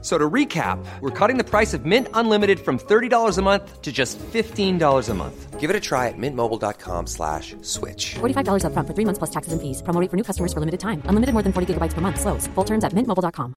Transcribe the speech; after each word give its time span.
So 0.00 0.16
to 0.16 0.30
recap, 0.30 0.78
we're 1.00 1.10
cutting 1.10 1.38
the 1.38 1.44
price 1.44 1.74
of 1.74 1.84
Mint 1.84 2.06
Unlimited 2.14 2.60
from 2.60 2.78
$30 2.78 3.36
a 3.36 3.42
month 3.42 3.82
to 3.82 3.90
just 3.90 4.16
$15 4.32 5.08
a 5.08 5.14
month. 5.14 5.58
Give 5.58 5.70
it 5.70 5.74
a 5.74 5.80
try 5.80 6.06
at 6.06 6.14
mintmobile.com 6.16 7.08
slash 7.08 7.56
switch. 7.62 8.14
$45 8.20 8.62
upfront 8.62 8.86
for 8.86 8.94
three 8.94 9.04
months 9.04 9.18
plus 9.18 9.30
taxes 9.30 9.52
and 9.52 9.60
fees. 9.60 9.82
Promo 9.82 10.00
rate 10.00 10.08
for 10.08 10.16
new 10.16 10.22
customers 10.22 10.52
for 10.52 10.60
limited 10.60 10.78
time. 10.78 11.02
Unlimited 11.08 11.32
more 11.34 11.42
than 11.42 11.52
40 11.52 11.74
gigabytes 11.74 11.94
per 11.94 12.00
month. 12.00 12.20
Slows. 12.20 12.46
Full 12.54 12.64
terms 12.64 12.84
at 12.84 12.92
mintmobile.com. 12.94 13.54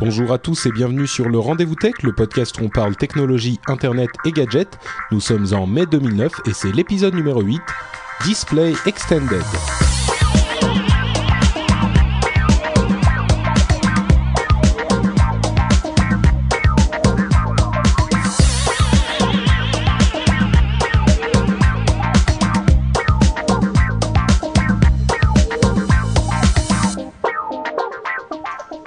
Bonjour 0.00 0.30
à 0.30 0.38
tous 0.38 0.66
et 0.66 0.70
bienvenue 0.70 1.08
sur 1.08 1.28
le 1.28 1.40
Rendez-vous 1.40 1.74
Tech, 1.74 2.04
le 2.04 2.12
podcast 2.12 2.60
où 2.60 2.64
on 2.66 2.68
parle 2.68 2.94
technologie, 2.94 3.58
internet 3.66 4.10
et 4.24 4.30
gadgets. 4.30 4.78
Nous 5.10 5.18
sommes 5.18 5.52
en 5.52 5.66
mai 5.66 5.86
2009 5.86 6.32
et 6.46 6.52
c'est 6.52 6.70
l'épisode 6.70 7.14
numéro 7.14 7.42
8, 7.42 7.60
Display 8.24 8.74
Extended. 8.86 9.42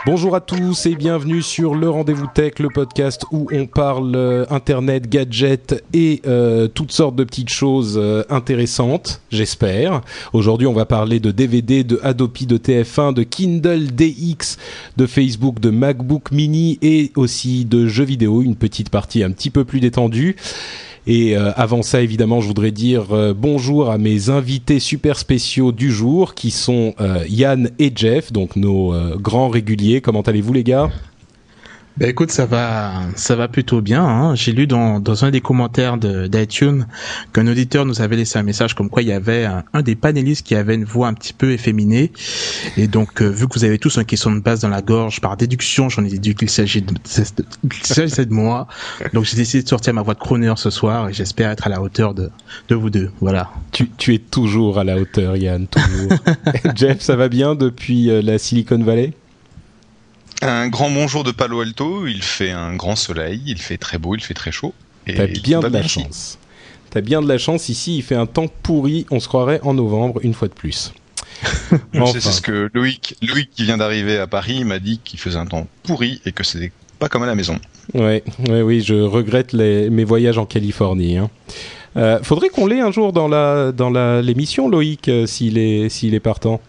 Bonjour 0.04 0.36
à 0.36 0.42
tous 0.42 0.88
et 0.88 0.96
bienvenue 0.96 1.44
sur 1.44 1.76
le 1.76 1.88
Rendez-vous 1.88 2.26
Tech, 2.26 2.54
le 2.58 2.70
podcast 2.70 3.24
où 3.32 3.48
on 3.54 3.68
parle 3.68 4.16
euh, 4.16 4.46
internet, 4.50 5.08
gadgets 5.08 5.84
et 5.94 6.24
euh, 6.26 6.68
toutes 6.68 6.92
sortes 6.92 7.16
de 7.16 7.24
petites 7.24 7.50
choses 7.50 8.00
euh, 8.02 8.24
intéressantes, 8.32 9.22
j'espère. 9.30 10.02
Aujourd'hui, 10.34 10.66
on 10.66 10.74
va 10.74 10.88
parler 10.88 11.20
de 11.20 11.30
DVD, 11.30 11.84
de 11.84 12.00
Adobe, 12.02 12.34
de 12.48 12.58
TF1, 12.58 13.14
de 13.14 13.22
Kindle 13.22 13.92
DX, 13.92 14.58
de 14.98 15.06
Facebook, 15.06 15.60
de 15.60 15.70
MacBook 15.70 16.32
Mini 16.32 16.80
et 16.82 17.12
aussi 17.16 17.66
de 17.66 17.86
jeux 17.86 18.06
vidéo, 18.06 18.42
une 18.42 18.56
petite 18.56 18.90
partie 18.90 19.24
un 19.24 19.30
petit 19.30 19.52
peu 19.52 19.66
plus 19.66 19.82
détendue. 19.82 20.36
Et 21.08 21.36
euh, 21.36 21.52
avant 21.56 21.82
ça, 21.82 22.02
évidemment, 22.02 22.42
je 22.42 22.48
voudrais 22.48 22.72
dire 22.72 23.08
euh, 23.12 23.34
bonjour 23.36 23.90
à 23.90 23.98
mes 23.98 24.30
invités 24.30 24.80
super 24.80 25.18
spéciaux 25.18 25.72
du 25.72 25.92
jour, 25.92 26.36
qui 26.36 26.52
sont 26.52 26.94
euh, 27.02 27.24
Yann 27.28 27.72
et 27.80 27.92
Jeff, 27.96 28.32
donc 28.32 28.56
nos 28.56 28.94
grands 29.18 29.50
réguliers. 29.50 30.02
Comment 30.02 30.22
allez-vous, 30.22 30.54
les 30.54 30.64
gars? 30.64 30.92
Ben 31.98 32.10
écoute, 32.10 32.32
ça 32.32 32.46
va, 32.46 32.94
ça 33.16 33.36
va 33.36 33.48
plutôt 33.50 33.82
bien. 33.82 34.04
Hein. 34.04 34.34
J'ai 34.34 34.54
lu 34.54 34.66
dans, 34.66 35.00
dans 35.00 35.26
un 35.26 35.30
des 35.30 35.42
commentaires 35.42 35.98
de- 35.98 36.28
d'iTunes 36.28 36.86
qu'un 37.34 37.46
auditeur 37.48 37.86
nous 37.86 38.02
avait 38.02 38.16
laissé 38.16 38.40
un 38.40 38.44
message 38.44 38.74
comme 38.76 38.90
quoi 38.90 39.02
il 39.02 39.10
y 39.10 39.12
avait 39.12 39.44
un, 39.46 39.64
un 39.74 39.82
des 39.82 39.96
panélistes 39.96 40.46
qui 40.48 40.56
avait 40.56 40.76
une 40.76 40.86
voix 40.86 41.10
un 41.10 41.14
petit 41.14 41.34
peu 41.34 41.52
efféminée. 41.52 42.12
Et 42.78 42.88
donc, 42.88 43.22
euh, 43.22 43.28
vu 43.28 43.48
que 43.48 43.54
vous 43.60 43.66
avez 43.66 43.78
tous 43.78 43.98
un 43.98 44.04
caisson 44.06 44.32
de 44.32 44.40
base 44.40 44.62
dans 44.62 44.70
la 44.70 44.82
gorge, 44.82 45.20
par 45.20 45.36
déduction, 45.36 45.90
j'en 45.90 46.04
ai 46.06 46.10
déduit 46.10 46.34
qu'il 46.34 46.50
s'agit 46.50 46.82
de, 46.82 46.94
de 46.94 48.34
moi. 48.34 48.68
Donc, 49.14 49.26
j'ai 49.26 49.36
décidé 49.36 49.62
de 49.64 49.70
sortir 49.70 49.94
ma 49.94 50.02
voix 50.02 50.14
de 50.14 50.20
crooner 50.20 50.54
ce 50.56 50.70
soir 50.70 51.10
et 51.10 51.14
j'espère 51.14 51.52
être 51.52 51.68
à 51.68 51.70
la 51.70 51.82
hauteur 51.82 52.14
de, 52.14 52.30
de 52.70 52.76
vous 52.76 52.90
deux. 52.90 53.12
Voilà. 53.20 53.50
tu, 53.74 53.90
tu 53.98 54.14
es 54.16 54.20
toujours 54.20 54.80
à 54.80 54.84
la 54.86 54.98
hauteur, 54.98 55.36
Yann, 55.36 55.68
toujours. 55.68 56.12
Jeff, 56.76 57.02
ça 57.02 57.16
va 57.18 57.28
bien 57.28 57.54
depuis 57.56 58.10
euh, 58.10 58.22
la 58.22 58.38
Silicon 58.38 58.82
Valley? 58.82 59.14
Un 60.42 60.70
grand 60.70 60.90
bonjour 60.90 61.24
de 61.24 61.32
Palo 61.32 61.62
Alto, 61.62 62.08
il 62.08 62.24
fait 62.24 62.50
un 62.50 62.76
grand 62.76 62.96
soleil, 62.96 63.42
il 63.46 63.60
fait 63.60 63.78
très 63.78 64.00
beau, 64.00 64.16
il 64.16 64.22
fait 64.22 64.34
très 64.34 64.52
chaud. 64.52 64.74
T'as 65.06 65.28
bien 65.28 65.60
de 65.60 65.68
la 65.68 65.84
chance. 65.84 66.40
T'as 66.90 67.02
bien 67.02 67.22
de 67.22 67.28
la 67.28 67.38
chance. 67.38 67.70
Ici, 67.70 67.98
il 67.98 68.02
fait 68.02 68.16
un 68.16 68.26
temps 68.26 68.48
pourri. 68.48 69.06
On 69.12 69.20
se 69.20 69.28
croirait 69.28 69.60
en 69.64 69.74
novembre, 69.76 70.20
une 70.24 70.34
fois 70.34 70.48
de 70.48 70.54
plus. 70.54 70.94
C'est 71.94 72.00
Enfin. 72.00 72.20
c'est 72.20 72.32
ce 72.32 72.42
que 72.42 72.70
Loïc, 72.74 73.16
Loïc 73.22 73.50
qui 73.52 73.64
vient 73.64 73.78
d'arriver 73.78 74.18
à 74.18 74.28
Paris 74.28 74.64
m'a 74.64 74.80
dit 74.80 75.00
qu'il 75.04 75.20
faisait 75.20 75.38
un 75.38 75.46
temps 75.46 75.68
pourri 75.84 76.22
et 76.26 76.32
que 76.34 76.44
c'était 76.44 76.72
pas 77.00 77.08
comme 77.08 77.24
à 77.24 77.26
la 77.26 77.36
maison. 77.36 77.58
Ouais, 77.94 78.24
ouais, 78.48 78.62
oui, 78.62 78.82
je 78.82 78.96
regrette 78.96 79.54
les, 79.54 79.90
mes 79.90 80.04
voyages 80.04 80.38
en 80.38 80.46
Californie. 80.46 81.18
Hein. 81.18 81.30
Euh, 81.98 82.20
faudrait 82.22 82.50
qu'on 82.50 82.68
l'ait 82.68 82.82
un 82.82 82.92
jour 82.92 83.12
dans 83.14 83.28
la 83.28 83.72
dans 83.72 83.90
la 83.90 84.22
l'émission, 84.22 84.70
Loïc, 84.70 85.08
euh, 85.08 85.26
s'il 85.26 85.58
est 85.58 85.90
s'il 85.90 86.14
est 86.14 86.20
partant. 86.20 86.62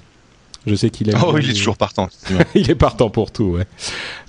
Je 0.66 0.74
sais 0.74 0.90
qu'il 0.90 1.10
aime. 1.10 1.18
Oh, 1.26 1.36
il 1.38 1.50
est 1.50 1.54
toujours 1.54 1.76
partant. 1.76 2.08
il 2.54 2.70
est 2.70 2.76
partant 2.76 3.10
pour 3.10 3.32
tout, 3.32 3.56
ouais. 3.56 3.66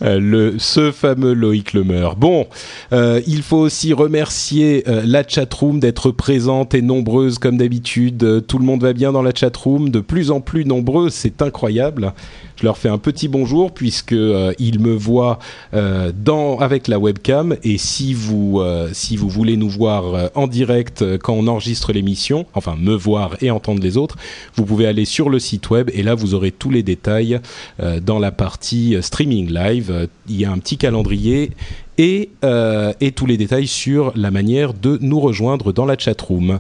Euh, 0.01 0.19
le, 0.19 0.55
ce 0.57 0.91
fameux 0.91 1.33
Loïc 1.33 1.73
Lemeur. 1.73 2.16
Bon, 2.16 2.47
euh, 2.91 3.21
il 3.27 3.44
faut 3.44 3.57
aussi 3.57 3.94
remercier 3.94 4.83
euh, 4.88 5.03
la 5.05 5.27
chatroom 5.27 5.79
d'être 5.79 6.11
présente 6.11 6.73
et 6.73 6.81
nombreuse 6.81 7.38
comme 7.38 7.57
d'habitude. 7.57 8.23
Euh, 8.23 8.41
tout 8.41 8.57
le 8.57 8.66
monde 8.66 8.81
va 8.81 8.94
bien 8.94 9.11
dans 9.11 9.21
la 9.21 9.33
chatroom, 9.33 9.89
de 9.89 9.99
plus 9.99 10.31
en 10.31 10.41
plus 10.41 10.66
nombreux, 10.66 11.09
c'est 11.09 11.41
incroyable. 11.41 12.13
Je 12.55 12.65
leur 12.65 12.77
fais 12.77 12.89
un 12.89 12.97
petit 12.97 13.27
bonjour 13.27 13.73
puisque 13.73 14.11
ils 14.11 14.79
me 14.79 14.94
voient 14.94 15.39
dans 15.73 16.59
avec 16.59 16.88
la 16.88 17.00
webcam 17.00 17.57
et 17.63 17.79
si 17.79 18.13
vous 18.13 18.61
si 18.94 19.17
vous 19.17 19.27
voulez 19.27 19.57
nous 19.57 19.69
voir 19.69 20.29
en 20.35 20.45
direct 20.45 21.03
quand 21.17 21.33
on 21.33 21.47
enregistre 21.47 21.91
l'émission, 21.91 22.45
enfin 22.53 22.75
me 22.79 22.94
voir 22.94 23.35
et 23.41 23.50
entendre 23.50 23.81
les 23.81 23.97
autres, 23.97 24.17
vous 24.55 24.65
pouvez 24.65 24.85
aller 24.85 25.03
sur 25.03 25.29
le 25.29 25.39
site 25.39 25.71
web 25.71 25.89
et 25.94 26.03
là 26.03 26.13
vous 26.13 26.22
aurez 26.34 26.51
tous 26.51 26.69
les 26.69 26.84
détails 26.84 27.39
euh, 27.79 28.00
dans 28.00 28.19
la 28.19 28.31
partie 28.31 28.95
euh, 28.95 29.01
streaming 29.01 29.51
live. 29.51 30.07
Il 30.28 30.39
y 30.39 30.45
a 30.45 30.51
un 30.51 30.57
petit 30.57 30.78
calendrier 30.78 31.51
et, 31.97 32.29
euh, 32.44 32.94
et 33.01 33.11
tous 33.11 33.25
les 33.25 33.38
détails 33.38 33.67
sur 33.67 34.13
la 34.16 34.31
manière 34.31 34.73
de 34.73 34.97
nous 35.01 35.19
rejoindre 35.19 35.73
dans 35.73 35.85
la 35.85 35.97
chatroom. 35.97 36.59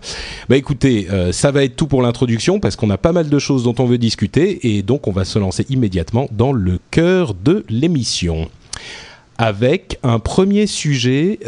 Bah 0.49 0.57
écoutez, 0.57 1.07
ça 1.31 1.51
va 1.51 1.63
être 1.63 1.75
tout 1.75 1.87
pour 1.87 2.01
l'introduction 2.01 2.59
parce 2.59 2.75
qu'on 2.75 2.89
a 2.89 2.97
pas 2.97 3.13
mal 3.13 3.29
de 3.29 3.39
choses 3.39 3.63
dont 3.63 3.75
on 3.79 3.85
veut 3.85 3.97
discuter 3.97 4.75
et 4.75 4.83
donc 4.83 5.07
on 5.07 5.11
va 5.11 5.25
se 5.25 5.39
lancer 5.39 5.65
immédiatement 5.69 6.27
dans 6.31 6.51
le 6.51 6.79
cœur 6.91 7.33
de 7.33 7.65
l'émission 7.69 8.49
avec 9.37 9.97
un 10.03 10.19
premier 10.19 10.67
sujet 10.67 11.39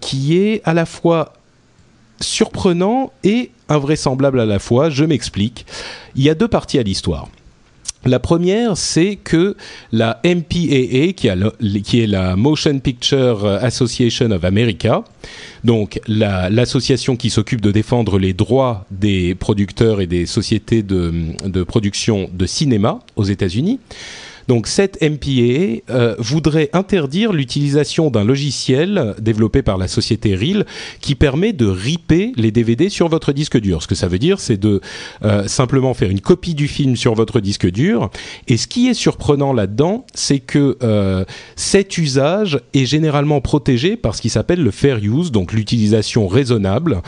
qui 0.00 0.38
est 0.38 0.62
à 0.64 0.72
la 0.72 0.86
fois 0.86 1.34
surprenant 2.20 3.12
et 3.24 3.50
invraisemblable 3.68 4.40
à 4.40 4.46
la 4.46 4.58
fois. 4.58 4.90
Je 4.90 5.04
m'explique. 5.04 5.66
Il 6.14 6.22
y 6.22 6.30
a 6.30 6.34
deux 6.34 6.48
parties 6.48 6.78
à 6.78 6.82
l'histoire. 6.82 7.28
La 8.06 8.18
première, 8.20 8.76
c'est 8.76 9.16
que 9.16 9.56
la 9.92 10.20
MPAA, 10.24 11.12
qui, 11.14 11.28
est 11.28 12.06
la 12.06 12.36
Motion 12.36 12.78
Picture 12.78 13.44
Association 13.46 14.30
of 14.30 14.44
America, 14.44 15.02
donc 15.64 16.00
la- 16.06 16.48
l'association 16.50 17.16
qui 17.16 17.30
s'occupe 17.30 17.60
de 17.60 17.72
défendre 17.72 18.18
les 18.18 18.32
droits 18.32 18.86
des 18.90 19.34
producteurs 19.34 20.00
et 20.00 20.06
des 20.06 20.26
sociétés 20.26 20.82
de 20.82 21.62
production 21.64 22.30
de 22.32 22.46
cinéma 22.46 23.00
aux 23.16 23.24
États-Unis, 23.24 23.80
donc 24.48 24.66
cette 24.66 25.02
MPAA 25.02 25.82
euh, 25.90 26.14
voudrait 26.18 26.70
interdire 26.72 27.32
l'utilisation 27.32 28.10
d'un 28.10 28.24
logiciel 28.24 29.14
développé 29.20 29.62
par 29.62 29.78
la 29.78 29.88
société 29.88 30.34
RIL 30.34 30.64
qui 31.00 31.14
permet 31.14 31.52
de 31.52 31.66
ripper 31.66 32.32
les 32.36 32.50
DVD 32.50 32.88
sur 32.88 33.08
votre 33.08 33.32
disque 33.32 33.58
dur. 33.58 33.82
Ce 33.82 33.88
que 33.88 33.94
ça 33.94 34.08
veut 34.08 34.18
dire, 34.18 34.40
c'est 34.40 34.56
de 34.56 34.80
euh, 35.24 35.46
simplement 35.48 35.94
faire 35.94 36.10
une 36.10 36.20
copie 36.20 36.54
du 36.54 36.68
film 36.68 36.96
sur 36.96 37.14
votre 37.14 37.40
disque 37.40 37.68
dur. 37.70 38.10
Et 38.48 38.56
ce 38.56 38.66
qui 38.66 38.88
est 38.88 38.94
surprenant 38.94 39.52
là-dedans, 39.52 40.06
c'est 40.14 40.40
que 40.40 40.78
euh, 40.82 41.24
cet 41.56 41.98
usage 41.98 42.60
est 42.74 42.86
généralement 42.86 43.40
protégé 43.40 43.96
par 43.96 44.14
ce 44.14 44.22
qui 44.22 44.30
s'appelle 44.30 44.62
le 44.62 44.70
fair 44.70 44.98
use, 44.98 45.32
donc 45.32 45.52
l'utilisation 45.52 46.28
raisonnable. 46.28 47.02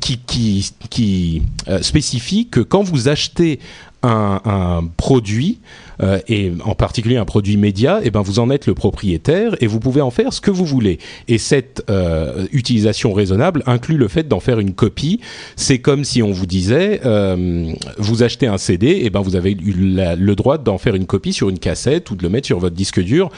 qui, 0.00 1.42
spécifie 1.80 2.46
que 2.48 2.60
quand 2.60 2.82
vous 2.82 3.08
achetez 3.08 3.58
un 4.02 4.84
produit, 4.96 5.58
euh, 6.02 6.18
et 6.28 6.52
en 6.64 6.74
particulier 6.74 7.16
un 7.16 7.24
produit 7.24 7.56
média, 7.56 8.00
et 8.02 8.10
ben 8.10 8.22
vous 8.22 8.38
en 8.38 8.50
êtes 8.50 8.66
le 8.66 8.74
propriétaire 8.74 9.54
et 9.60 9.66
vous 9.66 9.80
pouvez 9.80 10.00
en 10.00 10.10
faire 10.10 10.32
ce 10.32 10.40
que 10.40 10.50
vous 10.50 10.64
voulez. 10.64 10.98
Et 11.28 11.38
cette 11.38 11.84
euh, 11.90 12.46
utilisation 12.52 13.12
raisonnable 13.12 13.62
inclut 13.66 13.96
le 13.96 14.08
fait 14.08 14.26
d'en 14.26 14.40
faire 14.40 14.58
une 14.58 14.74
copie. 14.74 15.20
C'est 15.56 15.78
comme 15.78 16.04
si 16.04 16.22
on 16.22 16.32
vous 16.32 16.46
disait, 16.46 17.00
euh, 17.04 17.72
vous 17.98 18.22
achetez 18.22 18.46
un 18.46 18.58
CD, 18.58 19.00
et 19.04 19.10
ben 19.10 19.20
vous 19.20 19.36
avez 19.36 19.52
eu 19.52 19.74
le 19.76 20.34
droit 20.34 20.58
d'en 20.58 20.78
faire 20.78 20.94
une 20.94 21.06
copie 21.06 21.32
sur 21.32 21.48
une 21.48 21.58
cassette 21.58 22.10
ou 22.10 22.16
de 22.16 22.22
le 22.22 22.28
mettre 22.28 22.46
sur 22.46 22.58
votre 22.58 22.76
disque 22.76 23.00
dur 23.00 23.30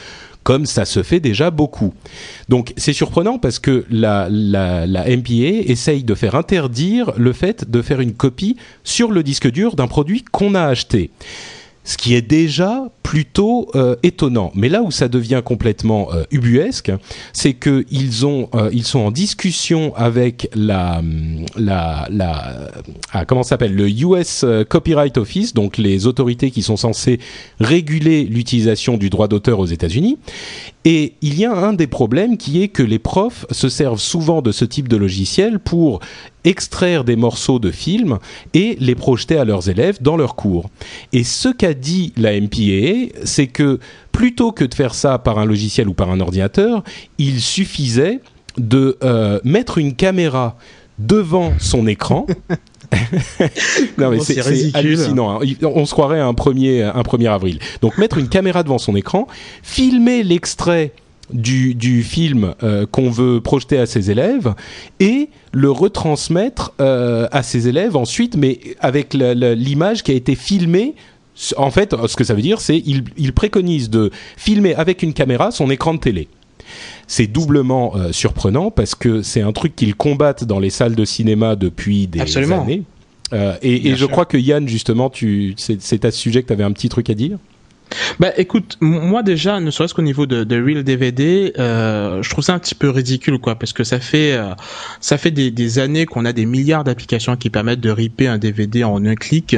comme 0.47 0.65
ça 0.65 0.85
se 0.85 1.03
fait 1.03 1.19
déjà 1.19 1.51
beaucoup. 1.51 1.93
Donc 2.47 2.71
c'est 2.77 2.93
surprenant 2.93 3.37
parce 3.37 3.59
que 3.59 3.83
la, 3.91 4.29
la, 4.31 4.87
la 4.87 5.03
MPA 5.03 5.67
essaye 5.67 6.05
de 6.05 6.15
faire 6.15 6.35
interdire 6.35 7.11
le 7.17 7.33
fait 7.33 7.69
de 7.69 7.81
faire 7.81 7.99
une 7.99 8.13
copie 8.13 8.55
sur 8.85 9.11
le 9.11 9.23
disque 9.23 9.51
dur 9.51 9.75
d'un 9.75 9.87
produit 9.87 10.23
qu'on 10.31 10.55
a 10.55 10.63
acheté. 10.63 11.11
Ce 11.87 11.95
qui 11.95 12.15
est 12.15 12.21
déjà 12.21 12.89
plutôt 13.01 13.69
euh, 13.75 13.95
étonnant. 14.03 14.51
Mais 14.53 14.67
là 14.67 14.83
où 14.83 14.91
ça 14.91 15.07
devient 15.07 15.41
complètement 15.43 16.13
euh, 16.13 16.25
ubuesque, 16.31 16.91
c'est 17.31 17.53
que 17.53 17.85
ils 17.89 18.25
ont, 18.25 18.49
euh, 18.55 18.69
ils 18.73 18.83
sont 18.83 18.99
en 18.99 19.11
discussion 19.11 19.95
avec 19.95 20.49
la, 20.53 21.01
la, 21.55 22.05
la, 22.11 22.71
ah, 23.13 23.23
comment 23.23 23.43
s'appelle, 23.43 23.73
le 23.73 23.89
US 23.89 24.43
Copyright 24.67 25.17
Office, 25.17 25.53
donc 25.53 25.77
les 25.77 26.05
autorités 26.05 26.51
qui 26.51 26.61
sont 26.61 26.75
censées 26.75 27.21
réguler 27.61 28.25
l'utilisation 28.25 28.97
du 28.97 29.09
droit 29.09 29.29
d'auteur 29.29 29.59
aux 29.59 29.65
États-Unis. 29.65 30.17
Et 30.83 31.13
il 31.21 31.39
y 31.39 31.45
a 31.45 31.53
un 31.53 31.71
des 31.71 31.87
problèmes 31.87 32.35
qui 32.35 32.61
est 32.61 32.67
que 32.67 32.83
les 32.83 32.99
profs 32.99 33.45
se 33.51 33.69
servent 33.69 33.99
souvent 33.99 34.41
de 34.41 34.51
ce 34.51 34.65
type 34.65 34.89
de 34.89 34.97
logiciel 34.97 35.59
pour 35.59 36.01
extraire 36.47 37.03
des 37.03 37.15
morceaux 37.15 37.59
de 37.59 37.71
films 37.71 38.19
et 38.53 38.77
les 38.79 38.95
projeter 38.95 39.37
à 39.37 39.45
leurs 39.45 39.69
élèves 39.69 39.97
dans 40.01 40.17
leurs 40.17 40.35
cours. 40.35 40.69
Et 41.13 41.23
ce 41.23 41.49
qu'a 41.49 41.73
dit 41.73 42.13
la 42.17 42.39
MPAA, 42.39 43.13
c'est 43.25 43.47
que 43.47 43.79
plutôt 44.11 44.51
que 44.51 44.63
de 44.63 44.73
faire 44.73 44.93
ça 44.93 45.19
par 45.19 45.39
un 45.39 45.45
logiciel 45.45 45.89
ou 45.89 45.93
par 45.93 46.09
un 46.09 46.19
ordinateur, 46.19 46.83
il 47.17 47.41
suffisait 47.41 48.21
de 48.57 48.97
euh, 49.03 49.39
mettre 49.43 49.77
une 49.77 49.93
caméra 49.93 50.57
devant 50.99 51.53
son 51.59 51.85
écran. 51.85 52.25
non 53.97 54.09
mais 54.09 54.19
c'est 54.19 54.39
hallucinant. 54.73 55.41
Hein. 55.41 55.45
On 55.61 55.85
se 55.85 55.91
croirait 55.91 56.21
un 56.21 56.33
premier 56.33 56.83
un 56.83 57.01
1er 57.01 57.29
avril. 57.29 57.59
Donc 57.81 57.97
mettre 57.97 58.17
une 58.17 58.29
caméra 58.29 58.63
devant 58.63 58.77
son 58.77 58.95
écran, 58.95 59.27
filmer 59.61 60.23
l'extrait 60.23 60.93
du, 61.33 61.75
du 61.75 62.03
film 62.03 62.53
euh, 62.63 62.85
qu'on 62.85 63.09
veut 63.09 63.41
projeter 63.41 63.77
à 63.77 63.85
ses 63.85 64.11
élèves 64.11 64.53
et 64.99 65.29
le 65.51 65.71
retransmettre 65.71 66.73
euh, 66.79 67.27
à 67.31 67.43
ses 67.43 67.67
élèves 67.67 67.95
ensuite, 67.95 68.35
mais 68.37 68.59
avec 68.79 69.13
l'image 69.13 70.03
qui 70.03 70.11
a 70.11 70.15
été 70.15 70.35
filmée 70.35 70.95
en 71.55 71.69
fait, 71.69 71.95
ce 72.07 72.15
que 72.15 72.23
ça 72.23 72.33
veut 72.33 72.41
dire, 72.41 72.59
c'est 72.59 72.81
il, 72.83 73.03
il 73.15 73.31
préconise 73.31 73.91
de 73.91 74.09
filmer 74.37 74.73
avec 74.73 75.03
une 75.03 75.13
caméra 75.13 75.51
son 75.51 75.69
écran 75.69 75.93
de 75.93 75.99
télé. 75.99 76.27
C'est 77.05 77.27
doublement 77.27 77.95
euh, 77.95 78.11
surprenant 78.11 78.71
parce 78.71 78.95
que 78.95 79.21
c'est 79.21 79.41
un 79.41 79.51
truc 79.51 79.75
qu'ils 79.75 79.95
combattent 79.95 80.45
dans 80.45 80.59
les 80.59 80.71
salles 80.71 80.95
de 80.95 81.05
cinéma 81.05 81.55
depuis 81.55 82.07
des 82.07 82.37
années. 82.37 82.83
et, 83.61 83.89
et 83.89 83.95
je 83.95 84.05
crois 84.05 84.25
que 84.25 84.37
Yann, 84.37 84.67
justement, 84.67 85.11
c'est 85.57 86.05
à 86.05 86.11
ce 86.11 86.17
sujet 86.17 86.41
que 86.41 86.47
tu 86.47 86.53
avais 86.53 86.63
un 86.63 86.71
petit 86.71 86.89
truc 86.89 87.09
à 87.09 87.13
dire? 87.13 87.37
Bah 88.19 88.31
écoute, 88.37 88.77
moi 88.81 89.23
déjà, 89.23 89.59
ne 89.59 89.71
serait-ce 89.71 89.93
qu'au 89.93 90.01
niveau 90.01 90.25
de, 90.25 90.43
de 90.43 90.61
Real 90.61 90.83
DVD, 90.83 91.53
euh, 91.57 92.21
je 92.21 92.29
trouve 92.29 92.43
ça 92.43 92.53
un 92.53 92.59
petit 92.59 92.75
peu 92.75 92.89
ridicule 92.89 93.37
quoi, 93.39 93.55
parce 93.55 93.73
que 93.73 93.83
ça 93.83 93.99
fait 93.99 94.33
euh, 94.33 94.53
ça 94.99 95.17
fait 95.17 95.31
des, 95.31 95.51
des 95.51 95.79
années 95.79 96.05
qu'on 96.05 96.25
a 96.25 96.33
des 96.33 96.45
milliards 96.45 96.83
d'applications 96.83 97.35
qui 97.37 97.49
permettent 97.49 97.79
de 97.79 97.89
ripper 97.89 98.27
un 98.27 98.37
DVD 98.37 98.83
en 98.83 99.05
un 99.05 99.15
clic, 99.15 99.55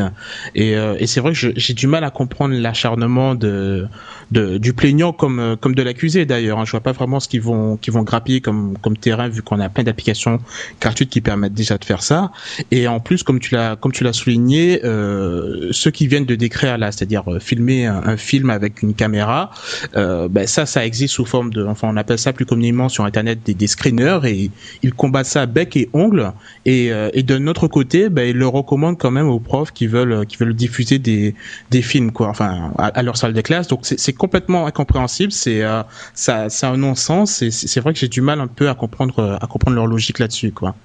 et, 0.55 0.75
euh, 0.75 0.95
et 0.99 1.07
c'est 1.07 1.21
vrai 1.21 1.33
que 1.33 1.53
j'ai 1.55 1.73
du 1.73 1.87
mal 1.87 2.03
à 2.03 2.11
comprendre 2.11 2.53
l'acharnement 2.55 3.33
de, 3.33 3.87
de, 4.31 4.57
du 4.57 4.73
plaignant 4.73 5.13
comme 5.13 5.39
euh, 5.39 5.55
comme 5.55 5.73
de 5.73 5.81
l'accusé 5.81 6.25
d'ailleurs. 6.25 6.59
Hein. 6.59 6.65
Je 6.65 6.71
vois 6.71 6.81
pas 6.81 6.91
vraiment 6.91 7.19
ce 7.19 7.27
qu'ils 7.27 7.41
vont 7.41 7.77
qu'ils 7.77 7.93
vont 7.93 8.03
grappiller 8.03 8.41
comme 8.41 8.77
comme 8.81 8.97
terrain 8.97 9.29
vu 9.29 9.41
qu'on 9.41 9.59
a 9.59 9.69
plein 9.69 9.83
d'applications 9.83 10.39
gratuites 10.81 11.09
qui 11.09 11.21
permettent 11.21 11.53
déjà 11.53 11.77
de 11.77 11.85
faire 11.85 12.03
ça, 12.03 12.31
et 12.71 12.87
en 12.87 12.99
plus 12.99 13.23
comme 13.23 13.39
tu 13.39 13.55
l'as 13.55 13.75
comme 13.75 13.91
tu 13.91 14.03
l'as 14.03 14.13
souligné, 14.13 14.81
euh, 14.83 15.69
ceux 15.71 15.91
qui 15.91 16.07
viennent 16.07 16.25
de 16.25 16.35
décrire 16.35 16.77
là, 16.77 16.91
c'est-à-dire 16.91 17.23
filmer 17.39 17.85
un, 17.85 18.01
un 18.05 18.17
film 18.19 18.49
avec 18.49 18.81
une 18.81 18.93
caméra, 18.93 19.51
euh, 19.95 20.27
ben 20.29 20.47
ça, 20.47 20.65
ça 20.65 20.85
existe 20.85 21.15
sous 21.15 21.25
forme 21.25 21.51
de, 21.51 21.65
enfin 21.65 21.87
on 21.91 21.97
appelle 21.97 22.19
ça 22.19 22.33
plus 22.33 22.45
communément 22.45 22.89
sur 22.89 23.05
internet 23.05 23.39
des, 23.45 23.53
des 23.53 23.67
screeners 23.67 24.19
et 24.25 24.51
ils 24.83 24.93
combattent 24.93 25.25
ça 25.25 25.45
bec 25.45 25.75
et 25.77 25.89
ongle. 25.93 26.31
Et, 26.65 26.91
euh, 26.91 27.09
et 27.13 27.23
de 27.23 27.37
notre 27.37 27.67
côté, 27.67 28.09
ben 28.09 28.29
ils 28.29 28.37
le 28.37 28.47
recommandent 28.47 28.97
quand 28.97 29.11
même 29.11 29.27
aux 29.27 29.39
profs 29.39 29.71
qui 29.71 29.87
veulent 29.87 30.25
qui 30.25 30.37
veulent 30.37 30.55
diffuser 30.55 30.99
des 30.99 31.35
des 31.71 31.81
films 31.81 32.11
quoi, 32.11 32.27
enfin 32.27 32.71
à, 32.77 33.01
leur 33.03 33.17
salle 33.17 33.33
de 33.33 33.41
classe. 33.41 33.67
Donc 33.67 33.81
c'est 33.83 34.13
complètement 34.13 34.65
incompréhensible, 34.65 35.31
c'est 35.31 35.63
euh, 35.63 35.83
ça 36.13 36.49
c'est 36.49 36.65
un 36.65 36.77
non-sens. 36.77 37.41
Et 37.41 37.51
c'est 37.51 37.79
vrai 37.79 37.93
que 37.93 37.99
j'ai 37.99 38.07
du 38.07 38.21
mal 38.21 38.39
un 38.39 38.47
peu 38.47 38.69
à 38.69 38.75
comprendre 38.75 39.37
à 39.41 39.47
comprendre 39.47 39.75
leur 39.75 39.87
logique 39.87 40.19
là-dessus 40.19 40.51
quoi. 40.51 40.75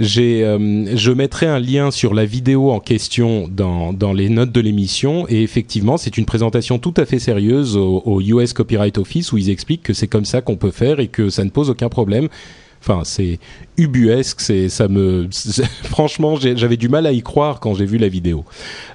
Euh, 0.00 0.86
je 0.94 1.12
mettrai 1.12 1.46
un 1.46 1.58
lien 1.58 1.90
sur 1.90 2.14
la 2.14 2.24
vidéo 2.24 2.70
en 2.70 2.80
question 2.80 3.48
dans, 3.48 4.12
les 4.12 4.28
notes 4.28 4.52
de 4.52 4.60
l'émission. 4.60 5.26
Et 5.28 5.42
effectivement, 5.42 5.96
c'est 5.96 6.18
une 6.18 6.24
présentation 6.24 6.78
tout 6.78 6.94
à 6.96 7.04
fait 7.04 7.18
sérieuse 7.18 7.76
au, 7.76 8.20
US 8.20 8.52
Copyright 8.52 8.98
Office 8.98 9.32
où 9.32 9.38
ils 9.38 9.50
expliquent 9.50 9.82
que 9.82 9.92
c'est 9.92 10.08
comme 10.08 10.24
ça 10.24 10.40
qu'on 10.40 10.56
peut 10.56 10.70
faire 10.70 11.00
et 11.00 11.08
que 11.08 11.30
ça 11.30 11.44
ne 11.44 11.50
pose 11.50 11.70
aucun 11.70 11.88
problème. 11.88 12.28
Enfin, 12.80 13.00
c'est 13.04 13.38
ubuesque. 13.78 14.42
Ça 14.68 14.88
me, 14.88 15.28
franchement, 15.84 16.36
j'avais 16.36 16.76
du 16.76 16.88
mal 16.88 17.06
à 17.06 17.12
y 17.12 17.22
croire 17.22 17.60
quand 17.60 17.74
j'ai 17.74 17.86
vu 17.86 17.96
la 17.96 18.08
vidéo. 18.08 18.44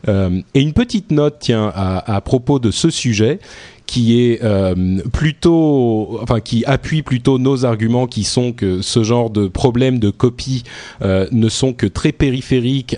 Euh, 0.07 0.42
et 0.54 0.62
une 0.62 0.74
petite 0.74 1.12
note, 1.12 1.38
tiens, 1.40 1.72
à 1.74 2.22
propos 2.22 2.60
de 2.60 2.72
ce 2.72 2.90
sujet 2.90 3.40
qui 3.89 4.21
est 4.21 4.44
euh, 4.44 5.00
plutôt, 5.12 6.19
enfin 6.21 6.41
qui 6.41 6.63
appuie 6.65 7.01
plutôt 7.01 7.39
nos 7.39 7.65
arguments, 7.65 8.06
qui 8.06 8.24
sont 8.24 8.51
que 8.51 8.83
ce 8.83 9.01
genre 9.01 9.31
de 9.31 9.47
problèmes 9.47 9.97
de 9.97 10.12
copie 10.12 10.63
euh, 11.01 11.27
ne 11.31 11.50
sont 11.50 11.74
que 11.74 11.88
très 11.88 12.12
périphériques 12.12 12.95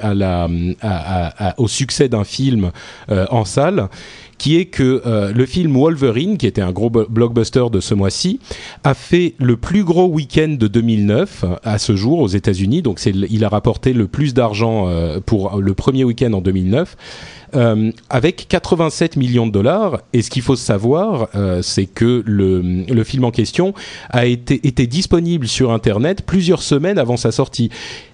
au 1.58 1.68
succès 1.70 2.10
d'un 2.10 2.26
film 2.26 2.72
euh, 3.10 3.26
en 3.30 3.46
salle 3.46 3.88
qui 4.42 4.58
est 4.58 4.66
que 4.66 5.04
euh, 5.06 5.32
le 5.32 5.46
film 5.46 5.78
Wolverine, 5.78 6.40
qui 6.40 6.48
était 6.48 6.64
un 6.64 6.72
gros 6.72 6.90
blockbuster 6.90 7.66
de 7.72 7.80
ce 7.80 7.94
mois-ci, 7.94 8.40
a 8.84 8.96
fait 8.96 9.36
le 9.38 9.56
plus 9.56 9.84
gros 9.84 10.08
week-end 10.08 10.56
de 10.58 10.66
2009 10.66 11.46
à 11.64 11.78
ce 11.78 11.96
jour 11.96 12.22
aux 12.22 12.28
États-Unis. 12.28 12.82
Donc, 12.82 13.00
il 13.06 13.46
a 13.46 13.50
rapporté 13.50 13.94
le 13.94 14.08
plus 14.08 14.34
d'argent 14.34 14.88
euh, 14.88 15.20
pour 15.24 15.62
le 15.62 15.74
premier 15.76 16.04
week-end 16.06 16.34
en 16.34 16.42
2009 16.42 16.98
euh, 17.54 17.92
avec 18.10 18.48
87 18.48 19.18
millions 19.18 19.46
de 19.46 19.52
dollars. 19.52 20.00
Et 20.14 20.22
ce 20.22 20.30
qu'il 20.30 20.42
faut 20.42 20.56
savoir, 20.56 21.28
euh, 21.36 21.62
c'est 21.62 21.86
que 21.86 22.24
le, 22.26 22.62
le, 22.62 23.04
film 23.04 23.26
en 23.26 23.32
question 23.32 23.74
a 24.10 24.26
été, 24.26 24.66
été 24.66 24.88
disponible 24.88 25.48
sur 25.48 25.72
Internet 25.72 26.24
plusieurs 26.26 26.62
semaines 26.62 26.98
avant 26.98 27.18
sa 27.18 27.32
sortie. 27.32 27.70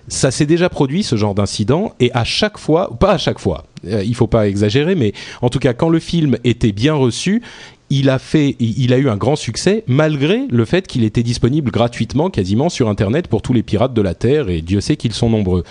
Ça 0.08 0.32
s'est 0.32 0.46
déjà 0.46 0.70
produit 0.70 1.04
ce 1.04 1.16
genre 1.16 1.36
d'incident 1.36 1.94
et 2.00 2.12
à 2.14 2.24
chaque 2.24 2.58
fois, 2.58 2.98
pas 2.98 3.14
à 3.14 3.18
chaque 3.18 3.40
fois, 3.40 3.66
euh, 3.88 4.04
il 4.06 4.16
faut 4.16 4.28
pas 4.28 4.48
exagérer, 4.48 4.96
mais 4.96 5.14
en 5.42 5.50
tout 5.50 5.60
cas 5.60 5.74
quand 5.74 5.90
le 5.90 6.00
film 6.00 6.38
était 6.44 6.72
bien 6.72 6.94
reçu, 6.94 7.42
il 7.90 8.10
a 8.10 8.20
fait, 8.20 8.56
il 8.60 8.94
a 8.94 8.98
eu 8.98 9.10
un 9.10 9.16
grand 9.16 9.38
succès 9.38 9.84
malgré 9.88 10.46
le 10.50 10.66
fait 10.66 10.88
qu'il 10.88 11.04
était 11.04 11.24
disponible 11.24 11.72
gratuitement 11.72 12.30
quasiment 12.30 12.68
sur 12.70 12.90
Internet 12.90 13.28
pour 13.28 13.42
tous 13.42 13.54
les 13.54 13.64
pirates 13.64 13.94
de 13.94 14.02
la 14.02 14.14
Terre 14.14 14.50
et 14.50 14.62
Dieu 14.62 14.82
sait 14.82 14.98
qu'ils 14.98 15.14
sont 15.14 15.30
nombreux. 15.30 15.64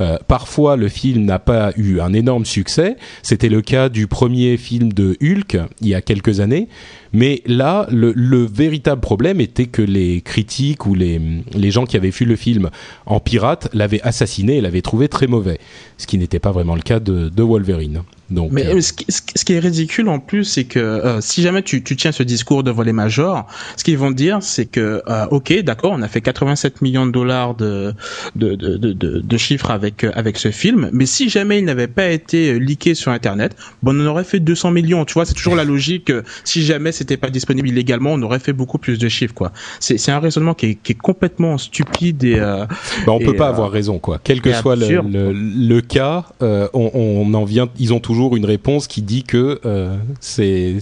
Euh, 0.00 0.18
parfois, 0.28 0.76
le 0.76 0.88
film 0.88 1.24
n'a 1.24 1.38
pas 1.38 1.72
eu 1.76 2.00
un 2.00 2.12
énorme 2.12 2.44
succès. 2.44 2.96
C'était 3.22 3.48
le 3.48 3.62
cas 3.62 3.88
du 3.88 4.06
premier 4.06 4.56
film 4.56 4.92
de 4.92 5.16
Hulk 5.22 5.58
il 5.80 5.88
y 5.88 5.94
a 5.94 6.02
quelques 6.02 6.40
années. 6.40 6.68
Mais 7.16 7.42
là, 7.46 7.86
le, 7.90 8.12
le, 8.14 8.44
véritable 8.44 9.00
problème 9.00 9.40
était 9.40 9.64
que 9.64 9.80
les 9.80 10.20
critiques 10.20 10.84
ou 10.84 10.94
les, 10.94 11.18
les 11.54 11.70
gens 11.70 11.86
qui 11.86 11.96
avaient 11.96 12.10
vu 12.10 12.26
le 12.26 12.36
film 12.36 12.68
en 13.06 13.20
pirate 13.20 13.70
l'avaient 13.72 14.02
assassiné 14.02 14.58
et 14.58 14.60
l'avaient 14.60 14.82
trouvé 14.82 15.08
très 15.08 15.26
mauvais. 15.26 15.58
Ce 15.96 16.06
qui 16.06 16.18
n'était 16.18 16.40
pas 16.40 16.52
vraiment 16.52 16.74
le 16.74 16.82
cas 16.82 17.00
de, 17.00 17.30
de 17.30 17.42
Wolverine. 17.42 18.02
Donc, 18.28 18.50
mais 18.50 18.66
euh... 18.66 18.80
ce, 18.80 18.92
qui, 18.92 19.06
ce, 19.08 19.44
qui, 19.44 19.52
est 19.52 19.58
ridicule 19.60 20.08
en 20.08 20.18
plus, 20.18 20.44
c'est 20.44 20.64
que 20.64 20.80
euh, 20.80 21.20
si 21.20 21.42
jamais 21.42 21.62
tu, 21.62 21.82
tu, 21.84 21.94
tiens 21.94 22.10
ce 22.10 22.24
discours 22.24 22.64
devant 22.64 22.82
les 22.82 22.92
majors, 22.92 23.46
ce 23.76 23.84
qu'ils 23.84 23.98
vont 23.98 24.10
dire, 24.10 24.38
c'est 24.40 24.66
que 24.66 25.02
euh, 25.06 25.26
ok, 25.30 25.60
d'accord, 25.60 25.92
on 25.92 26.02
a 26.02 26.08
fait 26.08 26.20
87 26.20 26.82
millions 26.82 27.06
de 27.06 27.12
dollars 27.12 27.54
de 27.54 27.94
de, 28.34 28.56
de, 28.56 28.76
de, 28.76 28.92
de 29.20 29.36
chiffres 29.36 29.70
avec 29.70 30.04
avec 30.14 30.38
ce 30.38 30.50
film, 30.50 30.90
mais 30.92 31.06
si 31.06 31.28
jamais 31.28 31.60
il 31.60 31.64
n'avait 31.64 31.86
pas 31.86 32.08
été 32.08 32.58
leaké 32.58 32.94
sur 32.94 33.12
Internet, 33.12 33.54
bon, 33.82 33.96
on 33.96 34.06
aurait 34.06 34.24
fait 34.24 34.40
200 34.40 34.72
millions. 34.72 35.04
Tu 35.04 35.14
vois, 35.14 35.24
c'est 35.24 35.34
toujours 35.34 35.54
la 35.54 35.64
logique. 35.64 36.10
si 36.42 36.62
jamais 36.62 36.90
c'était 37.06 37.16
pas 37.16 37.30
disponible 37.30 37.68
illégalement, 37.68 38.12
on 38.12 38.22
aurait 38.22 38.38
fait 38.38 38.52
beaucoup 38.52 38.78
plus 38.78 38.98
de 38.98 39.08
chiffres, 39.08 39.34
quoi. 39.34 39.52
C'est 39.80 40.10
un 40.10 40.18
raisonnement 40.18 40.54
qui 40.54 40.66
est, 40.66 40.74
qui 40.74 40.92
est 40.92 40.96
complètement 40.96 41.58
stupide 41.58 42.24
et. 42.24 42.38
Euh, 42.38 42.66
bah, 43.06 43.12
on 43.12 43.20
et, 43.20 43.24
peut 43.24 43.36
pas 43.36 43.48
avoir 43.48 43.70
raison, 43.70 43.98
quoi. 43.98 44.18
Quel 44.22 44.40
que 44.40 44.52
soit 44.52 44.76
le, 44.76 45.00
le, 45.02 45.32
le, 45.32 45.80
cas, 45.80 46.24
on, 46.40 46.90
on 46.94 47.34
en 47.34 47.44
vient, 47.44 47.68
ils 47.78 47.92
ont 47.94 48.00
toujours 48.00 48.36
une 48.36 48.44
réponse 48.44 48.86
qui 48.86 49.02
dit 49.02 49.22
que 49.22 49.60
euh, 49.64 49.96
c'est 50.20 50.76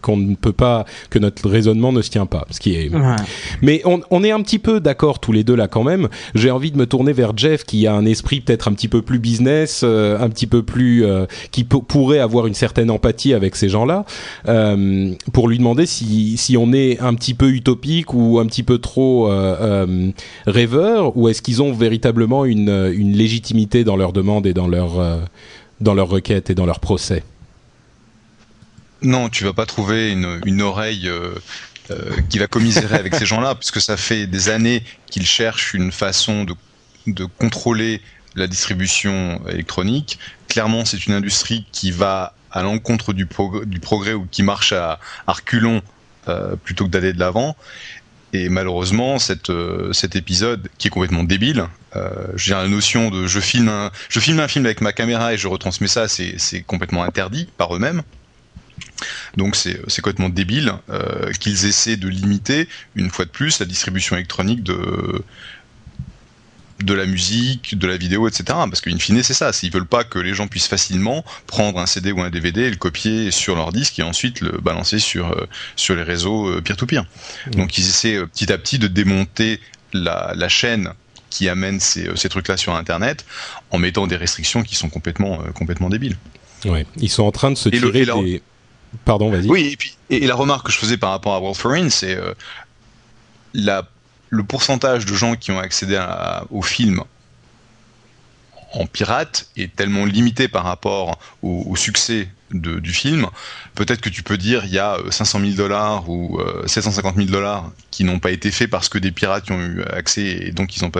qu'on 0.00 0.16
ne 0.16 0.34
peut 0.34 0.52
pas 0.52 0.84
que 1.10 1.18
notre 1.18 1.48
raisonnement 1.48 1.92
ne 1.92 2.02
se 2.02 2.10
tient 2.10 2.26
pas 2.26 2.46
ce 2.50 2.60
qui 2.60 2.74
est 2.74 2.88
ouais. 2.88 3.16
mais 3.62 3.82
on, 3.84 4.00
on, 4.10 4.24
est 4.24 4.30
un 4.30 4.40
petit 4.42 4.58
peu 4.58 4.80
d'accord 4.80 5.20
tous 5.20 5.32
les 5.32 5.44
deux 5.44 5.54
là 5.54 5.68
quand 5.68 5.82
même 5.82 6.08
j'ai 6.34 6.50
envie 6.50 6.70
de 6.70 6.78
me 6.78 6.86
tourner 6.86 7.12
vers 7.12 7.36
Jeff 7.36 7.64
qui 7.64 7.86
a 7.86 7.94
un 7.94 8.04
esprit 8.06 8.40
peut-être 8.40 8.68
un 8.68 8.72
petit 8.72 8.88
peu 8.88 9.02
plus 9.02 9.18
business 9.18 9.82
euh, 9.84 10.18
un 10.18 10.28
petit 10.28 10.46
peu 10.46 10.62
plus 10.62 11.04
euh, 11.04 11.26
qui 11.50 11.64
pourrait 11.64 12.18
avoir 12.18 12.46
une 12.46 12.54
certaine 12.54 12.90
empathie 12.90 13.34
avec 13.34 13.56
ces 13.56 13.68
gens 13.68 13.84
là 13.84 14.04
euh, 14.48 15.12
pour 15.32 15.48
lui 15.48 15.55
demander 15.58 15.86
si, 15.86 16.36
si 16.36 16.56
on 16.56 16.72
est 16.72 16.98
un 17.00 17.14
petit 17.14 17.34
peu 17.34 17.50
utopique 17.50 18.14
ou 18.14 18.38
un 18.38 18.46
petit 18.46 18.62
peu 18.62 18.78
trop 18.78 19.30
euh, 19.30 20.10
rêveur 20.46 21.16
ou 21.16 21.28
est-ce 21.28 21.42
qu'ils 21.42 21.62
ont 21.62 21.72
véritablement 21.72 22.44
une, 22.44 22.92
une 22.94 23.12
légitimité 23.12 23.84
dans 23.84 23.96
leurs 23.96 24.12
demandes 24.12 24.46
et 24.46 24.54
dans 24.54 24.68
leur 24.68 25.20
dans 25.80 25.94
leurs 25.94 26.08
requêtes 26.08 26.50
et 26.50 26.54
dans 26.54 26.66
leurs 26.66 26.80
procès? 26.80 27.22
Non, 29.02 29.28
tu 29.28 29.44
vas 29.44 29.52
pas 29.52 29.66
trouver 29.66 30.10
une, 30.10 30.40
une 30.46 30.62
oreille 30.62 31.08
euh, 31.08 31.34
euh, 31.90 32.10
qui 32.30 32.38
va 32.38 32.46
commisérer 32.46 32.96
avec 32.96 33.14
ces 33.14 33.26
gens-là, 33.26 33.54
puisque 33.58 33.80
ça 33.80 33.96
fait 33.96 34.26
des 34.26 34.48
années 34.48 34.82
qu'ils 35.10 35.26
cherchent 35.26 35.74
une 35.74 35.92
façon 35.92 36.44
de, 36.44 36.54
de 37.06 37.24
contrôler 37.24 38.00
la 38.34 38.46
distribution 38.46 39.40
électronique. 39.48 40.18
Clairement, 40.48 40.84
c'est 40.84 41.06
une 41.06 41.12
industrie 41.12 41.64
qui 41.72 41.90
va 41.90 42.34
à 42.56 42.62
l'encontre 42.62 43.12
du, 43.12 43.26
progrès 43.26 44.14
ou 44.14 44.26
qui 44.30 44.42
marche 44.42 44.72
à, 44.72 44.98
reculons 45.26 45.82
plutôt 46.64 46.86
que 46.86 46.90
d'aller 46.90 47.12
de 47.12 47.20
l'avant. 47.20 47.56
Et 48.32 48.48
malheureusement, 48.48 49.18
cette, 49.18 49.52
cet 49.92 50.16
épisode 50.16 50.68
qui 50.78 50.88
est 50.88 50.90
complètement 50.90 51.24
débile, 51.24 51.68
euh, 51.96 52.10
j'ai 52.34 52.52
la 52.52 52.68
notion 52.68 53.10
de 53.10 53.26
je 53.26 53.40
filme 53.40 53.68
un, 53.68 53.90
je 54.08 54.20
filme 54.20 54.40
un 54.40 54.48
film 54.48 54.66
avec 54.66 54.80
ma 54.80 54.92
caméra 54.92 55.32
et 55.32 55.38
je 55.38 55.48
retransmets 55.48 55.88
ça, 55.88 56.08
c'est 56.08 56.62
complètement 56.66 57.02
interdit 57.04 57.48
par 57.56 57.74
eux-mêmes. 57.74 58.02
Donc 59.36 59.56
c'est 59.56 59.78
complètement 59.96 60.28
débile 60.28 60.72
euh, 60.90 61.32
qu'ils 61.32 61.66
essaient 61.66 61.96
de 61.96 62.08
limiter 62.08 62.68
une 62.94 63.10
fois 63.10 63.24
de 63.24 63.30
plus 63.30 63.58
la 63.60 63.66
distribution 63.66 64.16
électronique 64.16 64.62
de 64.62 65.22
de 66.80 66.94
la 66.94 67.06
musique, 67.06 67.78
de 67.78 67.86
la 67.86 67.96
vidéo, 67.96 68.28
etc. 68.28 68.44
Parce 68.46 68.80
qu'in 68.80 68.98
fine, 68.98 69.22
c'est 69.22 69.34
ça. 69.34 69.50
Ils 69.62 69.72
veulent 69.72 69.86
pas 69.86 70.04
que 70.04 70.18
les 70.18 70.34
gens 70.34 70.46
puissent 70.46 70.68
facilement 70.68 71.24
prendre 71.46 71.78
un 71.78 71.86
CD 71.86 72.12
ou 72.12 72.20
un 72.20 72.30
DVD 72.30 72.62
et 72.62 72.70
le 72.70 72.76
copier 72.76 73.30
sur 73.30 73.56
leur 73.56 73.72
disque 73.72 73.98
et 73.98 74.02
ensuite 74.02 74.40
le 74.40 74.58
balancer 74.58 74.98
sur, 74.98 75.32
euh, 75.32 75.46
sur 75.76 75.94
les 75.94 76.02
réseaux 76.02 76.60
peer-to-peer. 76.62 77.04
Donc 77.52 77.78
ils 77.78 77.84
essaient 77.88 78.20
petit 78.26 78.52
à 78.52 78.58
petit 78.58 78.78
de 78.78 78.88
démonter 78.88 79.60
la, 79.92 80.32
la 80.34 80.48
chaîne 80.48 80.92
qui 81.36 81.48
amène 81.48 81.80
ces, 81.80 82.08
ces 82.16 82.28
trucs-là 82.28 82.56
sur 82.56 82.74
Internet 82.74 83.26
en 83.70 83.78
mettant 83.78 84.06
des 84.06 84.16
restrictions 84.16 84.62
qui 84.62 84.74
sont 84.74 84.88
complètement, 84.88 85.40
euh, 85.40 85.52
complètement 85.52 85.90
débiles. 85.90 86.16
Ouais, 86.64 86.86
ils 86.96 87.10
sont 87.10 87.24
en 87.24 87.32
train 87.32 87.50
de 87.50 87.56
se 87.56 87.68
tirer 87.68 88.06
des... 88.06 88.42
Pardon, 89.04 89.30
vas-y. 89.30 89.46
Oui, 89.48 89.68
et, 89.72 89.76
puis, 89.76 89.96
et, 90.08 90.26
la 90.26 90.34
remarque 90.34 90.66
que 90.66 90.72
je 90.72 90.78
faisais 90.78 90.96
par 90.96 91.10
rapport 91.10 91.34
à 91.34 91.40
Wolverine, 91.40 91.90
c'est 91.90 92.16
euh, 92.16 92.32
la, 93.52 93.86
le 94.30 94.42
pourcentage 94.42 95.06
de 95.06 95.14
gens 95.14 95.36
qui 95.36 95.50
ont 95.50 95.58
accédé 95.58 96.02
au 96.50 96.62
film 96.62 97.02
en 98.72 98.86
pirate 98.86 99.48
est 99.56 99.74
tellement 99.74 100.04
limité 100.04 100.48
par 100.48 100.64
rapport 100.64 101.18
au, 101.42 101.74
succès 101.76 102.28
du 102.50 102.92
film. 102.92 103.26
Peut-être 103.74 104.00
que 104.00 104.08
tu 104.08 104.22
peux 104.22 104.36
dire 104.36 104.64
il 104.64 104.72
y 104.72 104.78
a 104.78 104.98
500 105.10 105.40
000 105.40 105.52
dollars 105.52 106.08
ou 106.08 106.38
750 106.66 107.16
000 107.16 107.28
dollars 107.28 107.70
qui 107.90 108.04
n'ont 108.04 108.18
pas 108.18 108.30
été 108.30 108.50
faits 108.50 108.70
parce 108.70 108.88
que 108.88 108.98
des 108.98 109.12
pirates 109.12 109.48
y 109.48 109.52
ont 109.52 109.60
eu 109.60 109.82
accès 109.82 110.22
et 110.22 110.52
donc 110.52 110.76
ils 110.76 110.82
n'ont 110.82 110.90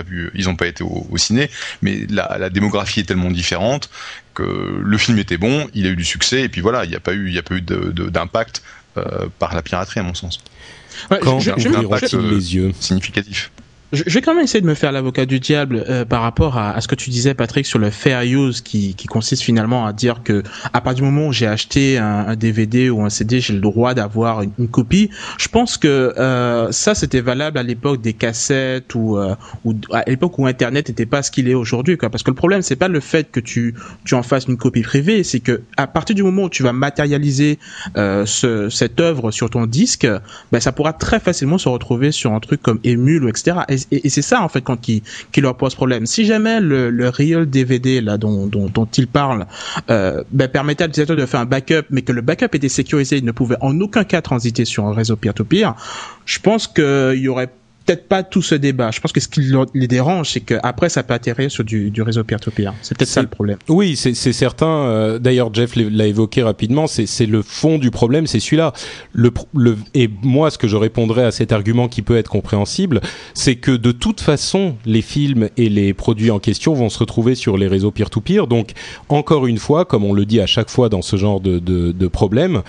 pas 0.57 0.67
été 0.67 0.83
au, 0.83 1.17
ciné. 1.17 1.51
Mais 1.83 2.07
la, 2.09 2.51
démographie 2.51 3.01
est 3.01 3.05
tellement 3.05 3.31
différente 3.31 3.91
que 4.35 4.81
le 4.83 4.99
film 4.99 5.19
était 5.19 5.39
bon, 5.39 5.69
il 5.75 5.87
a 5.87 5.91
eu 5.91 5.97
du 5.97 6.05
succès 6.05 6.43
et 6.43 6.49
puis 6.49 6.61
voilà, 6.61 6.85
il 6.85 6.91
n'y 6.91 6.97
a 6.97 7.01
pas 7.01 7.15
eu, 7.15 7.31
il 7.31 7.39
a 7.39 7.43
pas 7.43 7.55
eu 7.55 7.63
d'impact 7.63 8.63
euh, 8.97 9.27
par 9.39 9.55
la 9.55 9.63
piraterie 9.63 10.01
à 10.01 10.03
mon 10.03 10.15
sens. 10.15 10.41
Quand 11.23 11.41
je, 11.41 11.53
les 12.19 12.55
yeux? 12.55 12.73
significatif 12.81 13.51
je 13.93 14.03
vais 14.03 14.21
quand 14.21 14.35
même 14.35 14.45
essayer 14.45 14.61
de 14.61 14.67
me 14.67 14.75
faire 14.75 14.93
l'avocat 14.93 15.27
du 15.27 15.41
diable 15.41 15.85
euh, 15.89 16.05
par 16.05 16.23
rapport 16.23 16.59
à, 16.59 16.73
à, 16.73 16.81
ce 16.81 16.89
que 16.89 16.95
tu 16.95 17.11
disais, 17.11 17.35
Patrick, 17.35 17.67
sur 17.67 17.79
le 17.79 17.91
fair 17.91 18.23
use, 18.23 18.61
qui, 18.61 18.95
qui 18.95 19.07
consiste 19.07 19.43
finalement 19.43 19.87
à 19.87 19.93
dire 19.93 20.23
que 20.25 20.43
à 20.73 20.81
partir 20.81 21.05
du 21.05 21.11
moment 21.11 21.29
où 21.29 21.33
j'ai 21.33 21.47
acheté 21.47 21.99
un, 21.99 22.27
un, 22.29 22.37
DVD 22.37 22.91
ou 22.91 23.03
un 23.03 23.11
CD, 23.11 23.41
j'ai 23.41 23.53
le 23.53 23.61
droit 23.61 23.95
d'avoir 23.95 24.43
une, 24.43 24.69
copie. 24.69 25.11
Je 25.39 25.49
pense 25.49 25.77
que 25.77 26.15
euh, 26.19 26.73
ça, 26.73 26.95
c'était 26.95 27.21
valable 27.21 27.59
à 27.59 27.63
l'époque 27.63 28.01
des 28.01 28.13
cassettes 28.13 28.95
ou, 28.95 29.17
euh, 29.17 29.35
ou 29.65 29.75
à 29.93 30.03
l'époque 30.09 30.39
où 30.39 30.47
Internet 30.47 30.89
n'était 30.89 31.07
pas 31.07 31.23
ce 31.23 31.31
qu'il 31.31 31.49
est 31.49 31.55
aujourd'hui. 31.55 31.97
Parce 31.97 32.23
que 32.23 32.31
le 32.31 32.37
problème, 32.37 32.63
c'est 32.63 32.77
pas 32.77 32.89
le 32.89 33.01
fait 33.01 33.31
que 33.31 33.41
tu, 33.41 33.75
tu 34.05 34.15
en 34.15 34.23
fasses 34.23 34.47
une 34.47 34.57
copie 34.57 34.83
privée, 34.83 35.23
c'est 35.23 35.41
que 35.41 35.63
à 35.77 35.87
partir 35.87 36.17
du 36.17 36.23
moment 36.23 36.45
où 36.45 36.51
tu 36.51 36.63
vas 36.63 36.73
matérialiser 36.73 37.59
euh, 37.97 38.27
ce, 38.27 38.69
cette 38.69 39.01
œuvre 39.01 39.31
sur 39.31 39.51
ton 39.51 39.67
disque, 39.67 40.09
ben, 40.51 40.61
ça 40.61 40.73
pourra 40.73 40.93
très 40.93 41.21
facilement 41.21 41.59
se 41.59 41.69
retrouver 41.69 42.11
sur 42.11 42.33
un 42.33 42.41
truc 42.41 42.61
comme 42.63 42.81
Emule 42.83 43.25
ou 43.25 43.29
etc 43.29 43.57
et, 43.69 43.76
c'est 43.77 44.23
ça 44.23 44.43
en 44.43 44.49
fait 44.49 44.63
quand 44.63 44.81
qui, 44.81 45.03
leur 45.37 45.57
pose 45.57 45.75
problème. 45.75 46.07
Si 46.07 46.25
jamais 46.25 46.61
le, 46.61 46.91
le 46.91 47.09
real 47.09 47.49
DVD 47.49 48.01
là 48.01 48.19
dont, 48.19 48.47
dont, 48.47 48.69
dont 48.69 48.89
euh, 49.91 50.25
ben, 50.31 50.49
permettait 50.49 50.85
à 50.85 50.87
l'utilisateur 50.87 51.17
de 51.17 51.27
faire 51.27 51.41
un 51.41 51.45
backup, 51.47 51.87
mais 51.91 52.03
que 52.03 52.13
le 52.13 52.23
backup 52.23 52.55
était 52.55 52.69
sécurisé, 52.69 53.19
il 53.19 53.25
ne 53.25 53.33
pouvait 53.33 53.57
en 53.61 53.79
aucun 53.81 54.05
cas 54.05 54.23
transiter 54.23 54.65
sur 54.65 54.87
un 54.87 54.95
réseau 54.95 55.17
peer-to-peer, 55.17 55.75
je 56.25 56.39
pense 56.39 56.67
qu'il 56.67 57.19
y 57.19 57.29
aurait 57.29 57.51
peut-être 57.87 58.09
pas 58.09 58.23
tout 58.23 58.43
ce 58.43 58.55
débat. 58.55 58.91
Je 58.91 59.01
pense 59.01 59.13
que 59.13 59.21
ce 59.21 59.29
qui 59.29 59.41
les 59.75 59.89
dérange, 59.89 60.31
c'est 60.31 60.41
qu'après, 60.41 60.89
ça 60.89 61.03
peut 61.03 61.15
atterrir 61.15 61.51
sur 61.51 61.65
du, 61.65 61.91
du 61.91 62.03
réseau 62.03 62.25
peer-to-peer. 62.25 62.75
C'est 62.83 62.99
peut-être 62.99 63.09
ça 63.09 63.23
le 63.23 63.29
problème. 63.29 63.59
Oui, 63.69 63.97
c'est 63.97 64.15
certain. 64.33 64.67
Euh, 64.67 65.19
d'ailleurs, 65.19 65.55
Jeff 65.55 65.77
l'a 65.77 66.07
évoqué 66.07 66.43
rapidement. 66.43 66.87
C'est 66.87 67.27
le 67.27 67.43
fond 67.43 67.79
du 67.79 67.91
problème, 67.91 68.27
c'est 68.27 68.41
celui-là. 68.41 68.73
Le, 69.13 69.33
le, 69.55 69.77
et 69.95 70.11
moi, 70.23 70.51
ce 70.51 70.59
que 70.59 70.69
je 70.69 70.77
répondrais 70.77 71.25
à 71.25 71.31
cet 71.31 71.53
argument 71.53 71.89
qui 71.89 72.03
peut 72.03 72.17
être 72.17 72.31
compréhensible, 72.31 73.01
c'est 73.35 73.57
que 73.57 73.71
de 73.71 73.93
toute 73.93 74.21
façon, 74.21 74.77
les 74.85 75.03
films 75.03 75.49
et 75.57 75.69
les 75.69 75.95
produits 75.95 76.31
en 76.31 76.41
question 76.41 76.75
vont 76.75 76.89
se 76.89 76.99
retrouver 76.99 77.35
sur 77.35 77.57
les 77.57 77.69
réseaux 77.69 77.93
peer-to-peer. 77.93 78.47
Donc, 78.49 78.73
encore 79.09 79.47
une 79.47 79.59
fois, 79.59 79.85
comme 79.85 80.05
on 80.05 80.13
le 80.13 80.27
dit 80.27 80.41
à 80.41 80.47
chaque 80.47 80.71
fois 80.71 80.89
dans 80.89 81.03
ce 81.03 81.17
genre 81.17 81.41
de, 81.41 81.59
de, 81.59 81.93
de 81.93 82.09
problème, 82.09 82.63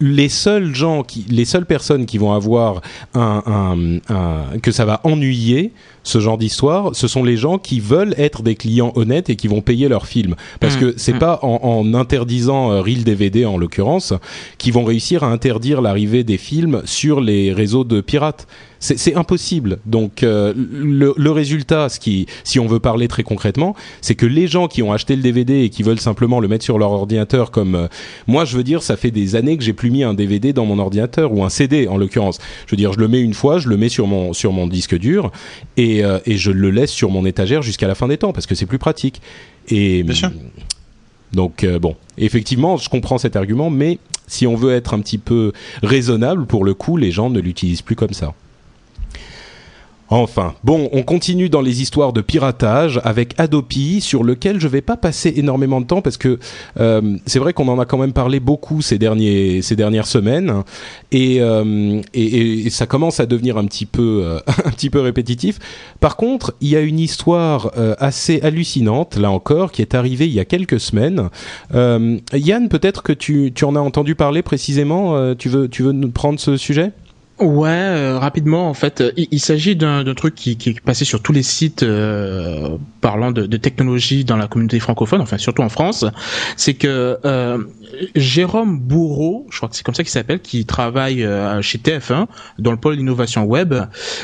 les 0.00 0.28
seuls 0.28 0.74
gens 0.74 1.02
qui, 1.02 1.26
les 1.28 1.44
seules 1.44 1.66
personnes 1.66 2.06
qui 2.06 2.18
vont 2.18 2.32
avoir 2.32 2.80
un, 3.14 3.42
un, 3.46 4.14
un 4.14 4.58
que 4.58 4.72
ça 4.72 4.84
va 4.84 5.00
ennuyer, 5.04 5.72
ce 6.02 6.18
genre 6.18 6.38
d'histoire, 6.38 6.94
ce 6.94 7.08
sont 7.08 7.24
les 7.24 7.36
gens 7.36 7.58
qui 7.58 7.80
veulent 7.80 8.14
être 8.18 8.42
des 8.42 8.54
clients 8.54 8.92
honnêtes 8.94 9.30
et 9.30 9.36
qui 9.36 9.48
vont 9.48 9.60
payer 9.60 9.88
leur 9.88 10.06
film. 10.06 10.34
Parce 10.60 10.76
mmh. 10.76 10.80
que 10.80 10.94
c'est 10.96 11.14
mmh. 11.14 11.18
pas 11.18 11.38
en, 11.42 11.60
en, 11.62 11.94
interdisant 11.94 12.72
euh, 12.72 12.80
Reel 12.80 13.04
DVD 13.04 13.44
en 13.44 13.58
l'occurrence 13.58 14.14
qui 14.58 14.70
vont 14.70 14.84
réussir 14.84 15.24
à 15.24 15.28
interdire 15.28 15.80
l'arrivée 15.80 16.24
des 16.24 16.38
films 16.38 16.82
sur 16.84 17.20
les 17.20 17.52
réseaux 17.52 17.84
de 17.84 18.00
pirates 18.00 18.46
c'est 18.80 19.14
impossible. 19.14 19.78
Donc 19.84 20.22
euh, 20.22 20.54
le, 20.56 21.12
le, 21.16 21.30
résultat, 21.30 21.90
ce 21.90 22.00
qui, 22.00 22.26
si 22.44 22.58
on 22.58 22.66
veut 22.66 22.80
parler 22.80 23.08
très 23.08 23.22
concrètement, 23.22 23.76
c'est 24.00 24.14
que 24.14 24.26
les 24.26 24.46
gens 24.46 24.68
qui 24.68 24.82
ont 24.82 24.92
acheté 24.92 25.16
le 25.16 25.22
DVD 25.22 25.62
et 25.64 25.68
qui 25.68 25.82
veulent 25.82 26.00
simplement 26.00 26.40
le 26.40 26.48
mettre 26.48 26.64
sur 26.64 26.78
leur 26.78 26.90
ordinateur, 26.90 27.50
comme 27.50 27.74
euh, 27.74 27.88
moi, 28.26 28.46
je 28.46 28.56
veux 28.56 28.64
dire, 28.64 28.82
ça 28.82 28.96
fait 28.96 29.10
des 29.10 29.36
années 29.36 29.58
que 29.58 29.62
j'ai 29.62 29.74
plus 29.74 29.90
mis 29.90 30.02
un 30.02 30.14
DVD 30.14 30.54
dans 30.54 30.64
mon 30.64 30.78
ordinateur 30.78 31.32
ou 31.32 31.44
un 31.44 31.50
CD 31.50 31.88
en 31.88 31.98
l'occurrence. 31.98 32.38
Je 32.66 32.70
veux 32.72 32.78
dire, 32.78 32.94
je 32.94 32.98
le 32.98 33.08
mets 33.08 33.20
une 33.20 33.34
fois, 33.34 33.58
je 33.58 33.68
le 33.68 33.76
mets 33.76 33.90
sur 33.90 34.06
mon 34.06 34.32
sur 34.32 34.52
mon 34.52 34.66
disque 34.66 34.96
dur 34.96 35.30
et, 35.76 35.89
euh, 35.98 36.18
et 36.26 36.36
je 36.36 36.50
le 36.50 36.70
laisse 36.70 36.90
sur 36.90 37.10
mon 37.10 37.26
étagère 37.26 37.62
jusqu'à 37.62 37.88
la 37.88 37.94
fin 37.94 38.08
des 38.08 38.18
temps 38.18 38.32
parce 38.32 38.46
que 38.46 38.54
c'est 38.54 38.66
plus 38.66 38.78
pratique. 38.78 39.20
Et 39.68 40.02
Bien 40.02 40.14
sûr. 40.14 40.30
Donc 41.32 41.64
bon, 41.64 41.94
effectivement, 42.18 42.76
je 42.76 42.88
comprends 42.88 43.16
cet 43.16 43.36
argument, 43.36 43.70
mais 43.70 43.98
si 44.26 44.48
on 44.48 44.56
veut 44.56 44.74
être 44.74 44.94
un 44.94 45.00
petit 45.00 45.18
peu 45.18 45.52
raisonnable, 45.82 46.46
pour 46.46 46.64
le 46.64 46.74
coup, 46.74 46.96
les 46.96 47.12
gens 47.12 47.30
ne 47.30 47.38
l'utilisent 47.38 47.82
plus 47.82 47.94
comme 47.94 48.12
ça. 48.12 48.34
Enfin, 50.12 50.54
bon, 50.64 50.88
on 50.90 51.04
continue 51.04 51.48
dans 51.48 51.60
les 51.60 51.82
histoires 51.82 52.12
de 52.12 52.20
piratage 52.20 53.00
avec 53.04 53.38
Adopi, 53.38 54.00
sur 54.00 54.24
lequel 54.24 54.60
je 54.60 54.66
vais 54.66 54.80
pas 54.80 54.96
passer 54.96 55.32
énormément 55.36 55.80
de 55.80 55.86
temps 55.86 56.02
parce 56.02 56.16
que 56.16 56.40
euh, 56.80 57.16
c'est 57.26 57.38
vrai 57.38 57.52
qu'on 57.52 57.68
en 57.68 57.78
a 57.78 57.84
quand 57.84 57.96
même 57.96 58.12
parlé 58.12 58.40
beaucoup 58.40 58.82
ces 58.82 58.98
derniers 58.98 59.60
dernières 59.70 60.08
semaines 60.08 60.64
et, 61.12 61.36
euh, 61.40 62.02
et, 62.12 62.68
ça 62.70 62.86
commence 62.86 63.20
à 63.20 63.26
devenir 63.26 63.56
un 63.56 63.66
petit 63.66 63.86
peu 63.86 64.22
euh, 64.24 64.40
un 64.64 64.70
petit 64.70 64.90
peu 64.90 64.98
répétitif. 64.98 65.60
Par 66.00 66.16
contre, 66.16 66.56
il 66.60 66.70
y 66.70 66.76
a 66.76 66.80
une 66.80 66.98
histoire 66.98 67.70
assez 67.98 68.40
hallucinante 68.42 69.16
là 69.16 69.30
encore 69.30 69.70
qui 69.70 69.80
est 69.80 69.94
arrivée 69.94 70.26
il 70.26 70.32
y 70.32 70.40
a 70.40 70.44
quelques 70.44 70.80
semaines. 70.80 71.28
Yann, 71.72 72.68
peut-être 72.68 73.04
que 73.04 73.12
tu 73.12 73.52
tu 73.54 73.64
en 73.64 73.76
as 73.76 73.80
entendu 73.80 74.16
parler 74.16 74.42
précisément. 74.42 75.34
tu 75.36 75.48
veux 75.48 75.68
tu 75.68 75.84
veux 75.84 75.92
nous 75.92 76.10
prendre 76.10 76.40
ce 76.40 76.56
sujet? 76.56 76.90
Ouais, 77.40 77.68
euh, 77.68 78.18
rapidement, 78.18 78.68
en 78.68 78.74
fait, 78.74 79.02
il, 79.16 79.28
il 79.30 79.40
s'agit 79.40 79.74
d'un 79.74 80.04
truc 80.14 80.34
qui, 80.34 80.58
qui, 80.58 80.70
est 80.70 80.80
passé 80.80 81.06
sur 81.06 81.22
tous 81.22 81.32
les 81.32 81.42
sites 81.42 81.82
euh, 81.82 82.76
parlant 83.00 83.32
de, 83.32 83.46
de, 83.46 83.56
technologie 83.56 84.26
dans 84.26 84.36
la 84.36 84.46
communauté 84.46 84.78
francophone, 84.78 85.22
enfin 85.22 85.38
surtout 85.38 85.62
en 85.62 85.70
France. 85.70 86.04
C'est 86.56 86.74
que 86.74 87.18
euh, 87.24 87.58
Jérôme 88.14 88.78
Bourreau, 88.78 89.46
je 89.50 89.56
crois 89.56 89.70
que 89.70 89.76
c'est 89.76 89.82
comme 89.82 89.94
ça 89.94 90.02
qu'il 90.02 90.12
s'appelle, 90.12 90.40
qui 90.40 90.66
travaille 90.66 91.24
euh, 91.24 91.62
chez 91.62 91.78
TF1 91.78 92.26
dans 92.58 92.72
le 92.72 92.76
pôle 92.76 92.98
d'innovation 92.98 93.44
web. 93.44 93.74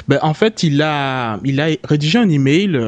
Ben, 0.09 0.19
en 0.21 0.35
fait, 0.35 0.63
il 0.63 0.83
a 0.83 1.41
il 1.43 1.59
a 1.59 1.69
rédigé 1.85 2.19
un 2.19 2.29
email 2.29 2.79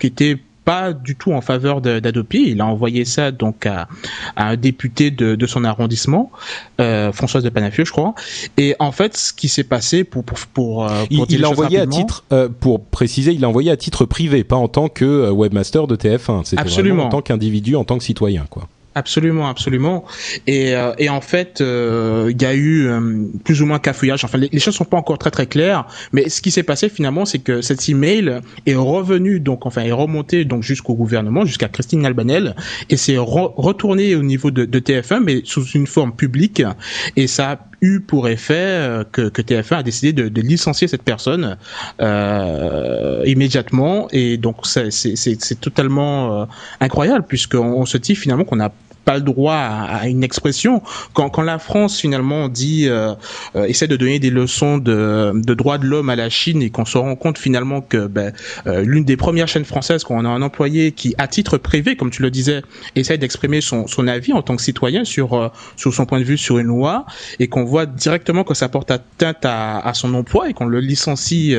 qui 0.00 0.06
était 0.06 0.38
pas 0.68 0.92
du 0.92 1.16
tout 1.16 1.32
en 1.32 1.40
faveur 1.40 1.80
d'Adopi. 1.80 2.50
Il 2.50 2.60
a 2.60 2.66
envoyé 2.66 3.06
ça 3.06 3.30
donc 3.30 3.64
à, 3.64 3.88
à 4.36 4.48
un 4.48 4.56
député 4.56 5.10
de, 5.10 5.34
de 5.34 5.46
son 5.46 5.64
arrondissement, 5.64 6.30
euh, 6.78 7.10
Françoise 7.10 7.42
de 7.42 7.48
Panafieux, 7.48 7.86
je 7.86 7.90
crois. 7.90 8.14
Et 8.58 8.76
en 8.78 8.92
fait, 8.92 9.16
ce 9.16 9.32
qui 9.32 9.48
s'est 9.48 9.64
passé 9.64 10.04
pour 10.04 10.24
pour 10.24 10.38
pour, 10.52 10.84
euh, 10.84 11.04
pour 11.16 11.26
il, 11.30 11.40
l'a 11.40 11.48
envoyé 11.48 11.78
à 11.78 11.86
titre 11.86 12.24
euh, 12.32 12.50
pour 12.50 12.84
préciser, 12.84 13.32
il 13.32 13.40
l'a 13.40 13.48
envoyé 13.48 13.70
à 13.70 13.78
titre 13.78 14.04
privé, 14.04 14.44
pas 14.44 14.56
en 14.56 14.68
tant 14.68 14.90
que 14.90 15.30
webmaster 15.30 15.86
de 15.86 15.96
TF1. 15.96 16.44
C'était 16.44 16.62
vraiment 16.64 17.06
en 17.06 17.08
tant 17.08 17.22
qu'individu, 17.22 17.74
en 17.74 17.84
tant 17.84 17.96
que 17.96 18.04
citoyen, 18.04 18.44
quoi. 18.50 18.68
Absolument, 18.98 19.48
absolument. 19.48 20.04
Et, 20.48 20.74
euh, 20.74 20.92
et 20.98 21.08
en 21.08 21.20
fait, 21.20 21.60
euh, 21.60 22.32
il 22.32 22.42
y 22.42 22.44
a 22.44 22.52
eu 22.52 22.88
euh, 22.88 23.28
plus 23.44 23.62
ou 23.62 23.66
moins 23.66 23.78
cafouillage. 23.78 24.24
Enfin, 24.24 24.38
les, 24.38 24.48
les, 24.50 24.58
choses 24.58 24.74
sont 24.74 24.84
pas 24.84 24.96
encore 24.96 25.18
très 25.18 25.30
très 25.30 25.46
claires. 25.46 25.86
Mais 26.12 26.28
ce 26.28 26.42
qui 26.42 26.50
s'est 26.50 26.64
passé 26.64 26.88
finalement, 26.88 27.24
c'est 27.24 27.38
que 27.38 27.60
cet 27.60 27.88
email 27.88 28.40
est 28.66 28.74
revenu, 28.74 29.38
donc 29.38 29.66
enfin, 29.66 29.82
est 29.82 29.92
remonté 29.92 30.44
donc 30.44 30.64
jusqu'au 30.64 30.94
gouvernement, 30.94 31.44
jusqu'à 31.44 31.68
Christine 31.68 32.04
Albanel, 32.04 32.56
et 32.90 32.96
c'est 32.96 33.18
re 33.18 33.54
retourné 33.56 34.16
au 34.16 34.24
niveau 34.24 34.50
de, 34.50 34.64
de, 34.64 34.80
TF1, 34.80 35.22
mais 35.22 35.42
sous 35.44 35.64
une 35.66 35.86
forme 35.86 36.12
publique. 36.12 36.64
Et 37.14 37.28
ça 37.28 37.52
a 37.52 37.58
eu 37.80 38.00
pour 38.00 38.28
effet 38.28 39.04
que, 39.12 39.28
que 39.28 39.42
TF1 39.42 39.76
a 39.76 39.82
décidé 39.84 40.12
de, 40.12 40.40
licencier 40.40 40.88
cette 40.88 41.04
personne 41.04 41.56
euh, 42.00 43.22
immédiatement. 43.26 44.08
Et 44.10 44.38
donc 44.38 44.66
c'est 44.66 45.60
totalement 45.60 46.48
incroyable 46.80 47.26
puisqu'on 47.28 47.86
se 47.86 47.98
dit 47.98 48.16
finalement 48.16 48.44
qu'on 48.44 48.60
a 48.60 48.72
pas 49.08 49.16
le 49.16 49.22
droit 49.22 49.54
à, 49.54 50.06
une 50.06 50.22
expression. 50.22 50.82
Quand, 51.14 51.30
quand 51.30 51.40
la 51.40 51.58
France 51.58 51.98
finalement 51.98 52.50
dit 52.50 52.88
euh, 52.88 53.14
euh, 53.56 53.64
essaie 53.64 53.86
de 53.86 53.96
donner 53.96 54.18
des 54.18 54.28
leçons 54.28 54.76
de, 54.76 55.32
de 55.34 55.54
droits 55.54 55.78
de 55.78 55.86
l'homme 55.86 56.10
à 56.10 56.16
la 56.16 56.28
Chine 56.28 56.60
et 56.60 56.68
qu'on 56.68 56.84
se 56.84 56.98
rend 56.98 57.16
compte 57.16 57.38
finalement 57.38 57.80
que 57.80 58.06
ben, 58.06 58.34
euh, 58.66 58.82
l'une 58.82 59.06
des 59.06 59.16
premières 59.16 59.48
chaînes 59.48 59.64
françaises 59.64 60.04
qu'on 60.04 60.26
a 60.26 60.28
un 60.28 60.42
employé 60.42 60.92
qui 60.92 61.14
à 61.16 61.26
titre 61.26 61.56
privé, 61.56 61.96
comme 61.96 62.10
tu 62.10 62.20
le 62.20 62.30
disais, 62.30 62.60
essaie 62.96 63.16
d'exprimer 63.16 63.62
son, 63.62 63.86
son 63.86 64.06
avis 64.08 64.34
en 64.34 64.42
tant 64.42 64.56
que 64.56 64.62
citoyen 64.62 65.06
sur 65.06 65.52
sur 65.76 65.94
son 65.94 66.04
point 66.04 66.18
de 66.20 66.24
vue 66.24 66.36
sur 66.36 66.58
une 66.58 66.66
loi 66.66 67.06
et 67.38 67.48
qu'on 67.48 67.64
voit 67.64 67.86
directement 67.86 68.44
que 68.44 68.52
ça 68.52 68.68
porte 68.68 68.90
atteinte 68.90 69.38
à, 69.44 69.90
son 69.94 70.12
emploi 70.12 70.50
et 70.50 70.52
qu'on 70.52 70.66
le 70.66 70.80
licencie 70.80 71.56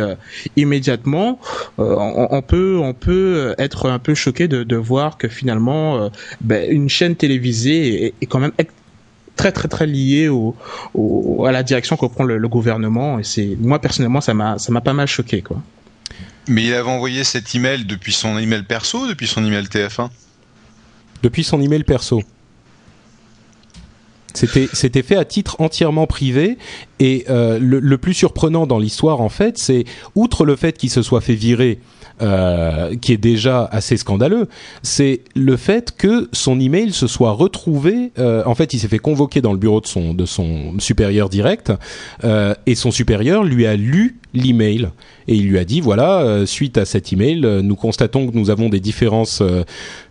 immédiatement, 0.55 1.39
on, 1.79 2.27
on, 2.29 2.41
peut 2.43 2.77
on 2.79 2.93
peut 2.93 3.55
être 3.57 3.89
un 3.89 3.97
peu 3.97 4.13
choqué 4.13 4.47
de, 4.47 4.61
de 4.61 4.75
voir 4.75 5.17
que 5.17 5.27
finalement 5.27 6.11
ben, 6.41 6.71
une 6.71 6.89
chaîne 6.89 7.15
télévisée 7.15 7.38
est, 7.48 8.13
quand 8.27 8.39
même 8.39 8.51
très 9.36 9.51
très 9.51 9.67
très 9.67 9.88
liée 9.88 10.27
au, 10.27 10.55
à 11.46 11.51
la 11.51 11.63
direction 11.63 11.98
que 11.98 12.05
prend 12.05 12.24
le, 12.24 12.48
gouvernement 12.48 13.19
et 13.19 13.24
c'est 13.24 13.58
moi 13.60 13.79
personnellement 13.79 14.22
ça 14.22 14.34
m'a 14.34 14.58
ça 14.58 14.72
m'a 14.72 14.81
pas 14.81 14.93
mal 14.93 15.08
choqué 15.08 15.41
quoi. 15.41 15.62
Mais 16.48 16.63
il 16.65 16.74
avait 16.74 16.89
envoyé 16.89 17.24
cet 17.24 17.53
email 17.53 17.86
depuis 17.86 18.12
son 18.12 18.38
email 18.38 18.63
perso, 18.63 19.08
depuis 19.08 19.27
son 19.27 19.46
email 19.46 19.65
TF1 19.65 20.10
Depuis 21.22 21.43
son 21.43 21.62
email 21.62 21.84
perso. 21.84 22.24
C'était, 24.34 24.67
c'était 24.74 25.03
fait 25.03 25.15
à 25.15 25.25
titre 25.25 25.58
entièrement 25.60 26.08
privé 26.08 26.58
et 26.99 27.25
euh, 27.29 27.59
le, 27.59 27.79
le, 27.79 27.97
plus 27.97 28.13
surprenant 28.13 28.67
dans 28.67 28.79
l'histoire 28.79 29.21
en 29.21 29.29
fait, 29.29 29.57
c'est 29.57 29.85
outre 30.15 30.45
le 30.45 30.55
fait 30.55 30.77
qu'il 30.77 30.89
se 30.89 31.01
soit 31.01 31.21
fait 31.21 31.35
virer 31.35 31.79
euh, 32.21 32.97
qui 32.97 33.13
est 33.13 33.17
déjà 33.17 33.63
assez 33.71 33.95
scandaleux, 33.95 34.49
c'est 34.83 35.21
le 35.35 35.55
fait 35.55 35.95
que 35.95 36.27
son 36.33 36.59
email 36.59 36.91
se 36.91 37.07
soit 37.07 37.31
retrouvé. 37.31 38.11
Euh, 38.19 38.43
en 38.45 38.55
fait, 38.55 38.73
il 38.73 38.79
s'est 38.79 38.89
fait 38.89 38.99
convoquer 38.99 39.39
dans 39.39 39.53
le 39.53 39.57
bureau 39.57 39.79
de 39.79 39.87
son 39.87 40.13
de 40.13 40.25
son 40.25 40.77
supérieur 40.79 41.29
direct, 41.29 41.71
euh, 42.25 42.53
et 42.65 42.75
son 42.75 42.91
supérieur 42.91 43.45
lui 43.45 43.65
a 43.65 43.77
lu 43.77 44.17
l'email 44.33 44.89
et 45.27 45.35
il 45.35 45.47
lui 45.47 45.57
a 45.57 45.65
dit 45.65 45.81
voilà 45.81 46.21
euh, 46.21 46.45
suite 46.45 46.77
à 46.77 46.85
cet 46.85 47.11
email 47.11 47.43
euh, 47.43 47.63
nous 47.63 47.75
constatons 47.75 48.27
que 48.27 48.37
nous 48.37 48.51
avons 48.51 48.69
des 48.69 48.79
différences 48.79 49.41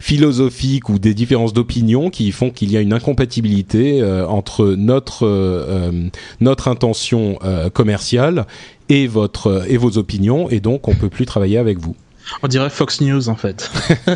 philosophiques 0.00 0.88
ou 0.88 0.99
des 0.99 1.14
différences 1.14 1.52
d'opinion 1.52 2.11
qui 2.11 2.33
font 2.33 2.50
qu'il 2.50 2.73
y 2.73 2.76
a 2.76 2.80
une 2.80 2.92
incompatibilité 2.92 4.02
entre 4.28 4.75
notre 4.76 5.92
notre 6.40 6.68
intention 6.79 7.39
commerciale 7.75 8.47
et 8.89 9.07
votre 9.07 9.65
et 9.69 9.77
vos 9.77 9.99
opinions 9.99 10.49
et 10.49 10.61
donc 10.61 10.89
on 10.89 10.95
peut 10.95 11.09
plus 11.09 11.27
travailler 11.27 11.59
avec 11.59 11.79
vous. 11.79 11.97
On 12.43 12.49
dirait 12.49 12.71
Fox 12.71 13.01
News 13.01 13.29
en 13.29 13.37
fait. 13.37 13.71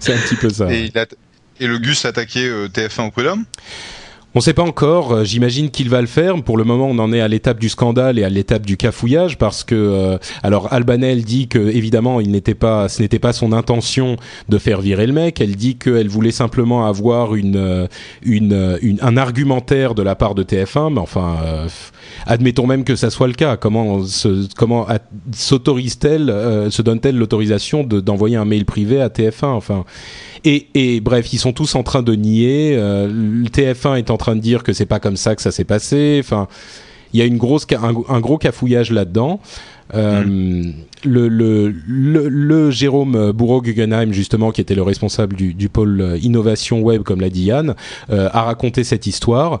C'est 0.00 0.12
un 0.12 0.18
petit 0.18 0.34
peu 0.34 0.50
ça. 0.50 0.72
Et, 0.72 0.92
et 1.60 1.66
le 1.66 1.78
Gus 1.78 2.04
a 2.04 2.08
attaqué 2.08 2.46
euh, 2.46 2.68
TF1 2.68 3.08
au 3.08 3.10
prud'homme 3.10 3.44
on 4.34 4.40
ne 4.40 4.42
sait 4.42 4.52
pas 4.52 4.62
encore. 4.62 5.12
Euh, 5.12 5.24
j'imagine 5.24 5.70
qu'il 5.70 5.88
va 5.88 6.00
le 6.00 6.06
faire. 6.06 6.42
Pour 6.42 6.58
le 6.58 6.64
moment, 6.64 6.86
on 6.86 6.98
en 6.98 7.12
est 7.12 7.20
à 7.20 7.28
l'étape 7.28 7.58
du 7.58 7.68
scandale 7.68 8.18
et 8.18 8.24
à 8.24 8.28
l'étape 8.28 8.66
du 8.66 8.76
cafouillage 8.76 9.38
parce 9.38 9.64
que, 9.64 9.74
euh, 9.74 10.18
alors, 10.42 10.72
Albanel 10.72 11.24
dit 11.24 11.48
que 11.48 11.58
évidemment, 11.58 12.20
il 12.20 12.30
n'était 12.30 12.54
pas, 12.54 12.88
ce 12.88 13.00
n'était 13.00 13.18
pas 13.18 13.32
son 13.32 13.52
intention 13.52 14.16
de 14.48 14.58
faire 14.58 14.80
virer 14.80 15.06
le 15.06 15.14
mec. 15.14 15.40
Elle 15.40 15.56
dit 15.56 15.76
qu'elle 15.76 16.08
voulait 16.08 16.30
simplement 16.30 16.86
avoir 16.86 17.34
une, 17.34 17.88
une, 18.22 18.78
une, 18.82 18.98
un 19.00 19.16
argumentaire 19.16 19.94
de 19.94 20.02
la 20.02 20.14
part 20.14 20.34
de 20.34 20.42
TF1. 20.42 20.92
Mais 20.92 21.00
enfin, 21.00 21.36
admettons 22.26 22.66
même 22.66 22.84
que 22.84 22.96
ça 22.96 23.10
soit 23.10 23.28
le 23.28 23.34
cas. 23.34 23.56
Comment 23.56 24.04
se, 24.04 24.46
comment 24.54 24.86
s'autorise-t-elle, 25.32 26.26
se 26.70 26.82
donne-t-elle 26.82 27.16
l'autorisation 27.16 27.84
d'envoyer 27.84 28.36
un 28.36 28.44
mail 28.44 28.64
privé 28.64 29.00
à 29.00 29.08
TF1 29.08 29.46
Enfin. 29.46 29.84
Et, 30.44 31.00
bref, 31.00 31.32
ils 31.32 31.38
sont 31.38 31.52
tous 31.52 31.74
en 31.74 31.82
train 31.82 32.02
de 32.02 32.14
nier. 32.14 32.74
Euh, 32.76 33.08
le 33.08 33.48
TF1 33.48 33.98
est 33.98 34.10
en 34.10 34.16
train 34.16 34.36
de 34.36 34.40
dire 34.40 34.62
que 34.62 34.72
c'est 34.72 34.86
pas 34.86 35.00
comme 35.00 35.16
ça 35.16 35.34
que 35.34 35.42
ça 35.42 35.50
s'est 35.50 35.64
passé. 35.64 36.20
Enfin, 36.22 36.48
il 37.12 37.20
y 37.20 37.22
a 37.22 37.26
une 37.26 37.38
grosse, 37.38 37.66
un, 37.72 38.20
gros 38.20 38.38
cafouillage 38.38 38.90
là-dedans. 38.90 39.40
Euh, 39.94 40.24
mm. 40.24 40.74
le, 41.04 41.28
le, 41.28 41.68
le, 42.28 42.70
Jérôme 42.70 43.32
Bourreau-Guggenheim, 43.32 44.12
justement, 44.12 44.50
qui 44.52 44.60
était 44.60 44.74
le 44.74 44.82
responsable 44.82 45.34
du, 45.34 45.54
du 45.54 45.68
pôle 45.68 46.18
innovation 46.22 46.80
web, 46.80 47.02
comme 47.02 47.20
l'a 47.20 47.30
dit 47.30 47.44
Yann, 47.44 47.74
euh, 48.10 48.28
a 48.32 48.42
raconté 48.42 48.84
cette 48.84 49.06
histoire. 49.06 49.60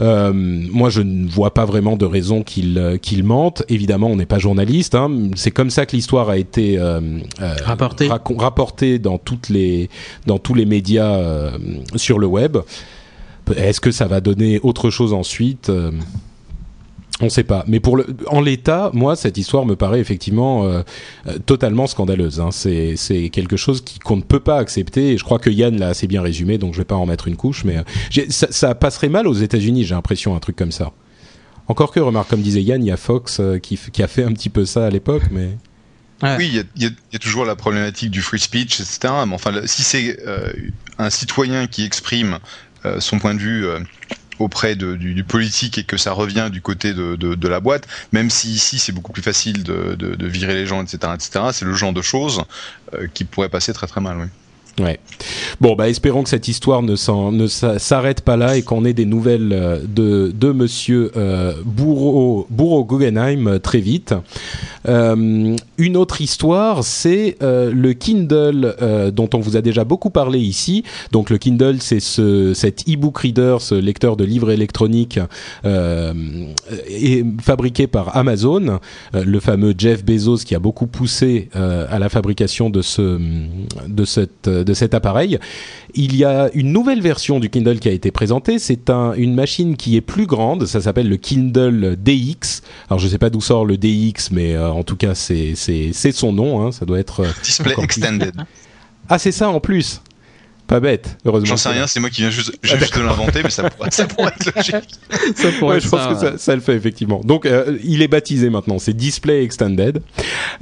Euh, 0.00 0.32
moi, 0.34 0.90
je 0.90 1.02
ne 1.02 1.28
vois 1.28 1.54
pas 1.54 1.64
vraiment 1.64 1.96
de 1.96 2.04
raison 2.04 2.42
qu'il 2.42 2.78
euh, 2.78 2.96
qu'il 2.96 3.22
mente. 3.24 3.62
Évidemment, 3.68 4.08
on 4.08 4.16
n'est 4.16 4.26
pas 4.26 4.38
journaliste. 4.38 4.94
Hein. 4.94 5.30
C'est 5.36 5.50
comme 5.50 5.70
ça 5.70 5.86
que 5.86 5.94
l'histoire 5.94 6.28
a 6.28 6.36
été 6.36 6.78
euh, 6.78 7.00
euh 7.40 7.54
rapportée 7.64 8.98
dans 8.98 9.18
toutes 9.18 9.48
les 9.48 9.88
dans 10.26 10.38
tous 10.38 10.54
les 10.54 10.66
médias 10.66 11.50
sur 11.96 12.18
le 12.18 12.26
web. 12.26 12.58
Est-ce 13.56 13.80
que 13.80 13.90
ça 13.90 14.06
va 14.06 14.20
donner 14.20 14.58
autre 14.62 14.90
chose 14.90 15.12
ensuite 15.12 15.70
on 17.20 17.26
ne 17.26 17.30
sait 17.30 17.44
pas, 17.44 17.64
mais 17.68 17.78
pour 17.78 17.96
le, 17.96 18.06
en 18.26 18.40
l'état, 18.40 18.90
moi, 18.92 19.14
cette 19.14 19.38
histoire 19.38 19.66
me 19.66 19.76
paraît 19.76 20.00
effectivement 20.00 20.64
euh, 20.64 20.82
euh, 21.28 21.38
totalement 21.38 21.86
scandaleuse. 21.86 22.40
Hein. 22.40 22.48
C'est, 22.50 22.96
c'est 22.96 23.28
quelque 23.28 23.56
chose 23.56 23.82
qui, 23.82 24.00
qu'on 24.00 24.16
ne 24.16 24.22
peut 24.22 24.40
pas 24.40 24.58
accepter. 24.58 25.12
Et 25.12 25.18
je 25.18 25.22
crois 25.22 25.38
que 25.38 25.48
Yann 25.48 25.78
l'a 25.78 25.88
assez 25.88 26.08
bien 26.08 26.22
résumé, 26.22 26.58
donc 26.58 26.72
je 26.74 26.78
vais 26.78 26.84
pas 26.84 26.96
en 26.96 27.06
mettre 27.06 27.28
une 27.28 27.36
couche. 27.36 27.64
Mais 27.64 27.76
euh, 27.78 28.24
ça, 28.30 28.48
ça, 28.50 28.74
passerait 28.74 29.08
mal 29.08 29.28
aux 29.28 29.34
États-Unis, 29.34 29.84
j'ai 29.84 29.94
l'impression, 29.94 30.34
un 30.34 30.40
truc 30.40 30.56
comme 30.56 30.72
ça. 30.72 30.92
Encore 31.68 31.92
que, 31.92 32.00
remarque, 32.00 32.28
comme 32.30 32.42
disait 32.42 32.62
Yann, 32.62 32.82
il 32.82 32.88
y 32.88 32.92
a 32.92 32.96
Fox 32.96 33.40
qui, 33.62 33.78
qui, 33.78 34.02
a 34.02 34.08
fait 34.08 34.24
un 34.24 34.32
petit 34.32 34.50
peu 34.50 34.66
ça 34.66 34.84
à 34.86 34.90
l'époque, 34.90 35.22
mais. 35.30 35.56
Oui, 36.22 36.48
il 36.48 36.54
y, 36.54 36.86
a, 36.86 36.90
y, 37.12 37.16
a, 37.16 37.18
toujours 37.18 37.44
la 37.44 37.54
problématique 37.54 38.10
du 38.10 38.22
free 38.22 38.38
speech, 38.38 38.80
etc. 38.80 39.12
Mais 39.26 39.34
enfin, 39.34 39.52
si 39.66 39.82
c'est 39.82 40.18
un 40.98 41.10
citoyen 41.10 41.66
qui 41.66 41.84
exprime 41.84 42.38
son 42.98 43.18
point 43.18 43.34
de 43.34 43.40
vue 43.40 43.66
auprès 44.38 44.76
du, 44.76 45.24
politique 45.24 45.78
et 45.78 45.84
que 45.84 45.96
ça 45.96 46.12
revient 46.12 46.48
du 46.50 46.60
côté 46.60 46.92
de, 46.94 47.48
la 47.48 47.60
boîte, 47.60 47.86
même 48.12 48.30
si 48.30 48.50
ici 48.50 48.78
c'est 48.78 48.92
beaucoup 48.92 49.12
plus 49.12 49.22
facile 49.22 49.62
de, 49.62 50.26
virer 50.26 50.54
les 50.54 50.66
gens, 50.66 50.82
etc., 50.82 51.12
etc. 51.14 51.46
C'est 51.52 51.64
le 51.64 51.74
genre 51.74 51.92
de 51.92 52.02
choses 52.02 52.44
euh, 52.94 53.06
qui 53.12 53.24
pourrait 53.24 53.48
passer 53.48 53.72
très 53.72 53.86
très 53.86 54.00
mal. 54.00 54.28
Ouais. 54.80 54.98
Bon, 55.60 55.76
bah 55.76 55.88
espérons 55.88 56.24
que 56.24 56.28
cette 56.28 56.48
histoire 56.48 56.82
ne, 56.82 56.96
s'arrête 56.96 58.22
pas 58.22 58.36
là 58.36 58.56
et 58.56 58.62
qu'on 58.62 58.84
ait 58.84 58.92
des 58.92 59.04
nouvelles 59.04 59.52
euh, 59.52 59.78
de, 59.86 60.32
de 60.34 60.50
Monsieur 60.50 61.12
euh, 61.16 61.54
Bourreau, 61.64 62.46
Guggenheim 62.84 63.46
euh, 63.46 63.58
très 63.60 63.78
vite. 63.78 64.14
Euh, 64.88 65.56
une 65.78 65.96
autre 65.96 66.20
histoire, 66.20 66.82
c'est 66.82 67.36
le 67.40 67.92
Kindle 67.92 68.74
dont 69.12 69.28
on 69.34 69.38
vous 69.38 69.56
a 69.56 69.60
déjà 69.60 69.84
beaucoup 69.84 70.10
parlé 70.10 70.38
ici. 70.38 70.84
Donc 71.12 71.30
le 71.30 71.38
Kindle, 71.38 71.76
c'est 71.80 72.00
ce, 72.00 72.52
cet 72.54 72.88
e-book 72.88 73.18
reader, 73.18 73.56
ce 73.60 73.74
lecteur 73.74 74.16
de 74.16 74.24
livres 74.24 74.50
électroniques 74.50 75.18
est 75.64 77.24
fabriqué 77.40 77.86
par 77.86 78.16
Amazon, 78.16 78.78
le 79.12 79.40
fameux 79.40 79.74
Jeff 79.76 80.04
Bezos 80.04 80.38
qui 80.44 80.54
a 80.54 80.58
beaucoup 80.58 80.86
poussé 80.86 81.48
à 81.54 81.98
la 81.98 82.08
fabrication 82.08 82.70
de 82.70 82.82
ce 82.82 83.18
de 83.88 84.04
cette 84.04 84.48
de 84.64 84.74
cet 84.74 84.94
appareil. 84.94 85.38
Il 85.94 86.16
y 86.16 86.24
a 86.24 86.50
une 86.54 86.72
nouvelle 86.72 87.00
version 87.00 87.40
du 87.40 87.50
Kindle 87.50 87.78
qui 87.78 87.88
a 87.88 87.92
été 87.92 88.10
présentée. 88.10 88.58
C'est 88.58 88.90
un, 88.90 89.14
une 89.14 89.34
machine 89.34 89.76
qui 89.76 89.96
est 89.96 90.00
plus 90.00 90.26
grande. 90.26 90.66
Ça 90.66 90.80
s'appelle 90.80 91.08
le 91.08 91.16
Kindle 91.16 91.96
DX. 91.96 92.62
Alors 92.88 92.98
je 92.98 93.08
sais 93.08 93.18
pas 93.18 93.30
d'où 93.30 93.40
sort 93.40 93.64
le 93.64 93.76
DX, 93.76 94.30
mais 94.32 94.54
euh, 94.54 94.70
en 94.70 94.82
tout 94.82 94.96
cas 94.96 95.14
c'est 95.14 95.54
son 96.12 96.32
nom. 96.32 96.64
Hein. 96.64 96.72
Ça 96.72 96.86
doit 96.86 96.98
être 96.98 97.20
euh, 97.20 97.28
display 97.42 97.74
extended. 97.78 98.34
Ah 99.08 99.18
c'est 99.18 99.32
ça 99.32 99.48
en 99.48 99.60
plus. 99.60 100.00
Pas 100.66 100.80
bête, 100.80 101.18
heureusement. 101.26 101.46
J'en 101.46 101.56
sais 101.58 101.68
rien, 101.68 101.86
c'est 101.86 102.00
moi 102.00 102.08
qui 102.08 102.22
viens 102.22 102.30
juste, 102.30 102.58
ah, 102.64 102.76
juste 102.78 102.96
de 102.96 103.02
l'inventer, 103.02 103.42
mais 103.42 103.50
ça 103.50 103.68
pourrait, 103.70 103.90
ça 103.90 104.06
pourrait 104.06 104.32
être 104.40 104.56
logique. 104.56 104.90
ça 105.36 105.48
pourrait 105.58 105.80
je 105.80 105.88
pense 105.88 106.06
que 106.06 106.14
ça, 106.14 106.38
ça, 106.38 106.54
le 106.54 106.62
fait 106.62 106.74
effectivement. 106.74 107.20
Donc, 107.22 107.44
euh, 107.44 107.78
il 107.84 108.00
est 108.00 108.08
baptisé 108.08 108.48
maintenant, 108.48 108.78
c'est 108.78 108.94
Display 108.94 109.44
Extended. 109.44 110.00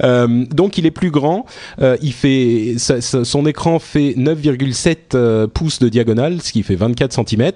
Euh, 0.03 0.45
donc, 0.49 0.77
il 0.77 0.85
est 0.85 0.91
plus 0.91 1.09
grand. 1.09 1.45
Euh, 1.81 1.95
il 2.01 2.11
fait, 2.11 2.75
son 2.77 3.45
écran 3.45 3.79
fait 3.79 4.13
9,7 4.17 4.97
euh, 5.15 5.47
pouces 5.47 5.79
de 5.79 5.87
diagonale, 5.87 6.41
ce 6.41 6.51
qui 6.51 6.63
fait 6.63 6.75
24 6.75 7.25
cm. 7.25 7.51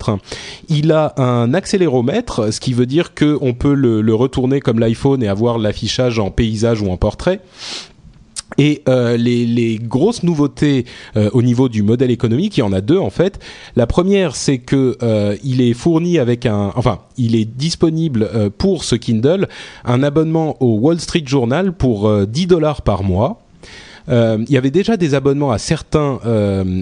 Il 0.69 0.93
a 0.93 1.13
un 1.17 1.53
accéléromètre, 1.53 2.53
ce 2.53 2.62
qui 2.62 2.73
veut 2.73 2.86
dire 2.86 3.13
que 3.13 3.38
on 3.41 3.53
peut 3.53 3.73
le, 3.73 4.01
le 4.01 4.15
retourner 4.15 4.62
comme 4.62 4.79
l'iPhone 4.79 5.21
et 5.21 5.27
avoir 5.27 5.57
l'affichage 5.57 6.17
en 6.19 6.31
paysage 6.31 6.81
ou 6.81 6.89
en 6.91 6.97
portrait. 6.97 7.41
Et 8.57 8.81
euh, 8.88 9.17
les, 9.17 9.79
grosses 9.81 10.23
nouveautés 10.23 10.86
euh, 11.15 11.29
au 11.33 11.41
niveau 11.41 11.69
du 11.69 11.83
modèle 11.83 12.12
économique, 12.12 12.57
il 12.57 12.62
y 12.62 12.63
en 12.63 12.73
a 12.73 12.81
deux 12.81 12.97
en 12.97 13.10
fait. 13.10 13.39
La 13.75 13.88
première, 13.88 14.36
c'est 14.36 14.57
que 14.57 14.97
euh, 15.03 15.36
il 15.43 15.62
est 15.62 15.73
fourni 15.73 16.17
avec 16.17 16.45
un, 16.45 16.71
enfin, 16.75 16.99
il 17.17 17.36
est 17.36 17.45
disponible 17.45 18.29
pour 18.57 18.83
ce 18.83 18.95
Kindle 18.95 19.47
un 19.86 20.01
abonnement 20.03 20.62
au 20.62 20.77
Wall 20.77 20.99
Street 20.99 21.23
Journal 21.25 21.73
pour 21.73 22.12
10 22.25 22.47
dollars 22.47 22.81
par 22.81 23.03
mois. 23.03 23.41
Il 24.10 24.49
y 24.49 24.55
avait 24.55 24.71
déjà 24.71 24.95
des 24.95 25.15
abonnements 25.15 25.51
à 25.51 25.57
certains 25.57 26.19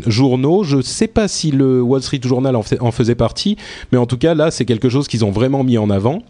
journaux. 0.06 0.64
Je 0.64 0.78
ne 0.78 0.82
sais 0.82 1.08
pas 1.08 1.28
si 1.28 1.52
le 1.52 1.82
Wall 1.82 2.04
Street 2.04 2.20
Journal 2.22 2.56
en, 2.56 2.92
faisait 2.92 3.16
partie, 3.16 3.58
mais 3.92 3.98
en 3.98 4.06
tout 4.06 4.18
cas 4.18 4.36
là, 4.36 4.52
c'est 4.52 4.66
quelque 4.66 4.90
chose 4.90 5.08
qu'ils 5.08 5.26
ont 5.26 5.32
vraiment 5.32 5.64
mis 5.64 5.78
en 5.78 5.90
avant 5.90 6.22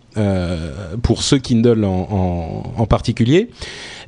pour 1.02 1.24
ce 1.24 1.36
Kindle 1.36 1.84
en 1.84 2.86
particulier. 2.88 3.50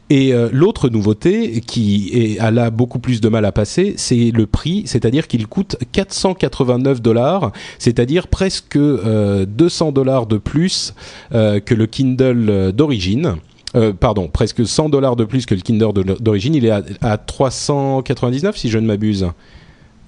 Et 0.10 0.34
euh, 0.34 0.50
l'autre 0.54 0.89
nouveauté 0.89 1.62
qui 1.62 2.12
est, 2.13 2.39
a 2.39 2.50
là 2.50 2.70
beaucoup 2.70 3.00
plus 3.00 3.20
de 3.20 3.28
mal 3.28 3.43
à 3.43 3.52
passer, 3.52 3.96
c'est 3.98 4.32
le 4.32 4.46
prix, 4.48 4.84
c'est-à-dire 4.86 5.28
qu'il 5.28 5.48
coûte 5.48 5.76
489 5.91 7.02
dollars, 7.02 7.52
c'est-à-dire 7.78 8.28
presque 8.28 8.78
euh, 8.78 9.46
200 9.46 9.91
dollars 9.91 10.26
de 10.26 10.38
plus 10.38 10.93
euh, 11.34 11.60
que 11.60 11.74
le 11.74 11.88
Kindle 11.88 12.72
d'origine. 12.74 13.36
Euh, 13.76 13.91
pardon, 13.93 14.30
presque 14.30 14.65
100 14.65 14.89
dollars 14.89 15.15
de 15.15 15.26
plus 15.26 15.46
que 15.46 15.54
le 15.54 15.62
Kindle 15.62 15.91
d'origine. 16.20 16.56
Il 16.56 16.65
est 16.65 16.72
à, 16.72 16.84
à 17.02 17.17
399 17.17 18.56
si 18.56 18.70
je 18.70 18.80
ne 18.80 18.88
m'abuse. 18.88 19.28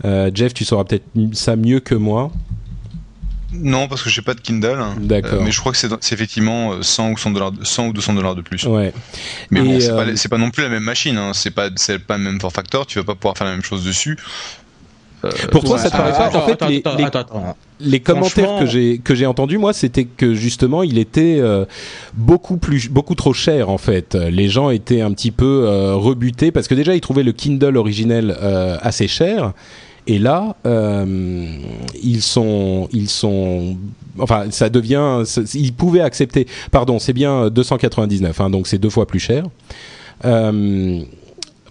Euh, 0.05 0.31
Jeff, 0.33 0.53
tu 0.53 0.63
sauras 0.63 0.85
peut-être 0.85 1.05
ça 1.33 1.55
mieux 1.55 1.79
que 1.79 1.95
moi. 1.95 2.31
Non, 3.51 3.87
parce 3.87 4.03
que 4.03 4.09
j'ai 4.09 4.21
pas 4.21 4.33
de 4.35 4.41
Kindle. 4.41 4.77
hein. 4.79 4.95
D'accord. 4.99 5.39
Euh, 5.39 5.43
mais 5.43 5.51
je 5.51 5.59
crois 5.59 5.71
que 5.71 5.77
c'est 5.77 6.13
effectivement 6.13 6.73
euh, 6.73 6.81
100 6.81 7.11
ou 7.11 7.17
100 7.17 7.31
dollars, 7.31 7.51
100 7.61 7.87
ou 7.87 7.93
200 7.93 8.13
dollars 8.13 8.35
de 8.35 8.41
plus. 8.41 8.63
Ouais. 8.65 8.93
Mais 9.49 9.59
Et, 9.61 9.63
bon, 9.63 9.79
c'est 9.79 9.91
euh, 9.91 10.05
pas, 10.05 10.15
c'est 10.15 10.29
pas 10.29 10.37
non 10.37 10.51
plus 10.51 10.63
la 10.63 10.69
même 10.69 10.83
machine. 10.83 11.17
Hein. 11.17 11.31
C'est 11.33 11.49
pas, 11.51 11.69
le 11.69 12.17
même 12.17 12.39
form 12.39 12.53
factor. 12.53 12.85
Tu 12.85 12.99
vas 12.99 13.05
pas 13.05 13.15
pouvoir 13.15 13.37
faire 13.37 13.47
la 13.47 13.53
même 13.53 13.63
chose 13.63 13.83
dessus. 13.83 14.17
Euh, 15.25 15.31
Pour 15.51 15.63
toi, 15.65 15.75
Ouais, 15.75 15.81
ça 15.81 15.89
te 15.89 15.97
paraît 15.97 16.11
pas 16.13 16.25
attends, 16.27 16.43
En 16.43 16.45
fait, 16.45 16.51
attends, 16.53 16.67
les, 16.69 16.77
attends, 16.77 16.95
les- 16.95 17.03
attends, 17.03 17.19
attends. 17.19 17.57
les 17.81 17.99
commentaires 17.99 18.57
que 18.59 18.65
j'ai 18.65 18.99
que 18.99 19.13
j'ai 19.15 19.25
entendus 19.25 19.57
moi 19.57 19.73
c'était 19.73 20.05
que 20.05 20.33
justement 20.33 20.81
il 20.81 20.97
était 20.97 21.39
euh, 21.41 21.65
beaucoup 22.13 22.55
plus 22.55 22.87
beaucoup 22.89 23.15
trop 23.15 23.33
cher 23.33 23.69
en 23.69 23.77
fait 23.77 24.15
les 24.15 24.47
gens 24.47 24.69
étaient 24.69 25.01
un 25.01 25.11
petit 25.11 25.31
peu 25.31 25.65
euh, 25.67 25.95
rebutés 25.95 26.51
parce 26.53 26.69
que 26.69 26.73
déjà 26.75 26.95
ils 26.95 27.01
trouvaient 27.01 27.23
le 27.23 27.33
Kindle 27.33 27.75
originel 27.75 28.33
euh, 28.41 28.77
assez 28.81 29.09
cher 29.09 29.51
et 30.09 30.17
là 30.17 30.55
euh, 30.65 31.45
ils 32.01 32.23
sont 32.23 32.89
ils 32.91 33.09
sont 33.09 33.77
enfin 34.17 34.47
ça 34.49 34.69
devient 34.69 35.23
ils 35.53 35.73
pouvaient 35.73 36.01
accepter 36.01 36.47
pardon 36.71 36.97
c'est 36.97 37.13
bien 37.13 37.49
299 37.49 38.41
hein, 38.41 38.49
donc 38.49 38.67
c'est 38.67 38.79
deux 38.79 38.89
fois 38.89 39.05
plus 39.05 39.19
cher. 39.19 39.45
Euh, 40.25 41.01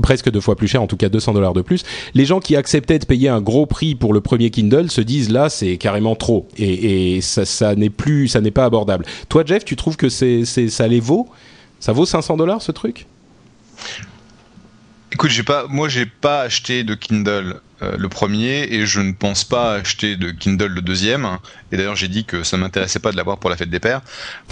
presque 0.00 0.30
deux 0.30 0.40
fois 0.40 0.54
plus 0.54 0.68
cher, 0.68 0.80
en 0.80 0.86
tout 0.86 0.96
cas 0.96 1.08
200 1.08 1.34
dollars 1.34 1.52
de 1.52 1.60
plus. 1.60 1.82
Les 2.14 2.24
gens 2.24 2.38
qui 2.38 2.54
acceptaient 2.54 3.00
de 3.00 3.04
payer 3.04 3.28
un 3.28 3.40
gros 3.40 3.66
prix 3.66 3.96
pour 3.96 4.14
le 4.14 4.20
premier 4.20 4.48
Kindle 4.50 4.90
se 4.90 5.00
disent 5.00 5.28
là 5.28 5.50
c'est 5.50 5.76
carrément 5.76 6.14
trop. 6.14 6.48
Et, 6.56 7.20
ça, 7.20 7.74
n'est 7.74 7.90
plus, 7.90 8.28
ça 8.28 8.40
n'est 8.40 8.52
pas 8.52 8.64
abordable. 8.64 9.04
Toi 9.28 9.42
Jeff, 9.44 9.64
tu 9.64 9.74
trouves 9.74 9.96
que 9.96 10.08
ça 10.08 10.88
les 10.88 11.00
vaut? 11.00 11.28
Ça 11.80 11.92
vaut 11.92 12.06
500 12.06 12.36
dollars 12.36 12.62
ce 12.62 12.72
truc? 12.72 13.06
Écoute, 15.12 15.30
j'ai 15.30 15.42
pas, 15.42 15.66
moi, 15.68 15.88
j'ai 15.88 16.06
pas 16.06 16.42
acheté 16.42 16.84
de 16.84 16.94
Kindle 16.94 17.60
euh, 17.82 17.96
le 17.96 18.08
premier 18.08 18.64
et 18.72 18.86
je 18.86 19.00
ne 19.00 19.12
pense 19.12 19.44
pas 19.44 19.74
acheter 19.74 20.16
de 20.16 20.30
Kindle 20.30 20.66
le 20.66 20.82
deuxième. 20.82 21.38
Et 21.70 21.76
d'ailleurs, 21.76 21.96
j'ai 21.96 22.08
dit 22.08 22.24
que 22.24 22.42
ça 22.42 22.56
m'intéressait 22.56 22.98
pas 22.98 23.12
de 23.12 23.16
l'avoir 23.16 23.38
pour 23.38 23.50
la 23.50 23.56
fête 23.56 23.70
des 23.70 23.80
pères 23.80 24.00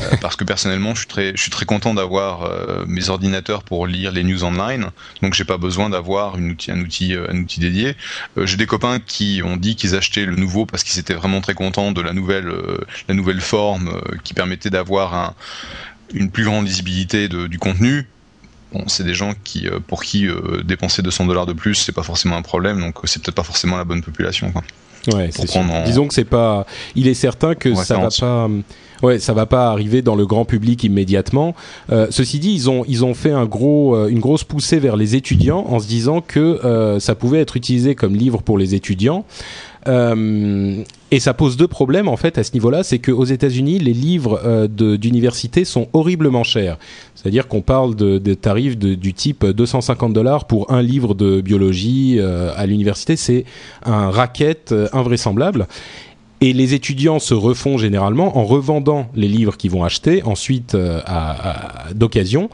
euh, 0.00 0.16
parce 0.20 0.36
que 0.36 0.44
personnellement, 0.44 0.94
je 0.94 1.00
suis 1.00 1.08
très, 1.08 1.32
je 1.34 1.42
suis 1.42 1.50
très 1.50 1.64
content 1.66 1.94
d'avoir 1.94 2.44
euh, 2.44 2.84
mes 2.86 3.08
ordinateurs 3.08 3.62
pour 3.64 3.86
lire 3.86 4.12
les 4.12 4.22
news 4.22 4.44
online. 4.44 4.90
Donc, 5.22 5.34
j'ai 5.34 5.44
pas 5.44 5.58
besoin 5.58 5.90
d'avoir 5.90 6.38
une 6.38 6.50
outil, 6.52 6.70
un 6.70 6.80
outil, 6.80 7.14
un 7.14 7.36
outil 7.38 7.60
dédié. 7.60 7.96
J'ai 8.36 8.56
des 8.56 8.66
copains 8.66 8.98
qui 9.00 9.40
ont 9.44 9.56
dit 9.56 9.76
qu'ils 9.76 9.94
achetaient 9.94 10.26
le 10.26 10.36
nouveau 10.36 10.66
parce 10.66 10.84
qu'ils 10.84 10.98
étaient 11.00 11.14
vraiment 11.14 11.40
très 11.40 11.54
contents 11.54 11.92
de 11.92 12.00
la 12.00 12.12
nouvelle, 12.12 12.52
la 13.08 13.14
nouvelle 13.14 13.40
forme 13.40 14.00
qui 14.24 14.34
permettait 14.34 14.70
d'avoir 14.70 15.14
un, 15.14 15.34
une 16.12 16.30
plus 16.30 16.44
grande 16.44 16.66
lisibilité 16.66 17.28
de- 17.28 17.46
du 17.46 17.58
contenu. 17.58 18.08
Bon, 18.72 18.82
c'est 18.88 19.04
des 19.04 19.14
gens 19.14 19.32
qui, 19.44 19.68
euh, 19.68 19.78
pour 19.86 20.02
qui 20.02 20.26
euh, 20.26 20.62
dépenser 20.64 21.00
200 21.02 21.26
dollars 21.26 21.46
de 21.46 21.52
plus, 21.52 21.74
c'est 21.76 21.92
pas 21.92 22.02
forcément 22.02 22.36
un 22.36 22.42
problème, 22.42 22.80
donc 22.80 22.96
euh, 22.98 23.00
c'est 23.04 23.22
peut-être 23.22 23.36
pas 23.36 23.42
forcément 23.44 23.76
la 23.76 23.84
bonne 23.84 24.02
population. 24.02 24.50
Quoi. 24.52 24.62
Ouais, 25.14 25.30
en- 25.54 25.84
Disons 25.84 26.08
que 26.08 26.14
c'est 26.14 26.24
pas. 26.24 26.66
Il 26.96 27.06
est 27.06 27.14
certain 27.14 27.54
que 27.54 27.68
en 27.68 27.76
ça 27.76 27.94
va 27.94 28.08
référence. 28.08 28.18
pas. 28.20 28.48
Ouais, 29.06 29.18
ça 29.20 29.34
va 29.34 29.46
pas 29.46 29.70
arriver 29.70 30.02
dans 30.02 30.16
le 30.16 30.26
grand 30.26 30.44
public 30.44 30.82
immédiatement. 30.82 31.54
Euh, 31.92 32.08
ceci 32.10 32.40
dit, 32.40 32.52
ils 32.52 32.68
ont 32.68 32.84
ils 32.88 33.04
ont 33.04 33.14
fait 33.14 33.30
un 33.30 33.44
gros 33.44 34.08
une 34.08 34.18
grosse 34.18 34.42
poussée 34.42 34.80
vers 34.80 34.96
les 34.96 35.14
étudiants 35.14 35.64
en 35.68 35.78
se 35.78 35.86
disant 35.86 36.20
que 36.22 36.40
euh, 36.64 36.98
ça 36.98 37.14
pouvait 37.14 37.40
être 37.40 37.56
utilisé 37.56 37.94
comme 37.94 38.16
livre 38.16 38.42
pour 38.42 38.58
les 38.58 38.74
étudiants. 38.74 39.24
Euh, 39.86 40.82
et 41.10 41.20
ça 41.20 41.34
pose 41.34 41.56
deux 41.56 41.68
problèmes 41.68 42.08
en 42.08 42.16
fait 42.16 42.38
à 42.38 42.44
ce 42.44 42.52
niveau-là, 42.52 42.82
c'est 42.82 42.98
qu'aux 42.98 43.24
États-Unis, 43.24 43.78
les 43.78 43.92
livres 43.92 44.40
euh, 44.44 44.66
d'université 44.66 45.64
sont 45.64 45.88
horriblement 45.92 46.44
chers. 46.44 46.78
C'est-à-dire 47.14 47.48
qu'on 47.48 47.60
parle 47.60 47.94
de, 47.96 48.34
tarifs 48.34 48.76
du 48.78 49.14
type 49.14 49.44
250 49.44 50.12
dollars 50.12 50.46
pour 50.46 50.72
un 50.72 50.82
livre 50.82 51.14
de 51.14 51.40
biologie 51.40 52.18
euh, 52.18 52.52
à 52.56 52.66
l'université. 52.66 53.16
C'est 53.16 53.44
un 53.84 54.10
racket 54.10 54.72
euh, 54.72 54.88
invraisemblable. 54.92 55.66
Et 56.40 56.52
les 56.52 56.74
étudiants 56.74 57.18
se 57.18 57.34
refont 57.34 57.78
généralement 57.78 58.36
en 58.38 58.44
revendant 58.44 59.06
les 59.14 59.28
livres 59.28 59.56
qu'ils 59.56 59.70
vont 59.70 59.84
acheter 59.84 60.22
ensuite 60.22 60.74
euh, 60.74 61.00
d'occasion. 61.94 62.50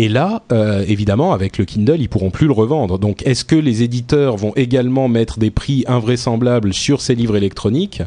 Et 0.00 0.08
là, 0.08 0.44
euh, 0.50 0.82
évidemment, 0.88 1.34
avec 1.34 1.58
le 1.58 1.66
Kindle, 1.66 2.00
ils 2.00 2.08
pourront 2.08 2.30
plus 2.30 2.46
le 2.46 2.54
revendre. 2.54 2.98
Donc, 2.98 3.22
est-ce 3.26 3.44
que 3.44 3.54
les 3.54 3.82
éditeurs 3.82 4.38
vont 4.38 4.54
également 4.56 5.08
mettre 5.08 5.38
des 5.38 5.50
prix 5.50 5.84
invraisemblables 5.86 6.72
sur 6.72 7.02
ces 7.02 7.14
livres 7.14 7.36
électroniques, 7.36 8.00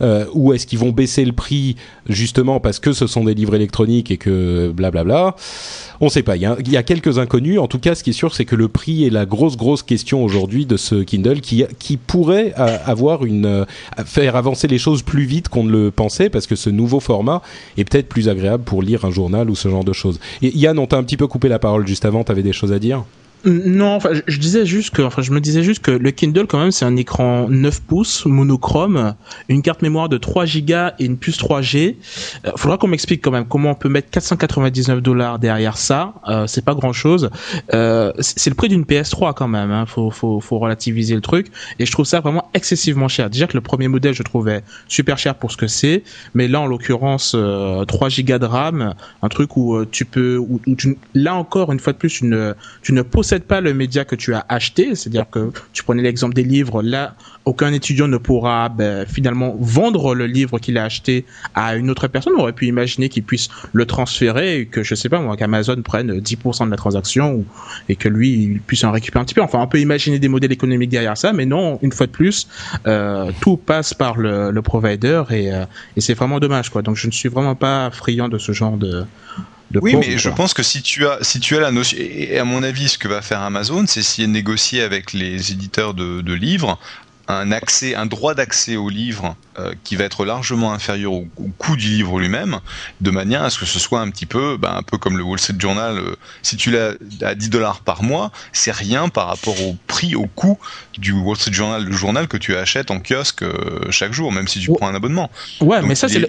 euh, 0.00 0.26
ou 0.32 0.52
est-ce 0.52 0.64
qu'ils 0.64 0.78
vont 0.78 0.92
baisser 0.92 1.24
le 1.24 1.32
prix 1.32 1.74
justement 2.08 2.60
parce 2.60 2.78
que 2.78 2.92
ce 2.92 3.08
sont 3.08 3.24
des 3.24 3.34
livres 3.34 3.56
électroniques 3.56 4.12
et 4.12 4.16
que 4.16 4.70
blablabla? 4.70 5.34
On 6.00 6.04
ne 6.04 6.10
sait 6.10 6.22
pas. 6.22 6.36
Il 6.36 6.42
y, 6.42 6.76
a, 6.76 6.82
quelques 6.84 7.18
inconnus. 7.18 7.58
En 7.58 7.66
tout 7.66 7.80
cas, 7.80 7.96
ce 7.96 8.04
qui 8.04 8.10
est 8.10 8.14
sûr, 8.14 8.32
c'est 8.32 8.44
que 8.44 8.54
le 8.54 8.68
prix 8.68 9.04
est 9.04 9.10
la 9.10 9.26
grosse 9.26 9.56
grosse 9.56 9.82
question 9.82 10.24
aujourd'hui 10.24 10.66
de 10.66 10.76
ce 10.76 11.02
Kindle 11.02 11.40
qui 11.40 11.96
pourrait 11.96 12.54
euh, 12.60 12.78
avoir 12.86 13.24
une 13.24 13.66
faire 14.06 14.36
avancer 14.36 14.68
les 14.68 14.78
choses 14.78 15.02
plus 15.02 15.24
vite 15.24 15.48
qu'on 15.48 15.64
ne 15.64 15.72
le 15.72 15.90
pensait 15.90 16.30
parce 16.30 16.46
que 16.46 16.54
ce 16.54 16.70
nouveau 16.70 17.00
format 17.00 17.42
est 17.76 17.84
peut-être 17.84 18.08
plus 18.08 18.28
agréable 18.28 18.62
pour 18.62 18.82
lire 18.82 19.04
un 19.04 19.10
journal 19.10 19.50
ou 19.50 19.56
ce 19.56 19.68
genre 19.68 19.84
de 19.84 19.92
choses. 19.92 20.20
Yann, 20.42 20.78
on 20.78 20.86
t'a 20.86 20.96
un 20.96 21.02
petit 21.02 21.16
peu 21.16 21.26
coupé 21.26 21.39
la 21.48 21.58
parole 21.58 21.86
juste 21.86 22.04
avant. 22.04 22.24
T'avais 22.24 22.42
des 22.42 22.52
choses 22.52 22.72
à 22.72 22.78
dire? 22.78 23.04
Non, 23.44 23.94
enfin, 23.94 24.10
je, 24.26 24.38
disais 24.38 24.66
juste 24.66 24.90
que, 24.90 25.02
enfin, 25.02 25.22
je 25.22 25.32
me 25.32 25.40
disais 25.40 25.62
juste 25.62 25.82
que 25.82 25.90
le 25.90 26.10
Kindle, 26.10 26.46
quand 26.46 26.58
même, 26.58 26.70
c'est 26.70 26.84
un 26.84 26.96
écran 26.96 27.48
9 27.48 27.80
pouces, 27.82 28.26
monochrome, 28.26 29.14
une 29.48 29.62
carte 29.62 29.82
mémoire 29.82 30.08
de 30.08 30.18
3 30.18 30.44
gigas 30.44 30.94
et 30.98 31.06
une 31.06 31.16
puce 31.16 31.38
3G. 31.38 31.96
Euh, 32.44 32.50
faudra 32.56 32.76
qu'on 32.76 32.88
m'explique 32.88 33.22
quand 33.22 33.30
même 33.30 33.46
comment 33.46 33.70
on 33.70 33.74
peut 33.74 33.88
mettre 33.88 34.10
499 34.10 35.00
dollars 35.00 35.38
derrière 35.38 35.78
ça. 35.78 36.14
Euh, 36.28 36.46
c'est 36.46 36.64
pas 36.64 36.74
grand 36.74 36.92
chose. 36.92 37.30
Euh, 37.72 38.12
c'est 38.20 38.50
le 38.50 38.56
prix 38.56 38.68
d'une 38.68 38.84
PS3 38.84 39.32
quand 39.34 39.48
même. 39.48 39.70
Hein. 39.70 39.86
Faut, 39.86 40.10
faut, 40.10 40.40
faut 40.40 40.58
relativiser 40.58 41.14
le 41.14 41.22
truc. 41.22 41.46
Et 41.78 41.86
je 41.86 41.92
trouve 41.92 42.06
ça 42.06 42.20
vraiment 42.20 42.50
excessivement 42.54 43.08
cher. 43.08 43.30
Déjà 43.30 43.46
que 43.46 43.56
le 43.56 43.62
premier 43.62 43.88
modèle, 43.88 44.14
je 44.14 44.22
trouvais 44.22 44.62
super 44.88 45.18
cher 45.18 45.34
pour 45.34 45.50
ce 45.50 45.56
que 45.56 45.66
c'est. 45.66 46.02
Mais 46.34 46.48
là, 46.48 46.60
en 46.60 46.66
l'occurrence, 46.66 47.34
euh, 47.34 47.84
3 47.84 48.08
gigas 48.08 48.38
de 48.38 48.46
RAM, 48.46 48.94
un 49.22 49.28
truc 49.28 49.56
où 49.56 49.74
euh, 49.76 49.88
tu 49.90 50.04
peux, 50.04 50.36
où, 50.36 50.60
tu, 50.76 50.98
là 51.14 51.34
encore, 51.34 51.72
une 51.72 51.80
fois 51.80 51.92
de 51.92 51.98
plus, 51.98 52.20
une, 52.20 52.54
tu 52.82 52.92
ne 52.92 53.02
possèdes 53.30 53.44
pas 53.44 53.60
le 53.60 53.74
média 53.74 54.04
que 54.04 54.16
tu 54.16 54.34
as 54.34 54.44
acheté. 54.48 54.96
C'est-à-dire 54.96 55.30
que 55.30 55.52
tu 55.72 55.84
prenais 55.84 56.02
l'exemple 56.02 56.34
des 56.34 56.42
livres. 56.42 56.82
Là, 56.82 57.14
aucun 57.44 57.72
étudiant 57.72 58.08
ne 58.08 58.16
pourra 58.16 58.68
ben, 58.68 59.06
finalement 59.06 59.56
vendre 59.60 60.16
le 60.16 60.26
livre 60.26 60.58
qu'il 60.58 60.76
a 60.78 60.84
acheté 60.84 61.24
à 61.54 61.76
une 61.76 61.90
autre 61.90 62.08
personne. 62.08 62.32
On 62.36 62.40
aurait 62.42 62.54
pu 62.54 62.66
imaginer 62.66 63.08
qu'il 63.08 63.22
puisse 63.22 63.48
le 63.72 63.86
transférer 63.86 64.60
et 64.60 64.66
que, 64.66 64.82
je 64.82 64.96
sais 64.96 65.08
pas 65.08 65.20
moi, 65.20 65.36
qu'Amazon 65.36 65.80
prenne 65.82 66.18
10% 66.18 66.66
de 66.66 66.70
la 66.70 66.76
transaction 66.76 67.44
et 67.88 67.94
que 67.94 68.08
lui, 68.08 68.30
il 68.32 68.60
puisse 68.60 68.82
en 68.82 68.90
récupérer 68.90 69.22
un 69.22 69.24
petit 69.24 69.34
peu. 69.34 69.42
Enfin, 69.42 69.60
on 69.60 69.68
peut 69.68 69.78
imaginer 69.78 70.18
des 70.18 70.28
modèles 70.28 70.52
économiques 70.52 70.90
derrière 70.90 71.16
ça, 71.16 71.32
mais 71.32 71.46
non, 71.46 71.78
une 71.82 71.92
fois 71.92 72.06
de 72.06 72.12
plus, 72.12 72.48
euh, 72.88 73.30
tout 73.40 73.56
passe 73.56 73.94
par 73.94 74.16
le, 74.18 74.50
le 74.50 74.62
provider 74.62 75.22
et, 75.30 75.52
euh, 75.52 75.66
et 75.96 76.00
c'est 76.00 76.14
vraiment 76.14 76.40
dommage, 76.40 76.70
quoi. 76.70 76.82
Donc, 76.82 76.96
je 76.96 77.06
ne 77.06 77.12
suis 77.12 77.28
vraiment 77.28 77.54
pas 77.54 77.90
friand 77.92 78.28
de 78.28 78.38
ce 78.38 78.50
genre 78.50 78.76
de, 78.76 79.04
de 79.70 79.78
Oui, 79.80 79.92
pauvres, 79.92 80.06
mais 80.08 80.18
je 80.18 80.28
pense 80.30 80.54
que 80.54 80.62
si 80.62 80.82
tu 80.82 81.06
as, 81.06 81.18
si 81.22 81.40
tu 81.40 81.56
as 81.56 81.60
la 81.60 81.70
notion, 81.70 81.96
et 82.00 82.38
à 82.38 82.44
mon 82.44 82.62
avis, 82.62 82.88
ce 82.88 82.98
que 82.98 83.08
va 83.08 83.22
faire 83.22 83.40
Amazon, 83.40 83.84
c'est 83.86 84.00
essayer 84.00 84.26
de 84.26 84.32
négocier 84.32 84.82
avec 84.82 85.12
les 85.12 85.52
éditeurs 85.52 85.94
de, 85.94 86.20
de 86.20 86.34
livres 86.34 86.78
un 87.28 87.52
accès, 87.52 87.94
un 87.94 88.06
droit 88.06 88.34
d'accès 88.34 88.76
au 88.76 88.88
livre 88.88 89.36
euh, 89.58 89.72
qui 89.84 89.94
va 89.94 90.02
être 90.04 90.24
largement 90.24 90.72
inférieur 90.72 91.12
au, 91.12 91.28
au 91.36 91.48
coût 91.58 91.76
du 91.76 91.86
livre 91.88 92.18
lui-même, 92.18 92.58
de 93.00 93.10
manière 93.12 93.44
à 93.44 93.50
ce 93.50 93.58
que 93.60 93.66
ce 93.66 93.78
soit 93.78 94.00
un 94.00 94.10
petit 94.10 94.26
peu, 94.26 94.56
ben, 94.56 94.74
un 94.74 94.82
peu 94.82 94.98
comme 94.98 95.16
le 95.16 95.22
Wall 95.22 95.38
Street 95.38 95.54
Journal. 95.58 95.96
euh, 95.98 96.16
si 96.42 96.56
tu 96.56 96.72
l'as 96.72 96.94
à 97.22 97.34
10 97.36 97.50
dollars 97.50 97.82
par 97.82 98.02
mois, 98.02 98.32
c'est 98.52 98.72
rien 98.72 99.08
par 99.08 99.28
rapport 99.28 99.60
au 99.62 99.76
prix, 99.86 100.16
au 100.16 100.26
coût 100.26 100.58
du 100.98 101.12
Wall 101.12 101.36
Street 101.36 101.52
Journal, 101.52 101.84
le 101.84 101.92
journal 101.92 102.26
que 102.26 102.36
tu 102.36 102.56
achètes 102.56 102.90
en 102.90 102.98
kiosque 102.98 103.42
euh, 103.42 103.90
chaque 103.90 104.12
jour, 104.12 104.32
même 104.32 104.48
si 104.48 104.58
tu 104.58 104.70
prends 104.72 104.88
un 104.88 104.94
abonnement. 104.94 105.30
Ouais, 105.60 105.78
Donc, 105.80 105.88
mais 105.88 105.94
ça, 105.94 106.08
c'est 106.08 106.28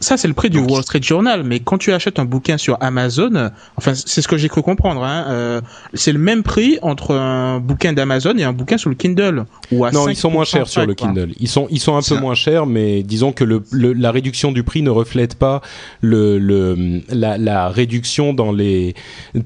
ça, 0.00 0.16
c'est 0.16 0.28
le 0.28 0.34
prix 0.34 0.50
du 0.50 0.58
Wall 0.58 0.82
Street 0.82 1.00
Journal. 1.02 1.42
Mais 1.42 1.60
quand 1.60 1.78
tu 1.78 1.92
achètes 1.92 2.18
un 2.18 2.24
bouquin 2.24 2.58
sur 2.58 2.76
Amazon, 2.80 3.50
enfin, 3.76 3.94
c'est 3.94 4.20
ce 4.22 4.28
que 4.28 4.36
j'ai 4.36 4.48
cru 4.48 4.62
comprendre, 4.62 5.02
hein, 5.02 5.24
euh, 5.28 5.60
c'est 5.94 6.12
le 6.12 6.18
même 6.18 6.42
prix 6.42 6.78
entre 6.82 7.14
un 7.14 7.60
bouquin 7.60 7.92
d'Amazon 7.92 8.36
et 8.36 8.44
un 8.44 8.52
bouquin 8.52 8.76
sur 8.78 8.90
le 8.90 8.96
Kindle. 8.96 9.44
Ou 9.72 9.84
à 9.84 9.90
Non, 9.92 10.08
ils 10.08 10.16
sont 10.16 10.30
moins 10.30 10.44
5% 10.44 10.46
chers 10.46 10.68
sur 10.68 10.86
le 10.86 10.94
quoi. 10.94 11.08
Kindle. 11.08 11.32
Ils 11.40 11.48
sont, 11.48 11.66
ils 11.70 11.80
sont 11.80 11.96
un 11.96 12.02
peu 12.02 12.16
moins 12.20 12.34
chers, 12.34 12.66
mais 12.66 13.02
disons 13.02 13.32
que 13.32 13.44
le, 13.44 13.62
le- 13.70 13.92
la 13.92 14.10
réduction 14.10 14.52
du 14.52 14.62
prix 14.62 14.82
ne 14.82 14.90
reflète 14.90 15.34
pas 15.36 15.62
le, 16.00 16.38
le, 16.38 17.00
la, 17.10 17.38
la 17.38 17.68
réduction 17.68 18.34
dans 18.34 18.52
les 18.52 18.94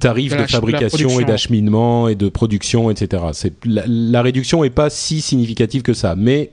tarifs 0.01 0.37
De 0.37 0.47
fabrication 0.47 1.21
et 1.21 1.25
d'acheminement 1.25 2.09
et 2.09 2.15
de 2.17 2.29
production, 2.29 2.91
etc. 2.91 3.23
La, 3.65 3.83
la 3.87 4.23
réduction 4.23 4.65
est 4.65 4.71
pas 4.71 4.91
si 4.91 5.21
significative 5.21 5.83
que 5.83 5.95
ça, 5.95 6.15
mais 6.17 6.51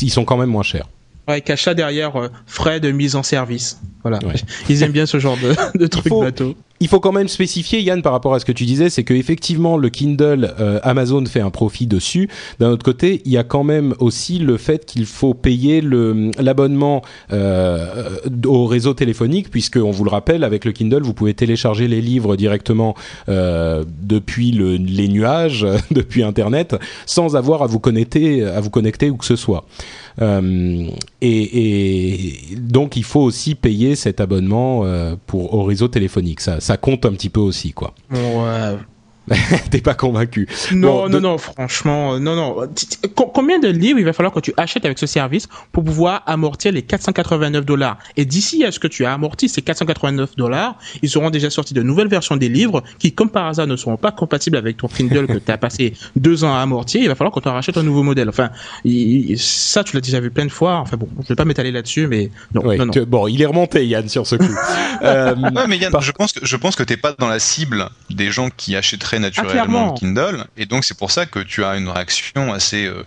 ils 0.00 0.10
sont 0.10 0.24
quand 0.24 0.36
même 0.36 0.50
moins 0.50 0.62
chers. 0.62 0.88
Ouais, 1.28 1.40
cache 1.40 1.62
ça 1.64 1.74
derrière 1.74 2.16
euh, 2.20 2.28
frais 2.46 2.80
de 2.80 2.90
mise 2.90 3.14
en 3.16 3.22
service. 3.22 3.80
Voilà. 4.02 4.18
Ouais. 4.26 4.34
Ils 4.68 4.82
aiment 4.82 4.92
bien 4.92 5.06
ce 5.06 5.18
genre 5.20 5.36
de, 5.36 5.54
de 5.78 5.86
trucs 5.86 6.08
faut- 6.08 6.20
bateau. 6.22 6.56
Il 6.82 6.88
faut 6.88 6.98
quand 6.98 7.12
même 7.12 7.28
spécifier, 7.28 7.80
Yann, 7.80 8.02
par 8.02 8.10
rapport 8.10 8.34
à 8.34 8.40
ce 8.40 8.44
que 8.44 8.50
tu 8.50 8.64
disais, 8.64 8.90
c'est 8.90 9.04
que 9.04 9.14
effectivement 9.14 9.76
le 9.76 9.88
Kindle, 9.88 10.52
euh, 10.58 10.80
Amazon 10.82 11.24
fait 11.26 11.38
un 11.38 11.50
profit 11.50 11.86
dessus. 11.86 12.28
D'un 12.58 12.70
autre 12.70 12.84
côté, 12.84 13.22
il 13.24 13.30
y 13.30 13.36
a 13.36 13.44
quand 13.44 13.62
même 13.62 13.94
aussi 14.00 14.40
le 14.40 14.56
fait 14.56 14.84
qu'il 14.84 15.06
faut 15.06 15.32
payer 15.32 15.80
l'abonnement 15.80 17.02
euh, 17.32 18.16
au 18.46 18.66
réseau 18.66 18.94
téléphonique, 18.94 19.48
puisque 19.48 19.76
on 19.76 19.92
vous 19.92 20.02
le 20.02 20.10
rappelle, 20.10 20.42
avec 20.42 20.64
le 20.64 20.72
Kindle, 20.72 21.02
vous 21.02 21.14
pouvez 21.14 21.34
télécharger 21.34 21.86
les 21.86 22.00
livres 22.00 22.34
directement 22.34 22.96
euh, 23.28 23.84
depuis 24.02 24.50
le, 24.50 24.74
les 24.74 25.06
nuages, 25.06 25.64
depuis 25.92 26.24
Internet, 26.24 26.74
sans 27.06 27.36
avoir 27.36 27.62
à 27.62 27.68
vous 27.68 27.78
connecter, 27.78 28.44
à 28.44 28.58
vous 28.58 28.70
connecter 28.70 29.08
où 29.08 29.16
que 29.16 29.24
ce 29.24 29.36
soit. 29.36 29.64
Et, 31.22 32.32
donc 32.58 32.96
il 32.96 33.04
faut 33.04 33.20
aussi 33.20 33.54
payer 33.54 33.94
cet 33.94 34.20
abonnement 34.20 34.84
pour 35.26 35.54
au 35.54 35.62
réseau 35.62 35.88
téléphonique. 35.88 36.40
Compte 36.76 37.06
un 37.06 37.12
petit 37.12 37.30
peu 37.30 37.40
aussi, 37.40 37.72
quoi. 37.72 37.94
T'es 39.70 39.80
pas 39.80 39.94
convaincu 39.94 40.48
Non, 40.72 40.88
Bon, 40.88 41.02
non, 41.08 41.08
de- 41.08 41.18
non, 41.20 41.38
franchement, 41.38 42.14
euh, 42.14 42.18
non, 42.18 42.34
non. 42.34 42.56
Combien 43.14 43.58
de 43.58 43.68
livres 43.68 43.98
il 43.98 44.04
va 44.04 44.12
falloir 44.12 44.32
que 44.32 44.40
tu 44.40 44.52
achètes 44.56 44.84
avec 44.84 44.98
ce 44.98 45.06
service 45.06 45.48
pour 45.70 45.84
pouvoir 45.84 46.22
amortir 46.26 46.72
les 46.72 46.82
489 46.82 47.64
dollars? 47.64 47.98
Et 48.16 48.24
d'ici 48.24 48.64
à 48.64 48.72
ce 48.72 48.78
que 48.78 48.88
tu 48.88 49.04
as 49.04 49.12
amorti 49.12 49.48
ces 49.48 49.62
489 49.62 50.36
dollars, 50.36 50.76
ils 51.02 51.08
seront 51.08 51.30
déjà 51.30 51.50
sortis 51.50 51.74
de 51.74 51.82
nouvelles 51.82 52.08
versions 52.08 52.36
des 52.36 52.48
livres 52.48 52.82
qui, 52.98 53.12
comme 53.12 53.30
par 53.30 53.46
hasard, 53.46 53.66
ne 53.66 53.76
seront 53.76 53.96
pas 53.96 54.10
compatibles 54.12 54.56
avec 54.56 54.76
ton 54.78 54.88
Kindle 54.88 55.26
que 55.26 55.38
tu 55.38 55.50
as 55.52 55.58
passé 55.58 55.94
deux 56.16 56.44
ans 56.44 56.54
à 56.54 56.58
amortir. 56.60 57.00
Il 57.00 57.08
va 57.08 57.14
falloir 57.14 57.32
que 57.34 57.40
tu 57.40 57.48
en 57.48 57.52
rachètes 57.54 57.76
un 57.76 57.82
nouveau 57.84 58.02
modèle. 58.02 58.28
Enfin, 58.28 58.50
il- 58.84 59.30
il- 59.30 59.38
ça, 59.38 59.84
tu 59.84 59.94
l'as 59.96 60.00
déjà 60.02 60.20
vu 60.20 60.30
plein 60.30 60.46
de 60.46 60.50
fois. 60.52 60.78
Enfin 60.78 60.96
bon, 60.96 61.08
je 61.22 61.28
vais 61.28 61.36
pas 61.36 61.44
m'étaler 61.44 61.70
là-dessus, 61.70 62.06
mais 62.08 62.30
non, 62.54 62.62
Ouais, 62.64 62.76
non, 62.76 62.86
non. 62.86 62.92
tu- 62.92 63.04
bon, 63.06 63.28
il 63.28 63.40
est 63.40 63.46
remonté, 63.46 63.86
Yann, 63.86 64.08
sur 64.08 64.26
ce 64.26 64.36
coup. 64.36 64.44
Euh, 65.02 65.34
Ouais, 65.34 65.66
mais 65.68 65.78
Yann, 65.78 65.90
par- 65.90 66.00
je 66.00 66.12
pense 66.12 66.32
que 66.32 66.44
je 66.46 66.56
pense 66.56 66.76
que 66.76 66.82
t'es 66.84 66.96
pas 66.96 67.12
dans 67.18 67.26
la 67.28 67.40
cible 67.40 67.88
des 68.10 68.30
gens 68.30 68.50
qui 68.56 68.76
achèteraient 68.76 69.11
naturellement 69.18 69.92
clairement. 69.94 69.94
le 69.94 69.98
Kindle, 69.98 70.44
et 70.56 70.66
donc 70.66 70.84
c'est 70.84 70.96
pour 70.96 71.10
ça 71.10 71.26
que 71.26 71.38
tu 71.40 71.64
as 71.64 71.76
une 71.76 71.88
réaction 71.88 72.52
assez 72.52 72.86
euh, 72.86 73.04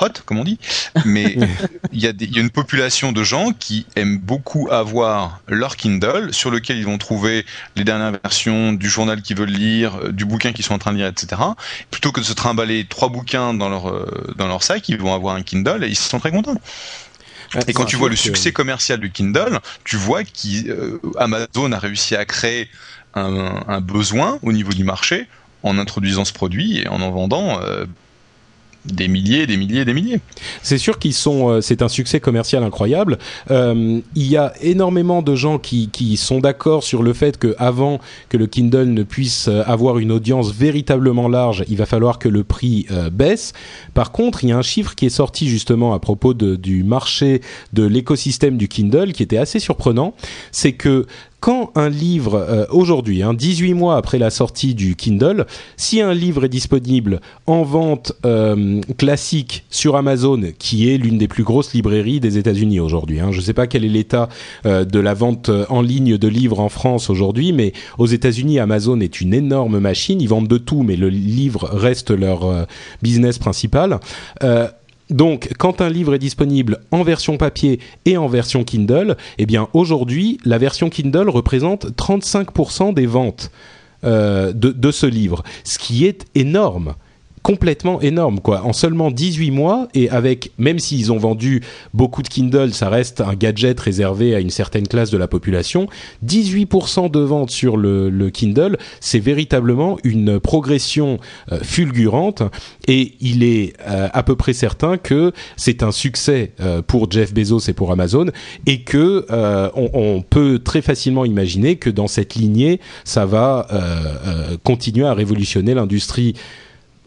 hot, 0.00 0.08
comme 0.26 0.38
on 0.38 0.44
dit. 0.44 0.58
Mais 1.04 1.36
il 1.92 2.00
y, 2.00 2.06
a 2.06 2.12
des- 2.12 2.24
il 2.26 2.34
y 2.34 2.38
a 2.38 2.40
une 2.42 2.50
population 2.50 3.12
de 3.12 3.22
gens 3.22 3.52
qui 3.52 3.86
aiment 3.96 4.18
beaucoup 4.18 4.68
avoir 4.70 5.40
leur 5.48 5.76
Kindle, 5.76 6.32
sur 6.32 6.50
lequel 6.50 6.78
ils 6.78 6.84
vont 6.84 6.98
trouver 6.98 7.44
les 7.76 7.84
dernières 7.84 8.12
versions 8.22 8.72
du 8.72 8.88
journal 8.88 9.22
qu'ils 9.22 9.36
veulent 9.36 9.48
lire, 9.50 9.96
euh, 10.04 10.12
du 10.12 10.24
bouquin 10.24 10.52
qu'ils 10.52 10.64
sont 10.64 10.74
en 10.74 10.78
train 10.78 10.92
de 10.92 10.98
lire, 10.98 11.06
etc. 11.08 11.40
Plutôt 11.90 12.12
que 12.12 12.20
de 12.20 12.24
se 12.24 12.32
trimballer 12.32 12.84
trois 12.86 13.08
bouquins 13.08 13.54
dans 13.54 13.68
leur 13.68 13.88
euh, 13.88 14.34
dans 14.36 14.46
leur 14.46 14.62
sac, 14.62 14.88
ils 14.88 14.98
vont 14.98 15.14
avoir 15.14 15.36
un 15.36 15.42
Kindle 15.42 15.84
et 15.84 15.88
ils 15.88 15.96
sont 15.96 16.18
très 16.18 16.30
contents. 16.30 16.56
Et 17.68 17.72
quand 17.72 17.84
tu 17.84 17.94
vois 17.96 18.08
le 18.08 18.16
succès 18.16 18.52
commercial 18.52 18.98
du 18.98 19.12
Kindle, 19.12 19.60
tu 19.84 19.96
vois 19.96 20.22
qu'Amazon 20.24 21.72
a 21.72 21.78
réussi 21.78 22.16
à 22.16 22.24
créer 22.24 22.68
un, 23.14 23.62
un 23.68 23.80
besoin 23.80 24.38
au 24.42 24.52
niveau 24.52 24.72
du 24.72 24.82
marché 24.82 25.28
en 25.64 25.78
introduisant 25.78 26.24
ce 26.24 26.32
produit 26.32 26.78
et 26.78 26.88
en 26.88 27.00
en 27.00 27.10
vendant 27.10 27.58
euh, 27.60 27.86
des 28.84 29.08
milliers, 29.08 29.46
des 29.46 29.56
milliers, 29.56 29.86
des 29.86 29.94
milliers. 29.94 30.20
C'est 30.62 30.76
sûr 30.76 30.98
qu'ils 30.98 31.14
sont, 31.14 31.48
euh, 31.48 31.60
c'est 31.62 31.80
un 31.80 31.88
succès 31.88 32.20
commercial 32.20 32.62
incroyable. 32.62 33.18
Euh, 33.50 34.00
il 34.14 34.26
y 34.26 34.36
a 34.36 34.52
énormément 34.60 35.22
de 35.22 35.34
gens 35.34 35.58
qui, 35.58 35.88
sont 36.18 36.38
d'accord 36.38 36.84
sur 36.84 37.02
le 37.02 37.14
fait 37.14 37.38
que 37.38 37.54
avant 37.58 37.98
que 38.28 38.36
le 38.36 38.46
Kindle 38.46 38.90
ne 38.90 39.02
puisse 39.02 39.48
avoir 39.48 39.98
une 39.98 40.12
audience 40.12 40.52
véritablement 40.52 41.28
large, 41.28 41.64
il 41.68 41.78
va 41.78 41.86
falloir 41.86 42.18
que 42.18 42.28
le 42.28 42.44
prix 42.44 42.86
baisse. 43.10 43.54
Par 43.94 44.12
contre, 44.12 44.44
il 44.44 44.50
y 44.50 44.52
a 44.52 44.58
un 44.58 44.62
chiffre 44.62 44.94
qui 44.94 45.06
est 45.06 45.10
sorti 45.10 45.48
justement 45.48 45.94
à 45.94 45.98
propos 45.98 46.34
du 46.34 46.84
marché 46.84 47.40
de 47.72 47.84
l'écosystème 47.84 48.58
du 48.58 48.68
Kindle 48.68 49.12
qui 49.12 49.22
était 49.22 49.38
assez 49.38 49.58
surprenant. 49.58 50.14
C'est 50.52 50.72
que 50.72 51.06
quand 51.44 51.72
un 51.74 51.90
livre, 51.90 52.36
euh, 52.36 52.64
aujourd'hui, 52.70 53.22
hein, 53.22 53.34
18 53.34 53.74
mois 53.74 53.98
après 53.98 54.16
la 54.18 54.30
sortie 54.30 54.74
du 54.74 54.96
Kindle, 54.96 55.44
si 55.76 56.00
un 56.00 56.14
livre 56.14 56.46
est 56.46 56.48
disponible 56.48 57.20
en 57.46 57.64
vente 57.64 58.14
euh, 58.24 58.80
classique 58.96 59.66
sur 59.68 59.96
Amazon, 59.96 60.40
qui 60.58 60.88
est 60.88 60.96
l'une 60.96 61.18
des 61.18 61.28
plus 61.28 61.42
grosses 61.42 61.74
librairies 61.74 62.18
des 62.18 62.38
États-Unis 62.38 62.80
aujourd'hui, 62.80 63.20
hein, 63.20 63.30
je 63.30 63.40
ne 63.40 63.42
sais 63.42 63.52
pas 63.52 63.66
quel 63.66 63.84
est 63.84 63.90
l'état 63.90 64.30
euh, 64.64 64.86
de 64.86 64.98
la 64.98 65.12
vente 65.12 65.50
euh, 65.50 65.66
en 65.68 65.82
ligne 65.82 66.16
de 66.16 66.28
livres 66.28 66.60
en 66.60 66.70
France 66.70 67.10
aujourd'hui, 67.10 67.52
mais 67.52 67.74
aux 67.98 68.06
États-Unis, 68.06 68.58
Amazon 68.58 68.98
est 69.00 69.20
une 69.20 69.34
énorme 69.34 69.80
machine. 69.80 70.22
Ils 70.22 70.28
vendent 70.30 70.48
de 70.48 70.56
tout, 70.56 70.82
mais 70.82 70.96
le 70.96 71.10
livre 71.10 71.68
reste 71.70 72.10
leur 72.10 72.46
euh, 72.46 72.64
business 73.02 73.36
principal. 73.38 74.00
Donc, 75.10 75.50
quand 75.58 75.80
un 75.80 75.90
livre 75.90 76.14
est 76.14 76.18
disponible 76.18 76.80
en 76.90 77.02
version 77.02 77.36
papier 77.36 77.80
et 78.06 78.16
en 78.16 78.26
version 78.26 78.64
Kindle, 78.64 79.16
eh 79.38 79.46
bien 79.46 79.68
aujourd'hui, 79.74 80.38
la 80.44 80.58
version 80.58 80.88
Kindle 80.88 81.28
représente 81.28 81.90
35% 81.96 82.94
des 82.94 83.06
ventes 83.06 83.50
euh, 84.04 84.52
de 84.52 84.90
ce 84.90 85.06
livre, 85.06 85.42
ce 85.64 85.78
qui 85.78 86.06
est 86.06 86.24
énorme 86.34 86.94
complètement 87.44 88.00
énorme 88.00 88.40
quoi. 88.40 88.62
En 88.64 88.72
seulement 88.72 89.10
18 89.10 89.50
mois 89.50 89.86
et 89.92 90.08
avec 90.08 90.50
même 90.56 90.78
s'ils 90.78 91.12
ont 91.12 91.18
vendu 91.18 91.62
beaucoup 91.92 92.22
de 92.22 92.28
Kindle 92.28 92.72
ça 92.72 92.88
reste 92.88 93.20
un 93.20 93.34
gadget 93.34 93.78
réservé 93.78 94.34
à 94.34 94.40
une 94.40 94.48
certaine 94.48 94.88
classe 94.88 95.10
de 95.10 95.18
la 95.18 95.28
population 95.28 95.86
18% 96.26 97.10
de 97.10 97.20
ventes 97.20 97.50
sur 97.50 97.76
le, 97.76 98.08
le 98.08 98.30
Kindle 98.30 98.78
c'est 98.98 99.18
véritablement 99.18 99.98
une 100.04 100.40
progression 100.40 101.18
euh, 101.52 101.58
fulgurante 101.62 102.42
et 102.88 103.12
il 103.20 103.42
est 103.42 103.74
euh, 103.86 104.08
à 104.14 104.22
peu 104.22 104.36
près 104.36 104.54
certain 104.54 104.96
que 104.96 105.32
c'est 105.58 105.82
un 105.82 105.92
succès 105.92 106.52
euh, 106.60 106.80
pour 106.80 107.10
Jeff 107.10 107.34
Bezos 107.34 107.68
et 107.68 107.74
pour 107.74 107.92
Amazon 107.92 108.26
et 108.64 108.80
que 108.84 109.26
euh, 109.30 109.68
on, 109.74 109.90
on 109.92 110.22
peut 110.22 110.60
très 110.64 110.80
facilement 110.80 111.26
imaginer 111.26 111.76
que 111.76 111.90
dans 111.90 112.08
cette 112.08 112.36
lignée 112.36 112.80
ça 113.04 113.26
va 113.26 113.66
euh, 113.70 114.56
continuer 114.64 115.06
à 115.06 115.12
révolutionner 115.12 115.74
l'industrie 115.74 116.34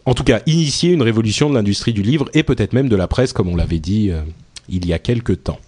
en 0.08 0.14
tout 0.14 0.24
cas 0.24 0.40
initier 0.46 0.92
une 0.92 1.02
révolution 1.02 1.48
de 1.50 1.54
l'industrie 1.54 1.92
du 1.92 2.02
livre 2.02 2.28
et 2.34 2.42
peut-être 2.42 2.72
même 2.72 2.88
de 2.88 2.96
la 2.96 3.06
presse, 3.08 3.32
comme 3.32 3.48
on 3.48 3.56
l'avait 3.56 3.78
dit 3.78 4.10
euh, 4.10 4.22
il 4.68 4.86
y 4.86 4.92
a 4.92 4.98
quelque 4.98 5.32
temps. 5.32 5.58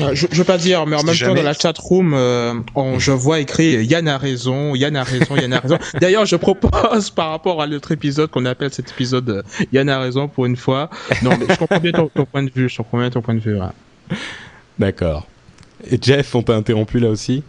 Euh, 0.00 0.10
Je, 0.14 0.26
je 0.30 0.36
veux 0.36 0.44
pas 0.44 0.58
dire, 0.58 0.86
mais 0.86 0.96
en 0.96 1.02
même 1.02 1.14
jamais- 1.14 1.30
temps, 1.34 1.36
dans 1.40 1.42
la 1.48 1.54
chat 1.54 1.76
room, 1.78 2.12
euh, 2.14 2.54
on- 2.74 2.98
je 2.98 3.10
vois 3.10 3.40
écrit 3.40 3.84
Yann 3.86 4.06
a 4.06 4.18
raison, 4.18 4.74
Yann 4.74 4.94
a 4.96 5.02
raison, 5.02 5.34
Yann 5.36 5.52
a 5.52 5.60
raison. 5.60 5.78
D'ailleurs, 6.00 6.26
je 6.26 6.36
propose 6.36 7.10
par 7.10 7.30
rapport 7.30 7.62
à 7.62 7.66
l'autre 7.66 7.90
épisode 7.92 8.30
qu'on 8.30 8.44
appelle 8.44 8.72
cet 8.72 8.90
épisode 8.90 9.44
Yann 9.72 9.88
a 9.88 9.98
raison 9.98 10.28
pour 10.28 10.46
une 10.46 10.56
fois. 10.56 10.90
Non, 11.22 11.30
mais 11.38 11.46
je 11.48 11.58
comprends 11.58 11.80
bien 11.80 11.92
ton, 11.92 12.08
ton 12.08 12.26
point 12.26 12.42
de 12.42 12.50
vue. 12.54 12.68
Je 12.68 12.76
comprends 12.76 12.98
bien 12.98 13.10
ton 13.10 13.22
point 13.22 13.34
de 13.34 13.40
vue. 13.40 13.58
ouais. 13.58 14.16
D'accord. 14.78 15.26
Et 15.90 15.98
Jeff, 16.00 16.34
on 16.34 16.42
t'a 16.42 16.54
interrompu 16.54 16.98
là 17.00 17.08
aussi? 17.08 17.42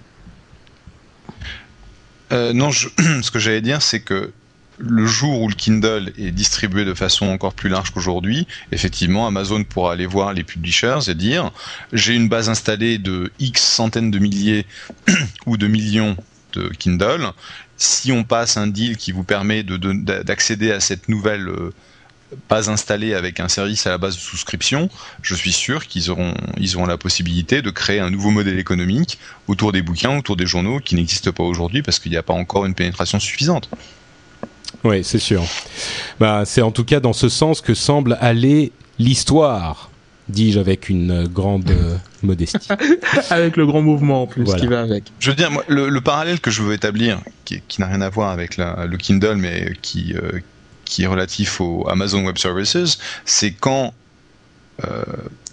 Euh, 2.31 2.53
non, 2.53 2.69
je- 2.71 2.89
ce 3.21 3.31
que 3.31 3.39
j'allais 3.39 3.61
dire, 3.61 3.81
c'est 3.81 3.99
que 4.01 4.31
le 4.79 5.05
jour 5.05 5.41
où 5.41 5.49
le 5.49 5.55
Kindle 5.55 6.13
est 6.17 6.31
distribué 6.31 6.85
de 6.85 6.93
façon 6.93 7.27
encore 7.27 7.53
plus 7.53 7.69
large 7.69 7.91
qu'aujourd'hui, 7.91 8.47
effectivement, 8.71 9.27
Amazon 9.27 9.63
pourra 9.65 9.93
aller 9.93 10.05
voir 10.05 10.33
les 10.33 10.43
publishers 10.43 10.99
et 11.09 11.15
dire 11.15 11.51
j'ai 11.91 12.15
une 12.15 12.29
base 12.29 12.49
installée 12.49 12.97
de 12.97 13.31
X 13.39 13.61
centaines 13.61 14.09
de 14.09 14.19
milliers 14.19 14.65
ou 15.45 15.57
de 15.57 15.67
millions 15.67 16.15
de 16.53 16.69
Kindle. 16.69 17.31
Si 17.77 18.11
on 18.11 18.23
passe 18.23 18.57
un 18.57 18.67
deal 18.67 18.95
qui 18.97 19.11
vous 19.11 19.23
permet 19.23 19.63
de- 19.63 19.77
de- 19.77 20.23
d'accéder 20.23 20.71
à 20.71 20.79
cette 20.79 21.09
nouvelle 21.09 21.49
euh, 21.49 21.73
base 22.49 22.69
installée 22.69 23.13
avec 23.13 23.39
un 23.41 23.49
service 23.49 23.85
à 23.85 23.89
la 23.89 23.97
base 23.97 24.15
de 24.15 24.21
souscription, 24.21 24.89
je 25.21 25.35
suis 25.35 25.51
sûr 25.51 25.87
qu'ils 25.87 26.09
auront, 26.09 26.33
ils 26.57 26.77
auront 26.77 26.85
la 26.85 26.97
possibilité 26.97 27.61
de 27.61 27.69
créer 27.69 27.99
un 27.99 28.09
nouveau 28.11 28.29
modèle 28.31 28.59
économique 28.59 29.19
autour 29.47 29.71
des 29.73 29.81
bouquins, 29.81 30.17
autour 30.17 30.37
des 30.37 30.45
journaux 30.45 30.79
qui 30.79 30.95
n'existent 30.95 31.31
pas 31.33 31.43
aujourd'hui 31.43 31.81
parce 31.81 31.99
qu'il 31.99 32.11
n'y 32.11 32.17
a 32.17 32.23
pas 32.23 32.33
encore 32.33 32.65
une 32.65 32.75
pénétration 32.75 33.19
suffisante. 33.19 33.69
Oui, 34.83 35.03
c'est 35.03 35.19
sûr. 35.19 35.43
Bah, 36.19 36.43
c'est 36.45 36.61
en 36.61 36.71
tout 36.71 36.85
cas 36.85 36.99
dans 36.99 37.13
ce 37.13 37.29
sens 37.29 37.61
que 37.61 37.73
semble 37.73 38.17
aller 38.21 38.71
l'histoire, 38.97 39.89
dis-je 40.29 40.59
avec 40.59 40.89
une 40.89 41.27
grande 41.27 41.69
euh, 41.69 41.97
modestie. 42.23 42.67
Avec 43.29 43.57
le 43.57 43.65
grand 43.65 43.81
mouvement 43.81 44.23
en 44.23 44.27
plus 44.27 44.43
Voilà. 44.43 44.59
qui 44.59 44.67
va 44.67 44.81
avec. 44.81 45.05
Je 45.19 45.29
veux 45.31 45.35
dire, 45.35 45.51
moi, 45.51 45.63
le, 45.67 45.89
le 45.89 46.01
parallèle 46.01 46.39
que 46.39 46.51
je 46.51 46.61
veux 46.61 46.73
établir, 46.73 47.19
qui, 47.45 47.61
qui 47.67 47.81
n'a 47.81 47.87
rien 47.87 48.01
à 48.01 48.09
voir 48.09 48.29
avec 48.31 48.57
la- 48.57 48.85
le 48.85 48.97
Kindle, 48.97 49.35
mais 49.35 49.73
qui, 49.81 50.13
euh, 50.15 50.39
qui 50.85 51.03
est 51.03 51.07
relatif 51.07 51.59
au 51.61 51.87
Amazon 51.89 52.23
Web 52.25 52.37
Services, 52.37 52.97
c'est 53.25 53.51
quand 53.51 53.93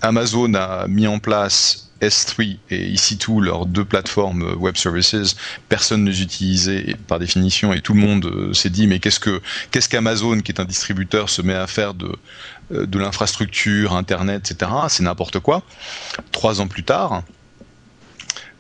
Amazon 0.03 0.55
a 0.55 0.87
mis 0.89 1.07
en 1.07 1.19
place 1.19 1.87
S3 2.01 2.59
et 2.71 2.95
EC2, 2.95 3.41
leurs 3.41 3.67
deux 3.67 3.85
plateformes 3.85 4.43
euh, 4.43 4.55
web 4.55 4.77
services, 4.77 5.37
personne 5.69 6.05
ne 6.05 6.11
les 6.11 6.23
utilisait 6.23 6.97
par 7.07 7.19
définition 7.19 7.73
et 7.73 7.81
tout 7.81 7.95
le 7.95 8.01
monde 8.01 8.27
euh, 8.27 8.53
s'est 8.53 8.71
dit 8.71 8.87
mais 8.87 8.99
qu'est-ce 8.99 9.21
que 9.21 9.41
qu'est-ce 9.71 9.89
qu'Amazon 9.89 10.41
qui 10.41 10.53
est 10.53 10.61
un 10.61 10.65
distributeur 10.65 11.31
se 11.31 11.43
met 11.43 11.55
à 11.55 11.67
faire 11.67 11.95
de 11.95 12.15
euh, 12.73 12.87
de 12.87 12.99
l'infrastructure, 12.99 13.95
internet, 13.95 14.51
etc. 14.51 14.71
C'est 14.89 15.05
n'importe 15.05 15.39
quoi. 15.41 15.63
Trois 16.33 16.61
ans 16.61 16.67
plus 16.67 16.85
tard, 16.85 17.23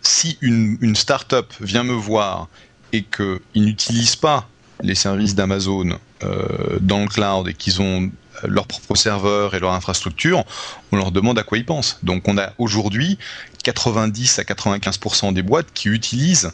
si 0.00 0.38
une, 0.40 0.78
une 0.80 0.96
start-up 0.96 1.52
vient 1.60 1.84
me 1.84 1.94
voir 1.94 2.48
et 2.92 3.02
qu'ils 3.02 3.64
n'utilisent 3.64 4.16
pas 4.16 4.48
les 4.82 4.94
services 4.94 5.34
d'Amazon 5.34 5.98
euh, 6.22 6.78
dans 6.80 7.00
le 7.00 7.08
cloud 7.08 7.48
et 7.48 7.54
qu'ils 7.54 7.80
ont 7.82 8.10
euh, 8.44 8.48
leur 8.48 8.66
propre 8.66 8.94
serveur 8.96 9.54
et 9.54 9.60
leur 9.60 9.72
infrastructure, 9.72 10.44
on 10.92 10.96
leur 10.96 11.12
demande 11.12 11.38
à 11.38 11.42
quoi 11.42 11.58
ils 11.58 11.66
pensent. 11.66 11.98
Donc 12.02 12.28
on 12.28 12.38
a 12.38 12.52
aujourd'hui 12.58 13.18
90 13.62 14.38
à 14.38 14.42
95% 14.42 15.32
des 15.32 15.42
boîtes 15.42 15.66
qui 15.74 15.88
utilisent 15.88 16.52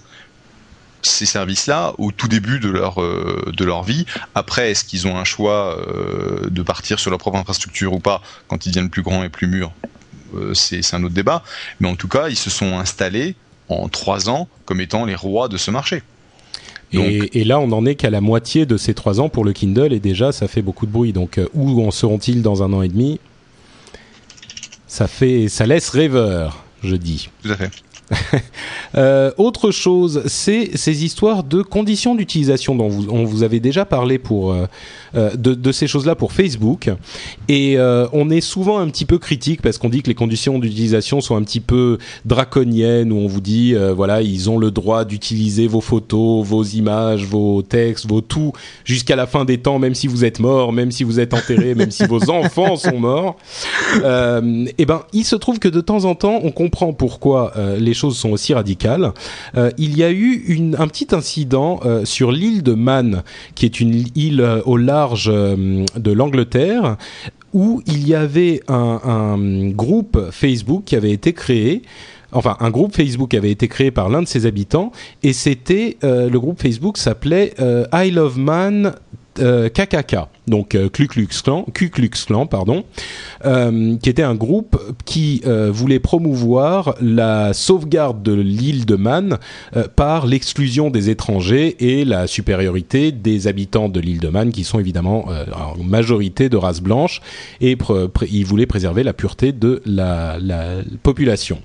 ces 1.03 1.27
services-là 1.27 1.95
au 1.99 2.13
tout 2.13 2.29
début 2.29 2.61
de 2.61 2.69
leur 2.69 3.03
euh, 3.03 3.53
de 3.57 3.65
leur 3.65 3.83
vie. 3.83 4.07
Après, 4.35 4.71
est-ce 4.71 4.85
qu'ils 4.85 5.07
ont 5.07 5.17
un 5.17 5.25
choix 5.25 5.77
euh, 5.79 6.49
de 6.49 6.63
partir 6.63 7.01
sur 7.01 7.11
leur 7.11 7.19
propre 7.19 7.39
infrastructure 7.39 7.93
ou 7.93 7.99
pas 7.99 8.23
quand 8.49 8.67
ils 8.67 8.71
deviennent 8.71 8.91
plus 8.91 9.03
grands 9.03 9.25
et 9.25 9.29
plus 9.29 9.49
mûrs 9.49 9.73
C'est 10.55 10.95
un 10.95 11.03
autre 11.03 11.15
débat. 11.15 11.43
Mais 11.81 11.89
en 11.89 11.97
tout 11.97 12.09
cas, 12.09 12.29
ils 12.29 12.37
se 12.37 12.51
sont 12.51 12.79
installés 12.79 13.35
en 13.69 13.89
trois 13.89 14.31
ans 14.31 14.49
comme 14.65 14.81
étant 14.81 15.05
les 15.05 15.17
rois 15.17 15.49
de 15.49 15.57
ce 15.57 15.71
marché. 15.71 16.03
Et, 16.93 17.41
et, 17.41 17.45
là, 17.45 17.59
on 17.59 17.69
n'en 17.69 17.87
est 17.87 17.95
qu'à 17.95 18.11
la 18.11 18.21
moitié 18.21 18.67
de 18.67 18.77
ces 18.77 18.95
trois 18.95 19.21
ans 19.21 19.29
pour 19.29 19.45
le 19.45 19.53
Kindle, 19.53 19.93
et 19.93 20.01
déjà, 20.01 20.31
ça 20.33 20.49
fait 20.49 20.63
beaucoup 20.63 20.87
de 20.87 20.93
bruit. 20.93 21.13
Donc, 21.13 21.41
où 21.55 21.83
en 21.83 21.91
seront-ils 21.91 22.43
dans 22.43 22.63
un 22.63 22.73
an 22.73 22.83
et 22.83 22.89
demi? 22.89 23.19
Ça 24.87 25.07
fait, 25.07 25.49
ça 25.49 25.67
laisse 25.67 25.89
rêveur, 25.89 26.65
je 26.83 26.97
dis. 26.97 27.31
Tout 27.43 27.51
à 27.51 27.57
fait. 27.57 27.71
euh, 28.97 29.31
autre 29.39 29.71
chose, 29.71 30.23
c'est 30.27 30.77
ces 30.77 31.05
histoires 31.05 31.45
de 31.45 31.63
conditions 31.63 32.15
d'utilisation 32.15 32.75
dont 32.75 32.89
vous, 32.89 33.11
on 33.11 33.25
vous 33.25 33.43
avait 33.43 33.61
déjà 33.61 33.85
parlé 33.85 34.19
pour 34.19 34.53
euh, 34.53 34.67
euh, 35.15 35.35
de, 35.37 35.55
de, 35.55 35.73
ces 35.73 35.87
choses-là 35.87 36.15
pour 36.15 36.33
Facebook. 36.33 36.91
Et 37.49 37.77
euh, 37.77 38.07
on 38.13 38.31
est 38.31 38.41
souvent 38.41 38.79
un 38.79 38.89
petit 38.89 39.05
peu 39.05 39.19
critique 39.19 39.63
parce 39.63 39.79
qu'on 39.79 39.89
dit 39.89 40.03
que 40.03 40.09
les 40.09 40.15
conditions 40.15 40.59
d'utilisation 40.59 41.21
sont 41.21 41.37
un 41.37 41.43
petit 41.43 41.61
peu 41.61 41.99
draconiennes, 42.25 43.13
où 43.13 43.17
on 43.17 43.27
vous 43.27 43.41
dit 43.41 43.75
voilà 43.95 44.23
ils 44.23 44.51
ont 44.51 44.59
le 44.59 44.71
droit 44.71 45.05
d'utiliser 45.05 45.67
vos 45.67 45.81
photos, 45.81 46.47
vos 46.47 46.63
images, 46.63 47.25
vos 47.25 47.63
textes, 47.63 48.07
vos 48.07 48.21
tout 48.21 48.53
jusqu'à 48.85 49.17
la 49.17 49.27
fin 49.27 49.45
des 49.45 49.59
temps, 49.59 49.79
même 49.79 49.95
si 49.95 50.07
vous 50.07 50.25
êtes 50.25 50.41
mort, 50.41 50.73
même 50.73 50.91
si 50.91 51.05
vous 51.05 51.21
êtes 51.21 51.35
enterré, 51.35 51.75
même 51.83 51.91
si 51.91 52.07
vos 52.07 52.31
enfants 52.31 52.77
sont 52.77 52.99
morts. 52.99 53.37
et 53.97 54.87
ben 54.87 55.03
il 55.13 55.25
se 55.25 55.37
trouve 55.37 55.59
que 55.59 55.69
de 55.69 55.81
temps 55.81 56.05
en 56.05 56.15
temps 56.15 56.41
on 56.43 56.51
comprend 56.51 56.93
pourquoi 56.93 57.53
les 57.79 57.95
choses 57.95 58.02
sont 58.11 58.31
aussi 58.31 58.55
radicales. 58.55 59.13
Euh, 59.57 59.71
il 59.79 59.97
y 59.97 60.03
a 60.03 60.11
eu 60.11 60.73
un 60.79 60.89
petit 60.89 61.09
incident 61.13 61.81
euh, 61.85 62.05
sur 62.05 62.33
l'île 62.33 62.63
de 62.63 62.75
Man, 62.75 63.23
qui 63.55 63.67
est 63.67 63.81
une 63.81 64.05
île 64.15 64.63
au 64.65 64.77
large 64.77 65.27
de 65.27 66.13
l'Angleterre, 66.13 66.97
où 67.53 67.83
il 67.87 68.07
y 68.07 68.15
avait 68.15 68.61
un, 68.69 69.71
groupe 69.71 70.31
Facebook 70.31 70.85
qui 70.85 70.97
avait 70.97 71.11
été 71.11 71.33
créé. 71.33 71.83
Enfin, 72.33 72.57
un 72.61 72.71
groupe 72.71 72.95
Facebook 72.95 73.35
avait 73.35 73.51
été 73.51 73.69
créé 73.69 73.91
par 73.91 74.09
l'un 74.09 74.23
de 74.23 74.27
ses 74.27 74.47
habitants, 74.47 74.93
et 75.23 75.33
c'était 75.33 75.99
euh, 76.03 76.31
le 76.31 76.41
groupe 76.41 76.61
Facebook 76.61 76.97
s'appelait 76.97 77.53
euh, 77.61 77.85
I 77.93 78.11
Love 78.11 78.39
Man 78.39 78.95
euh, 79.39 79.69
KKK, 79.69 80.17
donc 80.47 80.75
euh, 80.75 80.89
Ku 80.89 81.07
Klux 81.07 81.29
Klan, 82.27 82.47
pardon, 82.47 82.85
euh, 83.45 83.97
qui 83.97 84.11
était 84.11 84.23
un 84.23 84.35
groupe 84.35 84.81
qui 85.05 85.43
euh, 85.47 85.71
voulait 85.73 86.01
promouvoir 86.01 86.97
la 87.01 87.53
sauvegarde 87.53 88.23
de 88.23 88.33
l'île 88.33 88.85
de 88.87 88.97
Man 88.97 89.39
par 89.97 90.27
l'exclusion 90.27 90.91
des 90.91 91.11
étrangers 91.11 91.77
et 91.79 92.05
la 92.05 92.27
supériorité 92.27 93.13
des 93.13 93.47
habitants 93.47 93.89
de 93.89 94.01
l'île 94.01 94.21
de 94.21 94.29
Man, 94.29 94.51
qui 94.53 94.65
sont 94.65 94.79
évidemment 94.81 95.27
en 95.53 95.83
majorité 95.83 96.49
de 96.49 96.57
race 96.57 96.81
blanche, 96.81 97.21
et 97.61 97.77
ils 98.31 98.45
voulaient 98.45 98.67
préserver 98.67 99.03
la 99.03 99.13
pureté 99.13 99.53
de 99.53 99.83
la, 99.87 100.39
la 100.41 100.77
population. 101.03 101.61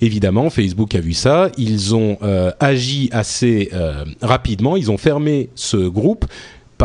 Évidemment, 0.00 0.50
Facebook 0.50 0.94
a 0.94 1.00
vu 1.00 1.14
ça, 1.14 1.50
ils 1.56 1.94
ont 1.94 2.18
agi 2.60 3.08
assez 3.12 3.70
rapidement, 4.20 4.76
ils 4.76 4.90
ont 4.90 4.98
fermé 4.98 5.48
ce 5.54 5.76
groupe 5.76 6.26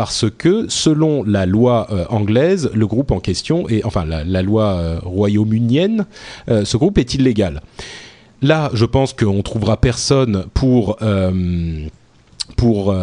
parce 0.00 0.24
que 0.30 0.64
selon 0.70 1.24
la 1.24 1.44
loi 1.44 1.86
euh, 1.90 2.06
anglaise, 2.08 2.70
le 2.72 2.86
groupe 2.86 3.10
en 3.10 3.20
question, 3.20 3.68
est, 3.68 3.84
enfin 3.84 4.06
la, 4.06 4.40
loi 4.40 4.64
euh, 4.64 4.98
royaumunienne, 5.02 6.06
euh, 6.48 6.64
ce 6.64 6.78
groupe 6.78 6.96
est 6.96 7.12
illégal. 7.12 7.60
Là, 8.40 8.70
je 8.72 8.86
pense 8.86 9.12
qu'on 9.12 9.42
trouvera 9.42 9.76
personne 9.76 10.46
pour 10.54 10.96
pour 12.56 12.94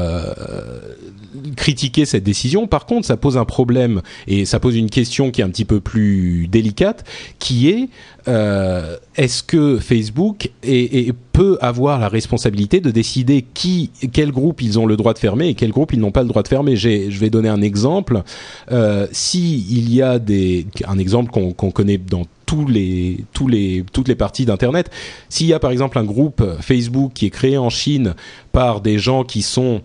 critiquer 1.56 2.06
cette 2.06 2.23
décision. 2.23 2.67
Par 2.67 2.86
contre, 2.86 3.06
ça 3.08 3.17
pose 3.17 3.38
un 3.38 3.45
problème 3.45 4.02
et 4.28 4.45
ça 4.45 4.60
pose 4.60 4.76
une 4.76 4.89
question 4.89 5.32
qui 5.32 5.41
est 5.41 5.43
un 5.43 5.50
petit 5.50 5.65
peu 5.65 5.80
plus 5.80 6.47
délicate, 6.47 7.06
qui 7.39 7.69
est 7.69 7.89
euh, 8.28 8.97
est-ce 9.15 9.41
que 9.41 9.80
Facebook 9.80 10.52
est, 10.63 11.08
est, 11.08 11.13
peut 11.32 11.58
avoir 11.62 12.00
la 12.00 12.10
responsabilité 12.10 12.82
de 12.82 12.91
décider 12.91 13.45
qui, 13.54 13.89
quel 14.12 14.32
groupe 14.32 14.62
ils 14.62 14.80
ont 14.80 14.86
le 14.86 14.97
droit 14.97 15.13
de 15.13 15.19
fermer 15.19 15.47
et 15.47 15.54
quel 15.54 15.71
groupe 15.71 15.93
ils 15.93 16.00
n'ont 16.00 16.12
pas 16.12 16.23
le 16.23 16.28
droit 16.28 16.43
de 16.43 16.47
fermer? 16.47 16.76
Je 16.76 17.19
vais 17.19 17.30
donner 17.30 17.50
un 17.50 17.62
exemple. 17.62 18.23
Euh, 18.71 19.08
si 19.12 19.65
il 19.69 19.93
y 19.93 20.02
a 20.02 20.19
des, 20.19 20.67
un 20.86 20.97
exemple 20.97 21.32
qu'on 21.32 21.54
qu 21.54 21.71
connaît 21.71 21.97
dans 21.97 22.26
tous 22.45 22.65
les, 22.65 23.26
tous 23.34 23.47
les, 23.47 23.84
toutes 23.91 24.08
les 24.08 24.15
parties 24.15 24.45
d'Internet. 24.45 24.89
S'il 25.30 25.47
y 25.47 25.54
a 25.54 25.60
par 25.60 25.69
exemple 25.69 26.00
un 26.00 26.06
groupe 26.06 26.43
Facebook 26.62 27.12
qui 27.13 27.26
est 27.26 27.30
créé 27.30 27.58
en 27.58 27.69
Chine 27.69 28.15
par 28.52 28.82
des 28.82 28.97
gens 28.97 29.23
qui 29.23 29.41
sont 29.41 29.82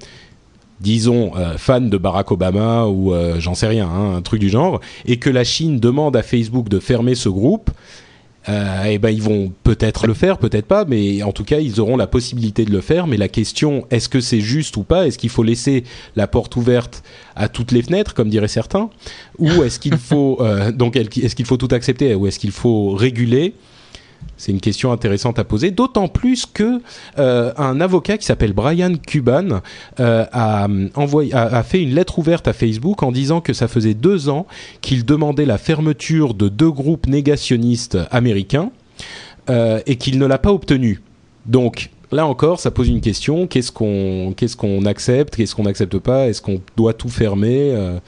disons 0.82 1.32
euh, 1.36 1.56
fan 1.56 1.88
de 1.88 1.96
Barack 1.96 2.32
Obama 2.32 2.86
ou 2.86 3.14
euh, 3.14 3.36
j'en 3.38 3.54
sais 3.54 3.68
rien, 3.68 3.88
hein, 3.88 4.16
un 4.16 4.22
truc 4.22 4.40
du 4.40 4.48
genre, 4.48 4.80
et 5.06 5.16
que 5.16 5.30
la 5.30 5.44
Chine 5.44 5.78
demande 5.78 6.16
à 6.16 6.22
Facebook 6.22 6.68
de 6.68 6.80
fermer 6.80 7.14
ce 7.14 7.28
groupe, 7.28 7.70
euh, 8.48 8.84
eh 8.88 8.98
ben 8.98 9.10
ils 9.10 9.22
vont 9.22 9.52
peut-être 9.62 10.08
le 10.08 10.14
faire, 10.14 10.38
peut-être 10.38 10.66
pas, 10.66 10.84
mais 10.84 11.22
en 11.22 11.30
tout 11.30 11.44
cas 11.44 11.60
ils 11.60 11.80
auront 11.80 11.96
la 11.96 12.08
possibilité 12.08 12.64
de 12.64 12.72
le 12.72 12.80
faire. 12.80 13.06
Mais 13.06 13.16
la 13.16 13.28
question, 13.28 13.86
est-ce 13.90 14.08
que 14.08 14.20
c'est 14.20 14.40
juste 14.40 14.76
ou 14.76 14.82
pas? 14.82 15.06
Est-ce 15.06 15.16
qu'il 15.16 15.30
faut 15.30 15.44
laisser 15.44 15.84
la 16.16 16.26
porte 16.26 16.56
ouverte 16.56 17.04
à 17.36 17.48
toutes 17.48 17.70
les 17.70 17.82
fenêtres, 17.82 18.14
comme 18.14 18.28
diraient 18.28 18.48
certains, 18.48 18.90
ou 19.38 19.48
est-ce 19.62 19.78
qu'il 19.78 19.96
faut 19.96 20.38
euh, 20.40 20.72
donc 20.72 20.96
est-ce 20.96 21.36
qu'il 21.36 21.46
faut 21.46 21.56
tout 21.56 21.68
accepter 21.70 22.14
ou 22.16 22.26
est-ce 22.26 22.40
qu'il 22.40 22.50
faut 22.50 22.90
réguler 22.90 23.54
c'est 24.36 24.52
une 24.52 24.60
question 24.60 24.92
intéressante 24.92 25.38
à 25.38 25.44
poser, 25.44 25.70
d'autant 25.70 26.08
plus 26.08 26.46
que 26.46 26.80
euh, 27.18 27.52
un 27.56 27.80
avocat 27.80 28.18
qui 28.18 28.26
s'appelle 28.26 28.52
Brian 28.52 28.94
Cuban 28.96 29.60
euh, 30.00 30.24
a, 30.32 30.66
a, 30.66 31.62
fait 31.62 31.82
une 31.82 31.94
lettre 31.94 32.18
ouverte 32.18 32.48
à 32.48 32.52
Facebook 32.52 33.02
en 33.02 33.12
disant 33.12 33.40
que 33.40 33.52
ça 33.52 33.68
faisait 33.68 33.94
deux 33.94 34.28
ans 34.28 34.46
qu'il 34.80 35.04
demandait 35.04 35.46
la 35.46 35.58
fermeture 35.58 36.34
de 36.34 36.48
deux 36.48 36.70
groupes 36.70 37.06
négationnistes 37.06 37.98
américains 38.10 38.70
euh, 39.50 39.80
et 39.86 39.96
qu'il 39.96 40.18
ne 40.18 40.26
l'a 40.26 40.38
pas 40.38 40.52
obtenu. 40.52 41.02
Donc 41.46 41.90
là 42.12 42.26
encore, 42.26 42.60
ça 42.60 42.70
pose 42.70 42.88
une 42.88 43.00
question 43.00 43.46
qu'est-ce 43.46 43.72
qu'on 43.72 44.84
accepte, 44.84 45.36
qu'est-ce 45.36 45.54
qu'on 45.54 45.64
n'accepte 45.64 45.98
pas? 45.98 46.28
Est-ce 46.28 46.42
qu'on 46.42 46.60
doit 46.76 46.94
tout 46.94 47.08
fermer 47.08 47.72
euh... 47.74 47.98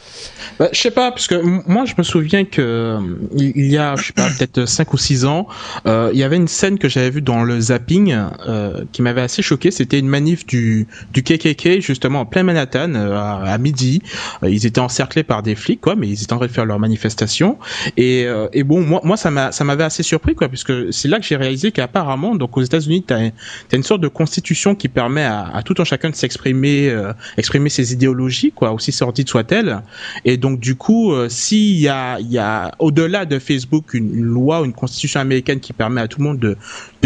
bah, 0.58 0.68
Je 0.72 0.80
sais 0.80 0.90
pas, 0.90 1.10
parce 1.10 1.26
que 1.26 1.36
moi, 1.68 1.84
je 1.84 1.94
me 1.98 2.02
souviens 2.02 2.44
que 2.44 2.98
il 3.36 3.66
y 3.66 3.78
a, 3.78 3.96
je 3.96 4.06
sais 4.06 4.12
pas, 4.12 4.28
peut-être 4.28 4.66
5 4.66 4.92
ou 4.92 4.98
6 4.98 5.24
ans, 5.24 5.46
euh, 5.86 6.10
il 6.12 6.18
y 6.18 6.22
avait 6.22 6.36
une 6.36 6.48
scène 6.48 6.78
que 6.78 6.88
j'avais 6.88 7.10
vue 7.10 7.22
dans 7.22 7.42
le 7.42 7.60
zapping 7.60 8.14
euh, 8.48 8.84
qui 8.92 9.02
m'avait 9.02 9.22
assez 9.22 9.42
choqué. 9.42 9.70
C'était 9.70 9.98
une 9.98 10.08
manif 10.08 10.46
du 10.46 10.86
KKK 11.12 11.80
justement 11.80 12.20
en 12.20 12.26
plein 12.26 12.42
Manhattan 12.42 12.94
euh, 12.94 13.16
à, 13.16 13.58
midi. 13.58 14.02
ils 14.42 14.66
étaient 14.66 14.80
encerclés 14.80 15.22
par 15.22 15.42
des 15.42 15.54
flics, 15.54 15.80
quoi, 15.80 15.94
mais 15.94 16.08
ils 16.08 16.22
étaient 16.22 16.32
en 16.32 16.38
train 16.38 16.46
de 16.46 16.52
faire 16.52 16.66
leur 16.66 16.78
manifestation. 16.78 17.58
Et, 17.96 18.24
euh, 18.26 18.48
bon, 18.64 18.80
moi, 19.02 19.16
ça 19.16 19.30
m'a 19.30 19.52
ça 19.52 19.64
m'avait 19.64 19.84
assez 19.84 20.02
surpris, 20.02 20.34
quoi, 20.34 20.48
puisque 20.48 20.92
c'est 20.92 21.08
là 21.08 21.18
que 21.18 21.24
j'ai 21.24 21.36
réalisé 21.36 21.72
qu'apparemment, 21.72 22.34
donc 22.34 22.56
aux 22.56 22.62
États-Unis, 22.62 23.04
t'as 23.06 23.18
as 23.18 23.76
une 23.76 23.82
sorte 23.82 23.93
de 23.98 24.08
constitution 24.08 24.74
qui 24.74 24.88
permet 24.88 25.24
à, 25.24 25.62
tout 25.64 25.74
un 25.78 25.84
chacun 25.84 26.10
de 26.10 26.14
s'exprimer, 26.14 26.88
euh, 26.88 27.12
exprimer 27.36 27.68
ses 27.68 27.92
idéologies, 27.92 28.52
quoi, 28.52 28.72
aussi 28.72 28.92
sordides 28.92 29.28
soient-elles. 29.28 29.82
Et 30.24 30.36
donc 30.36 30.60
du 30.60 30.74
coup, 30.74 31.12
euh, 31.12 31.28
s'il 31.28 31.76
y 31.76 31.88
a, 31.88 32.18
il 32.20 32.30
y 32.30 32.38
a 32.38 32.72
au-delà 32.78 33.24
de 33.24 33.38
Facebook 33.38 33.94
une, 33.94 34.20
loi, 34.20 34.62
une 34.64 34.72
constitution 34.72 35.20
américaine 35.20 35.60
qui 35.60 35.72
permet 35.72 36.00
à 36.00 36.08
tout 36.08 36.20
le 36.20 36.24
monde 36.24 36.38
de, 36.38 36.56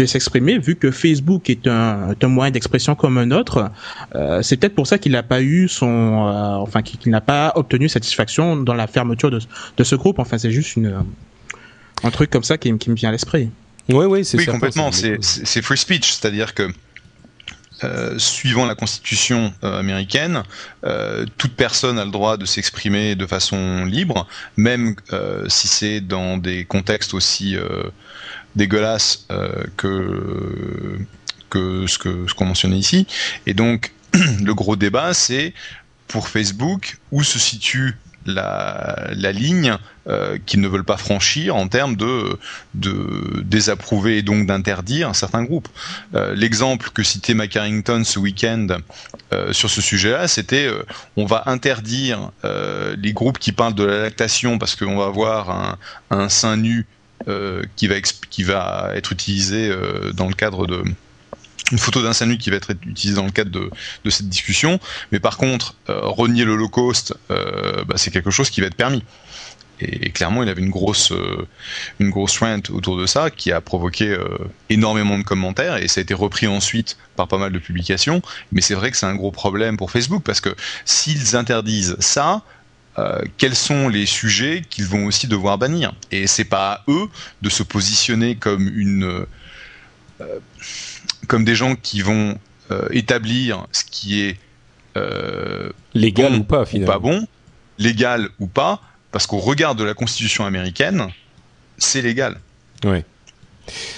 s'exprimer, 0.05 0.59
vu 0.59 0.75
que 0.75 0.91
Facebook 0.91 1.49
est 1.49 1.67
un, 1.67 2.15
moyen 2.23 2.51
d'expression 2.51 2.95
comme 2.95 3.17
un 3.17 3.31
autre, 3.31 3.69
euh, 4.15 4.41
c'est 4.41 4.55
peut-être 4.55 4.75
pour 4.75 4.87
ça 4.87 4.97
qu'il 4.97 5.11
n'a 5.11 5.23
pas 5.23 5.41
eu 5.41 5.67
son, 5.67 5.85
enfin 5.85 6.81
qu'il 6.81 7.11
n'a 7.11 7.19
pas 7.19 7.51
obtenu 7.55 7.89
satisfaction 7.89 8.55
dans 8.55 8.75
la 8.75 8.87
fermeture 8.87 9.29
de, 9.29 9.83
ce 9.83 9.95
groupe. 9.95 10.19
Enfin, 10.19 10.37
c'est 10.37 10.51
juste 10.51 10.79
un 12.03 12.11
truc 12.11 12.29
comme 12.29 12.43
ça 12.43 12.57
qui, 12.57 12.75
qui 12.77 12.89
me 12.89 12.95
vient 12.95 13.09
à 13.09 13.11
l'esprit. 13.11 13.49
Oui, 13.89 14.05
oui, 14.05 14.25
c'est 14.25 14.37
oui, 14.37 14.45
complètement. 14.45 14.91
C'est 14.91 15.61
free 15.61 15.77
speech, 15.77 16.11
c'est-à-dire 16.11 16.53
que 16.53 16.69
euh, 17.83 18.19
suivant 18.19 18.65
la 18.65 18.75
constitution 18.75 19.53
euh, 19.63 19.79
américaine, 19.79 20.43
euh, 20.83 21.25
toute 21.37 21.53
personne 21.53 21.97
a 21.97 22.03
le 22.03 22.11
droit 22.11 22.35
de 22.35 22.45
s'exprimer 22.45 23.15
de 23.15 23.25
façon 23.25 23.85
libre, 23.85 24.27
même 24.57 24.95
si 25.47 25.67
c'est 25.67 26.01
dans 26.01 26.37
des 26.37 26.65
contextes 26.65 27.13
aussi 27.13 27.55
dégueulasses 28.55 29.27
que, 29.77 30.99
que 31.49 31.87
ce 31.87 31.97
qu'on 31.97 32.27
ce 32.27 32.33
qu'on 32.33 32.45
mentionnait 32.45 32.77
ici. 32.77 33.07
Et 33.45 33.53
donc, 33.53 33.93
le 34.13 34.53
gros 34.53 34.75
débat, 34.75 35.13
c'est 35.13 35.53
pour 36.07 36.27
Facebook, 36.27 36.97
où 37.11 37.23
se 37.23 37.39
situe 37.39 37.95
la, 38.33 39.31
ligne 39.31 39.77
euh, 40.07 40.37
qu'ils 40.45 40.61
ne 40.61 40.67
veulent 40.67 40.83
pas 40.83 40.97
franchir 40.97 41.55
en 41.55 41.67
termes 41.67 41.95
de, 41.95 42.37
désapprouver 43.43 44.17
et 44.17 44.21
donc 44.21 44.47
d'interdire 44.47 45.15
certains 45.15 45.43
groupes. 45.43 45.67
Euh, 46.15 46.33
L'exemple 46.35 46.89
que 46.93 47.03
citait 47.03 47.33
Mac 47.33 47.55
Harrington 47.55 48.03
ce 48.03 48.19
week-end 48.19 48.67
euh, 49.33 49.53
sur 49.53 49.69
ce 49.69 49.81
sujet-là, 49.81 50.27
c'était 50.27 50.65
euh, 50.65 50.83
on 51.17 51.25
va 51.25 51.43
interdire 51.45 52.31
les 52.97 53.13
groupes 53.13 53.37
qui 53.37 53.51
parlent 53.51 53.75
de 53.75 53.83
la 53.83 54.01
lactation 54.01 54.57
parce 54.57 54.75
qu'on 54.75 54.97
va 54.97 55.05
avoir 55.05 55.77
un, 56.09 56.29
sein 56.29 56.57
nu 56.57 56.87
qui 57.75 57.87
va 58.43 58.91
être 58.95 59.11
utilisé 59.11 59.71
dans 60.13 60.27
le 60.27 60.33
cadre 60.33 60.65
de 60.65 60.83
une 61.71 61.77
photo 61.77 62.01
d'un 62.01 62.13
SANU 62.13 62.37
qui 62.37 62.49
va 62.49 62.57
être 62.57 62.71
utilisée 62.71 63.15
dans 63.15 63.25
le 63.25 63.31
cadre 63.31 63.51
de, 63.51 63.69
de 64.03 64.09
cette 64.09 64.29
discussion. 64.29 64.79
Mais 65.11 65.19
par 65.19 65.37
contre, 65.37 65.75
euh, 65.89 65.99
renier 66.03 66.45
l'Holocauste, 66.45 67.15
euh, 67.31 67.83
bah, 67.85 67.95
c'est 67.97 68.11
quelque 68.11 68.31
chose 68.31 68.49
qui 68.49 68.61
va 68.61 68.67
être 68.67 68.75
permis. 68.75 69.03
Et, 69.81 70.11
clairement, 70.11 70.43
il 70.43 70.49
avait 70.49 70.61
une 70.61 70.69
grosse, 70.69 71.11
euh, 71.11 71.47
une 71.99 72.09
grosse 72.09 72.37
rant 72.39 72.59
autour 72.69 72.97
de 72.97 73.05
ça 73.05 73.29
qui 73.29 73.51
a 73.51 73.61
provoqué 73.61 74.09
euh, 74.09 74.27
énormément 74.69 75.17
de 75.17 75.23
commentaires 75.23 75.77
et 75.77 75.87
ça 75.87 75.99
a 75.99 76.03
été 76.03 76.13
repris 76.13 76.47
ensuite 76.47 76.97
par 77.15 77.27
pas 77.27 77.37
mal 77.37 77.51
de 77.51 77.59
publications. 77.59 78.21
Mais 78.51 78.61
c'est 78.61 78.73
vrai 78.73 78.91
que 78.91 78.97
c'est 78.97 79.05
un 79.05 79.15
gros 79.15 79.31
problème 79.31 79.77
pour 79.77 79.91
Facebook 79.91 80.23
parce 80.23 80.41
que 80.41 80.55
s'ils 80.85 81.35
interdisent 81.35 81.95
ça, 81.99 82.43
euh, 82.97 83.21
quels 83.37 83.55
sont 83.55 83.87
les 83.87 84.05
sujets 84.05 84.63
qu'ils 84.69 84.85
vont 84.85 85.05
aussi 85.05 85.27
devoir 85.27 85.57
bannir? 85.57 85.93
Et 86.11 86.27
c'est 86.27 86.45
pas 86.45 86.71
à 86.73 86.83
eux 86.89 87.07
de 87.41 87.49
se 87.49 87.63
positionner 87.63 88.35
comme 88.35 88.67
une, 88.67 89.25
comme 91.29 91.45
des 91.45 91.55
gens 91.55 91.75
qui 91.75 92.01
vont 92.01 92.37
établir 92.91 93.65
ce 93.71 93.85
qui 93.85 94.21
est 94.21 94.37
légal 95.93 96.33
bon 96.33 96.39
ou 96.39 96.43
pas 96.43 96.65
finalement. 96.65 96.93
pas 96.93 96.99
bon, 96.99 97.27
légal 97.77 98.27
ou 98.39 98.47
pas, 98.47 98.81
parce 99.11 99.25
qu'au 99.25 99.37
regard 99.37 99.75
de 99.75 99.83
la 99.83 99.93
Constitution 99.93 100.45
américaine, 100.45 101.07
c'est 101.77 102.01
légal. 102.01 102.37
Ouais. 102.83 103.05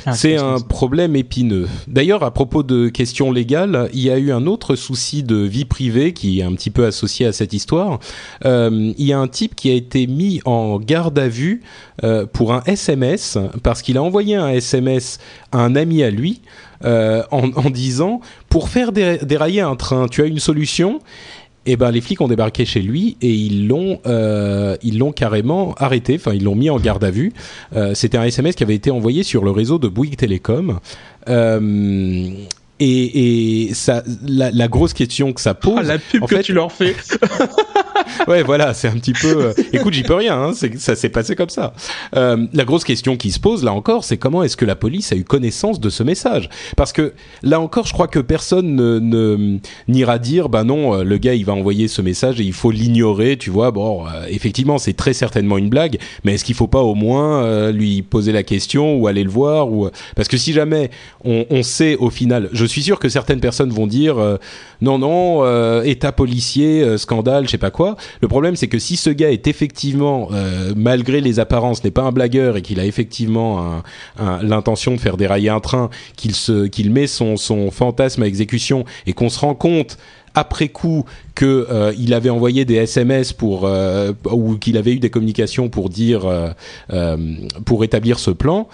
Ah, 0.06 0.14
c'est 0.14 0.38
un 0.38 0.60
problème 0.60 1.16
épineux. 1.16 1.68
D'ailleurs, 1.88 2.24
à 2.24 2.32
propos 2.32 2.64
de 2.64 2.90
questions 2.90 3.32
légales, 3.32 3.90
il 3.94 4.02
y 4.02 4.10
a 4.10 4.18
eu 4.18 4.32
un 4.32 4.46
autre 4.46 4.76
souci 4.76 5.24
de 5.24 5.38
vie 5.38 5.66
privée 5.66 6.14
qui 6.14 6.40
est 6.40 6.44
un 6.44 6.54
petit 6.54 6.70
peu 6.70 6.86
associé 6.86 7.26
à 7.26 7.34
cette 7.34 7.54
histoire. 7.54 8.00
Euh, 8.46 8.94
il 8.98 9.06
y 9.06 9.14
a 9.14 9.20
un 9.20 9.28
type 9.28 9.56
qui 9.56 9.70
a 9.70 9.74
été 9.74 10.08
mis 10.08 10.42
en 10.46 10.80
garde 10.80 11.18
à 11.18 11.28
vue 11.28 11.62
euh, 12.04 12.26
pour 12.26 12.54
un 12.54 12.64
SMS 12.66 13.38
parce 13.64 13.82
qu'il 13.82 13.98
a 13.98 14.04
envoyé 14.04 14.36
un 14.36 14.50
SMS 14.50 15.20
à 15.52 15.60
un 15.60 15.76
ami 15.76 16.04
à 16.04 16.12
lui 16.12 16.42
euh, 16.86 17.24
en, 17.32 17.50
en 17.56 17.70
disant 17.70 18.22
pour 18.50 18.70
faire 18.70 18.92
dé- 18.92 19.20
dérailler 19.22 19.62
un 19.62 19.76
train, 19.76 20.08
tu 20.08 20.22
as 20.22 20.26
une 20.26 20.40
solution 20.40 21.00
et 21.68 21.76
ben 21.76 21.92
les 21.92 22.02
flics 22.02 22.20
ont 22.22 22.28
débarqué 22.28 22.66
chez 22.66 22.82
lui 22.82 23.18
et 23.22 23.30
ils 23.32 23.68
l'ont 23.68 24.00
euh, 24.08 24.76
ils 24.82 24.98
l'ont 24.98 25.12
carrément 25.12 25.76
arrêté. 25.78 26.16
Enfin 26.16 26.34
ils 26.34 26.44
l'ont 26.44 26.56
mis 26.56 26.70
en 26.72 26.80
garde 26.80 27.04
à 27.04 27.12
vue. 27.12 27.34
Euh, 27.76 27.94
C'était 27.94 28.18
un 28.18 28.24
SMS 28.24 28.56
qui 28.56 28.64
avait 28.64 28.74
été 28.76 28.90
envoyé 28.90 29.22
sur 29.24 29.44
le 29.44 29.52
réseau 29.52 29.78
de 29.78 29.88
Bouygues 29.88 30.18
Télécom. 30.18 30.80
Euh, 31.30 32.30
et, 32.84 33.68
et 33.68 33.74
ça, 33.76 34.02
la, 34.28 34.50
la 34.50 34.68
grosse 34.68 34.94
question 34.94 35.34
que 35.34 35.42
ça 35.42 35.54
pose. 35.54 35.76
Ah, 35.78 35.84
la 35.84 36.00
pub 36.00 36.24
en 36.24 36.26
que 36.26 36.38
fait- 36.38 36.42
tu 36.42 36.54
leur 36.54 36.72
fais. 36.72 36.96
ouais, 38.28 38.44
voilà, 38.44 38.74
c'est 38.74 38.88
un 38.88 38.94
petit 38.94 39.14
peu. 39.14 39.46
euh, 39.46 39.54
écoute, 39.74 39.94
j'y 39.94 40.04
peux 40.04 40.16
rien. 40.16 40.42
Hein, 40.42 40.52
ça 40.78 40.96
s'est 40.96 41.10
passé 41.10 41.36
comme 41.36 41.50
ça. 41.50 41.74
Euh, 42.16 42.46
la 42.54 42.66
grosse 42.66 42.84
question 42.84 43.18
qui 43.18 43.32
se 43.32 43.40
pose 43.40 43.64
là 43.64 43.74
encore, 43.74 44.04
c'est 44.04 44.18
comment 44.18 44.44
est-ce 44.44 44.58
que 44.58 44.66
la 44.66 44.76
police 44.76 45.12
a 45.12 45.16
eu 45.16 45.24
connaissance 45.24 45.80
de 45.80 45.90
ce 45.90 46.04
message? 46.04 46.50
Parce 46.78 46.94
que 46.94 47.14
là 47.44 47.60
encore, 47.60 47.86
je 47.86 47.94
crois 47.94 48.08
que 48.08 48.20
personne 48.20 48.76
ne, 48.76 49.00
ne 49.00 49.58
n'ira 49.88 50.20
dire, 50.20 50.50
bah 50.50 50.64
non, 50.64 50.96
euh, 50.96 51.04
le 51.04 51.18
gars 51.18 51.34
il 51.34 51.46
va 51.46 51.54
envoyer 51.54 51.88
ce 51.88 52.02
message 52.02 52.40
et 52.40 52.44
il 52.44 52.54
faut 52.54 52.72
l'ignorer. 52.72 53.38
Tu 53.38 53.50
vois, 53.50 53.72
bon, 53.72 54.06
effectivement, 54.30 54.78
c'est 54.78 54.94
très 54.94 55.14
certainement 55.14 55.58
une 55.58 55.70
blague, 55.70 55.98
mais 56.24 56.34
est-ce 56.34 56.46
qu'il 56.46 56.56
faut 56.56 56.68
pas 56.68 56.82
au 56.82 56.96
moins 56.96 57.72
lui 57.72 58.02
poser 58.02 58.32
la 58.32 58.44
question 58.44 58.96
ou 58.96 59.08
aller 59.08 59.24
le 59.24 59.30
voir 59.30 59.68
parce 60.16 60.28
que 60.28 60.38
si 60.38 60.54
jamais 60.54 60.90
on, 61.24 61.46
on 61.50 61.64
sait 61.64 61.96
au 61.96 62.10
final, 62.10 62.50
je 62.52 62.66
suis 62.66 62.84
sûr 62.84 63.00
que 63.00 63.10
certaines 63.10 63.40
personnes 63.40 63.72
vont 63.72 63.88
dire 63.88 64.16
non 64.82 64.98
non 65.00 65.82
état 65.84 66.12
policier 66.12 66.98
scandale 66.98 67.46
je 67.46 67.52
sais 67.52 67.58
pas 67.58 67.72
quoi 67.72 67.91
le 68.22 68.28
problème 68.28 68.56
c'est 68.56 68.68
que 68.68 68.80
si 68.80 68.96
ce 68.96 69.10
gars 69.10 69.32
est 69.32 69.48
effectivement 69.48 70.30
euh, 70.32 70.74
malgré 70.76 71.22
les 71.22 71.40
apparences 71.40 71.84
n'est 71.84 71.92
pas 71.92 72.04
un 72.04 72.12
blagueur 72.12 72.58
et 72.58 72.62
qu'il 72.62 72.80
a 72.80 72.86
effectivement 72.86 73.82
l'intention 74.42 74.96
de 74.96 75.00
faire 75.00 75.18
dérailler 75.18 75.50
un 75.50 75.60
train 75.60 75.90
qu'il 76.16 76.92
met 76.92 77.08
son 77.08 77.72
fantasme 77.72 78.24
à 78.24 78.28
exécution 78.28 78.86
et 79.06 79.14
qu'on 79.14 79.30
se 79.30 79.40
rend 79.40 79.56
compte 79.56 79.98
après 80.34 80.70
coup 80.70 81.06
que 81.36 81.68
euh, 81.70 81.94
il 81.98 82.14
avait 82.14 82.30
envoyé 82.30 82.66
des 82.66 82.76
SMS 82.76 83.34
pour 83.34 83.66
euh, 83.66 84.14
ou 84.32 84.58
qu'il 84.58 84.78
avait 84.78 84.94
eu 84.94 85.00
des 85.00 85.10
communications 85.10 85.70
pour 85.70 85.90
dire 85.90 86.24
euh, 86.26 87.18
pour 87.66 87.84
établir 87.84 88.20
ce 88.20 88.32
plan 88.32 88.68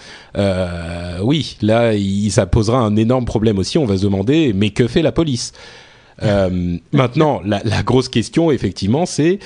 oui 1.22 1.56
là 1.62 1.92
ça 2.30 2.46
posera 2.46 2.78
un 2.78 2.96
énorme 2.96 3.24
problème 3.24 3.58
aussi 3.58 3.78
on 3.78 3.86
va 3.86 3.96
se 3.96 4.02
demander 4.02 4.52
mais 4.54 4.70
que 4.70 4.86
fait 4.86 5.02
la 5.02 5.12
police? 5.12 5.52
Maintenant, 6.20 7.40
la, 7.44 7.60
la 7.64 7.82
grosse 7.82 8.08
question, 8.08 8.50
effectivement, 8.50 9.06
c'est 9.06 9.38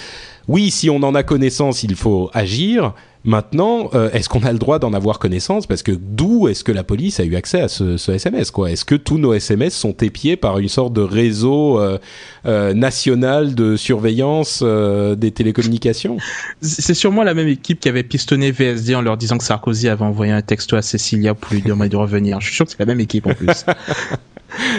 oui, 0.49 0.71
si 0.71 0.91
on 0.91 0.97
en 0.97 1.15
a 1.15 1.23
connaissance, 1.23 1.83
il 1.83 1.95
faut 1.95 2.31
agir. 2.33 2.95
Maintenant, 3.25 3.89
euh, 3.95 4.11
est-ce 4.11 4.29
qu'on 4.29 4.43
a 4.43 4.51
le 4.51 4.59
droit 4.59 4.81
d'en 4.81 4.93
avoir 4.93 5.21
connaissance? 5.21 5.69
Parce 5.69 5.85
que 5.85 5.93
d'où 5.93 6.49
est-ce 6.49 6.65
que 6.65 6.73
la 6.73 6.83
police 6.83 7.21
a 7.21 7.25
eu 7.25 7.37
accès 7.37 7.61
à 7.61 7.69
ce, 7.69 7.97
ce 7.97 8.11
SMS 8.11 8.51
quoi? 8.51 8.73
Est-ce 8.73 8.85
que 8.85 8.97
tous 8.97 9.19
nos 9.19 9.33
SMS 9.33 9.75
sont 9.75 9.93
épiés 9.99 10.37
par 10.37 10.59
une 10.59 10.69
sorte 10.69 10.93
de 10.93 11.03
réseau 11.03 11.79
euh, 11.79 11.99
euh, 12.47 12.75
national 12.75 13.55
de 13.55 13.77
surveillance 13.77 14.63
des 14.63 15.31
télécommunications? 15.31 16.17
C'est 16.61 16.95
sûrement 16.95 17.23
la 17.23 17.35
même 17.35 17.47
équipe 17.47 17.79
qui 17.79 17.89
avait 17.89 18.03
pistonné 18.03 18.51
VSD 18.51 18.97
en 18.97 19.03
leur 19.03 19.17
disant 19.17 19.39
que 19.39 19.45
Sarkozy 19.45 19.89
avait 19.89 20.05
envoyé 20.05 20.33
un 20.33 20.43
texto 20.43 20.75
à 20.75 20.83
Cecilia 20.83 21.35
pour 21.35 21.53
lui 21.55 21.63
demander 21.63 21.91
de 21.91 21.97
revenir. 21.97 22.41
Je 22.41 22.47
suis 22.47 22.57
sûr 22.57 22.65
que 22.65 22.73
c'est 22.73 22.81
la 22.81 22.87
même 22.87 23.01
équipe 23.01 23.27
en 23.27 23.35
plus. 23.35 23.65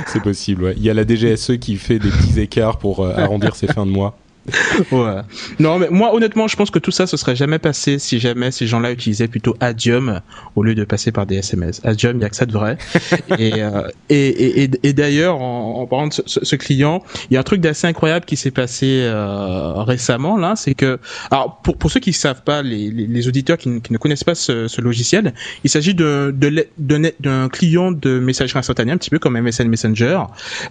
C'est 0.05 0.21
possible. 0.21 0.65
Ouais. 0.65 0.73
Il 0.77 0.83
y 0.83 0.89
a 0.91 0.93
la 0.93 1.03
DGSE 1.03 1.57
qui 1.59 1.77
fait 1.77 1.97
des 1.97 2.09
petits 2.09 2.39
écarts 2.39 2.77
pour 2.77 3.07
arrondir 3.07 3.55
ses 3.55 3.65
fins 3.65 3.87
de 3.87 3.91
mois. 3.91 4.15
ouais. 4.91 5.21
Non, 5.59 5.79
mais 5.79 5.87
moi, 5.89 6.13
honnêtement, 6.13 6.47
je 6.47 6.55
pense 6.57 6.69
que 6.69 6.79
tout 6.79 6.91
ça, 6.91 7.07
ce 7.07 7.15
serait 7.15 7.35
jamais 7.35 7.59
passé 7.59 7.97
si 7.99 8.19
jamais 8.19 8.51
ces 8.51 8.67
gens-là 8.67 8.91
utilisaient 8.91 9.27
plutôt 9.29 9.55
Adium 9.61 10.19
au 10.55 10.63
lieu 10.63 10.75
de 10.75 10.83
passer 10.83 11.11
par 11.13 11.25
des 11.25 11.35
SMS. 11.37 11.79
Adium, 11.85 12.17
il 12.17 12.21
y 12.21 12.25
a 12.25 12.29
que 12.29 12.35
ça 12.35 12.45
de 12.45 12.51
vrai. 12.51 12.77
et, 13.39 13.63
euh, 13.63 13.87
et, 14.09 14.63
et, 14.63 14.69
et, 14.83 14.93
d'ailleurs, 14.93 15.41
en, 15.41 15.79
en 15.81 15.87
parlant 15.87 16.07
de 16.07 16.13
ce, 16.13 16.21
ce- 16.25 16.55
client, 16.55 17.01
il 17.29 17.33
y 17.33 17.37
a 17.37 17.39
un 17.39 17.43
truc 17.43 17.61
d'assez 17.61 17.87
incroyable 17.87 18.25
qui 18.25 18.35
s'est 18.35 18.51
passé 18.51 18.99
euh, 19.03 19.73
récemment 19.83 20.37
là, 20.37 20.53
c'est 20.55 20.75
que, 20.75 20.99
alors 21.31 21.61
pour, 21.63 21.77
pour 21.77 21.89
ceux 21.91 21.99
qui 21.99 22.13
savent 22.13 22.43
pas, 22.43 22.61
les, 22.61 22.91
les, 22.91 23.07
les 23.07 23.27
auditeurs 23.27 23.57
qui, 23.57 23.69
ne- 23.69 23.79
qui 23.79 23.91
ne 23.93 23.97
connaissent 23.97 24.23
pas 24.23 24.35
ce, 24.35 24.67
ce 24.67 24.81
logiciel, 24.81 25.33
il 25.63 25.69
s'agit 25.69 25.93
de, 25.95 26.33
de, 26.37 26.67
d'un 26.77 27.09
d'un 27.19 27.49
client 27.49 27.91
de 27.91 28.19
messagerie 28.19 28.59
instantanée, 28.59 28.91
un 28.91 28.97
petit 28.97 29.09
peu 29.09 29.19
comme 29.19 29.39
MSN 29.39 29.67
Messenger, 29.67 30.19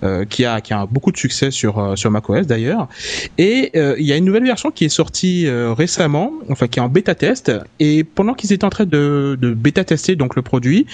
euh, 0.02 0.24
qui 0.24 0.44
a 0.44 0.60
qui 0.60 0.72
a 0.72 0.86
beaucoup 0.86 1.10
de 1.10 1.16
succès 1.16 1.50
sur 1.50 1.78
euh, 1.78 1.96
sur 1.96 2.10
macOS 2.10 2.46
d'ailleurs. 2.46 2.88
Et 3.38 3.61
euh, 3.76 3.94
il 3.98 4.06
y 4.06 4.12
a 4.12 4.16
une 4.16 4.24
nouvelle 4.24 4.44
version 4.44 4.70
qui 4.70 4.84
est 4.84 4.88
sortie 4.88 5.46
euh, 5.46 5.72
récemment, 5.72 6.32
enfin 6.50 6.68
qui 6.68 6.78
est 6.78 6.82
en 6.82 6.88
bêta 6.88 7.14
test. 7.14 7.52
Et 7.80 8.04
pendant 8.04 8.34
qu'ils 8.34 8.52
étaient 8.52 8.64
en 8.64 8.70
train 8.70 8.86
de, 8.86 9.36
bêta 9.56 9.84
tester 9.84 10.16
le 10.16 10.42
produit, 10.42 10.86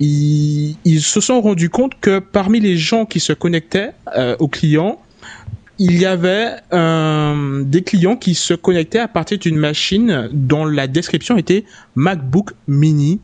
ils, 0.00 0.76
ils 0.84 1.02
se 1.02 1.20
sont 1.20 1.40
rendus 1.40 1.70
compte 1.70 1.92
que 2.00 2.18
parmi 2.18 2.60
les 2.60 2.76
gens 2.76 3.06
qui 3.06 3.20
se 3.20 3.32
connectaient 3.32 3.90
euh, 4.16 4.36
aux 4.38 4.48
clients, 4.48 5.00
il 5.82 5.98
y 5.98 6.04
avait 6.04 6.48
euh, 6.74 7.64
des 7.64 7.80
clients 7.80 8.14
qui 8.14 8.34
se 8.34 8.52
connectaient 8.52 8.98
à 8.98 9.08
partir 9.08 9.38
d'une 9.38 9.56
machine 9.56 10.28
dont 10.30 10.66
la 10.66 10.86
description 10.86 11.38
était 11.38 11.64
MacBook 11.94 12.50
Mini. 12.68 13.18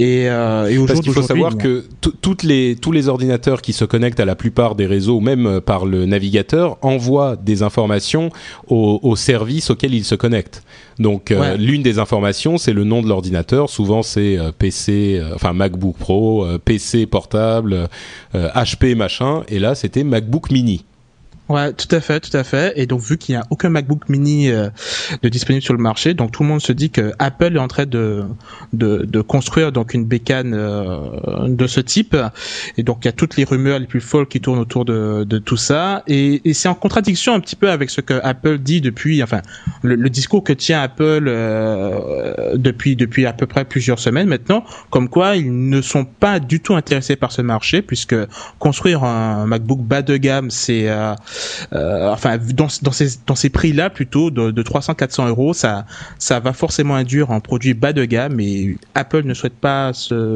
Et, 0.00 0.28
euh, 0.28 0.66
et 0.68 0.84
Parce 0.84 0.98
qu'il 1.00 1.12
faut 1.12 1.22
savoir 1.22 1.56
que 1.56 1.84
tout- 2.00 2.12
toutes 2.20 2.42
les, 2.42 2.74
tous 2.74 2.90
les 2.90 3.06
ordinateurs 3.08 3.62
qui 3.62 3.72
se 3.72 3.84
connectent 3.84 4.18
à 4.18 4.24
la 4.24 4.34
plupart 4.34 4.74
des 4.74 4.86
réseaux, 4.86 5.20
même 5.20 5.60
par 5.60 5.86
le 5.86 6.06
navigateur, 6.06 6.76
envoient 6.82 7.36
des 7.36 7.62
informations 7.62 8.30
au, 8.66 8.98
au 9.04 9.14
service 9.14 9.70
auquel 9.70 9.94
ils 9.94 10.04
se 10.04 10.16
connectent. 10.16 10.64
Donc 10.98 11.30
euh, 11.30 11.56
l'une 11.56 11.82
des 11.84 12.00
informations, 12.00 12.58
c'est 12.58 12.72
le 12.72 12.82
nom 12.82 13.00
de 13.00 13.06
l'ordinateur. 13.08 13.70
Souvent 13.70 14.02
c'est 14.02 14.36
euh, 14.36 14.50
PC, 14.50 15.20
euh, 15.22 15.36
enfin 15.36 15.52
MacBook 15.52 15.96
Pro, 15.98 16.44
PC 16.64 17.06
portable, 17.06 17.88
HP 18.34 18.96
machin. 18.96 19.44
Et 19.48 19.60
là 19.60 19.76
c'était 19.76 20.02
MacBook 20.02 20.50
Mini. 20.50 20.84
Ouais, 21.48 21.72
tout 21.72 21.86
à 21.94 22.00
fait, 22.00 22.18
tout 22.18 22.36
à 22.36 22.42
fait. 22.42 22.72
Et 22.74 22.86
donc 22.86 23.00
vu 23.02 23.18
qu'il 23.18 23.34
n'y 23.34 23.40
a 23.40 23.44
aucun 23.50 23.68
MacBook 23.68 24.08
Mini 24.08 24.50
euh, 24.50 24.68
de 25.22 25.28
disponible 25.28 25.62
sur 25.62 25.74
le 25.74 25.80
marché, 25.80 26.12
donc 26.12 26.32
tout 26.32 26.42
le 26.42 26.48
monde 26.48 26.60
se 26.60 26.72
dit 26.72 26.90
que 26.90 27.12
Apple 27.20 27.54
est 27.54 27.60
en 27.60 27.68
train 27.68 27.86
de 27.86 28.24
de, 28.72 29.04
de 29.04 29.20
construire 29.20 29.70
donc 29.70 29.94
une 29.94 30.04
bécane 30.04 30.54
euh, 30.54 31.46
de 31.46 31.66
ce 31.68 31.78
type. 31.78 32.16
Et 32.76 32.82
donc 32.82 32.98
il 33.02 33.04
y 33.04 33.08
a 33.08 33.12
toutes 33.12 33.36
les 33.36 33.44
rumeurs 33.44 33.78
les 33.78 33.86
plus 33.86 34.00
folles 34.00 34.26
qui 34.26 34.40
tournent 34.40 34.58
autour 34.58 34.84
de 34.84 35.22
de 35.22 35.38
tout 35.38 35.56
ça. 35.56 36.02
Et, 36.08 36.48
et 36.48 36.52
c'est 36.52 36.68
en 36.68 36.74
contradiction 36.74 37.32
un 37.32 37.38
petit 37.38 37.54
peu 37.54 37.70
avec 37.70 37.90
ce 37.90 38.00
que 38.00 38.20
Apple 38.24 38.58
dit 38.58 38.80
depuis, 38.80 39.22
enfin 39.22 39.42
le, 39.82 39.94
le 39.94 40.10
discours 40.10 40.42
que 40.42 40.52
tient 40.52 40.82
Apple 40.82 41.26
euh, 41.28 42.56
depuis 42.56 42.96
depuis 42.96 43.24
à 43.24 43.32
peu 43.32 43.46
près 43.46 43.64
plusieurs 43.64 44.00
semaines 44.00 44.26
maintenant, 44.26 44.64
comme 44.90 45.08
quoi 45.08 45.36
ils 45.36 45.68
ne 45.68 45.80
sont 45.80 46.06
pas 46.06 46.40
du 46.40 46.58
tout 46.58 46.74
intéressés 46.74 47.14
par 47.14 47.30
ce 47.30 47.40
marché 47.40 47.82
puisque 47.82 48.16
construire 48.58 49.04
un 49.04 49.46
MacBook 49.46 49.80
bas 49.82 50.02
de 50.02 50.16
gamme, 50.16 50.50
c'est 50.50 50.88
euh, 51.72 52.10
enfin 52.10 52.38
dans, 52.54 52.68
dans 52.82 52.92
ces 52.92 53.08
dans 53.26 53.34
ces 53.34 53.50
prix 53.50 53.72
là 53.72 53.90
plutôt 53.90 54.30
de, 54.30 54.50
de 54.50 54.62
300 54.62 54.94
400 54.94 55.28
euros 55.28 55.54
ça 55.54 55.86
ça 56.18 56.40
va 56.40 56.52
forcément 56.52 56.94
induire 56.94 57.30
un 57.30 57.40
produit 57.40 57.74
bas 57.74 57.92
de 57.92 58.04
gamme 58.04 58.40
et 58.40 58.76
Apple 58.94 59.22
ne 59.24 59.34
souhaite 59.34 59.54
pas 59.56 59.92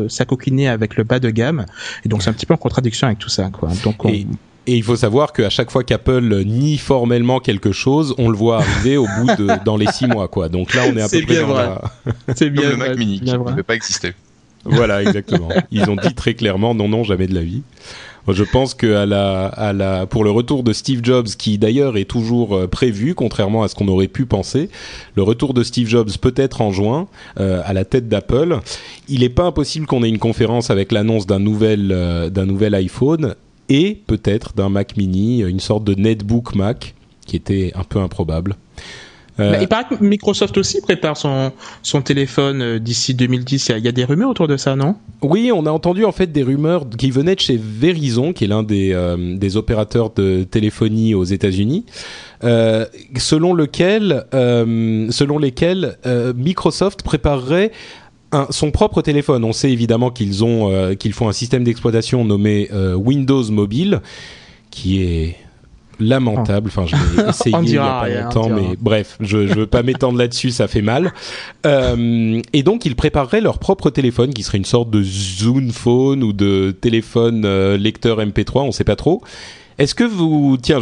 s'acoquiner 0.08 0.68
avec 0.68 0.96
le 0.96 1.04
bas 1.04 1.18
de 1.20 1.30
gamme 1.30 1.66
et 2.04 2.08
donc 2.08 2.22
c'est 2.22 2.30
un 2.30 2.34
petit 2.34 2.46
peu 2.46 2.54
en 2.54 2.58
contradiction 2.58 3.06
avec 3.06 3.18
tout 3.18 3.28
ça 3.28 3.50
quoi 3.50 3.70
donc 3.84 4.04
on, 4.04 4.08
Et, 4.08 4.26
et 4.66 4.76
il 4.76 4.82
faut 4.82 4.96
savoir 4.96 5.32
qu'à 5.32 5.50
chaque 5.50 5.70
fois 5.70 5.82
qu'Apple 5.84 6.44
nie 6.44 6.76
formellement 6.78 7.40
quelque 7.40 7.72
chose, 7.72 8.14
on 8.18 8.28
le 8.28 8.36
voit 8.36 8.58
arriver 8.58 8.96
au 8.98 9.06
bout 9.06 9.26
de 9.36 9.64
dans 9.64 9.76
les 9.78 9.86
six 9.90 10.06
mois 10.06 10.28
quoi. 10.28 10.48
Donc 10.50 10.74
là 10.74 10.82
on 10.86 10.96
est 10.96 11.00
à 11.00 11.08
peu 11.08 11.22
près 11.22 11.34
bien 11.34 11.40
dans 11.46 11.54
vrai. 11.54 11.64
la- 11.66 11.82
c'est 12.36 12.46
Comme 12.46 12.54
bien 12.54 12.70
le 12.70 12.76
Mac 12.76 12.88
vrai, 12.88 12.96
Mini 12.98 13.20
qui 13.20 13.32
ne 13.32 13.36
vrai. 13.38 13.52
devait 13.52 13.62
pas 13.62 13.74
exister. 13.74 14.12
Voilà, 14.64 15.02
exactement. 15.02 15.48
Ils 15.70 15.88
ont 15.88 15.96
dit 15.96 16.14
très 16.14 16.34
clairement 16.34 16.74
non, 16.74 16.88
non, 16.88 17.02
jamais 17.04 17.26
de 17.26 17.34
la 17.34 17.40
vie. 17.40 17.62
Je 18.28 18.44
pense 18.44 18.74
que 18.74 20.04
pour 20.06 20.24
le 20.24 20.30
retour 20.30 20.62
de 20.62 20.72
Steve 20.72 21.00
Jobs, 21.02 21.26
qui 21.26 21.58
d'ailleurs 21.58 21.96
est 21.96 22.04
toujours 22.04 22.54
euh, 22.54 22.66
prévu, 22.66 23.14
contrairement 23.14 23.62
à 23.62 23.68
ce 23.68 23.74
qu'on 23.74 23.88
aurait 23.88 24.08
pu 24.08 24.26
penser, 24.26 24.68
le 25.16 25.22
retour 25.22 25.54
de 25.54 25.62
Steve 25.62 25.88
Jobs 25.88 26.10
peut-être 26.20 26.60
en 26.60 26.72
juin 26.72 27.08
euh, 27.38 27.62
à 27.64 27.72
la 27.72 27.84
tête 27.84 28.08
d'Apple. 28.08 28.60
Il 29.08 29.20
n'est 29.20 29.28
pas 29.28 29.44
impossible 29.44 29.86
qu'on 29.86 30.02
ait 30.02 30.08
une 30.08 30.18
conférence 30.18 30.70
avec 30.70 30.92
l'annonce 30.92 31.26
euh, 31.30 32.30
d'un 32.30 32.46
nouvel 32.46 32.74
iPhone 32.74 33.34
et 33.68 34.00
peut-être 34.06 34.54
d'un 34.54 34.68
Mac 34.68 34.96
Mini, 34.96 35.40
une 35.40 35.60
sorte 35.60 35.84
de 35.84 35.94
netbook 35.94 36.54
Mac, 36.54 36.94
qui 37.26 37.36
était 37.36 37.72
un 37.74 37.84
peu 37.84 38.00
improbable. 38.00 38.56
Euh, 39.40 39.58
il 39.60 39.68
paraît 39.68 39.84
que 39.88 40.02
Microsoft 40.02 40.56
aussi 40.58 40.80
prépare 40.80 41.16
son, 41.16 41.52
son 41.82 42.02
téléphone 42.02 42.62
euh, 42.62 42.78
d'ici 42.78 43.14
2010. 43.14 43.68
Il 43.68 43.70
y, 43.70 43.74
a, 43.74 43.78
il 43.78 43.84
y, 43.84 43.88
a, 43.88 43.92
des 43.92 44.04
rumeurs 44.04 44.30
autour 44.30 44.48
de 44.48 44.56
ça, 44.56 44.76
non? 44.76 44.96
Oui, 45.22 45.50
on 45.54 45.66
a 45.66 45.70
entendu 45.70 46.04
en 46.04 46.12
fait 46.12 46.30
des 46.30 46.42
rumeurs 46.42 46.86
qui 46.88 47.10
venaient 47.10 47.34
de 47.34 47.40
chez 47.40 47.58
Verizon, 47.60 48.32
qui 48.32 48.44
est 48.44 48.48
l'un 48.48 48.62
des, 48.62 48.92
euh, 48.92 49.36
des 49.36 49.56
opérateurs 49.56 50.10
de 50.10 50.44
téléphonie 50.44 51.14
aux 51.14 51.24
États-Unis. 51.24 51.86
Euh, 52.42 52.86
selon 53.16 53.52
lequel, 53.52 54.24
selon 54.32 55.38
lesquels 55.38 55.98
Microsoft 56.34 57.02
préparerait 57.02 57.70
un, 58.32 58.46
son 58.50 58.70
propre 58.70 59.02
téléphone. 59.02 59.44
On 59.44 59.52
sait 59.52 59.70
évidemment 59.70 60.10
qu'ils 60.10 60.42
ont 60.42 60.94
qu'ils 60.96 61.12
font 61.12 61.28
un 61.28 61.32
système 61.32 61.64
d'exploitation 61.64 62.24
nommé 62.24 62.70
Windows 62.94 63.42
Mobile, 63.50 64.00
qui 64.70 65.02
est 65.02 65.36
lamentable. 66.00 66.68
Enfin, 66.68 66.86
je 66.86 66.96
l'ai 66.96 67.28
essayé 67.28 67.56
il 67.62 67.70
y 67.70 67.78
a 67.78 67.82
pas 67.82 68.00
rien, 68.00 68.24
longtemps, 68.24 68.48
mais 68.48 68.76
bref, 68.80 69.16
je, 69.20 69.46
je 69.46 69.54
veux 69.54 69.66
pas 69.66 69.82
m'étendre 69.82 70.18
là-dessus, 70.18 70.50
ça 70.50 70.68
fait 70.68 70.82
mal. 70.82 71.12
Euh, 71.66 72.40
et 72.52 72.62
donc, 72.62 72.84
ils 72.86 72.96
prépareraient 72.96 73.40
leur 73.40 73.58
propre 73.58 73.90
téléphone, 73.90 74.32
qui 74.32 74.42
serait 74.42 74.58
une 74.58 74.64
sorte 74.64 74.90
de 74.90 75.02
Zoom 75.02 75.70
Phone 75.70 76.22
ou 76.22 76.32
de 76.32 76.76
téléphone 76.78 77.44
euh, 77.44 77.76
lecteur 77.76 78.18
MP3, 78.20 78.62
on 78.62 78.72
sait 78.72 78.84
pas 78.84 78.96
trop. 78.96 79.22
Est-ce 79.78 79.94
que 79.94 80.04
vous, 80.04 80.58
tiens, 80.60 80.80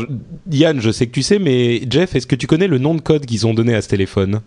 Yann, 0.51 0.81
je 0.81 0.91
sais 0.91 1.07
que 1.07 1.13
tu 1.13 1.23
sais, 1.23 1.39
mais 1.39 1.83
Jeff, 1.89 2.17
est-ce 2.17 2.27
que 2.27 2.35
tu 2.35 2.47
connais 2.47 2.67
le 2.67 2.79
nom 2.79 2.95
de 2.95 3.01
code 3.01 3.27
qu'ils 3.27 3.47
ont 3.47 3.55
donné 3.55 3.75
à 3.75 3.83
ce 3.83 3.89
téléphone? 3.89 4.41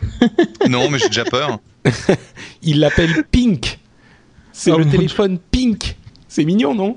Non, 0.68 0.90
mais 0.90 0.98
j'ai 0.98 1.08
déjà 1.08 1.24
peur. 1.24 1.58
Ils 2.62 2.80
l'appellent 2.80 3.24
Pink. 3.30 3.78
C'est 4.52 4.70
oh 4.70 4.78
le 4.78 4.88
téléphone 4.88 5.32
Dieu. 5.32 5.40
Pink. 5.50 5.96
C'est 6.28 6.44
mignon, 6.44 6.74
non? 6.74 6.96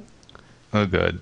Oh 0.73 0.85
God. 0.85 1.19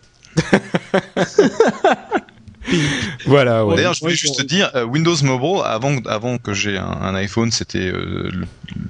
Voilà. 3.26 3.66
Ouais. 3.66 3.76
D'ailleurs, 3.76 3.94
je 3.94 4.02
voulais 4.02 4.16
juste 4.16 4.38
te 4.38 4.44
dire, 4.44 4.72
euh, 4.76 4.84
Windows 4.84 5.16
Mobile, 5.24 5.62
avant, 5.66 5.98
avant 6.06 6.38
que 6.38 6.54
j'ai 6.54 6.78
un, 6.78 6.86
un, 6.86 7.16
iPhone, 7.16 7.52
c'était 7.52 7.92
euh, 7.92 8.32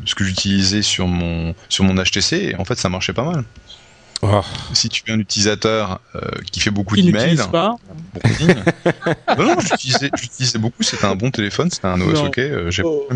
ce 0.05 0.15
que 0.15 0.23
j'utilisais 0.23 0.81
sur 0.81 1.07
mon, 1.07 1.55
sur 1.69 1.83
mon 1.83 1.95
HTC, 2.01 2.33
et 2.51 2.55
en 2.57 2.65
fait, 2.65 2.77
ça 2.77 2.89
marchait 2.89 3.13
pas 3.13 3.23
mal. 3.23 3.43
Oh. 4.21 4.41
Si 4.73 4.89
tu 4.89 5.03
es 5.07 5.13
un 5.13 5.19
utilisateur 5.19 6.01
euh, 6.15 6.19
qui 6.51 6.59
fait 6.59 6.71
beaucoup 6.71 6.95
d'emails, 6.95 7.37
pas 7.51 7.75
non, 9.37 9.45
non, 9.45 9.55
j'utilisais 9.61 10.59
beaucoup. 10.59 10.83
C'était 10.83 11.05
un 11.05 11.15
bon 11.15 11.31
téléphone, 11.31 11.69
c'était 11.71 11.87
un 11.87 12.01
OS 12.01 12.13
non. 12.15 12.27
OK. 12.27 12.37
Euh, 12.37 12.69
oh. 12.83 13.07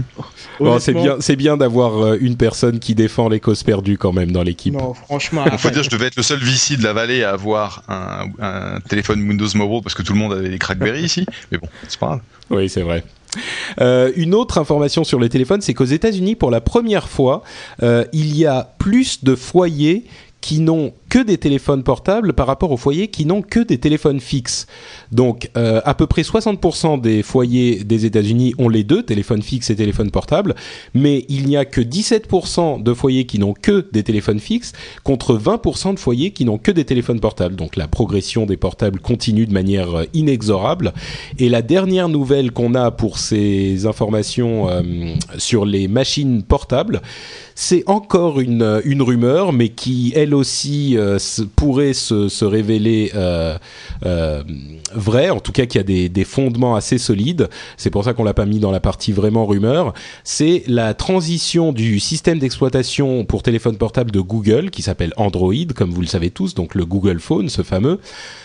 bon, 0.59 0.79
c'est 0.79 0.93
bien, 0.93 1.17
c'est 1.19 1.35
bien 1.35 1.57
d'avoir 1.57 2.01
euh, 2.01 2.17
une 2.21 2.37
personne 2.37 2.79
qui 2.79 2.95
défend 2.95 3.27
les 3.27 3.41
causes 3.41 3.63
perdues 3.63 3.97
quand 3.97 4.13
même 4.13 4.31
dans 4.31 4.43
l'équipe. 4.43 4.73
Non, 4.73 4.93
franchement. 4.93 5.43
Il 5.51 5.57
faut 5.57 5.71
dire, 5.71 5.83
je 5.83 5.89
devais 5.89 6.07
être 6.07 6.15
le 6.15 6.23
seul 6.23 6.39
VC 6.39 6.77
de 6.77 6.83
la 6.83 6.93
vallée 6.93 7.23
à 7.23 7.31
avoir 7.31 7.83
un, 7.89 8.27
un 8.39 8.79
téléphone 8.79 9.27
Windows 9.27 9.47
Mobile 9.55 9.81
parce 9.83 9.95
que 9.95 10.03
tout 10.03 10.13
le 10.13 10.19
monde 10.19 10.33
avait 10.33 10.49
des 10.49 10.59
Crackberry 10.59 11.03
ici. 11.03 11.25
Mais 11.51 11.57
bon, 11.57 11.67
c'est 11.87 11.99
pas 11.99 12.07
grave. 12.07 12.21
Oui, 12.49 12.69
c'est 12.69 12.81
vrai. 12.81 13.03
Euh, 13.81 14.11
une 14.15 14.33
autre 14.33 14.57
information 14.57 15.03
sur 15.03 15.19
les 15.19 15.29
téléphones, 15.29 15.61
c'est 15.61 15.73
qu'aux 15.73 15.85
États-Unis, 15.85 16.35
pour 16.35 16.51
la 16.51 16.61
première 16.61 17.09
fois, 17.09 17.43
euh, 17.81 18.05
il 18.13 18.35
y 18.35 18.45
a 18.45 18.73
plus 18.77 19.23
de 19.23 19.35
foyers 19.35 20.05
qui 20.43 20.59
n'ont 20.59 20.93
que 21.13 21.19
des 21.19 21.37
téléphones 21.37 21.83
portables 21.83 22.33
par 22.33 22.47
rapport 22.47 22.71
aux 22.71 22.77
foyers 22.77 23.07
qui 23.07 23.27
n'ont 23.27 23.43
que 23.43 23.59
des 23.59 23.77
téléphones 23.77 24.19
fixes. 24.19 24.65
Donc, 25.11 25.51
euh, 25.55 25.79
à 25.85 25.93
peu 25.93 26.07
près 26.07 26.23
60% 26.23 26.99
des 26.99 27.21
foyers 27.21 27.83
des 27.83 28.07
États-Unis 28.07 28.55
ont 28.57 28.67
les 28.67 28.83
deux, 28.83 29.03
téléphones 29.03 29.43
fixes 29.43 29.69
et 29.69 29.75
téléphones 29.75 30.09
portables, 30.09 30.55
mais 30.95 31.23
il 31.29 31.45
n'y 31.45 31.55
a 31.55 31.65
que 31.65 31.81
17% 31.81 32.81
de 32.81 32.93
foyers 32.95 33.27
qui 33.27 33.37
n'ont 33.37 33.53
que 33.53 33.87
des 33.91 34.01
téléphones 34.01 34.39
fixes 34.39 34.73
contre 35.03 35.37
20% 35.37 35.93
de 35.93 35.99
foyers 35.99 36.31
qui 36.31 36.45
n'ont 36.45 36.57
que 36.57 36.71
des 36.71 36.83
téléphones 36.83 37.19
portables. 37.19 37.55
Donc, 37.55 37.75
la 37.75 37.87
progression 37.87 38.47
des 38.47 38.57
portables 38.57 38.99
continue 38.99 39.45
de 39.45 39.53
manière 39.53 39.93
euh, 39.93 40.05
inexorable. 40.15 40.93
Et 41.37 41.47
la 41.47 41.61
dernière 41.61 42.09
nouvelle 42.09 42.51
qu'on 42.51 42.73
a 42.73 42.89
pour 42.89 43.19
ces 43.19 43.85
informations 43.85 44.67
euh, 44.67 44.81
sur 45.37 45.65
les 45.65 45.87
machines 45.87 46.41
portables, 46.41 47.03
c'est 47.53 47.83
encore 47.85 48.39
une, 48.39 48.81
une 48.83 49.03
rumeur, 49.03 49.53
mais 49.53 49.69
qui 49.69 50.11
elle 50.15 50.33
aussi 50.33 50.97
euh, 51.03 51.19
pourrait 51.55 51.93
se, 51.93 52.43
révéler 52.43 53.11
euh, 53.15 53.57
euh, 54.05 54.43
vrai, 54.93 55.29
en 55.29 55.39
tout 55.39 55.51
cas 55.51 55.65
qu'il 55.65 55.79
y 55.79 56.03
a 56.03 56.09
des, 56.09 56.23
fondements 56.23 56.75
assez 56.75 56.97
solides. 56.97 57.49
C'est 57.77 57.89
pour 57.89 58.03
ça 58.03 58.13
qu'on 58.13 58.23
l'a 58.23 58.33
pas 58.33 58.45
mis 58.45 58.59
dans 58.59 58.71
la 58.71 58.79
partie 58.79 59.11
vraiment 59.11 59.45
rumeur. 59.45 59.93
C'est 60.23 60.63
la 60.67 60.93
transition 60.93 61.73
du 61.73 61.99
système 61.99 62.39
d'exploitation 62.39 63.25
pour 63.25 63.43
téléphone 63.43 63.77
portable 63.77 64.11
de 64.11 64.19
Google, 64.19 64.69
qui 64.69 64.81
s'appelle 64.81 65.13
Android, 65.17 65.53
comme 65.75 65.91
vous 65.91 66.01
le 66.01 66.07
savez 66.07 66.29
tous, 66.29 66.53
donc 66.53 66.75
le 66.75 66.85
Google 66.85 67.19
Phone, 67.19 67.49
ce 67.49 67.61
fameux. 67.61 67.99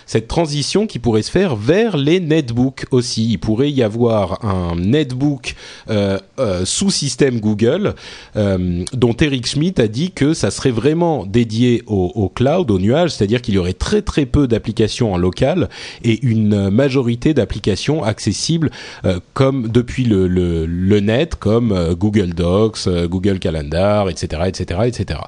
Cette 0.07 0.27
transition 0.27 0.87
qui 0.87 0.99
pourrait 0.99 1.23
se 1.23 1.31
faire 1.31 1.55
vers 1.55 1.97
les 1.97 2.19
netbooks 2.21 2.87
aussi. 2.91 3.31
Il 3.31 3.39
pourrait 3.39 3.71
y 3.71 3.83
avoir 3.83 4.45
un 4.45 4.75
netbook 4.77 5.55
euh, 5.91 6.19
euh, 6.39 6.65
sous 6.65 6.91
système 6.91 7.41
Google, 7.41 7.95
dont 8.35 9.17
Eric 9.21 9.47
Schmidt 9.47 9.81
a 9.81 9.89
dit 9.89 10.11
que 10.11 10.35
ça 10.35 10.51
serait 10.51 10.71
vraiment 10.71 11.27
dédié 11.27 11.83
au, 11.87 12.13
au 12.15 12.29
cloud, 12.29 12.48
au 12.57 12.79
nuage, 12.79 13.11
c'est-à-dire 13.11 13.43
qu'il 13.43 13.55
y 13.55 13.59
aurait 13.59 13.73
très 13.73 14.03
très 14.03 14.27
peu 14.27 14.47
d'applications 14.49 15.13
en 15.13 15.17
local 15.17 15.69
et 16.05 16.25
une 16.25 16.71
majorité 16.71 17.35
d'applications 17.35 18.03
accessibles 18.03 18.71
euh, 19.05 19.21
comme 19.35 19.69
depuis 19.69 20.05
le, 20.05 20.29
le, 20.29 20.67
le 20.67 21.01
net, 21.01 21.35
comme 21.35 21.73
euh, 21.73 21.95
Google 21.95 22.35
Docs, 22.35 22.87
euh, 22.87 23.09
Google 23.09 23.39
Calendar, 23.39 24.09
etc., 24.09 24.43
etc., 24.47 24.81
etc. 24.87 25.21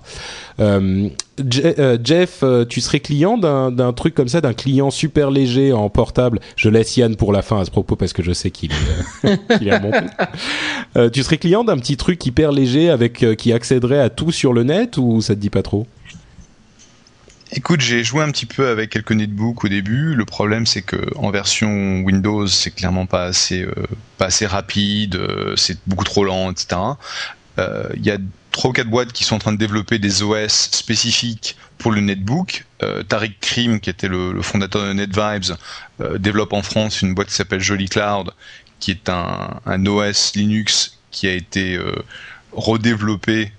Jeff, 2.05 2.45
tu 2.69 2.81
serais 2.83 3.01
client 3.01 3.39
d'un 3.39 3.93
truc 3.95 4.15
comme 4.15 4.29
ça, 4.29 4.43
d'un 4.43 4.53
client 4.53 4.91
super 4.91 5.31
léger 5.31 5.73
en 5.73 5.89
portable? 5.89 6.39
Je 6.55 6.69
laisse 6.69 6.99
Yann 6.99 7.17
pour 7.17 7.33
la 7.33 7.41
fin 7.41 7.61
à 7.61 7.65
ce 7.65 7.71
propos 7.71 7.97
parce 7.97 8.13
que 8.13 8.23
je 8.23 8.33
sais 8.33 8.51
qu'il 8.51 8.69
qu 9.23 9.67
est 9.67 9.75
remonté. 9.75 11.11
tu 11.13 11.23
serais 11.23 11.39
client 11.39 11.65
d'un 11.65 11.79
petit 11.79 11.97
truc 11.97 12.25
hyper 12.27 12.53
léger 12.53 12.91
avec 12.91 13.25
qui 13.37 13.55
accéderait 13.55 14.01
à 14.01 14.11
tout 14.11 14.33
sur 14.33 14.53
le 14.53 14.65
net 14.65 14.99
ou 14.99 15.23
ça 15.23 15.35
te 15.35 15.41
dit 15.41 15.49
pas 15.49 15.63
trop? 15.63 15.87
Écoute, 17.53 17.81
j'ai 17.81 18.05
joué 18.05 18.23
un 18.23 18.31
petit 18.31 18.47
peu 18.47 18.69
avec 18.69 18.91
quelques 18.91 19.11
netbooks 19.11 19.65
au 19.65 19.69
début. 19.69 20.15
Le 20.15 20.25
problème, 20.25 20.67
c'est 20.67 20.83
que 20.83 20.97
en 21.17 21.31
version 21.33 22.01
Windows, 22.03 22.47
c'est 22.47 22.71
clairement 22.71 23.07
pas 23.07 23.25
assez, 23.25 23.63
euh, 23.63 23.75
pas 24.19 24.27
assez 24.27 24.47
rapide, 24.47 25.17
euh, 25.17 25.57
c'est 25.57 25.79
beaucoup 25.89 26.05
trop 26.05 26.25
lent, 26.25 26.53
etc. 26.53 26.81
Il 27.59 27.63
euh, 27.63 27.89
y 27.97 28.11
a 28.11 28.19
trois 28.53 28.71
ou 28.71 28.73
quatre 28.73 28.89
boîtes 28.89 29.13
qui 29.13 29.25
sont 29.25 29.35
en 29.35 29.39
train 29.41 29.53
de 29.53 29.59
développer 29.59 29.99
des 29.99 30.23
OS 30.23 30.71
spécifiques 30.71 31.57
pour 31.79 31.91
le 31.91 32.01
netbook. 32.01 32.67
Tariq 33.09 33.37
Krim, 33.41 33.81
qui 33.81 33.91
était 33.91 34.09
le, 34.09 34.41
fondateur 34.43 34.85
de 34.85 34.93
NetVibes, 34.93 35.57
développe 36.19 36.53
en 36.53 36.63
France 36.63 37.03
une 37.03 37.15
boîte 37.15 37.29
qui 37.29 37.35
s'appelle 37.35 37.61
Jolly 37.61 37.89
Cloud, 37.89 38.31
qui 38.79 38.93
est 38.93 39.09
un, 39.09 39.87
OS 39.87 40.35
Linux 40.35 40.99
qui 41.11 41.27
a 41.27 41.33
été 41.33 41.79
redéveloppé 42.53 43.53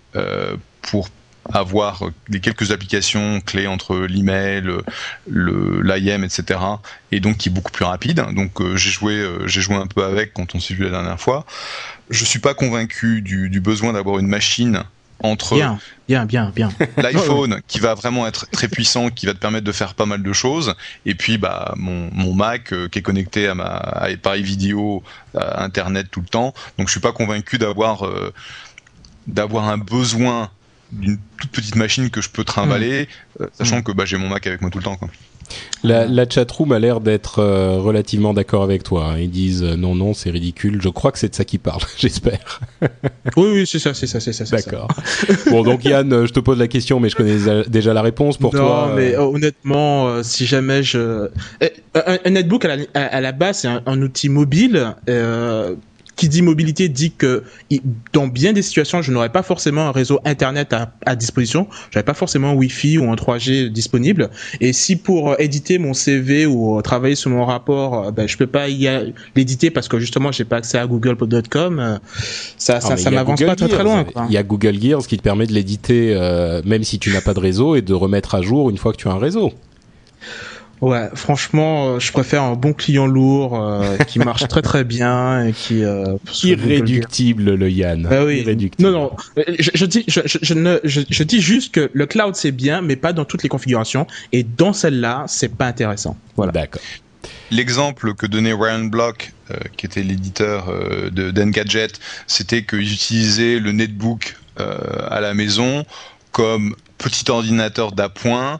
pour 0.81 1.09
avoir 1.51 2.03
les 2.29 2.39
quelques 2.39 2.71
applications 2.71 3.41
clés 3.41 3.67
entre 3.67 3.97
l'email, 3.97 4.63
le 5.27 5.81
l'IM, 5.81 6.23
etc. 6.23 6.59
Et 7.11 7.19
donc 7.19 7.37
qui 7.37 7.49
est 7.49 7.51
beaucoup 7.51 7.71
plus 7.71 7.85
rapide. 7.85 8.23
Donc 8.35 8.61
euh, 8.61 8.75
j'ai 8.77 8.91
joué, 8.91 9.13
euh, 9.13 9.47
j'ai 9.47 9.61
joué 9.61 9.75
un 9.75 9.87
peu 9.87 10.03
avec 10.03 10.33
quand 10.33 10.55
on 10.55 10.59
s'est 10.59 10.73
vu 10.73 10.83
la 10.83 10.91
dernière 10.91 11.19
fois. 11.19 11.45
Je 12.09 12.25
suis 12.25 12.39
pas 12.39 12.53
convaincu 12.53 13.21
du, 13.21 13.49
du 13.49 13.59
besoin 13.59 13.93
d'avoir 13.93 14.19
une 14.19 14.27
machine 14.27 14.83
entre 15.23 15.53
bien, 15.53 15.79
bien, 16.07 16.25
bien, 16.25 16.51
bien. 16.55 16.71
l'iPhone 16.97 17.61
qui 17.67 17.79
va 17.79 17.93
vraiment 17.93 18.25
être 18.25 18.49
très 18.49 18.67
puissant, 18.67 19.09
qui 19.09 19.27
va 19.27 19.33
te 19.33 19.37
permettre 19.37 19.65
de 19.65 19.71
faire 19.71 19.93
pas 19.93 20.07
mal 20.07 20.23
de 20.23 20.33
choses, 20.33 20.73
et 21.05 21.13
puis 21.13 21.37
bah 21.37 21.73
mon, 21.77 22.09
mon 22.11 22.33
Mac 22.33 22.73
euh, 22.73 22.87
qui 22.87 22.99
est 22.99 23.03
connecté 23.03 23.47
à 23.47 23.53
ma 23.53 23.65
à 23.65 24.05
appareil 24.05 24.41
vidéo, 24.41 25.03
à 25.35 25.63
Internet 25.63 26.07
tout 26.09 26.21
le 26.21 26.27
temps. 26.27 26.53
Donc 26.77 26.87
je 26.87 26.91
suis 26.91 26.99
pas 26.99 27.11
convaincu 27.11 27.57
d'avoir 27.59 28.09
d'avoir 29.27 29.69
un 29.69 29.77
besoin 29.77 30.49
d'une 30.91 31.17
toute 31.39 31.51
petite 31.51 31.75
machine 31.75 32.09
que 32.09 32.21
je 32.21 32.29
peux 32.29 32.43
trimballer, 32.43 33.03
mmh. 33.39 33.43
euh, 33.43 33.47
sachant 33.53 33.79
mmh. 33.79 33.83
que 33.83 33.91
bah, 33.91 34.05
j'ai 34.05 34.17
mon 34.17 34.29
Mac 34.29 34.45
avec 34.47 34.61
moi 34.61 34.69
tout 34.69 34.77
le 34.77 34.83
temps. 34.83 34.95
Quoi. 34.95 35.09
La, 35.83 36.05
la 36.05 36.29
chatroom 36.29 36.71
a 36.71 36.79
l'air 36.79 37.01
d'être 37.01 37.39
euh, 37.39 37.79
relativement 37.79 38.33
d'accord 38.33 38.63
avec 38.63 38.83
toi. 38.83 39.11
Hein. 39.11 39.19
Ils 39.19 39.31
disent 39.31 39.63
euh, 39.63 39.75
non, 39.75 39.95
non, 39.95 40.13
c'est 40.13 40.29
ridicule. 40.29 40.79
Je 40.81 40.89
crois 40.89 41.11
que 41.11 41.17
c'est 41.19 41.29
de 41.29 41.35
ça 41.35 41.43
qu'ils 41.43 41.59
parlent, 41.59 41.81
j'espère. 41.97 42.61
oui, 43.35 43.47
oui, 43.53 43.67
c'est 43.67 43.79
ça, 43.79 43.93
c'est 43.93 44.07
ça, 44.07 44.19
c'est 44.19 44.31
ça. 44.31 44.45
D'accord. 44.45 44.87
bon, 45.49 45.63
donc 45.63 45.83
Yann, 45.83 46.25
je 46.25 46.31
te 46.31 46.39
pose 46.39 46.59
la 46.59 46.67
question, 46.67 46.99
mais 46.99 47.09
je 47.09 47.15
connais 47.15 47.63
déjà 47.67 47.93
la 47.93 48.01
réponse 48.01 48.37
pour 48.37 48.53
non, 48.53 48.61
toi. 48.61 48.87
Non, 48.89 48.95
mais 48.95 49.15
honnêtement, 49.17 50.23
si 50.23 50.45
jamais 50.45 50.83
je... 50.83 51.29
Un, 51.95 52.17
un 52.23 52.29
netbook 52.29 52.63
à 52.63 52.75
la, 52.75 52.85
à 52.93 53.19
la 53.19 53.31
base, 53.31 53.59
c'est 53.59 53.67
un, 53.67 53.81
un, 53.85 54.01
outil 54.01 54.29
mobile 54.29 54.95
qui 56.21 56.29
dit 56.29 56.43
mobilité 56.43 56.87
dit 56.87 57.09
que 57.09 57.41
dans 58.13 58.27
bien 58.27 58.53
des 58.53 58.61
situations, 58.61 59.01
je 59.01 59.11
n'aurais 59.11 59.31
pas 59.31 59.41
forcément 59.41 59.87
un 59.87 59.91
réseau 59.91 60.19
internet 60.23 60.71
à, 60.71 60.93
à 61.03 61.15
disposition, 61.15 61.65
j'avais 61.89 62.03
pas 62.03 62.13
forcément 62.13 62.49
un 62.49 62.53
Wi-Fi 62.53 62.99
ou 62.99 63.11
un 63.11 63.15
3G 63.15 63.69
disponible. 63.69 64.29
Et 64.59 64.71
si 64.71 64.97
pour 64.97 65.33
éditer 65.39 65.79
mon 65.79 65.95
CV 65.95 66.45
ou 66.45 66.79
travailler 66.83 67.15
sur 67.15 67.31
mon 67.31 67.43
rapport, 67.43 68.11
ben, 68.11 68.27
je 68.27 68.37
peux 68.37 68.45
pas 68.45 68.67
l'éditer 69.35 69.71
parce 69.71 69.87
que 69.87 69.97
justement 69.97 70.31
j'ai 70.31 70.45
pas 70.45 70.57
accès 70.57 70.77
à 70.77 70.85
google.com, 70.85 71.99
ça, 72.55 72.75
ah, 72.75 72.81
ça, 72.81 72.97
ça 72.97 73.09
m'avance 73.09 73.41
pas 73.41 73.55
très 73.55 73.67
très 73.67 73.83
loin. 73.83 74.05
Il 74.29 74.33
y 74.33 74.37
a 74.37 74.43
Google 74.43 74.79
Gears 74.79 75.07
qui 75.07 75.17
te 75.17 75.23
permet 75.23 75.47
de 75.47 75.53
l'éditer 75.53 76.13
euh, 76.15 76.61
même 76.65 76.83
si 76.83 76.99
tu 76.99 77.09
n'as 77.11 77.21
pas 77.21 77.33
de 77.33 77.39
réseau 77.39 77.75
et 77.75 77.81
de 77.81 77.95
remettre 77.95 78.35
à 78.35 78.43
jour 78.43 78.69
une 78.69 78.77
fois 78.77 78.91
que 78.91 78.97
tu 78.97 79.07
as 79.07 79.11
un 79.11 79.17
réseau. 79.17 79.53
Ouais, 80.81 81.09
franchement, 81.13 81.89
euh, 81.89 81.99
je 81.99 82.11
préfère 82.11 82.41
un 82.41 82.55
bon 82.55 82.73
client 82.73 83.05
lourd 83.05 83.55
euh, 83.55 83.97
qui 84.07 84.17
marche 84.17 84.47
très 84.47 84.63
très 84.63 84.83
bien 84.83 85.45
et 85.45 85.53
qui 85.53 85.83
euh, 85.83 86.17
irréductible 86.43 87.53
le 87.53 87.69
Yann. 87.69 88.07
Bah 88.09 88.25
oui. 88.25 88.39
Irréductible. 88.39 88.89
Non 88.89 88.91
non, 88.91 89.11
je, 89.59 89.69
je 89.75 89.85
dis 89.85 90.03
je, 90.07 90.21
je, 90.25 90.53
ne 90.55 90.79
je, 90.83 91.01
je, 91.07 91.23
dis 91.23 91.39
juste 91.39 91.71
que 91.71 91.91
le 91.93 92.05
cloud 92.07 92.35
c'est 92.35 92.51
bien, 92.51 92.81
mais 92.81 92.95
pas 92.95 93.13
dans 93.13 93.25
toutes 93.25 93.43
les 93.43 93.49
configurations 93.49 94.07
et 94.31 94.41
dans 94.41 94.73
celle-là 94.73 95.25
c'est 95.27 95.55
pas 95.55 95.67
intéressant. 95.67 96.17
Voilà. 96.35 96.51
D'accord. 96.51 96.81
L'exemple 97.51 98.15
que 98.15 98.25
donnait 98.25 98.53
Ryan 98.53 98.85
Block, 98.85 99.33
euh, 99.51 99.55
qui 99.77 99.85
était 99.85 100.01
l'éditeur 100.01 100.69
euh, 100.69 101.11
de 101.11 101.29
d'Engadget, 101.29 101.89
c'était 102.25 102.63
qu'ils 102.63 102.91
utilisaient 102.91 103.59
le 103.59 103.71
netbook 103.71 104.35
à 104.57 105.21
la 105.21 105.33
maison 105.33 105.85
comme 106.31 106.75
petit 106.99 107.31
ordinateur 107.31 107.93
d'appoint 107.93 108.59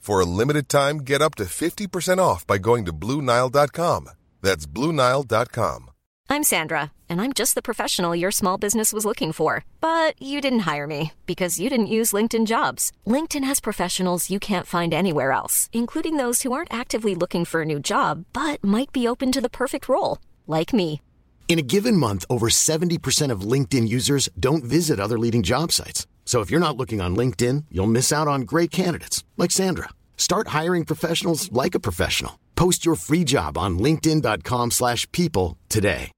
For 0.00 0.18
a 0.18 0.24
limited 0.24 0.68
time, 0.70 0.98
get 0.98 1.20
up 1.20 1.34
to 1.36 1.44
50% 1.44 2.18
off 2.18 2.46
by 2.46 2.56
going 2.56 2.86
to 2.86 2.92
Bluenile.com. 2.92 4.08
That's 4.40 4.66
Bluenile.com. 4.66 5.90
I'm 6.32 6.42
Sandra, 6.44 6.92
and 7.08 7.20
I'm 7.20 7.34
just 7.34 7.54
the 7.54 7.60
professional 7.60 8.16
your 8.16 8.30
small 8.30 8.56
business 8.56 8.92
was 8.94 9.04
looking 9.04 9.32
for. 9.32 9.64
But 9.80 10.14
you 10.22 10.40
didn't 10.40 10.60
hire 10.60 10.86
me 10.86 11.12
because 11.26 11.60
you 11.60 11.68
didn't 11.68 11.94
use 11.98 12.12
LinkedIn 12.12 12.46
jobs. 12.46 12.92
LinkedIn 13.06 13.44
has 13.44 13.60
professionals 13.60 14.30
you 14.30 14.38
can't 14.40 14.66
find 14.66 14.94
anywhere 14.94 15.32
else, 15.32 15.68
including 15.72 16.16
those 16.16 16.42
who 16.42 16.52
aren't 16.52 16.72
actively 16.72 17.14
looking 17.14 17.44
for 17.44 17.60
a 17.62 17.66
new 17.66 17.78
job 17.78 18.24
but 18.32 18.64
might 18.64 18.92
be 18.92 19.06
open 19.06 19.30
to 19.32 19.40
the 19.40 19.50
perfect 19.50 19.86
role, 19.88 20.18
like 20.46 20.72
me. 20.72 21.02
In 21.46 21.58
a 21.58 21.66
given 21.74 21.96
month, 21.96 22.24
over 22.30 22.48
70% 22.48 23.30
of 23.32 23.40
LinkedIn 23.42 23.88
users 23.88 24.30
don't 24.38 24.64
visit 24.64 24.98
other 25.00 25.18
leading 25.18 25.42
job 25.42 25.72
sites. 25.72 26.06
So 26.30 26.42
if 26.42 26.48
you're 26.48 26.60
not 26.60 26.76
looking 26.76 27.00
on 27.00 27.16
LinkedIn, 27.16 27.64
you'll 27.72 27.88
miss 27.88 28.12
out 28.12 28.28
on 28.28 28.42
great 28.42 28.70
candidates 28.70 29.24
like 29.36 29.50
Sandra. 29.50 29.88
Start 30.16 30.54
hiring 30.58 30.84
professionals 30.84 31.50
like 31.50 31.74
a 31.74 31.80
professional. 31.80 32.38
Post 32.54 32.86
your 32.86 32.94
free 32.94 33.24
job 33.24 33.58
on 33.58 33.80
linkedin.com/people 33.80 35.56
today. 35.68 36.12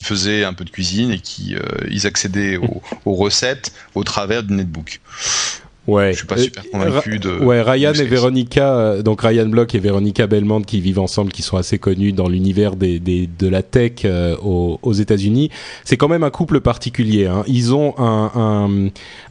Ils 0.00 0.06
faisaient 0.06 0.44
un 0.44 0.54
peu 0.54 0.64
de 0.64 0.70
cuisine 0.70 1.10
et 1.10 1.18
qui 1.18 1.56
euh, 1.56 1.62
ils 1.90 2.06
accédaient 2.06 2.58
aux, 2.58 2.80
aux 3.06 3.16
recettes 3.16 3.72
au 3.96 4.04
travers 4.04 4.44
du 4.44 4.54
netbook. 4.54 5.00
Ouais. 5.86 6.12
Je 6.12 6.18
suis 6.18 6.26
pas 6.26 6.38
super 6.38 6.64
convaincu 6.70 7.18
de. 7.18 7.30
Ouais, 7.30 7.60
Ryan 7.60 7.92
et 7.92 8.04
Veronica, 8.04 8.74
euh, 8.74 9.02
donc 9.02 9.20
Ryan 9.20 9.46
Block 9.46 9.74
et 9.74 9.78
Veronica 9.78 10.26
Belmont 10.26 10.62
qui 10.62 10.80
vivent 10.80 10.98
ensemble, 10.98 11.30
qui 11.30 11.42
sont 11.42 11.58
assez 11.58 11.78
connus 11.78 12.12
dans 12.12 12.28
l'univers 12.28 12.76
des, 12.76 12.98
des, 12.98 13.28
de 13.38 13.48
la 13.48 13.62
tech 13.62 14.04
euh, 14.04 14.34
aux, 14.42 14.78
aux 14.82 14.92
États-Unis. 14.94 15.50
C'est 15.84 15.98
quand 15.98 16.08
même 16.08 16.22
un 16.22 16.30
couple 16.30 16.60
particulier. 16.60 17.26
Hein. 17.26 17.42
Ils 17.46 17.74
ont 17.74 17.94
un, 17.98 18.30
un, 18.34 18.88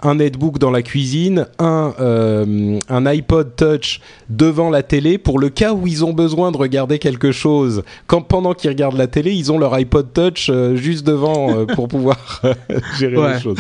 un 0.08 0.16
netbook 0.16 0.60
dans 0.60 0.70
la 0.70 0.84
cuisine, 0.84 1.47
un, 1.58 1.93
euh, 1.99 2.80
un 2.88 3.06
iPod 3.08 3.56
Touch 3.56 3.99
devant 4.30 4.70
la 4.70 4.84
télé 4.84 5.18
pour 5.18 5.39
le 5.39 5.49
cas 5.49 5.74
où 5.74 5.88
ils 5.88 6.06
ont 6.06 6.14
besoin 6.14 6.51
de 6.51 6.58
regarder 6.58 6.99
quelque 6.99 7.32
chose. 7.32 7.84
Quand 8.06 8.22
pendant 8.22 8.54
qu'ils 8.54 8.70
regardent 8.70 8.97
la 8.97 9.08
télé, 9.08 9.32
ils 9.32 9.51
ont 9.51 9.58
leur 9.58 9.78
iPod 9.80 10.14
Touch 10.14 10.51
juste 10.76 11.06
devant 11.06 11.66
pour 11.66 11.88
pouvoir 11.88 12.41
gérer 12.99 13.34
les 13.34 13.39
choses. 13.39 13.58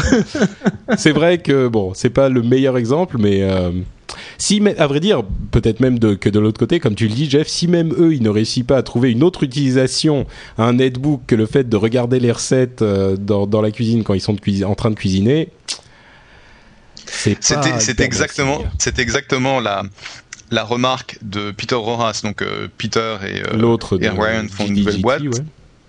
C'est 0.97 1.11
vrai 1.11 1.39
que 1.39 1.67
bon, 1.67 1.93
c'est 1.95 2.11
pas 2.11 2.29
le 2.29 2.43
meilleur 2.43 2.77
exemple, 2.83 3.17
mais 3.17 3.41
euh, 3.41 3.71
si, 4.37 4.61
à 4.77 4.87
vrai 4.87 4.99
dire, 4.99 5.23
peut-être 5.51 5.79
même 5.79 5.99
de, 5.99 6.15
que 6.15 6.29
de 6.29 6.39
l'autre 6.39 6.59
côté, 6.59 6.79
comme 6.81 6.95
tu 6.95 7.07
le 7.07 7.13
dis, 7.13 7.29
Jeff, 7.29 7.47
si 7.47 7.67
même 7.67 7.93
eux, 7.97 8.13
ils 8.13 8.21
ne 8.21 8.29
réussissent 8.29 8.65
pas 8.65 8.77
à 8.77 8.83
trouver 8.83 9.11
une 9.11 9.23
autre 9.23 9.43
utilisation 9.43 10.27
à 10.57 10.65
un 10.65 10.73
netbook 10.73 11.21
que 11.25 11.35
le 11.35 11.45
fait 11.45 11.69
de 11.69 11.77
regarder 11.77 12.19
les 12.19 12.31
recettes 12.31 12.81
euh, 12.81 13.15
dans, 13.15 13.47
dans, 13.47 13.61
la 13.61 13.71
cuisine 13.71 14.03
quand 14.03 14.13
ils 14.13 14.21
sont 14.21 14.35
en 14.65 14.75
train 14.75 14.89
de 14.89 14.95
cuisiner, 14.95 15.49
c'était 17.05 18.03
exactement, 18.03 18.63
c'est 18.79 18.99
exactement 18.99 19.59
la 19.59 19.83
la 20.51 20.63
remarque 20.63 21.17
de 21.23 21.51
Peter 21.51 21.75
Rojas, 21.75 22.21
donc 22.23 22.41
euh, 22.41 22.67
Peter 22.77 23.17
et, 23.27 23.57
l'autre 23.57 23.97
et 24.01 24.09
Ryan 24.09 24.45
font 24.47 24.67
une 24.67 24.75
nouvelle 24.75 25.01
boîte. 25.01 25.23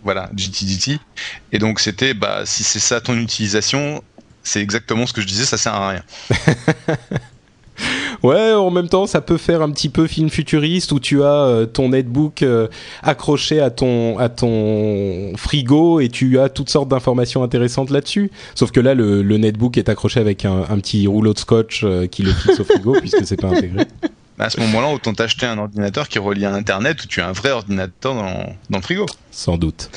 Voilà, 0.03 0.30
GTDT. 0.36 0.99
Et 1.53 1.59
donc 1.59 1.80
c'était, 1.80 2.12
bah, 2.12 2.42
si 2.45 2.62
c'est 2.62 2.78
ça 2.78 3.01
ton 3.01 3.16
utilisation, 3.18 4.03
c'est 4.45 4.61
exactement 4.61 5.07
ce 5.07 5.12
que 5.12 5.20
je 5.20 5.26
disais, 5.26 5.45
ça 5.45 5.57
sert 5.57 5.74
à 5.74 5.88
rien. 5.88 6.03
Ouais, 8.22 8.53
en 8.55 8.70
même 8.70 8.88
temps, 8.88 9.07
ça 9.07 9.20
peut 9.20 9.36
faire 9.36 9.61
un 9.61 9.70
petit 9.70 9.90
peu 9.90 10.07
film 10.07 10.30
futuriste 10.30 10.92
où 10.92 10.99
tu 10.99 11.22
as 11.22 11.45
euh, 11.45 11.66
ton 11.66 11.90
netbook 11.90 12.42
euh, 12.42 12.68
accroché 13.03 13.61
à 13.61 13.68
ton 13.68 14.18
à 14.18 14.30
ton 14.30 15.36
frigo 15.36 16.01
et 16.01 16.09
tu 16.09 16.38
as 16.38 16.49
toutes 16.49 16.70
sortes 16.70 16.88
d'informations 16.88 17.42
intéressantes 17.42 17.90
là-dessus. 17.90 18.30
Sauf 18.55 18.70
que 18.70 18.80
là, 18.80 18.95
le, 18.95 19.22
netbook 19.36 19.76
est 19.76 19.90
accroché 19.90 20.20
avec 20.20 20.47
un, 20.47 20.62
petit 20.78 21.07
rouleau 21.07 21.34
de 21.34 21.38
scotch 21.38 21.82
euh, 21.84 22.07
qui 22.07 22.22
le 22.22 22.32
fixe 22.32 22.61
au 22.61 22.64
frigo 22.64 22.95
puisque 23.01 23.26
c'est 23.26 23.38
pas 23.38 23.49
intégré. 23.49 23.84
À 24.39 24.51
ce 24.51 24.61
moment-là, 24.61 24.89
autant 24.89 25.12
t'acheter 25.12 25.47
un 25.47 25.59
ordinateur 25.59 26.09
qui 26.09 26.18
relie 26.18 26.45
à 26.45 26.53
Internet 26.53 27.03
où 27.05 27.07
tu 27.07 27.20
as 27.20 27.28
un 27.28 27.32
vrai 27.32 27.51
ordinateur 27.51 28.14
dans, 28.14 28.47
dans 28.70 28.78
le 28.78 28.82
frigo. 28.82 29.07
Sans 29.30 29.57
doute. 29.57 29.91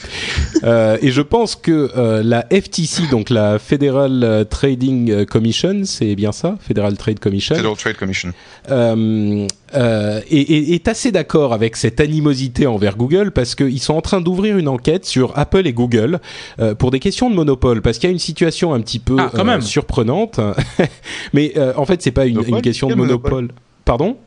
euh, 0.63 0.97
et 1.01 1.11
je 1.11 1.21
pense 1.21 1.55
que 1.55 1.91
euh, 1.95 2.23
la 2.23 2.45
FTC, 2.51 3.07
donc 3.09 3.29
la 3.29 3.59
Federal 3.59 4.45
Trading 4.49 5.25
Commission, 5.25 5.81
c'est 5.85 6.15
bien 6.15 6.31
ça? 6.31 6.55
Federal 6.59 6.97
Trade 6.97 7.19
Commission? 7.19 7.55
Federal 7.55 7.77
Trade 7.77 7.97
Commission. 7.97 8.33
Euh, 8.69 9.47
euh, 9.75 10.21
est, 10.29 10.73
est, 10.73 10.87
assez 10.87 11.11
d'accord 11.11 11.53
avec 11.53 11.75
cette 11.75 11.99
animosité 11.99 12.67
envers 12.67 12.95
Google 12.95 13.31
parce 13.31 13.53
qu'ils 13.53 13.81
sont 13.81 13.95
en 13.95 14.01
train 14.01 14.21
d'ouvrir 14.21 14.57
une 14.57 14.69
enquête 14.69 15.05
sur 15.05 15.37
Apple 15.37 15.67
et 15.67 15.73
Google 15.73 16.19
euh, 16.59 16.73
pour 16.73 16.89
des 16.89 16.99
questions 16.99 17.29
de 17.29 17.35
monopole 17.35 17.81
parce 17.81 17.97
qu'il 17.97 18.09
y 18.09 18.11
a 18.11 18.13
une 18.13 18.19
situation 18.19 18.73
un 18.73 18.79
petit 18.79 18.99
peu 18.99 19.17
ah, 19.19 19.29
euh, 19.35 19.61
surprenante. 19.61 20.39
Mais 21.33 21.51
euh, 21.57 21.73
en 21.75 21.85
fait, 21.85 22.01
c'est 22.01 22.11
pas 22.11 22.25
une, 22.25 22.41
une, 22.47 22.61
question 22.61 22.87
de 22.87 22.95
monopole. 22.95 23.31
monopole? 23.31 23.55
Pardon? 23.83 24.17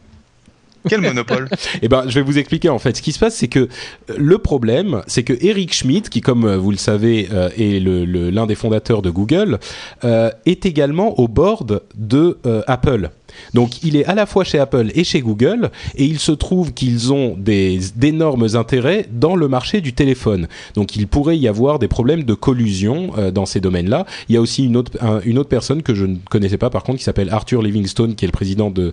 Quel 0.89 1.01
monopole 1.01 1.49
Eh 1.83 1.89
ben, 1.89 2.05
je 2.07 2.15
vais 2.15 2.23
vous 2.23 2.39
expliquer 2.39 2.69
en 2.69 2.79
fait. 2.79 2.97
Ce 2.97 3.03
qui 3.03 3.13
se 3.13 3.19
passe, 3.19 3.37
c'est 3.37 3.49
que 3.49 3.61
euh, 3.61 4.15
le 4.17 4.39
problème, 4.39 5.03
c'est 5.07 5.23
que 5.23 5.35
Eric 5.41 5.75
Schmidt, 5.75 6.09
qui 6.09 6.21
comme 6.21 6.45
euh, 6.45 6.57
vous 6.57 6.71
le 6.71 6.77
savez 6.77 7.29
euh, 7.33 7.51
est 7.57 7.81
l'un 7.81 8.47
des 8.47 8.55
fondateurs 8.55 9.03
de 9.03 9.11
Google, 9.11 9.59
est 10.03 10.67
également 10.67 11.19
au 11.19 11.29
board 11.29 11.83
de 11.95 12.39
Apple. 12.67 13.11
Donc 13.55 13.83
il 13.83 13.97
est 13.97 14.05
à 14.05 14.15
la 14.15 14.27
fois 14.27 14.45
chez 14.45 14.59
Apple 14.59 14.91
et 14.95 15.05
chez 15.05 15.21
Google 15.21 15.71
et 15.97 16.05
il 16.05 16.19
se 16.19 16.33
trouve 16.33 16.73
qu'ils 16.73 17.13
ont 17.13 17.37
d'énormes 17.39 18.47
intérêts 18.55 19.07
dans 19.11 19.37
le 19.37 19.49
marché 19.49 19.81
du 19.81 19.93
téléphone. 19.93 20.49
Donc 20.75 20.97
il 20.97 21.07
pourrait 21.07 21.39
y 21.39 21.49
avoir 21.49 21.79
des 21.79 21.89
problèmes 21.89 22.25
de 22.25 22.35
collusion 22.35 23.11
euh, 23.19 23.31
dans 23.31 23.47
ces 23.47 23.61
domaines-là. 23.61 24.07
Il 24.29 24.35
y 24.35 24.39
a 24.39 24.41
aussi 24.41 24.65
une 24.65 24.77
autre 24.77 24.93
un, 25.01 25.21
une 25.25 25.39
autre 25.39 25.49
personne 25.49 25.83
que 25.83 25.95
je 25.95 26.07
ne 26.07 26.17
connaissais 26.29 26.59
pas 26.59 26.71
par 26.71 26.83
contre 26.83 26.99
qui 26.99 27.05
s'appelle 27.05 27.31
Arthur 27.31 27.63
Livingstone 27.63 28.15
qui 28.15 28.25
est 28.25 28.29
le 28.29 28.33
président 28.33 28.71
de 28.71 28.93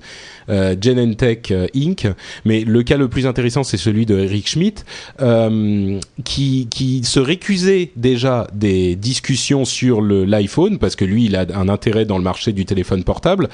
euh, 0.50 0.76
Genentech 0.80 1.52
euh, 1.52 1.68
Inc. 1.76 2.08
Mais 2.46 2.62
le 2.62 2.84
cas 2.84 2.98
le 2.98 3.08
plus 3.08 3.26
intéressant 3.26 3.64
c'est 3.64 3.78
celui 3.78 4.06
de 4.06 4.18
Eric 4.18 4.48
Schmidt 4.48 4.84
qui 6.24 6.68
qui 6.70 7.04
se 7.04 7.20
récusait 7.20 7.92
déjà 7.96 8.48
des 8.54 8.96
discussions 8.96 9.66
sur 9.66 10.02
l'iPhone 10.02 10.78
parce 10.78 10.96
que 10.96 11.06
lui 11.06 11.26
il 11.26 11.36
a 11.36 11.46
un 11.54 11.70
intérêt 11.70 12.06
dans 12.06 12.18
le 12.18 12.24
marché 12.24 12.54
du 12.54 12.66
téléphone 12.66 13.04
portable 13.04 13.50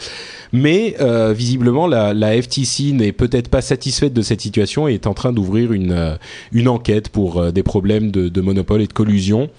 mais 0.51 0.72
euh, 0.99 1.33
visiblement 1.33 1.87
la, 1.87 2.13
la 2.13 2.41
FTC 2.41 2.93
n'est 2.93 3.11
peut-être 3.11 3.49
pas 3.49 3.61
satisfaite 3.61 4.13
de 4.13 4.21
cette 4.21 4.41
situation 4.41 4.87
et 4.87 4.93
est 4.93 5.07
en 5.07 5.13
train 5.13 5.33
d'ouvrir 5.33 5.73
une, 5.73 5.91
euh, 5.91 6.15
une 6.51 6.67
enquête 6.67 7.09
pour 7.09 7.39
euh, 7.39 7.51
des 7.51 7.63
problèmes 7.63 8.11
de, 8.11 8.29
de, 8.29 8.41
monopole 8.41 8.81
et 8.81 8.87
de 8.87 8.93
collusion. 8.93 9.49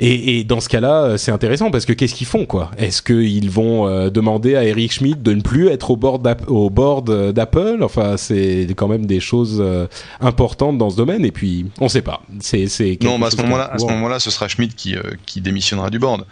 Et, 0.00 0.38
et, 0.38 0.44
dans 0.44 0.60
ce 0.60 0.68
cas-là, 0.68 1.18
c'est 1.18 1.32
intéressant 1.32 1.72
parce 1.72 1.84
que 1.84 1.92
qu'est-ce 1.92 2.14
qu'ils 2.14 2.26
font 2.26 2.46
quoi? 2.46 2.70
Est-ce 2.78 3.02
qu'ils 3.02 3.50
vont 3.50 3.88
euh, 3.88 4.10
demander 4.10 4.54
à 4.54 4.62
Eric 4.62 4.92
Schmidt 4.92 5.20
de 5.20 5.32
ne 5.32 5.40
plus 5.40 5.68
être 5.68 5.90
au 5.90 5.96
board 5.96 6.24
au 6.46 6.70
board 6.70 7.32
d'Apple? 7.32 7.78
Enfin, 7.82 8.16
c'est 8.16 8.68
quand 8.76 8.86
même 8.86 9.06
des 9.06 9.18
choses 9.18 9.58
euh, 9.60 9.88
importantes 10.20 10.78
dans 10.78 10.90
ce 10.90 10.96
domaine. 10.96 11.24
Et 11.24 11.32
puis, 11.32 11.66
on 11.80 11.88
sait 11.88 12.02
pas. 12.02 12.22
C'est 12.38 12.68
non, 13.02 13.18
mais 13.18 13.26
à 13.26 13.30
ce 13.32 13.38
moment-là, 13.38 13.72
à 13.72 13.78
ce 13.78 13.86
moment-là, 13.86 14.20
ce 14.20 14.30
sera 14.30 14.46
Schmidt 14.46 14.74
qui 14.76 14.94
qui 15.26 15.40
démissionnera 15.40 15.90
du 15.90 15.98
board. 15.98 16.24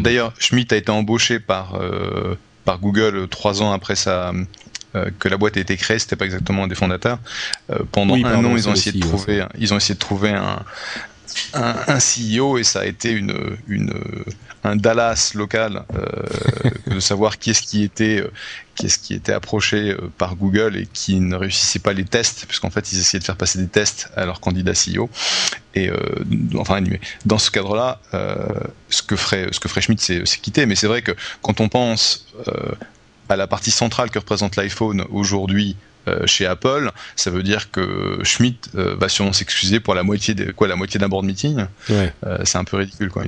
D'ailleurs, 0.00 0.32
Schmidt 0.38 0.74
a 0.74 0.78
été 0.78 0.90
embauché 0.90 1.40
par 1.40 1.78
par 2.64 2.78
Google 2.78 3.28
trois 3.28 3.62
ans 3.62 3.72
après 3.72 3.96
sa 3.96 4.32
que 5.18 5.28
la 5.28 5.36
boîte 5.36 5.56
a 5.56 5.60
été 5.60 5.76
créée, 5.76 5.98
c'était 5.98 6.14
pas 6.14 6.24
exactement 6.24 6.62
un 6.62 6.66
des 6.68 6.76
fondateurs. 6.76 7.18
pendant 7.90 8.14
un 8.14 8.44
an, 8.44 8.56
ils 8.56 8.68
ont 8.68 8.74
essayé 8.74 8.92
de 8.92 9.04
trouver, 9.04 9.44
ils 9.58 9.74
ont 9.74 9.76
essayé 9.76 9.94
de 9.96 9.98
trouver 9.98 10.30
un, 10.30 10.62
un, 11.52 11.76
un, 11.88 11.98
CEO 11.98 12.58
et 12.58 12.64
ça 12.64 12.80
a 12.80 12.84
été 12.84 13.10
une, 13.10 13.56
une 13.68 13.92
un 14.64 14.76
Dallas 14.76 15.32
local 15.34 15.84
euh, 15.94 16.70
de 16.94 17.00
savoir 17.00 17.38
qui 17.38 17.50
est-ce 17.50 17.62
qui 17.62 17.84
était 17.84 18.20
euh, 18.20 18.32
qui 18.74 18.86
est-ce 18.86 18.98
qui 18.98 19.14
était 19.14 19.32
approché 19.32 19.90
euh, 19.90 20.10
par 20.18 20.36
Google 20.36 20.76
et 20.76 20.88
qui 20.92 21.20
ne 21.20 21.36
réussissait 21.36 21.78
pas 21.78 21.92
les 21.92 22.04
tests 22.04 22.46
puisqu'en 22.46 22.70
fait 22.70 22.92
ils 22.92 22.98
essayaient 22.98 23.20
de 23.20 23.24
faire 23.24 23.36
passer 23.36 23.58
des 23.58 23.68
tests 23.68 24.10
à 24.16 24.24
leur 24.24 24.40
candidat 24.40 24.72
CEO 24.72 25.08
et 25.74 25.90
euh, 25.90 25.96
enfin 26.58 26.82
dans 27.24 27.38
ce 27.38 27.50
cadre-là 27.50 28.00
euh, 28.14 28.36
ce 28.88 29.02
que 29.02 29.16
ferait 29.16 29.48
ce 29.52 29.60
que 29.60 29.68
ferait 29.68 29.82
Schmidt 29.82 30.02
c'est 30.24 30.40
quitter. 30.40 30.66
Mais 30.66 30.74
c'est 30.74 30.86
vrai 30.86 31.02
que 31.02 31.12
quand 31.42 31.60
on 31.60 31.68
pense 31.68 32.26
à 33.28 33.36
la 33.36 33.46
partie 33.46 33.70
centrale 33.70 34.10
que 34.10 34.18
représente 34.18 34.56
l'iPhone 34.56 35.04
aujourd'hui 35.10 35.76
chez 36.26 36.46
Apple, 36.46 36.90
ça 37.16 37.30
veut 37.30 37.42
dire 37.42 37.70
que 37.70 38.18
Schmidt 38.22 38.70
euh, 38.74 38.94
va 38.98 39.08
sûrement 39.08 39.32
s'excuser 39.32 39.80
pour 39.80 39.94
la 39.94 40.02
moitié 40.02 40.34
de, 40.34 40.52
quoi 40.52 40.68
la 40.68 40.76
moitié 40.76 41.00
d'un 41.00 41.08
board 41.08 41.24
meeting. 41.24 41.66
Euh, 41.90 42.08
c'est 42.44 42.58
un 42.58 42.64
peu 42.64 42.76
ridicule 42.76 43.10
quoi. 43.10 43.24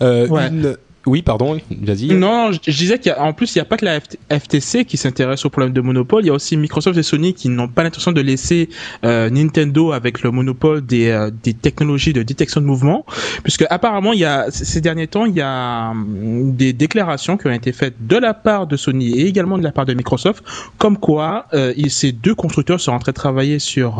Une 0.00 0.76
oui, 1.06 1.22
pardon, 1.22 1.58
vas-y. 1.70 2.12
Non, 2.12 2.52
je, 2.52 2.70
disais 2.70 2.98
qu'en 2.98 3.32
plus, 3.32 3.54
il 3.54 3.58
n'y 3.58 3.62
a 3.62 3.64
pas 3.64 3.78
que 3.78 3.86
la 3.86 4.00
FTC 4.00 4.84
qui 4.84 4.98
s'intéresse 4.98 5.46
au 5.46 5.50
problème 5.50 5.72
de 5.72 5.80
monopole, 5.80 6.24
il 6.24 6.26
y 6.26 6.30
a 6.30 6.34
aussi 6.34 6.58
Microsoft 6.58 6.98
et 6.98 7.02
Sony 7.02 7.32
qui 7.32 7.48
n'ont 7.48 7.68
pas 7.68 7.82
l'intention 7.82 8.12
de 8.12 8.20
laisser 8.20 8.68
euh, 9.04 9.30
Nintendo 9.30 9.92
avec 9.92 10.22
le 10.22 10.30
monopole 10.30 10.84
des, 10.84 11.08
euh, 11.08 11.30
des 11.42 11.54
technologies 11.54 12.12
de 12.12 12.22
détection 12.22 12.60
de 12.60 12.66
mouvement, 12.66 13.06
puisque 13.42 13.64
apparemment, 13.70 14.12
il 14.12 14.20
y 14.20 14.26
a 14.26 14.50
ces 14.50 14.82
derniers 14.82 15.06
temps, 15.06 15.24
il 15.24 15.34
y 15.34 15.40
a 15.40 15.90
hum, 15.90 16.54
des 16.54 16.74
déclarations 16.74 17.38
qui 17.38 17.46
ont 17.46 17.52
été 17.52 17.72
faites 17.72 17.94
de 18.06 18.16
la 18.16 18.34
part 18.34 18.66
de 18.66 18.76
Sony 18.76 19.18
et 19.18 19.26
également 19.26 19.56
de 19.56 19.62
la 19.64 19.72
part 19.72 19.86
de 19.86 19.94
Microsoft, 19.94 20.44
comme 20.76 20.98
quoi 20.98 21.46
euh, 21.54 21.72
ces 21.88 22.12
deux 22.12 22.34
constructeurs 22.34 22.78
sont 22.78 22.92
en 22.92 22.98
train 22.98 23.12
de 23.12 23.16
travailler 23.16 23.58
sur 23.58 23.98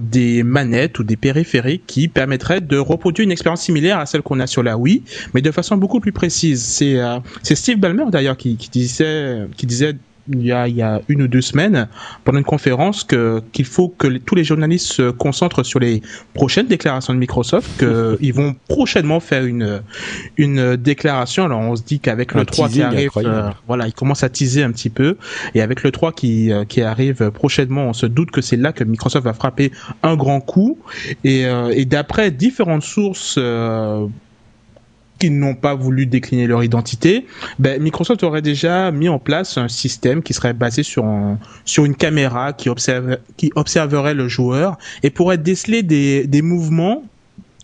des 0.00 0.42
manettes 0.44 1.00
ou 1.00 1.04
des 1.04 1.16
périphériques 1.16 1.84
qui 1.86 2.06
permettraient 2.06 2.60
de 2.60 2.78
reproduire 2.78 3.24
une 3.24 3.32
expérience 3.32 3.62
similaire 3.62 3.98
à 3.98 4.06
celle 4.06 4.22
qu'on 4.22 4.38
a 4.38 4.46
sur 4.46 4.62
la 4.62 4.78
Wii, 4.78 5.02
mais 5.34 5.42
de 5.42 5.50
façon 5.50 5.71
beaucoup 5.76 6.00
plus 6.00 6.12
précise. 6.12 6.62
C'est 6.62 6.98
euh, 6.98 7.18
Steve 7.42 7.78
Ballmer 7.78 8.06
d'ailleurs 8.10 8.36
qui, 8.36 8.56
qui 8.56 8.70
disait 8.70 9.46
qui 9.56 9.66
disait 9.66 9.96
il 10.28 10.42
y, 10.42 10.52
a, 10.52 10.68
il 10.68 10.76
y 10.76 10.82
a 10.82 11.00
une 11.08 11.22
ou 11.22 11.28
deux 11.28 11.40
semaines 11.40 11.88
pendant 12.24 12.38
une 12.38 12.44
conférence 12.44 13.04
qu'il 13.04 13.64
faut 13.64 13.88
que 13.88 14.06
tous 14.18 14.34
les 14.34 14.44
journalistes 14.44 14.92
se 14.92 15.10
concentrent 15.10 15.64
sur 15.64 15.80
les 15.80 16.02
prochaines 16.34 16.66
déclarations 16.66 17.12
de 17.12 17.18
Microsoft 17.18 17.68
qu'ils 17.78 18.32
vont 18.34 18.54
prochainement 18.68 19.20
faire 19.20 19.44
une 19.44 19.82
une 20.36 20.76
déclaration. 20.76 21.44
Alors 21.46 21.60
on 21.60 21.76
se 21.76 21.82
dit 21.82 21.98
qu'avec 21.98 22.34
le 22.34 22.44
3 22.44 22.68
qui 22.68 22.82
arrive 22.82 23.10
euh, 23.16 23.50
voilà 23.66 23.86
il 23.86 23.92
commence 23.92 24.22
à 24.22 24.28
teaser 24.28 24.62
un 24.62 24.70
petit 24.70 24.90
peu. 24.90 25.16
Et 25.54 25.62
avec 25.62 25.82
le 25.82 25.90
3 25.90 26.12
qui 26.12 26.52
euh, 26.52 26.64
qui 26.64 26.82
arrive 26.82 27.30
prochainement 27.30 27.86
on 27.86 27.92
se 27.92 28.06
doute 28.06 28.30
que 28.30 28.40
c'est 28.40 28.56
là 28.56 28.72
que 28.72 28.84
Microsoft 28.84 29.24
va 29.24 29.34
frapper 29.34 29.72
un 30.02 30.16
grand 30.16 30.40
coup. 30.40 30.78
Et, 31.24 31.42
et 31.72 31.84
d'après 31.84 32.30
différentes 32.30 32.82
sources 32.82 33.38
n'ont 35.30 35.54
pas 35.54 35.74
voulu 35.74 36.06
décliner 36.06 36.46
leur 36.46 36.64
identité, 36.64 37.26
ben, 37.58 37.80
Microsoft 37.82 38.22
aurait 38.22 38.42
déjà 38.42 38.90
mis 38.90 39.08
en 39.08 39.18
place 39.18 39.58
un 39.58 39.68
système 39.68 40.22
qui 40.22 40.34
serait 40.34 40.54
basé 40.54 40.82
sur 40.82 41.04
sur 41.64 41.84
une 41.84 41.94
caméra 41.94 42.52
qui 42.52 42.68
observe 42.68 43.18
qui 43.36 43.52
observerait 43.54 44.14
le 44.14 44.28
joueur 44.28 44.78
et 45.02 45.10
pourrait 45.10 45.38
déceler 45.38 45.82
des, 45.82 46.26
des 46.26 46.42
mouvements 46.42 47.02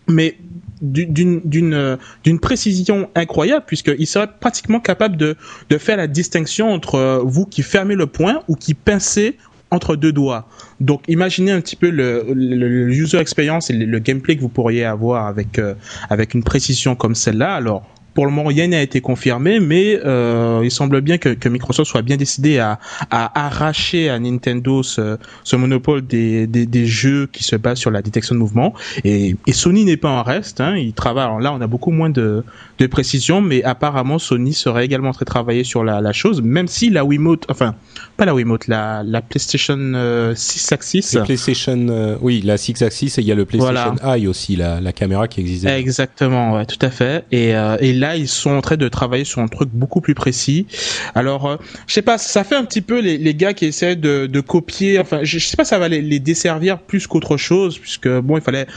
mais 0.07 0.37
d'une 0.81 1.41
d'une 1.43 1.97
d'une 2.23 2.39
précision 2.39 3.09
incroyable 3.15 3.65
puisqu'il 3.67 4.07
serait 4.07 4.29
pratiquement 4.39 4.79
capable 4.79 5.17
de 5.17 5.35
de 5.69 5.77
faire 5.77 5.97
la 5.97 6.07
distinction 6.07 6.71
entre 6.71 7.21
vous 7.25 7.45
qui 7.45 7.63
fermez 7.63 7.95
le 7.95 8.07
poing 8.07 8.41
ou 8.47 8.55
qui 8.55 8.73
pincez 8.73 9.37
entre 9.71 9.95
deux 9.95 10.11
doigts. 10.11 10.47
Donc 10.79 11.01
imaginez 11.07 11.51
un 11.51 11.61
petit 11.61 11.75
peu 11.75 11.89
le, 11.89 12.25
le, 12.33 12.91
user 12.91 13.17
experience 13.17 13.69
et 13.69 13.73
le, 13.73 13.99
gameplay 13.99 14.35
que 14.35 14.41
vous 14.41 14.49
pourriez 14.49 14.85
avoir 14.85 15.27
avec 15.27 15.59
euh, 15.59 15.75
avec 16.09 16.33
une 16.33 16.43
précision 16.43 16.95
comme 16.95 17.15
celle-là. 17.15 17.53
Alors 17.53 17.83
pour 18.19 18.25
le 18.25 18.33
moment, 18.33 18.49
rien 18.49 18.67
n'a 18.67 18.81
été 18.81 18.99
confirmé, 18.99 19.61
mais 19.61 19.97
euh, 20.03 20.59
il 20.61 20.71
semble 20.71 20.99
bien 20.99 21.17
que, 21.17 21.29
que, 21.29 21.47
Microsoft 21.47 21.89
soit 21.89 22.01
bien 22.01 22.17
décidé 22.17 22.59
à, 22.59 22.77
à 23.11 23.45
arracher 23.45 24.09
à 24.09 24.19
Nintendo 24.19 24.83
ce, 24.83 25.17
ce 25.45 25.55
monopole 25.55 26.05
des, 26.05 26.45
des, 26.45 26.65
des, 26.65 26.85
jeux 26.85 27.29
qui 27.31 27.45
se 27.45 27.55
basent 27.55 27.77
sur 27.77 27.91
la 27.91 28.01
détection 28.01 28.35
de 28.35 28.39
mouvement. 28.41 28.73
Et, 29.05 29.37
et 29.47 29.53
Sony 29.53 29.85
n'est 29.85 29.95
pas 29.95 30.09
en 30.09 30.23
reste. 30.23 30.59
Hein, 30.59 30.75
il 30.75 30.91
travaille. 30.91 31.23
Alors 31.23 31.39
là, 31.39 31.53
on 31.53 31.61
a 31.61 31.67
beaucoup 31.67 31.91
moins 31.91 32.09
de, 32.09 32.43
de 32.77 32.87
précision, 32.87 33.39
mais 33.39 33.63
apparemment 33.63 34.19
Sony 34.19 34.51
serait 34.51 34.83
également 34.83 35.13
très 35.13 35.23
travaillé 35.23 35.63
sur 35.63 35.85
la, 35.85 36.01
la 36.01 36.11
chose, 36.11 36.41
même 36.41 36.67
si 36.67 36.89
la 36.89 37.05
Wiimote, 37.05 37.45
enfin 37.47 37.75
pas 38.17 38.25
la 38.25 38.35
Wiimote, 38.35 38.67
la, 38.67 39.01
la 39.01 39.21
PlayStation 39.21 39.77
6 39.77 39.87
euh, 39.95 40.75
Axis. 40.75 41.13
La 41.13 41.21
PlayStation, 41.21 41.87
euh, 41.89 42.17
oui, 42.19 42.41
la 42.43 42.57
6 42.57 42.81
Axis 42.81 43.13
et 43.17 43.21
il 43.21 43.27
y 43.27 43.31
a 43.31 43.35
le 43.35 43.45
PlayStation 43.45 43.95
Eye 44.03 44.27
aussi, 44.27 44.57
la, 44.57 44.81
la 44.81 44.91
caméra 44.91 45.29
qui 45.29 45.39
existait. 45.39 45.79
Exactement, 45.79 46.55
ouais, 46.55 46.65
tout 46.65 46.85
à 46.85 46.89
fait. 46.89 47.23
Et, 47.31 47.55
euh, 47.55 47.77
et 47.79 47.93
là, 47.93 48.08
ils 48.15 48.27
sont 48.27 48.51
en 48.51 48.61
train 48.61 48.77
de 48.77 48.87
travailler 48.87 49.25
sur 49.25 49.41
un 49.41 49.47
truc 49.47 49.69
beaucoup 49.71 50.01
plus 50.01 50.15
précis. 50.15 50.67
Alors, 51.15 51.57
je 51.87 51.93
sais 51.93 52.01
pas, 52.01 52.17
ça 52.17 52.43
fait 52.43 52.55
un 52.55 52.65
petit 52.65 52.81
peu 52.81 52.99
les, 52.99 53.35
gars 53.35 53.53
qui 53.53 53.65
essaient 53.65 53.95
de, 53.95 54.41
copier. 54.41 54.99
Enfin, 54.99 55.19
je, 55.23 55.39
je 55.39 55.47
sais 55.47 55.57
pas, 55.57 55.65
ça 55.65 55.79
va 55.79 55.87
les, 55.87 56.19
desservir 56.19 56.79
plus 56.79 57.07
qu'autre 57.07 57.37
chose, 57.37 57.77
puisque 57.77 58.09
bon, 58.09 58.37
il 58.37 58.41
fallait 58.41 58.67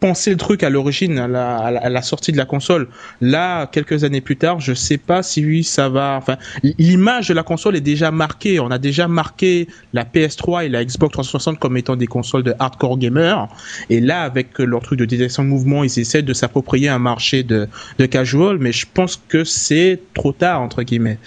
penser 0.00 0.30
le 0.30 0.36
truc 0.36 0.62
à 0.62 0.70
l'origine, 0.70 1.18
à 1.18 1.28
la, 1.28 2.02
sortie 2.02 2.32
de 2.32 2.36
la 2.36 2.44
console. 2.44 2.88
Là, 3.20 3.66
quelques 3.66 4.04
années 4.04 4.20
plus 4.20 4.36
tard, 4.36 4.60
je 4.60 4.72
sais 4.72 4.98
pas 4.98 5.22
si 5.22 5.44
oui, 5.44 5.64
ça 5.64 5.88
va. 5.88 6.16
Enfin, 6.16 6.36
l'image 6.78 7.28
de 7.28 7.34
la 7.34 7.42
console 7.42 7.76
est 7.76 7.80
déjà 7.80 8.10
marquée. 8.10 8.60
On 8.60 8.70
a 8.70 8.78
déjà 8.78 9.08
marqué 9.08 9.68
la 9.92 10.04
PS3 10.04 10.66
et 10.66 10.68
la 10.68 10.84
Xbox 10.84 11.12
360 11.12 11.58
comme 11.58 11.76
étant 11.76 11.96
des 11.96 12.06
consoles 12.06 12.42
de 12.42 12.54
hardcore 12.58 12.98
gamers. 12.98 13.48
Et 13.90 14.00
là, 14.00 14.22
avec 14.22 14.58
leur 14.58 14.82
truc 14.82 14.98
de 14.98 15.04
détection 15.04 15.44
de 15.44 15.48
mouvement, 15.48 15.84
ils 15.84 15.98
essaient 15.98 16.22
de 16.22 16.32
s'approprier 16.32 16.88
un 16.88 16.98
marché 16.98 17.42
de 17.42 17.68
casual. 18.10 18.57
Mais 18.58 18.72
je 18.72 18.86
pense 18.92 19.20
que 19.28 19.44
c'est 19.44 20.00
trop 20.14 20.32
tard 20.32 20.60
entre 20.60 20.82
guillemets. 20.82 21.18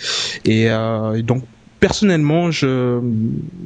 Et 0.45 0.69
euh, 0.69 1.21
donc 1.21 1.43
personnellement, 1.79 2.51
je 2.51 2.99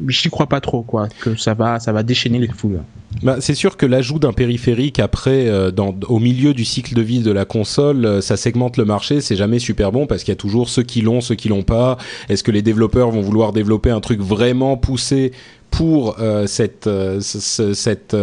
j'y 0.08 0.30
crois 0.30 0.48
pas 0.48 0.62
trop 0.62 0.82
quoi 0.82 1.08
que 1.22 1.36
ça 1.36 1.54
va 1.54 1.80
ça 1.80 1.92
va 1.92 2.04
déchaîner 2.04 2.40
les 2.40 2.48
foules. 2.48 2.82
Bah, 3.24 3.38
c'est 3.40 3.56
sûr 3.56 3.78
que 3.78 3.86
l'ajout 3.86 4.20
d'un 4.20 4.34
périphérique 4.34 5.00
après 5.00 5.48
euh, 5.48 5.72
dans, 5.72 5.96
au 6.10 6.20
milieu 6.20 6.54
du 6.54 6.66
cycle 6.66 6.94
de 6.94 7.02
vie 7.02 7.20
de 7.20 7.32
la 7.32 7.46
console, 7.46 8.06
euh, 8.06 8.22
ça 8.22 8.36
segmente 8.36 8.76
le 8.76 8.84
marché, 8.84 9.22
c'est 9.22 9.38
jamais 9.38 9.60
super 9.60 9.94
bon 9.94 10.06
parce 10.06 10.24
qu'il 10.24 10.32
y 10.32 10.38
a 10.38 10.38
toujours 10.38 10.68
ceux 10.68 10.84
qui 10.84 11.02
l'ont, 11.02 11.22
ceux 11.22 11.36
qui 11.36 11.48
l'ont 11.48 11.64
pas. 11.64 11.98
Est-ce 12.28 12.44
que 12.44 12.52
les 12.52 12.62
développeurs 12.62 13.12
vont 13.12 13.22
vouloir 13.22 13.54
développer 13.54 13.90
un 13.90 14.02
truc 14.02 14.20
vraiment 14.20 14.76
poussé 14.76 15.32
pour 15.72 16.16
cette, 16.46 16.86
ce, 16.86 17.74
cette, 17.74 18.16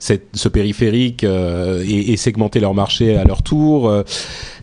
cette, 0.00 0.28
ce 0.34 0.48
périphérique 0.48 1.22
et, 1.22 2.12
et, 2.12 2.16
segmenter 2.16 2.58
leur 2.58 2.74
marché 2.74 3.16
à 3.16 3.22
leur 3.22 3.44
tour. 3.44 4.02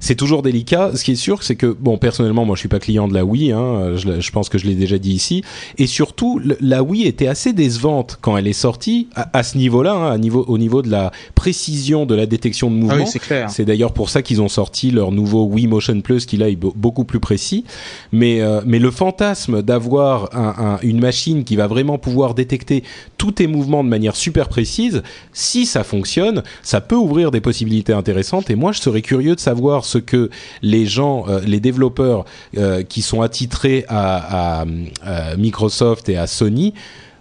C'est 0.05 0.13
toujours 0.13 0.43
délicat. 0.43 0.91
Ce 0.93 1.03
qui 1.03 1.13
est 1.13 1.15
sûr, 1.15 1.41
c'est 1.41 1.55
que 1.55 1.65
bon, 1.65 1.97
personnellement, 1.97 2.45
moi, 2.45 2.55
je 2.55 2.59
suis 2.59 2.69
pas 2.69 2.77
client 2.77 3.07
de 3.07 3.15
la 3.15 3.25
Wii. 3.25 3.51
Hein, 3.51 3.95
je, 3.95 4.21
je, 4.21 4.31
pense 4.31 4.49
que 4.49 4.59
je 4.59 4.67
l'ai 4.67 4.75
déjà 4.75 4.99
dit 4.99 5.13
ici. 5.13 5.43
Et 5.79 5.87
surtout, 5.87 6.39
la 6.61 6.83
Wii 6.83 7.07
était 7.07 7.25
assez 7.25 7.53
décevante 7.53 8.19
quand 8.21 8.37
elle 8.37 8.45
est 8.45 8.53
sortie 8.53 9.07
à, 9.15 9.35
à 9.35 9.41
ce 9.41 9.57
niveau-là, 9.57 9.93
hein, 9.93 10.17
niveau, 10.19 10.45
au 10.47 10.59
niveau 10.59 10.83
de 10.83 10.91
la 10.91 11.11
précision 11.33 12.05
de 12.05 12.13
la 12.13 12.27
détection 12.27 12.69
de 12.69 12.75
mouvement. 12.75 13.03
Ah 13.03 13.17
oui, 13.17 13.35
c'est 13.49 13.65
d'ailleurs 13.65 13.93
pour 13.93 14.11
ça 14.11 14.21
qu'ils 14.21 14.43
ont 14.43 14.47
sorti 14.47 14.91
leur 14.91 15.11
nouveau 15.11 15.45
Wii 15.45 15.65
Motion 15.65 15.99
Plus, 16.01 16.27
qui 16.27 16.37
là 16.37 16.49
est 16.49 16.55
beaucoup 16.55 17.03
plus 17.03 17.19
précis. 17.19 17.65
Mais 18.11 18.41
mais 18.63 18.77
le 18.77 18.91
fantasme 18.91 19.63
d'avoir 19.63 20.29
un, 20.35 20.75
un, 20.75 20.79
une 20.83 20.99
machine 20.99 21.43
qui 21.43 21.55
va 21.55 21.65
vraiment 21.65 21.97
pouvoir 21.97 22.35
détecter 22.35 22.83
tous 23.17 23.31
tes 23.31 23.47
mouvements 23.47 23.83
de 23.83 23.89
manière 23.89 24.15
super 24.15 24.49
précise, 24.49 25.01
si 25.33 25.65
ça 25.65 25.83
fonctionne, 25.83 26.43
ça 26.61 26.79
peut 26.79 26.95
ouvrir 26.95 27.31
des 27.31 27.41
possibilités 27.41 27.93
intéressantes. 27.93 28.51
Et 28.51 28.55
moi, 28.55 28.71
je 28.71 28.81
serais 28.81 29.01
curieux 29.01 29.33
de 29.33 29.39
savoir 29.39 29.83
ce 29.95 29.99
que 29.99 30.29
les 30.61 30.85
gens, 30.85 31.25
euh, 31.27 31.39
les 31.45 31.59
développeurs 31.59 32.25
euh, 32.57 32.83
qui 32.83 33.01
sont 33.01 33.21
attitrés 33.21 33.85
à, 33.87 34.61
à, 34.61 34.65
à, 35.03 35.35
Microsoft 35.37 36.09
et 36.09 36.17
à 36.17 36.27
Sony 36.27 36.73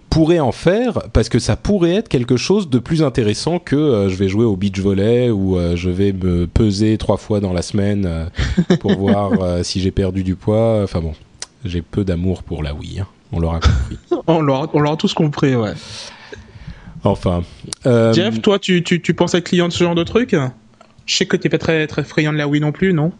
pourraient 0.09 0.39
en 0.39 0.51
faire 0.51 1.09
parce 1.13 1.29
que 1.29 1.39
ça 1.39 1.55
pourrait 1.55 1.95
être 1.95 2.07
quelque 2.07 2.37
chose 2.37 2.69
de 2.69 2.79
plus 2.79 3.03
intéressant 3.03 3.59
que 3.59 3.75
euh, 3.75 4.09
je 4.09 4.15
vais 4.15 4.29
jouer 4.29 4.45
au 4.45 4.55
beach 4.55 4.79
volley 4.79 5.29
ou 5.29 5.57
euh, 5.57 5.75
je 5.75 5.89
vais 5.89 6.13
me 6.13 6.47
peser 6.47 6.97
trois 6.97 7.17
fois 7.17 7.39
dans 7.39 7.53
la 7.53 7.61
semaine 7.61 8.05
euh, 8.05 8.75
pour 8.79 8.97
voir 8.97 9.31
si 9.63 9.81
j'ai 9.81 9.91
perdu 9.91 10.23
du 10.23 10.35
poids. 10.35 10.81
Enfin 10.83 11.01
bon, 11.01 11.13
j'ai 11.63 11.81
peu 11.81 12.03
d'amour 12.03 12.43
pour 12.43 12.63
la 12.63 12.73
Wii. 12.73 13.01
Hein. 13.01 13.07
On 13.31 13.39
l'aura 13.39 13.59
compris. 13.59 13.97
on 14.27 14.41
l'aura 14.41 14.95
tous 14.97 15.13
compris, 15.13 15.55
ouais. 15.55 15.73
Enfin. 17.03 17.43
Euh... 17.85 18.13
Jeff, 18.13 18.41
toi, 18.41 18.57
tu, 18.57 18.83
tu, 18.83 19.01
tu 19.01 19.13
penses 19.13 19.33
être 19.33 19.43
client 19.43 19.67
de 19.67 19.73
ce 19.73 19.83
genre 19.83 19.95
de 19.95 20.03
truc? 20.03 20.35
Je 21.05 21.15
sais 21.15 21.25
que 21.25 21.37
t'es 21.37 21.49
pas 21.49 21.57
très 21.57 21.87
très 21.87 22.03
friand 22.03 22.33
de 22.33 22.37
la 22.37 22.47
Wii 22.47 22.61
non 22.61 22.71
plus, 22.71 22.93
non? 22.93 23.11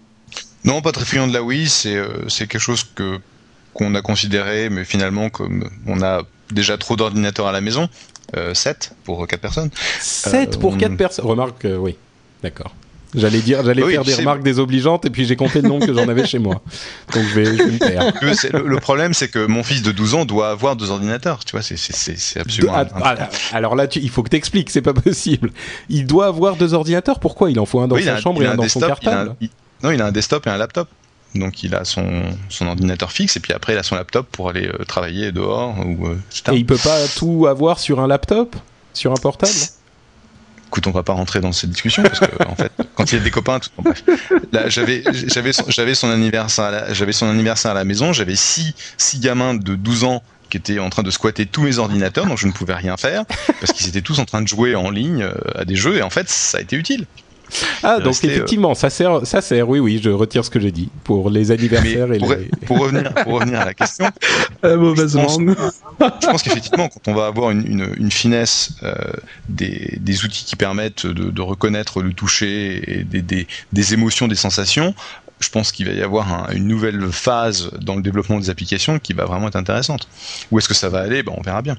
Non, 0.64 0.82
pas 0.82 0.92
très 0.92 1.06
friand 1.06 1.28
de 1.28 1.34
la 1.34 1.44
Wii. 1.44 1.68
C'est 1.70 1.96
euh, 1.96 2.28
c'est 2.30 2.48
quelque 2.48 2.62
chose 2.62 2.84
que 2.96 3.20
qu'on 3.74 3.94
a 3.96 4.02
considéré, 4.02 4.70
mais 4.70 4.86
finalement 4.86 5.30
comme 5.30 5.70
on 5.86 6.02
a 6.02 6.24
déjà 6.52 6.78
trop 6.78 6.96
d'ordinateurs 6.96 7.48
à 7.48 7.52
la 7.52 7.62
maison, 7.62 7.90
euh, 8.38 8.54
7 8.54 8.94
pour 9.04 9.28
4 9.28 9.40
personnes. 9.42 9.70
7 10.00 10.60
pour 10.60 10.74
Euh, 10.74 10.78
4 10.78 10.96
personnes. 10.98 11.26
Remarque, 11.26 11.66
euh, 11.66 11.76
oui, 11.78 11.96
d'accord. 12.42 12.74
J'allais 13.16 13.40
dire, 13.40 13.64
j'allais 13.64 13.84
Oui, 13.84 13.94
faire 13.94 14.04
des 14.04 14.14
remarques 14.16 14.44
désobligeantes 14.44 15.06
et 15.06 15.10
puis 15.10 15.26
j'ai 15.26 15.36
compté 15.36 15.62
le 15.62 15.70
nombre 15.70 15.86
que 15.86 15.94
j'en 15.94 16.08
avais 16.08 16.26
chez 16.26 16.40
moi. 16.40 16.62
Donc 17.14 17.24
je 17.24 17.36
vais, 17.36 17.46
je 17.46 17.64
vais 17.64 17.72
me 17.72 17.80
taire. 17.80 18.14
Le, 18.22 18.34
c'est- 18.34 18.52
le- 18.54 18.68
le 18.68 18.78
problème, 18.80 19.14
c'est 19.14 19.28
que 19.30 19.46
mon 19.46 19.64
fils 19.64 19.82
de 19.82 19.92
12 19.92 20.14
ans 20.16 20.26
doit 20.26 20.50
avoir 20.50 20.76
deux 20.76 20.92
ordinateurs. 20.92 21.44
Tu 21.46 21.52
vois, 21.54 21.62
c'est 21.62 21.78
c'est- 21.78 21.96
c'est 21.96 22.18
c'est 22.18 22.40
De- 22.40 22.42
absolument. 22.68 22.74
ah, 22.76 23.16
ah, 23.20 23.30
alors 23.54 23.76
là, 23.76 23.88
tu- 23.88 24.00
il 24.00 24.10
faut 24.10 24.24
que 24.24 24.30
t'expliques, 24.30 24.70
c'est 24.70 24.82
pas 24.82 24.94
possible. 24.94 25.52
Il 25.90 26.06
doit 26.08 26.28
avoir 26.28 26.56
deux 26.56 26.74
ordinateurs. 26.74 27.20
Pourquoi? 27.20 27.50
Il 27.52 27.60
en 27.60 27.66
faut 27.66 27.80
un 27.80 27.88
dans 27.88 27.96
Oui, 27.96 28.04
sa 28.04 28.16
a- 28.16 28.22
chambre 28.22 28.42
et 28.44 28.48
un 28.48 28.56
dans 28.56 28.68
son 28.68 28.80
desktop, 28.80 29.00
il 29.02 29.08
a 29.08 29.12
un- 29.12 29.16
cartable. 29.16 29.36
il- 29.42 29.50
non, 29.84 29.92
il 29.92 30.02
a 30.02 30.06
un 30.08 30.12
desktop 30.12 30.46
et 30.48 30.50
un 30.50 30.58
laptop. 30.58 30.88
Donc 31.36 31.64
il 31.64 31.76
a 31.76 31.84
son, 31.84 32.24
son 32.48 32.68
ordinateur 32.68 33.12
fixe 33.12 33.36
et 33.36 33.42
puis 33.42 33.52
après 33.52 33.74
il 33.74 33.78
a 33.78 33.84
son 33.84 33.96
laptop 33.96 34.26
pour 34.32 34.48
aller 34.50 34.68
euh, 34.68 34.86
travailler 34.86 35.34
dehors 35.34 35.76
ou 35.86 36.08
euh, 36.08 36.18
etc. 36.32 36.54
Et 36.54 36.60
il 36.60 36.66
peut 36.66 36.78
pas 36.78 36.98
tout 37.18 37.46
avoir 37.48 37.78
sur 37.80 38.00
un 38.00 38.08
laptop, 38.08 38.56
sur 38.94 39.12
un 39.12 39.16
portable? 39.16 39.52
Écoute, 40.76 40.88
on 40.88 40.92
va 40.92 41.04
pas 41.04 41.14
rentrer 41.14 41.40
dans 41.40 41.54
cette 41.54 41.70
discussion 41.70 42.04
parce 42.04 42.20
que 42.20 42.26
en 42.50 42.56
fait, 42.58 42.70
quand 42.96 43.10
il 43.10 43.18
y 43.18 43.22
a 43.22 43.24
des 43.24 43.32
copains, 43.32 43.60
tout. 43.60 43.70
Là, 44.52 44.68
j'avais 44.68 45.04
j'avais 45.28 45.54
son, 45.54 45.64
j'avais 45.70 45.96
son 45.96 46.10
anniversaire, 46.10 46.66
à 46.66 46.72
la- 46.72 46.94
j'avais 46.94 47.14
son 47.14 47.30
anniversaire 47.30 47.72
à 47.72 47.76
la 47.76 47.86
maison. 47.86 48.12
J'avais 48.12 48.36
six 48.36 48.76
six 48.98 49.22
gamins 49.22 49.54
de 49.54 49.76
12 49.76 50.04
ans 50.04 50.22
qui 50.50 50.58
étaient 50.58 50.80
en 50.80 50.90
train 50.90 51.02
de 51.04 51.12
squatter 51.12 51.46
tous 51.46 51.62
mes 51.62 51.78
ordinateurs, 51.78 52.26
donc 52.26 52.38
je 52.40 52.46
ne 52.48 52.52
pouvais 52.52 52.74
rien 52.74 52.98
faire 52.98 53.24
parce 53.62 53.72
qu'ils 53.72 53.88
étaient 53.88 54.02
tous 54.02 54.20
en 54.20 54.26
train 54.26 54.42
de 54.42 54.50
jouer 54.50 54.76
en 54.76 54.90
ligne 54.90 55.24
euh, 55.24 55.34
à 55.56 55.64
des 55.64 55.78
jeux 55.78 55.96
et 55.96 56.02
en 56.02 56.10
fait, 56.10 56.28
ça 56.30 56.58
a 56.58 56.62
été 56.62 56.76
utile. 56.76 57.06
Ah, 57.84 58.00
donc 58.00 58.14
euh, 58.24 58.28
effectivement, 58.28 58.74
ça 58.76 58.90
sert, 58.90 59.26
ça 59.26 59.42
sert. 59.42 59.68
Oui, 59.70 59.80
oui, 59.80 60.00
je 60.04 60.10
retire 60.10 60.44
ce 60.44 60.50
que 60.50 60.60
j'ai 60.60 60.72
dit 60.72 60.90
pour 61.04 61.30
les 61.30 61.52
anniversaires 61.52 62.12
et 62.12 62.18
pour, 62.18 62.30
les. 62.34 62.50
pour 62.66 62.80
revenir 62.80 63.14
pour 63.14 63.34
revenir 63.34 63.60
à 63.62 63.66
la 63.66 63.74
question, 63.74 64.06
euh, 64.66 64.78
Mauvaise 64.78 65.14
Je 65.14 65.18
pense- 65.20 65.38
je 66.22 66.28
pense 66.28 66.44
qu'effectivement, 66.44 66.90
quand 66.90 67.12
on 67.12 67.14
va 67.16 67.28
avoir 67.28 67.52
une, 67.52 67.66
une, 67.66 67.90
une 67.98 68.12
finesse 68.12 68.72
euh, 68.84 68.94
des, 69.50 69.98
des 70.02 70.26
outils 70.26 70.44
qui 70.46 70.56
permettent 70.56 71.06
de, 71.06 71.30
de 71.32 71.42
reconnaître 71.42 72.02
le 72.02 72.14
toucher 72.14 73.00
et 73.00 73.04
des, 73.04 73.22
des, 73.22 73.48
des 73.72 73.94
émotions, 73.94 74.28
des 74.28 74.36
sensations, 74.36 74.94
je 75.40 75.50
pense 75.50 75.72
qu'il 75.72 75.86
va 75.86 75.94
y 75.94 76.02
avoir 76.02 76.32
un- 76.34 76.52
une 76.54 76.68
nouvelle 76.68 77.12
phase 77.12 77.70
dans 77.82 77.96
le 77.96 78.02
développement 78.02 78.40
des 78.40 78.50
applications 78.50 79.00
qui 79.00 79.14
va 79.14 79.26
vraiment 79.26 79.48
être 79.50 79.56
intéressante. 79.56 80.08
Où 80.52 80.60
est-ce 80.60 80.68
que 80.68 80.74
ça 80.74 80.90
va 80.90 81.00
aller? 81.00 81.24
Ben, 81.24 81.34
On 81.38 81.42
verra 81.42 81.62
bien. 81.62 81.78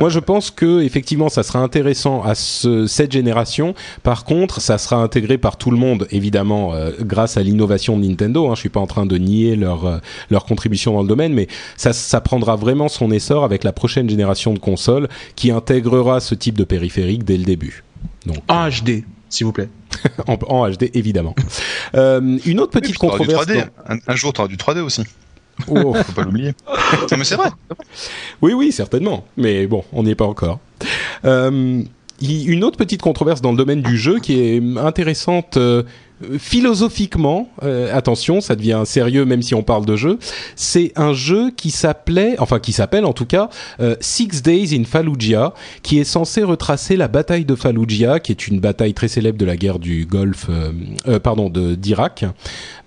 Moi, 0.00 0.08
je 0.08 0.18
pense 0.18 0.50
que 0.50 0.80
effectivement, 0.82 1.28
ça 1.28 1.42
sera 1.42 1.60
intéressant 1.60 2.22
à 2.22 2.34
ce- 2.34 2.86
cette 2.86 3.12
génération. 3.12 3.74
Par 4.02 4.24
contre, 4.24 4.60
ça 4.60 4.78
sera 4.78 4.96
intégré 4.96 5.38
par 5.38 5.56
tout 5.56 5.70
le 5.70 5.76
monde, 5.76 6.06
évidemment, 6.10 6.74
euh, 6.74 6.90
grâce 7.00 7.36
à 7.36 7.42
l'innovation 7.42 7.98
de 7.98 8.06
Nintendo. 8.06 8.48
Hein. 8.48 8.54
Je 8.54 8.60
suis 8.60 8.68
pas 8.68 8.80
en 8.80 8.86
train 8.86 9.06
de 9.06 9.16
nier 9.18 9.56
leur 9.56 9.86
euh, 9.86 9.98
leur 10.30 10.44
contribution 10.44 10.92
dans 10.94 11.02
le 11.02 11.08
domaine, 11.08 11.32
mais 11.32 11.48
ça, 11.76 11.92
ça 11.92 12.20
prendra 12.20 12.56
vraiment 12.56 12.88
son 12.88 13.10
essor 13.10 13.44
avec 13.44 13.64
la 13.64 13.72
prochaine 13.72 14.08
génération 14.08 14.52
de 14.54 14.58
consoles 14.58 15.08
qui 15.34 15.50
intégrera 15.50 16.20
ce 16.20 16.34
type 16.34 16.56
de 16.58 16.64
périphérique 16.64 17.24
dès 17.24 17.36
le 17.36 17.44
début. 17.44 17.84
Donc, 18.26 18.38
En 18.48 18.68
HD, 18.68 19.04
s'il 19.28 19.46
vous 19.46 19.52
plaît. 19.52 19.68
en, 20.26 20.36
en 20.48 20.68
HD, 20.70 20.90
évidemment. 20.94 21.34
Euh, 21.94 22.38
une 22.44 22.60
autre 22.60 22.72
Oui, 22.74 22.80
petite 22.80 22.82
puis 22.82 22.92
du 22.92 22.98
controverse. 22.98 23.46
3D. 23.46 23.64
Un, 23.88 23.96
un 24.06 24.14
jour, 24.16 24.32
tu 24.32 24.40
auras 24.40 24.48
du 24.48 24.56
3D 24.56 24.80
aussi. 24.80 25.02
Oh. 25.68 25.94
Faut 25.94 26.12
pas 26.12 26.22
l'oublier. 26.22 26.52
non, 27.10 27.16
mais 27.16 27.24
c'est 27.24 27.36
vrai. 27.36 27.48
Oui, 28.42 28.52
oui, 28.52 28.72
certainement. 28.72 29.24
Mais 29.36 29.66
bon, 29.66 29.84
on 29.92 30.02
n'y 30.02 30.10
est 30.10 30.14
pas 30.14 30.26
encore. 30.26 30.58
Euh, 31.24 31.82
y- 32.20 32.44
une 32.44 32.62
autre 32.64 32.76
petite 32.76 33.02
controverse 33.02 33.40
dans 33.40 33.52
le 33.52 33.56
domaine 33.56 33.82
du 33.82 33.96
jeu 33.96 34.18
qui 34.18 34.38
est 34.40 34.62
intéressante 34.78 35.56
euh, 35.56 35.82
philosophiquement. 36.38 37.48
euh, 37.62 37.94
attention, 37.94 38.40
ça 38.40 38.56
devient 38.56 38.82
sérieux 38.86 39.24
même 39.24 39.42
si 39.42 39.54
on 39.54 39.62
parle 39.62 39.84
de 39.86 39.96
jeu. 39.96 40.18
C'est 40.54 40.92
un 40.96 41.12
jeu 41.12 41.50
qui 41.56 41.70
s'appelait, 41.70 42.36
enfin 42.38 42.58
qui 42.58 42.72
s'appelle 42.72 43.04
en 43.04 43.12
tout 43.12 43.26
cas, 43.26 43.48
euh, 43.80 43.96
Six 44.00 44.42
Days 44.42 44.74
in 44.78 44.84
Fallujah, 44.84 45.52
qui 45.82 45.98
est 45.98 46.04
censé 46.04 46.42
retracer 46.42 46.96
la 46.96 47.08
bataille 47.08 47.44
de 47.44 47.54
Fallujah, 47.54 48.18
qui 48.20 48.32
est 48.32 48.48
une 48.48 48.60
bataille 48.60 48.94
très 48.94 49.08
célèbre 49.08 49.38
de 49.38 49.44
la 49.44 49.56
guerre 49.56 49.78
du 49.78 50.06
Golfe, 50.06 50.46
euh, 50.48 50.72
euh, 51.08 51.18
pardon, 51.18 51.50
de 51.50 51.74
d'Irak. 51.74 52.24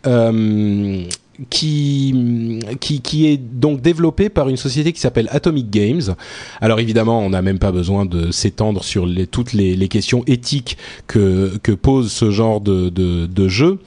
Euh, 0.08 1.04
qui, 1.50 2.60
qui, 2.80 3.02
qui 3.02 3.28
est 3.28 3.38
donc 3.38 3.82
développé 3.82 4.30
par 4.30 4.50
une 4.50 4.58
société 4.58 4.94
qui 4.94 5.00
s'appelle 5.00 5.28
Atomic 5.32 5.70
Games. 5.70 6.16
Alors 6.62 6.80
évidemment, 6.80 7.22
on 7.22 7.30
n'a 7.30 7.42
même 7.42 7.60
pas 7.60 7.72
besoin 7.72 8.06
de 8.06 8.32
s'étendre 8.32 8.84
sur 8.84 9.06
les, 9.06 9.28
toutes 9.28 9.54
les, 9.54 9.76
les 9.76 9.88
questions 9.88 10.24
éthiques 10.28 10.78
que, 11.08 11.58
que 11.64 11.72
pose 11.72 12.12
ce 12.12 12.32
genre 12.32 12.62
de, 12.62 12.90
de, 12.90 13.26
de 13.26 13.48
jeu. 13.48 13.80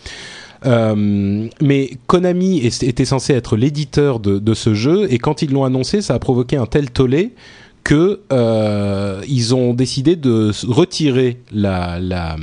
Euh, 0.65 1.49
mais 1.61 1.91
Konami 2.07 2.59
était 2.59 3.05
censé 3.05 3.33
être 3.33 3.57
l'éditeur 3.57 4.21
de, 4.21 4.39
de 4.39 4.55
ce 4.55 4.75
jeu 4.75 5.13
et 5.13 5.19
quand 5.19 5.43
ils 5.43 5.51
l'ont 5.51 5.65
annoncé, 5.65 6.03
ça 6.03 6.15
a 6.15 6.19
provoqué 6.21 6.57
un 6.57 6.67
tel 6.67 6.91
tollé 6.91 7.33
que 7.85 8.21
euh, 8.33 9.23
ils 9.29 9.55
ont 9.55 9.75
décidé 9.75 10.17
de 10.17 10.51
retirer 10.67 11.39
leur 11.53 12.39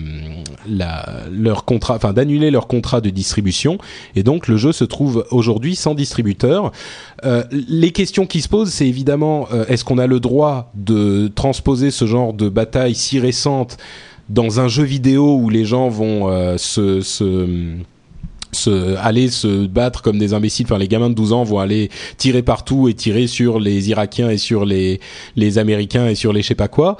contrat, 1.65 1.95
enfin 1.95 2.13
d'annuler 2.13 2.51
leur 2.51 2.67
contrat 2.67 3.01
de 3.01 3.09
distribution 3.09 3.77
et 4.15 4.23
donc 4.23 4.47
le 4.47 4.57
jeu 4.57 4.71
se 4.71 4.83
trouve 4.83 5.25
aujourd'hui 5.31 5.75
sans 5.75 5.95
distributeur. 5.95 6.71
Euh, 7.25 7.43
les 7.51 7.91
questions 7.91 8.25
qui 8.25 8.41
se 8.41 8.49
posent, 8.49 8.71
c'est 8.71 8.87
évidemment 8.87 9.47
euh, 9.53 9.65
est-ce 9.67 9.83
qu'on 9.83 9.97
a 9.97 10.07
le 10.07 10.19
droit 10.19 10.71
de 10.75 11.31
transposer 11.33 11.91
ce 11.91 12.05
genre 12.05 12.33
de 12.33 12.49
bataille 12.49 12.95
si 12.95 13.19
récente 13.19 13.77
dans 14.29 14.59
un 14.59 14.67
jeu 14.67 14.83
vidéo 14.83 15.37
où 15.37 15.49
les 15.49 15.65
gens 15.65 15.89
vont 15.89 16.29
euh, 16.29 16.57
se 16.57 17.01
se, 18.51 18.95
aller 18.97 19.29
se 19.29 19.67
battre 19.67 20.01
comme 20.01 20.17
des 20.17 20.33
imbéciles. 20.33 20.65
Enfin, 20.65 20.77
les 20.77 20.87
gamins 20.87 21.09
de 21.09 21.15
12 21.15 21.33
ans 21.33 21.43
vont 21.43 21.59
aller 21.59 21.89
tirer 22.17 22.41
partout 22.41 22.87
et 22.87 22.93
tirer 22.93 23.27
sur 23.27 23.59
les 23.59 23.89
Irakiens 23.89 24.29
et 24.29 24.37
sur 24.37 24.65
les, 24.65 24.99
les 25.35 25.57
Américains 25.57 26.07
et 26.07 26.15
sur 26.15 26.33
les 26.33 26.41
je 26.41 26.47
sais 26.47 26.55
pas 26.55 26.67
quoi. 26.67 26.97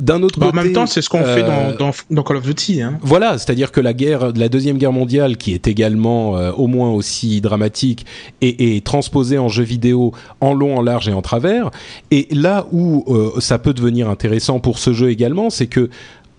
D'un 0.00 0.24
autre 0.24 0.40
Bah, 0.40 0.46
en 0.46 0.50
côté, 0.50 0.64
même 0.64 0.72
temps, 0.72 0.86
c'est 0.86 1.02
ce 1.02 1.08
qu'on 1.08 1.22
fait 1.22 1.44
euh, 1.44 1.72
dans, 1.76 1.86
dans, 1.86 1.90
dans 2.10 2.22
Call 2.24 2.38
of 2.38 2.42
Duty. 2.44 2.82
Hein. 2.82 2.98
voilà, 3.00 3.38
c'est-à-dire 3.38 3.70
que 3.70 3.80
la 3.80 3.92
guerre, 3.92 4.32
la 4.34 4.48
deuxième 4.48 4.76
guerre 4.76 4.92
mondiale, 4.92 5.36
qui 5.36 5.54
est 5.54 5.68
également 5.68 6.36
euh, 6.36 6.50
au 6.50 6.66
moins 6.66 6.90
aussi 6.90 7.40
dramatique, 7.40 8.04
est, 8.40 8.60
est 8.60 8.84
transposée 8.84 9.38
en 9.38 9.48
jeu 9.48 9.62
vidéo 9.62 10.12
en 10.40 10.52
long, 10.52 10.78
en 10.78 10.82
large 10.82 11.08
et 11.08 11.12
en 11.12 11.22
travers. 11.22 11.70
Et 12.10 12.26
là 12.32 12.66
où 12.72 13.04
euh, 13.06 13.40
ça 13.40 13.60
peut 13.60 13.72
devenir 13.72 14.10
intéressant 14.10 14.58
pour 14.58 14.80
ce 14.80 14.92
jeu 14.92 15.10
également, 15.10 15.48
c'est 15.48 15.68
que 15.68 15.90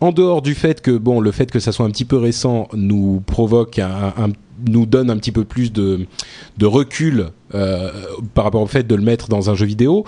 en 0.01 0.11
dehors 0.11 0.41
du 0.41 0.55
fait 0.55 0.81
que 0.81 0.91
bon, 0.91 1.19
le 1.19 1.31
fait 1.31 1.51
que 1.51 1.59
ça 1.59 1.71
soit 1.71 1.85
un 1.85 1.89
petit 1.89 2.05
peu 2.05 2.17
récent 2.17 2.67
nous 2.73 3.21
provoque 3.25 3.79
nous 4.67 4.85
donne 4.85 5.09
un 5.09 5.17
petit 5.17 5.31
peu 5.31 5.43
plus 5.43 5.71
de, 5.71 6.07
recul 6.61 7.27
euh, 7.53 7.91
par 8.33 8.45
rapport 8.45 8.61
au 8.61 8.67
fait 8.67 8.85
de 8.87 8.95
le 8.95 9.03
mettre 9.03 9.27
dans 9.27 9.49
un 9.49 9.55
jeu 9.55 9.65
vidéo. 9.65 10.05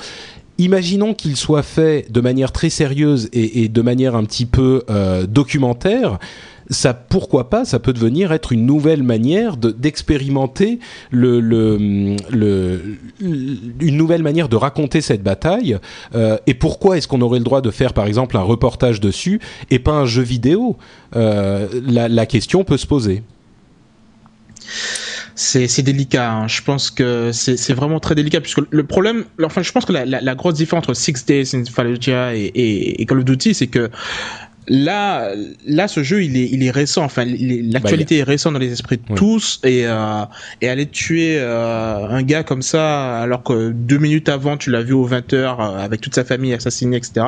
Imaginons 0.57 1.13
qu'il 1.13 1.35
soit 1.35 1.63
fait 1.63 2.11
de 2.11 2.19
manière 2.19 2.51
très 2.51 2.69
sérieuse 2.69 3.29
et, 3.31 3.63
et 3.63 3.69
de 3.69 3.81
manière 3.81 4.15
un 4.15 4.23
petit 4.23 4.45
peu 4.45 4.83
euh, 4.89 5.27
documentaire. 5.27 6.17
Ça, 6.69 6.93
pourquoi 6.93 7.49
pas, 7.49 7.63
ça 7.63 7.79
peut 7.79 7.93
devenir 7.93 8.33
être 8.33 8.51
une 8.51 8.65
nouvelle 8.65 9.01
manière 9.01 9.55
de- 9.55 9.71
d'expérimenter 9.71 10.79
une 11.13 12.17
nouvelle 13.79 14.21
manière 14.23 14.49
de 14.49 14.57
raconter 14.57 14.99
cette 14.99 15.23
bataille. 15.23 15.77
Euh, 16.13 16.37
et 16.45 16.53
pourquoi 16.53 16.97
est-ce 16.97 17.07
qu'on 17.07 17.21
aurait 17.21 17.39
le 17.39 17.45
droit 17.45 17.61
de 17.61 17.71
faire, 17.71 17.93
par 17.93 18.05
exemple, 18.05 18.35
un 18.35 18.41
reportage 18.41 18.99
dessus 18.99 19.39
et 19.71 19.79
pas 19.79 19.93
un 19.93 20.05
jeu 20.05 20.23
vidéo? 20.23 20.77
Euh, 21.15 21.67
la, 21.85 22.25
question 22.25 22.65
peut 22.65 22.77
se 22.77 22.87
poser. 22.87 23.23
C'est 25.35 25.83
délicat. 25.83 26.33
hein. 26.33 26.47
Je 26.49 26.61
pense 26.61 26.91
que 26.91 27.31
c'est 27.31 27.73
vraiment 27.73 28.01
très 28.01 28.15
délicat 28.15 28.41
puisque 28.41 28.61
le 28.69 28.83
problème, 28.83 29.23
enfin, 29.41 29.61
je 29.61 29.71
pense 29.71 29.85
que 29.85 29.93
la, 29.93 30.35
grosse 30.35 30.55
différence 30.55 30.83
entre 30.83 30.95
Six 30.95 31.25
Days 31.25 31.49
in 31.53 31.63
Fallujah 31.63 32.33
et 32.35 33.05
Call 33.07 33.19
of 33.19 33.25
Duty, 33.25 33.53
c'est 33.53 33.67
que 33.67 33.89
là, 34.67 35.31
là, 35.65 35.87
ce 35.87 36.03
jeu, 36.03 36.23
il 36.23 36.35
est, 36.37 36.49
il 36.51 36.63
est 36.63 36.71
récent. 36.71 37.03
Enfin, 37.03 37.25
l'actualité 37.25 38.17
est 38.19 38.23
récente 38.23 38.53
dans 38.53 38.59
les 38.59 38.71
esprits 38.71 38.97
de 38.97 39.03
Ouais. 39.09 39.15
tous 39.15 39.59
et 39.63 39.85
euh, 39.85 40.23
et 40.61 40.67
aller 40.69 40.85
tuer 40.87 41.37
euh, 41.39 42.07
un 42.09 42.23
gars 42.23 42.43
comme 42.43 42.61
ça 42.61 43.19
alors 43.21 43.43
que 43.43 43.71
deux 43.71 43.97
minutes 43.97 44.27
avant, 44.29 44.57
tu 44.57 44.69
l'as 44.71 44.81
vu 44.81 44.93
aux 44.93 45.05
20 45.05 45.33
heures 45.33 45.61
euh, 45.61 45.77
avec 45.79 46.01
toute 46.01 46.15
sa 46.15 46.23
famille 46.25 46.53
assassinée, 46.53 46.97
etc. 46.97 47.25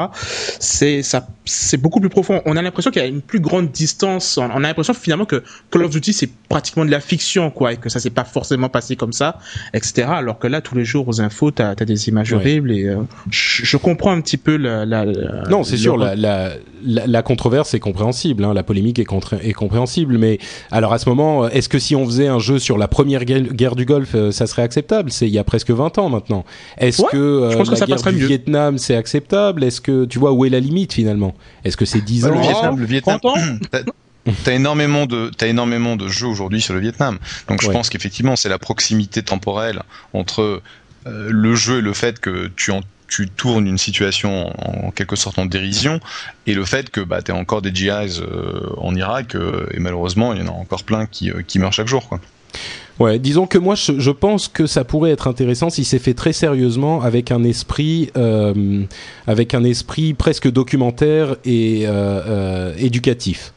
C'est 0.60 1.02
ça, 1.04 1.28
c'est 1.46 1.78
beaucoup 1.78 2.00
plus 2.00 2.10
profond. 2.10 2.42
On 2.46 2.58
a 2.58 2.62
l'impression 2.62 2.92
qu'il 2.92 3.02
y 3.02 3.06
a 3.06 3.08
une 3.08 3.22
plus 3.22 3.40
grande 3.40 3.72
distance. 3.72 4.38
On 4.38 4.50
a 4.64 4.68
l'impression 4.68 4.94
finalement 4.94 5.26
que 5.26 5.44
Call 5.72 5.84
of 5.84 5.92
Duty 5.92 6.14
c'est 6.14 6.30
pratiquement 6.50 6.86
de 6.86 6.92
la 6.92 7.00
fiction, 7.00 7.52
quoi, 7.52 7.74
et 7.74 7.78
que 7.78 7.90
ça 7.90 8.00
s'est 8.00 8.10
pas 8.10 8.24
forcément 8.26 8.70
passé 8.70 8.96
comme 8.96 9.14
ça, 9.14 9.40
etc. 9.74 10.08
Alors 10.12 10.40
que 10.40 10.48
là, 10.48 10.62
tous 10.62 10.76
les 10.76 10.86
jours 10.86 11.08
aux 11.08 11.22
infos, 11.22 11.52
t'as 11.52 11.70
as 11.80 11.86
des 11.86 12.10
images 12.10 12.32
Ouais. 12.32 12.38
horribles 12.38 12.72
et 12.72 12.86
euh, 12.86 12.98
je, 13.32 13.64
je 13.66 13.78
comprends 13.78 14.12
un 14.12 14.22
petit 14.22 14.38
peu 14.38 14.58
la. 14.58 14.86
la, 14.86 15.06
la- 15.06 15.44
Non, 15.50 15.64
c'est 15.64 15.78
sûr, 15.78 15.98
la, 15.98 16.16
la, 16.16 16.52
la, 16.86 17.08
la 17.08 17.22
controverse 17.30 17.74
est 17.76 17.80
compréhensible, 17.80 18.44
hein, 18.44 18.54
la 18.54 18.64
polémique 18.64 18.98
est, 19.00 19.06
contre- 19.06 19.36
est 19.44 19.54
compréhensible, 19.54 20.18
mais 20.18 20.40
alors 20.72 20.94
à 20.94 21.00
ce 21.00 21.08
moment, 21.08 21.48
est-ce 21.48 21.70
que 21.70 21.78
si 21.80 21.96
on 21.96 22.06
faisait 22.06 22.28
un 22.28 22.40
jeu 22.40 22.58
sur 22.60 22.78
la 22.78 22.88
première 22.88 23.24
guerre, 23.24 23.42
guerre 23.44 23.76
du 23.76 23.86
Golfe, 23.86 24.16
euh, 24.16 24.32
ça 24.32 24.48
serait 24.48 24.64
acceptable? 24.64 25.12
C'est 25.12 25.28
il 25.28 25.34
y 25.34 25.38
a 25.40 25.44
presque 25.44 25.70
20 25.72 25.98
ans 26.00 26.10
maintenant. 26.10 26.44
Est-ce 26.80 27.02
Ouais, 27.04 27.08
que 27.12 27.18
euh, 27.18 27.52
je 27.52 27.58
pense 27.58 27.68
que 27.68 27.74
la 27.74 27.80
ça 27.80 27.86
guerre 27.86 27.96
passerait 27.98 28.14
du 28.14 28.20
mieux. 28.22 28.28
Vietnam, 28.28 28.78
c'est 28.80 28.96
acceptable? 28.96 29.64
Est-ce 29.64 29.80
que 29.82 30.06
tu 30.06 30.18
vois 30.20 30.32
où 30.34 30.44
est 30.46 30.50
la 30.50 30.60
limite 30.60 30.92
finalement? 30.94 31.36
Est-ce 31.64 31.78
que 31.78 31.86
c'est 31.86 32.02
10 32.02 32.24
Bah, 32.24 32.30
le 32.30 32.36
ans? 32.38 32.42
Vietnam, 32.42 32.80
le 32.80 32.86
Vietnam, 32.86 33.20
30 33.22 33.38
ans? 33.38 33.42
T'as- 33.72 33.84
T'as 34.44 34.54
énormément 34.54 35.06
de 35.08 35.32
t'as 35.36 35.48
énormément 35.48 35.96
de 35.96 36.08
jeux 36.08 36.28
aujourd'hui 36.28 36.62
sur 36.62 36.74
le 36.76 36.80
Vietnam. 36.82 37.18
Donc 37.48 37.62
je 37.64 37.68
Ouais. 37.68 37.74
pense 37.74 37.90
qu'effectivement 37.90 38.36
c'est 38.36 38.50
la 38.50 38.60
proximité 38.60 39.24
temporelle 39.24 39.82
entre 40.14 40.42
euh, 41.08 41.28
le 41.30 41.56
jeu 41.56 41.78
et 41.80 41.82
le 41.82 41.94
fait 41.94 42.20
que 42.20 42.52
tu 42.56 42.72
en 42.72 42.82
tu 43.10 43.30
tournes 43.30 43.68
une 43.68 43.78
situation 43.78 44.54
en, 44.60 44.92
quelque 44.92 45.16
sorte 45.16 45.40
en 45.40 45.46
dérision 45.46 46.00
et 46.48 46.54
le 46.54 46.64
fait 46.64 46.90
que 46.90 47.02
bah 47.02 47.22
t'as 47.22 47.34
encore 47.34 47.62
des 47.62 47.74
GIs 47.74 48.22
euh, 48.22 48.70
en 48.78 48.96
Irak 48.96 49.36
euh, 49.36 49.66
et 49.74 49.80
malheureusement 49.80 50.34
il 50.34 50.42
y 50.42 50.44
en 50.44 50.48
a 50.48 50.56
encore 50.56 50.84
plein 50.84 51.06
qui 51.06 51.32
euh, 51.32 51.42
qui 51.46 51.60
meurent 51.60 51.74
chaque 51.74 51.88
jour 51.88 52.08
quoi. 52.08 52.20
Ouais, 53.00 53.18
disons 53.18 53.48
que 53.48 53.58
moi, 53.58 53.76
je, 53.76 54.12
pense 54.12 54.50
que 54.50 54.68
ça 54.68 54.84
pourrait 54.84 55.12
être 55.12 55.30
intéressant 55.30 55.70
si 55.70 55.86
c'est 55.86 56.00
fait 56.00 56.14
très 56.14 56.34
sérieusement, 56.34 57.02
avec 57.02 57.32
un 57.32 57.46
esprit, 57.46 58.12
avec 59.26 59.54
un 59.54 59.64
esprit 59.64 60.14
presque 60.14 60.52
documentaire 60.52 61.38
et 61.46 61.86
éducatif. 62.78 63.54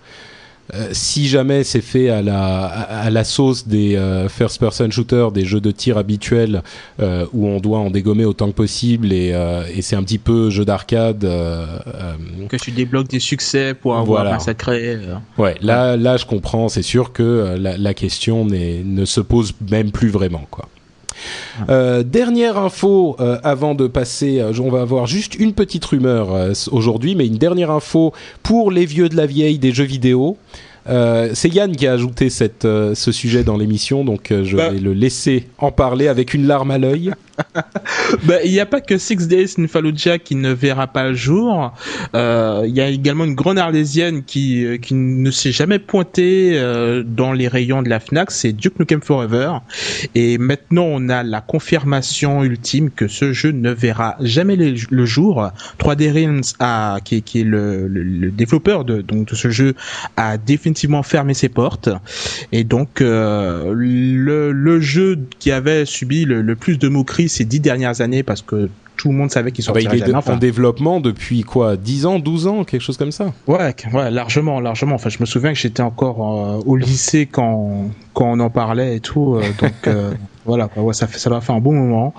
Euh, 0.75 0.89
si 0.93 1.29
jamais 1.29 1.65
c'est 1.65 1.81
fait 1.83 2.09
à 2.09 2.23
la, 2.23 2.65
à, 2.65 3.05
à 3.07 3.11
la 3.11 3.25
sauce 3.25 3.67
des 3.67 3.97
euh, 3.97 4.29
first-person 4.29 4.91
shooters, 4.91 5.31
des 5.33 5.45
jeux 5.45 5.61
de 5.61 5.71
tir 5.71 5.99
habituels, 5.99 6.63
euh, 7.01 7.27
où 7.33 7.47
on 7.47 7.59
doit 7.61 7.79
en 7.79 7.91
dégommer 7.91 8.25
autant 8.25 8.47
que 8.49 8.55
possible, 8.57 9.13
et, 9.13 9.35
et 9.75 9.83
c'est 9.83 9.97
un 9.97 10.03
petit 10.03 10.19
peu 10.19 10.51
jeu 10.51 10.65
d'arcade. 10.65 11.21
Que 12.49 12.57
tu 12.57 12.71
débloques 12.71 13.09
des 13.09 13.21
succès 13.21 13.75
pour 13.75 13.97
avoir 13.97 14.23
Voilà. 14.23 14.33
massacré. 14.33 14.99
Ouais, 15.37 15.57
là, 15.63 15.97
là, 15.97 16.17
je 16.17 16.27
comprends. 16.27 16.69
C'est 16.69 16.83
sûr 16.83 17.13
que 17.13 17.57
la, 17.59 17.77
la 17.77 17.95
question 17.95 18.45
ne 18.47 19.05
se 19.05 19.21
pose 19.21 19.53
même 19.71 19.91
plus 19.91 20.09
vraiment, 20.09 20.47
quoi. 20.51 20.69
Euh, 21.69 22.03
dernière 22.03 22.59
info 22.59 23.17
euh, 23.21 23.39
avant 23.45 23.75
de 23.75 23.87
passer, 23.87 24.41
euh, 24.41 24.53
on 24.61 24.71
va 24.71 24.81
avoir 24.81 25.07
juste 25.07 25.35
une 25.35 25.53
petite 25.53 25.85
rumeur 25.85 26.29
aujourd'hui, 26.71 27.15
mais 27.15 27.27
une 27.27 27.39
dernière 27.39 27.71
info 27.71 28.13
pour 28.43 28.71
les 28.71 28.87
vieux 28.87 29.09
de 29.09 29.17
la 29.17 29.27
vieille 29.27 29.59
des 29.59 29.73
jeux 29.73 29.85
vidéo. 29.85 30.37
Euh, 30.89 31.31
c'est 31.35 31.49
Yann 31.49 31.75
qui 31.77 31.87
a 31.87 31.93
ajouté 31.93 32.29
cette, 32.31 32.65
euh, 32.65 32.95
ce 32.95 33.13
sujet 33.13 33.45
dans 33.45 33.57
l'émission, 33.57 34.05
donc 34.05 34.31
euh, 34.33 34.45
je 34.45 34.57
Bah. 34.57 34.71
vais 34.71 34.79
le 34.81 34.93
laisser 34.93 35.47
en 35.59 35.71
parler 35.71 36.09
avec 36.09 36.35
une 36.35 36.47
larme 36.47 36.71
à 36.71 36.79
l'œil. 36.79 37.13
Bah, 38.25 38.37
il 38.45 38.53
n'y 38.53 38.61
a 38.61 38.67
pas 38.67 38.81
que 38.83 38.99
Six 38.99 39.27
Days 39.27 39.55
in 39.59 39.67
Fallujah 39.67 40.19
qui 40.19 40.37
ne 40.37 40.53
verra 40.53 40.87
pas 40.87 41.09
le 41.09 41.15
jour. 41.15 41.73
Il 42.15 42.71
y 42.75 42.81
a 42.81 42.89
également 42.89 43.25
une 43.25 43.35
grande 43.35 43.59
arlésienne 43.59 44.23
qui, 44.23 44.65
qui 44.83 44.95
ne 44.95 45.31
s'est 45.31 45.51
jamais 45.51 45.79
pointée 45.79 46.61
dans 47.07 47.33
les 47.33 47.49
rayons 47.49 47.83
de 47.83 47.89
la 47.89 48.01
Fnac, 48.01 48.31
c'est 48.31 48.53
Duke 48.53 48.79
Nukem 48.79 49.01
Forever. 49.01 49.55
Et 50.15 50.37
maintenant, 50.39 50.85
on 50.85 51.09
a 51.09 51.23
la 51.23 51.41
confirmation 51.41 52.45
ultime 52.45 52.91
que 52.91 53.09
ce 53.09 53.33
jeu 53.33 53.51
ne 53.51 53.71
verra 53.71 54.17
jamais 54.21 54.57
le, 54.57 54.75
le 54.91 55.07
jour. 55.07 55.49
3D 55.81 56.13
Realms, 56.13 56.43
a, 56.61 56.99
qui, 57.03 57.17
est- 57.17 57.21
qui 57.23 57.41
est 57.41 57.45
le, 57.45 57.89
le- 57.89 58.03
le 58.03 58.31
développeur 58.31 58.85
de, 58.85 59.01
donc, 59.01 59.29
de 59.31 59.35
ce 59.35 59.49
jeu, 59.51 59.75
a 60.17 60.37
définitivement 60.73 61.03
fermé 61.03 61.35
ses 61.35 61.49
portes. 61.49 61.91
Et 62.51 62.65
donc, 62.65 63.01
euh, 63.01 63.73
le, 63.75 64.81
jeu 64.81 65.19
qui 65.39 65.53
avait 65.53 65.85
subi 65.85 66.25
le, 66.25 66.41
le 66.43 66.57
plus 66.57 66.79
de 66.79 66.89
moqueries 66.89 67.29
ces 67.29 67.45
dix 67.45 67.61
dernières 67.61 68.01
années, 68.01 68.23
parce 68.23 68.43
que 68.43 68.69
tout 69.03 69.09
le 69.09 69.15
monde 69.17 69.33
savait 69.33 69.51
qu'il 69.51 69.65
Ah 69.67 69.73
bah, 69.73 69.81
sortirait 69.81 69.97
il 69.97 70.03
est 70.03 70.07
de- 70.07 70.07
jamais. 70.13 70.19
Enfin, 70.19 70.35
en 70.35 70.37
développement 70.37 71.01
depuis 71.01 71.43
quoi 71.43 71.77
10 71.77 72.07
ans, 72.07 72.21
12 72.21 72.47
ans, 72.47 72.63
quelque 72.63 72.81
chose 72.83 72.97
comme 72.97 73.11
ça 73.11 73.33
Ouais, 73.49 73.75
ouais, 73.93 74.11
largement, 74.13 74.61
largement. 74.61 74.95
Enfin, 74.95 75.09
je 75.11 75.19
me 75.19 75.27
souviens 75.27 75.53
que 75.53 75.59
j'étais 75.59 75.83
encore 75.83 76.21
euh, 76.39 76.63
au 76.65 76.77
lycée 76.77 77.27
quand 77.27 77.91
quand 78.15 78.27
on 78.31 78.39
en 78.41 78.51
parlait 78.51 78.97
et 78.97 79.01
tout. 79.01 79.35
euh, 79.37 79.43
donc 79.61 79.73
euh, 79.89 80.13
voilà, 80.45 80.69
quoi, 80.69 80.83
ouais, 80.85 80.93
ça 80.95 81.07
fait 81.09 81.19
ça 81.19 81.31
doit 81.31 81.41
faire 81.41 81.55
un 81.57 81.61
bon 81.61 81.73
moment. 81.73 82.15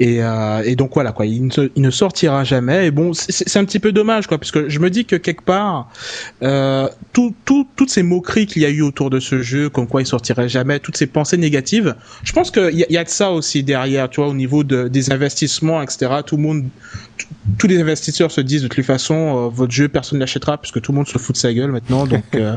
Et 0.00 0.20
et 0.64 0.76
donc 0.76 0.92
voilà 0.94 1.12
quoi, 1.12 1.26
il 1.26 1.46
ne, 1.46 1.50
se- 1.50 1.70
il 1.76 1.82
ne 1.82 1.90
sortira 1.90 2.44
jamais. 2.44 2.86
Et 2.86 2.90
bon, 2.90 3.12
c'est- 3.12 3.56
un 3.58 3.64
petit 3.66 3.78
peu 3.80 3.92
dommage 3.92 4.26
quoi, 4.26 4.38
parce 4.38 4.50
que 4.52 4.68
je 4.70 4.78
me 4.78 4.88
dis 4.88 5.04
que 5.04 5.16
quelque 5.16 5.42
part, 5.42 5.88
tout, 7.12 7.34
tout, 7.44 7.66
toutes 7.76 7.90
ces 7.90 8.02
moqueries 8.02 8.46
qu'il 8.46 8.62
y 8.62 8.64
a 8.66 8.70
eu 8.70 8.82
autour 8.82 9.10
de 9.10 9.20
ce 9.20 9.42
jeu, 9.42 9.68
comme 9.68 9.86
quoi 9.86 10.00
il 10.02 10.06
sortirait 10.06 10.48
jamais, 10.48 10.78
toutes 10.80 10.96
ces 10.96 11.06
pensées 11.06 11.36
négatives, 11.36 11.94
je 12.24 12.32
pense 12.32 12.50
qu'il 12.50 12.74
y, 12.78 12.82
a- 12.82 12.86
il 12.88 12.94
y 12.94 12.98
a 12.98 13.04
de 13.04 13.08
ça 13.08 13.30
aussi 13.32 13.62
derrière, 13.62 14.08
tu 14.08 14.20
vois, 14.20 14.28
au 14.30 14.34
niveau 14.34 14.64
de, 14.64 14.88
des 14.88 15.12
investissements, 15.12 15.82
etc. 15.82 16.21
Tout 16.22 16.36
le 16.36 16.42
monde, 16.42 16.64
tous 17.58 17.66
les 17.66 17.80
investisseurs 17.80 18.30
se 18.30 18.40
disent 18.40 18.62
de 18.62 18.68
toute 18.68 18.84
façon, 18.84 19.14
euh, 19.14 19.48
votre 19.48 19.72
jeu, 19.72 19.88
personne 19.88 20.18
ne 20.18 20.22
l'achètera 20.22 20.58
puisque 20.58 20.80
tout 20.80 20.92
le 20.92 20.96
monde 20.96 21.08
se 21.08 21.18
fout 21.18 21.34
de 21.34 21.40
sa 21.40 21.52
gueule 21.52 21.70
maintenant. 21.72 22.06
Donc, 22.06 22.24
euh, 22.34 22.56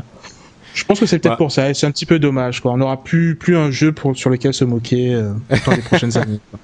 je 0.74 0.84
pense 0.84 1.00
que 1.00 1.06
c'est 1.06 1.18
peut-être 1.18 1.32
Ouais. 1.32 1.36
pour 1.38 1.52
ça. 1.52 1.70
et 1.70 1.74
C'est 1.74 1.86
un 1.86 1.90
petit 1.90 2.06
peu 2.06 2.18
dommage. 2.18 2.60
Quoi. 2.60 2.72
On 2.72 2.76
n'aura 2.76 3.02
plus, 3.02 3.34
plus 3.36 3.56
un 3.56 3.70
jeu 3.70 3.92
pour, 3.92 4.16
sur 4.16 4.30
lequel 4.30 4.52
se 4.54 4.64
moquer 4.64 5.14
euh, 5.14 5.32
dans 5.66 5.72
les 5.72 5.82
prochaines 5.82 6.16
années. 6.18 6.40
quoi. 6.50 6.58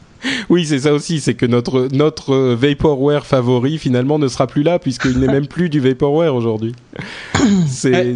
Oui, 0.51 0.65
c'est 0.67 0.79
ça 0.79 0.93
aussi, 0.93 1.19
c'est 1.21 1.35
que 1.35 1.47
notre, 1.47 1.89
notre 1.93 2.33
euh, 2.33 2.55
Vaporware 2.55 3.27
favori 3.27 3.77
finalement 3.79 4.21
ne 4.21 4.29
sera 4.29 4.47
plus 4.47 4.63
là 4.63 4.79
puisqu'il 4.79 5.19
n'est 5.19 5.27
même 5.27 5.47
plus 5.49 5.69
du 5.69 5.81
Vaporware 5.81 6.35
aujourd'hui. 6.37 6.75
C'est 7.67 7.91
Ouais. 7.91 8.15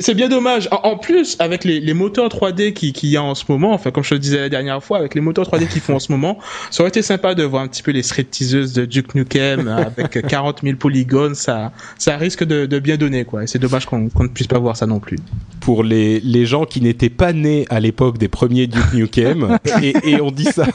C'est 0.00 0.14
bien 0.14 0.28
dommage. 0.28 0.68
En, 0.70 0.90
en 0.90 0.96
plus, 0.98 1.36
avec 1.38 1.64
les, 1.64 1.80
les 1.80 1.94
moteurs 1.94 2.28
3D 2.28 2.72
qui- 2.74 2.92
qu'il 2.92 3.08
y 3.08 3.16
a 3.16 3.22
en 3.22 3.34
ce 3.34 3.44
moment, 3.48 3.72
enfin 3.72 3.90
comme 3.90 4.04
je 4.04 4.10
te 4.10 4.14
le 4.14 4.20
disais 4.20 4.38
la 4.38 4.48
dernière 4.48 4.82
fois, 4.84 4.98
avec 4.98 5.14
les 5.14 5.20
moteurs 5.20 5.46
3D 5.46 5.66
qu'ils 5.68 5.80
font 5.80 5.94
en 5.96 5.98
ce 5.98 6.12
moment, 6.12 6.38
ça 6.70 6.82
aurait 6.82 6.88
été 6.90 7.00
sympa 7.02 7.34
de 7.34 7.42
voir 7.42 7.62
un 7.62 7.68
petit 7.68 7.82
peu 7.82 7.90
les 7.92 8.02
stripteaseuses 8.02 8.72
de 8.74 8.84
Duke 8.84 9.14
Nukem 9.14 9.66
avec 9.68 10.26
40 10.28 10.60
000 10.62 10.76
polygones. 10.76 11.34
Ça, 11.34 11.72
ça 11.98 12.16
risque 12.16 12.44
de, 12.44 12.66
de 12.66 12.78
bien 12.78 12.96
donner, 12.96 13.24
quoi. 13.24 13.44
Et 13.44 13.46
c'est 13.46 13.58
dommage 13.58 13.86
qu'on 13.86 13.98
ne 14.00 14.28
puisse 14.28 14.48
pas 14.48 14.58
voir 14.58 14.76
ça 14.76 14.86
non 14.86 15.00
plus. 15.00 15.18
pour 15.60 15.82
les, 15.82 16.20
les 16.20 16.44
gens 16.46 16.64
qui 16.64 16.80
n'étaient 16.80 17.08
pas 17.10 17.32
nés 17.32 17.64
à 17.70 17.80
l'époque 17.80 18.18
des 18.18 18.28
premiers 18.28 18.66
Duke 18.66 18.92
Nukem 18.94 19.58
et, 19.82 19.94
et 20.04 20.20
on 20.20 20.30
dit 20.30 20.44
ça 20.44 20.66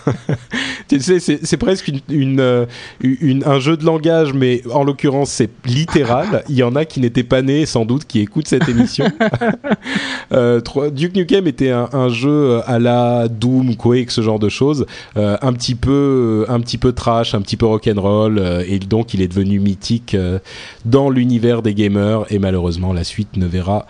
tu 0.88 1.00
sais 1.00 1.20
c'est 1.20 1.58
presque 1.58 1.88
une, 1.88 2.00
une, 2.10 2.40
euh, 2.40 2.66
une- 3.02 3.44
un 3.46 3.60
jeu 3.60 3.78
de 3.78 3.86
langage 3.86 4.34
mais 4.34 4.62
en 4.72 4.84
l'occurrence 4.84 5.30
c'est 5.32 5.50
littéral 5.66 6.44
il 6.50 6.56
y 6.56 6.64
en 6.64 6.76
a 6.76 6.86
qui 6.86 7.00
n'étaient 7.00 7.24
pas 7.24 7.42
nés 7.42 7.66
sans 7.66 7.86
doute 7.86 8.06
qui 8.06 8.20
écoutent 8.20 8.48
cette 8.48 8.68
émission 8.70 9.03
euh, 10.34 10.62
Duke 10.92 11.16
Nukem 11.16 11.48
était 11.48 11.72
un, 11.72 12.10
jeu 12.10 12.62
à 12.66 12.80
la 12.80 13.28
Doom 13.28 13.76
Quake 13.76 14.12
ce 14.12 14.22
genre 14.22 14.40
de 14.40 14.50
choses 14.50 14.86
euh, 15.18 15.38
un 15.42 15.54
petit 15.54 15.76
peu 15.76 16.46
un 16.50 16.60
trash 16.92 17.36
un 17.36 17.42
petit 17.42 17.58
peu 17.58 17.66
rock'n'roll 17.66 18.40
euh, 18.40 18.64
et 18.68 18.80
donc 18.80 19.14
il 19.14 19.22
est 19.22 19.28
devenu 19.28 19.60
mythique 19.60 20.16
euh, 20.16 20.40
dans 20.86 21.10
l'univers 21.10 21.62
des 21.62 21.74
gamers 21.74 22.26
et 22.30 22.40
malheureusement 22.40 22.94
la 22.94 23.04
suite 23.04 23.38
ne 23.38 23.46
verra 23.46 23.86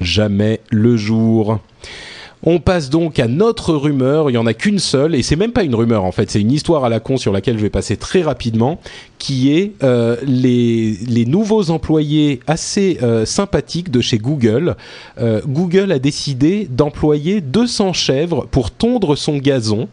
jamais 0.00 0.60
le 0.70 0.96
jour. 0.96 1.60
On 2.46 2.58
passe 2.58 2.90
donc 2.90 3.18
à 3.18 3.26
notre 3.26 3.74
rumeur, 3.74 4.30
il 4.30 4.34
y 4.34 4.38
en 4.38 4.44
a 4.44 4.52
qu'une 4.52 4.78
seule, 4.78 5.14
et 5.14 5.22
c'est 5.22 5.36
même 5.36 5.52
pas 5.52 5.62
une 5.62 5.74
rumeur 5.74 6.04
en 6.04 6.12
fait, 6.12 6.30
c'est 6.30 6.40
une 6.40 6.52
histoire 6.52 6.84
à 6.84 6.90
la 6.90 7.00
con 7.00 7.16
sur 7.16 7.32
laquelle 7.32 7.56
je 7.56 7.62
vais 7.62 7.70
passer 7.70 7.96
très 7.96 8.20
rapidement, 8.20 8.80
qui 9.18 9.56
est 9.56 9.72
euh, 9.82 10.16
les, 10.26 10.98
les 11.06 11.24
nouveaux 11.24 11.70
employés 11.70 12.40
assez 12.46 12.98
euh, 13.02 13.24
sympathiques 13.24 13.90
de 13.90 14.02
chez 14.02 14.18
Google. 14.18 14.76
Euh, 15.18 15.40
Google 15.46 15.90
a 15.90 15.98
décidé 15.98 16.68
d'employer 16.70 17.40
200 17.40 17.94
chèvres 17.94 18.46
pour 18.50 18.70
tondre 18.70 19.16
son 19.16 19.38
gazon, 19.38 19.88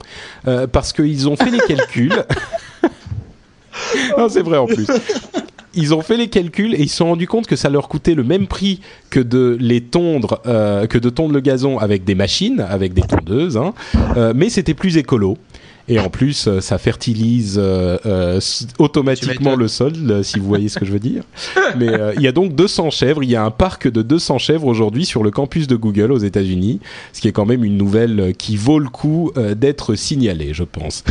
parce 0.71 0.91
qu'ils 0.91 1.29
ont 1.29 1.37
fait 1.37 1.51
les 1.51 1.59
calculs. 1.67 2.25
non, 4.17 4.27
c'est 4.27 4.41
vrai 4.41 4.57
en 4.57 4.65
plus 4.65 4.87
ils 5.73 5.93
ont 5.93 6.01
fait 6.01 6.17
les 6.17 6.27
calculs 6.27 6.73
et 6.75 6.81
ils 6.81 6.89
se 6.89 6.97
sont 6.97 7.05
rendus 7.05 7.27
compte 7.27 7.47
que 7.47 7.55
ça 7.55 7.69
leur 7.69 7.87
coûtait 7.87 8.15
le 8.15 8.23
même 8.23 8.47
prix 8.47 8.81
que 9.09 9.19
de 9.19 9.57
les 9.59 9.81
tondre, 9.81 10.41
euh, 10.45 10.87
que 10.87 10.97
de 10.97 11.09
tondre 11.09 11.33
le 11.33 11.39
gazon 11.41 11.77
avec 11.77 12.03
des 12.03 12.15
machines, 12.15 12.59
avec 12.67 12.93
des 12.93 13.01
tondeuses, 13.03 13.57
hein, 13.57 13.73
euh, 14.17 14.33
mais 14.35 14.49
c'était 14.49 14.73
plus 14.73 14.97
écolo. 14.97 15.37
Et 15.87 15.99
en 15.99 16.09
plus, 16.09 16.47
euh, 16.47 16.61
ça 16.61 16.77
fertilise 16.77 17.57
euh, 17.57 17.97
euh, 18.05 18.39
automatiquement 18.77 19.55
le 19.55 19.67
sol, 19.67 19.93
euh, 20.09 20.23
si 20.23 20.39
vous 20.39 20.47
voyez 20.47 20.69
ce 20.69 20.77
que 20.79 20.85
je 20.85 20.91
veux 20.91 20.99
dire. 20.99 21.23
Mais 21.77 21.87
il 22.15 22.21
y 22.21 22.27
a 22.27 22.31
donc 22.31 22.53
200 22.55 22.91
chèvres. 22.91 23.23
Il 23.23 23.29
y 23.31 23.35
a 23.35 23.43
un 23.43 23.49
parc 23.51 23.87
de 23.89 24.01
200 24.03 24.37
chèvres 24.37 24.67
aujourd'hui 24.67 25.05
sur 25.05 25.23
le 25.23 25.31
campus 25.31 25.67
de 25.67 25.75
Google 25.75 26.11
aux 26.11 26.19
États-Unis, 26.19 26.79
ce 27.13 27.19
qui 27.19 27.27
est 27.27 27.31
quand 27.31 27.47
même 27.47 27.63
une 27.65 27.77
nouvelle 27.77 28.33
qui 28.37 28.55
vaut 28.57 28.77
le 28.79 28.89
coup 28.89 29.31
d'être 29.57 29.95
signalée, 29.95 30.53
je 30.53 30.63
pense. 30.63 31.03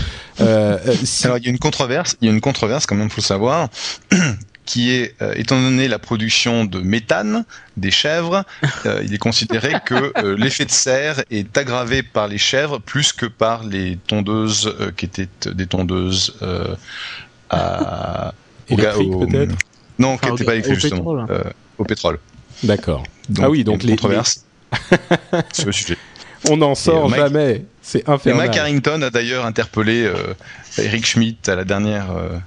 Si- 1.05 1.27
Alors 1.27 1.39
il 1.39 1.45
y 1.45 1.49
a 1.49 1.51
une 1.51 1.59
controverse, 1.59 2.17
il 2.23 2.27
y 2.29 2.31
a 2.31 2.33
une 2.33 2.41
controverse 2.41 2.87
quand 2.87 2.95
même, 2.97 3.11
faut 3.11 3.21
le 3.21 3.23
savoir, 3.23 3.69
qui 4.71 4.93
est, 4.93 5.16
euh, 5.21 5.33
étant 5.35 5.61
donné 5.61 5.89
la 5.89 5.99
production 5.99 6.64
de 6.64 6.79
méthane 6.81 7.45
des 7.77 7.91
chèvres, 7.91 8.45
euh, 8.87 9.03
il 9.05 9.12
est 9.12 9.18
considéré 9.18 9.73
que 9.85 10.12
euh, 10.18 10.37
l'effet 10.39 10.64
de 10.64 10.71
serre 10.71 11.25
est 11.31 11.59
aggravé 11.59 12.05
par 12.05 12.29
les 12.29 12.39
chèvres 12.39 12.79
plus 12.79 13.12
que 13.12 13.27
par 13.27 13.64
les 13.64 13.99
tondeuses 14.07 14.73
euh, 14.79 14.93
qui 14.97 15.07
étaient 15.07 15.29
des 15.47 15.66
tondeuses 15.66 16.37
euh, 16.43 16.77
à 17.49 18.33
au- 18.71 18.77
peut-être 18.77 19.55
Non, 19.99 20.16
qui 20.16 20.27
Enfin, 20.27 20.31
n'étaient 20.33 20.45
pas 20.45 20.53
électriques 20.55 20.77
au 20.77 20.81
justement, 20.81 21.16
pétrole. 21.16 21.27
euh, 21.31 21.51
au 21.79 21.85
pétrole. 21.85 22.18
D'accord. 22.62 23.03
Donc, 23.29 23.45
Ah 23.45 23.51
oui, 23.51 23.64
donc 23.64 23.83
les- 23.83 23.91
controverse 23.91 24.45
sur 25.53 25.66
le 25.66 25.73
sujet. 25.73 25.97
On 26.49 26.57
n'en 26.57 26.75
sort 26.75 27.09
Mike- 27.11 27.21
jamais. 27.23 27.64
C'est 27.83 27.99
Et 28.07 28.11
infernal. 28.11 28.47
Mike 28.47 28.57
Harrington 28.57 29.03
a 29.03 29.11
d'ailleurs 29.11 29.45
interpellé 29.45 30.05
euh, 30.05 30.33
Eric 30.79 31.05
Schmidt 31.05 31.51
à 31.51 31.57
la 31.57 31.64
dernière 31.64 32.12
euh, 32.12 32.39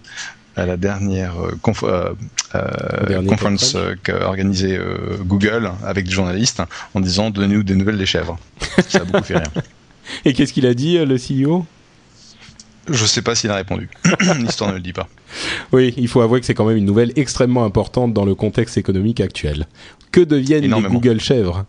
à 0.55 0.65
la 0.65 0.77
dernière 0.77 1.33
euh, 1.39 1.51
conf- 1.63 1.83
euh, 1.83 2.13
euh, 2.55 3.25
conference 3.25 3.73
euh, 3.75 3.95
qu'a 4.03 4.27
organisée 4.27 4.77
euh, 4.77 5.17
Google 5.21 5.71
avec 5.85 6.05
des 6.05 6.11
journalistes 6.11 6.61
en 6.93 6.99
disant 6.99 7.29
donnez-nous 7.31 7.63
des 7.63 7.75
nouvelles 7.75 7.97
des 7.97 8.05
chèvres. 8.05 8.37
Ça 8.87 8.99
a 8.99 9.03
beaucoup 9.03 9.23
fait 9.23 9.37
rire. 9.37 9.51
Et 10.25 10.33
qu'est-ce 10.33 10.53
qu'il 10.53 10.65
a 10.67 10.73
dit, 10.73 10.97
le 10.97 11.15
CEO 11.17 11.65
Je 12.89 13.05
sais 13.05 13.21
pas 13.21 13.35
s'il 13.35 13.49
a 13.51 13.55
répondu. 13.55 13.89
L'histoire 14.39 14.69
ne 14.69 14.75
le 14.75 14.81
dit 14.81 14.93
pas. 14.93 15.07
Oui, 15.71 15.93
il 15.97 16.07
faut 16.07 16.21
avouer 16.21 16.39
que 16.39 16.45
c'est 16.45 16.53
quand 16.53 16.65
même 16.65 16.77
une 16.77 16.85
nouvelle 16.85 17.13
extrêmement 17.15 17.63
importante 17.65 18.13
dans 18.13 18.25
le 18.25 18.35
contexte 18.35 18.77
économique 18.77 19.21
actuel. 19.21 19.65
Que 20.11 20.21
deviennent 20.21 20.63
les. 20.63 20.81
Google 20.89 21.19
chèvres? 21.19 21.65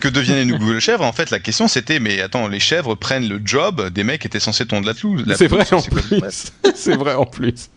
Que 0.00 0.08
deviennent 0.08 0.48
les 0.48 0.58
Google 0.58 0.80
chèvres? 0.80 1.04
En 1.04 1.12
fait, 1.12 1.30
la 1.30 1.38
question 1.38 1.68
c'était, 1.68 2.00
mais 2.00 2.20
attends, 2.20 2.48
les 2.48 2.60
chèvres 2.60 2.94
prennent 2.94 3.28
le 3.28 3.40
job 3.44 3.88
des 3.90 4.04
mecs 4.04 4.22
qui 4.22 4.26
étaient 4.26 4.40
censés 4.40 4.66
tondre 4.66 4.86
la 4.86 4.94
la 5.26 5.36
C'est 5.36 5.48
vrai 5.48 5.66
en 5.72 5.82
plus. 5.82 6.52
c'est 6.74 6.96
vrai 6.96 7.14
en 7.14 7.26
plus. 7.26 7.68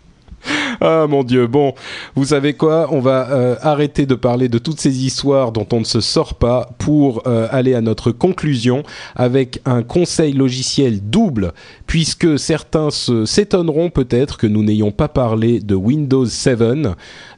Ah 0.82 1.08
mon 1.10 1.24
dieu. 1.24 1.48
Bon, 1.48 1.74
vous 2.16 2.26
savez 2.26 2.54
quoi? 2.54 2.88
On 2.92 3.00
va 3.00 3.30
euh, 3.32 3.56
arrêter 3.62 4.06
de 4.06 4.16
parler 4.16 4.50
de 4.50 4.58
toutes 4.58 4.80
ces 4.80 5.06
histoires 5.06 5.52
dont 5.52 5.68
on 5.74 5.80
ne 5.80 5.86
se 5.86 6.02
sort 6.02 6.36
pas 6.36 6.70
pour 6.78 7.24
euh, 7.28 7.48
aller 7.52 7.74
à 7.74 7.82
notre 7.82 8.12
conclusion 8.12 8.84
avec 9.16 9.60
un 9.66 9.84
conseil 9.84 10.34
logiciel 10.34 11.02
double, 11.02 11.54
puisque 11.88 12.38
certains 12.38 12.92
se 12.92 13.26
s'étonneront 13.26 13.90
peut-être 13.90 14.38
que 14.38 14.48
nous 14.48 14.64
n'ayons 14.64 14.92
pas 14.92 15.08
parlé 15.08 15.60
de 15.60 15.76
Windows 15.76 16.26
7. 16.26 16.62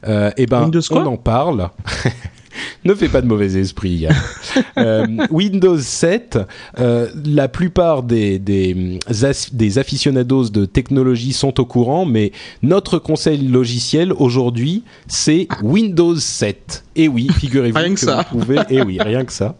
Euh, 0.06 0.30
eh 0.36 0.46
ben, 0.46 0.64
Windows 0.64 0.80
quoi? 0.88 1.02
on 1.02 1.06
en 1.06 1.16
parle. 1.16 1.70
Ne 2.84 2.94
fais 2.94 3.08
pas 3.08 3.20
de 3.20 3.26
mauvais 3.26 3.56
esprit. 3.58 4.06
Euh, 4.76 5.06
Windows 5.30 5.78
7, 5.78 6.38
euh, 6.78 7.08
la 7.24 7.48
plupart 7.48 8.02
des, 8.02 8.38
des, 8.38 8.98
aficionados 9.78 10.50
de 10.50 10.64
technologie 10.66 11.32
sont 11.32 11.60
au 11.60 11.64
courant, 11.64 12.06
mais 12.06 12.32
notre 12.62 12.98
conseil 12.98 13.38
logiciel 13.38 14.12
aujourd'hui, 14.12 14.84
c'est 15.08 15.48
Windows 15.62 16.14
7. 16.14 16.84
Et 16.96 17.08
oui, 17.08 17.28
figurez-vous 17.40 17.94
que 17.94 18.00
ça. 18.00 18.24
vous 18.32 18.38
pouvez, 18.38 18.58
et 18.70 18.82
oui, 18.82 18.98
rien 19.00 19.24
que 19.24 19.32
ça. 19.32 19.56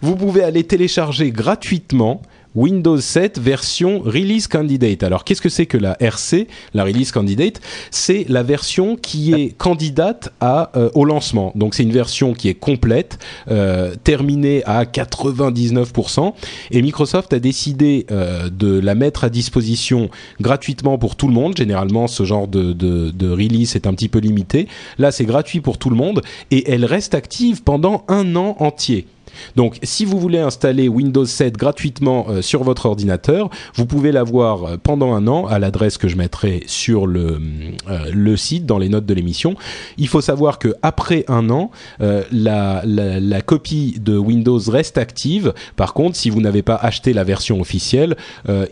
Vous 0.00 0.14
pouvez 0.14 0.42
aller 0.44 0.64
télécharger 0.64 1.30
gratuitement 1.30 2.22
Windows 2.54 2.98
7 2.98 3.38
version 3.38 4.00
Release 4.00 4.46
Candidate. 4.46 5.02
Alors, 5.02 5.24
qu'est-ce 5.24 5.42
que 5.42 5.48
c'est 5.48 5.66
que 5.66 5.76
la 5.76 5.96
RC, 6.00 6.46
la 6.72 6.84
Release 6.84 7.12
Candidate? 7.12 7.60
C'est 7.90 8.24
la 8.28 8.42
version 8.42 8.96
qui 8.96 9.32
est 9.32 9.56
candidate 9.56 10.32
à, 10.40 10.70
euh, 10.76 10.90
au 10.94 11.04
lancement. 11.04 11.52
Donc, 11.54 11.74
c'est 11.74 11.82
une 11.82 11.92
version 11.92 12.32
qui 12.32 12.48
est 12.48 12.54
complète, 12.54 13.18
euh, 13.50 13.94
terminée 14.04 14.62
à 14.64 14.84
99%. 14.84 16.34
Et 16.70 16.82
Microsoft 16.82 17.32
a 17.32 17.38
décidé 17.38 18.06
euh, 18.10 18.48
de 18.48 18.78
la 18.78 18.94
mettre 18.94 19.24
à 19.24 19.30
disposition 19.30 20.10
gratuitement 20.40 20.98
pour 20.98 21.16
tout 21.16 21.28
le 21.28 21.34
monde. 21.34 21.56
Généralement, 21.56 22.06
ce 22.06 22.24
genre 22.24 22.48
de, 22.48 22.72
de, 22.72 23.10
de 23.10 23.30
release 23.30 23.76
est 23.76 23.86
un 23.86 23.94
petit 23.94 24.08
peu 24.08 24.18
limité. 24.18 24.68
Là, 24.98 25.10
c'est 25.10 25.24
gratuit 25.24 25.60
pour 25.60 25.78
tout 25.78 25.90
le 25.90 25.96
monde 25.96 26.22
et 26.50 26.70
elle 26.70 26.84
reste 26.84 27.14
active 27.14 27.62
pendant 27.62 28.04
un 28.08 28.36
an 28.36 28.56
entier. 28.60 29.06
Donc, 29.56 29.78
si 29.82 30.04
vous 30.04 30.18
voulez 30.18 30.38
installer 30.38 30.88
Windows 30.88 31.24
7 31.24 31.56
gratuitement 31.56 32.26
euh, 32.28 32.42
sur 32.42 32.64
votre 32.64 32.86
ordinateur, 32.86 33.50
vous 33.74 33.86
pouvez 33.86 34.12
l'avoir 34.12 34.64
euh, 34.64 34.76
pendant 34.82 35.14
un 35.14 35.26
an 35.26 35.46
à 35.46 35.58
l'adresse 35.58 35.98
que 35.98 36.08
je 36.08 36.16
mettrai 36.16 36.62
sur 36.66 37.06
le, 37.06 37.40
euh, 37.88 38.10
le 38.12 38.36
site 38.36 38.66
dans 38.66 38.78
les 38.78 38.88
notes 38.88 39.06
de 39.06 39.14
l'émission. 39.14 39.54
Il 39.98 40.08
faut 40.08 40.20
savoir 40.20 40.58
que 40.58 40.74
après 40.82 41.24
un 41.28 41.50
an, 41.50 41.70
la, 42.00 42.82
la, 42.84 43.40
copie 43.40 43.96
de 44.00 44.16
Windows 44.16 44.58
reste 44.58 44.98
active. 44.98 45.52
Par 45.76 45.94
contre, 45.94 46.16
si 46.16 46.30
vous 46.30 46.40
n'avez 46.40 46.62
pas 46.62 46.76
acheté 46.76 47.12
la 47.12 47.24
version 47.24 47.60
officielle, 47.60 48.16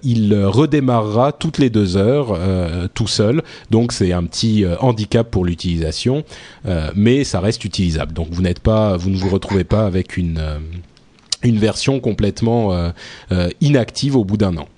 il 0.03 0.35
redémarrera 0.45 1.33
toutes 1.33 1.59
les 1.59 1.71
deux 1.71 1.97
heures 1.97 2.39
tout 2.95 3.07
seul. 3.07 3.43
Donc, 3.71 3.93
c'est 3.93 4.13
un 4.13 4.25
petit 4.25 4.65
handicap 4.81 5.31
pour 5.31 5.45
l'utilisation, 5.45 6.25
mais 6.95 7.25
ça 7.25 7.41
reste 7.41 7.65
utilisable. 7.65 8.13
Donc, 8.13 8.29
vous 8.31 8.43
n'êtes 8.43 8.61
pas, 8.61 8.97
vous 8.97 9.11
ne 9.11 9.17
vous 9.17 9.29
retrouvez 9.29 9.65
pas 9.65 9.87
avec 9.87 10.17
une 10.17 10.41
une 11.43 11.59
version 11.59 12.01
complètement 12.01 12.73
euh, 12.73 12.91
euh, 13.33 13.49
inactive 13.61 14.17
au 14.17 14.25
bout 14.25 14.37
d'un 14.37 14.57
an. 14.57 14.69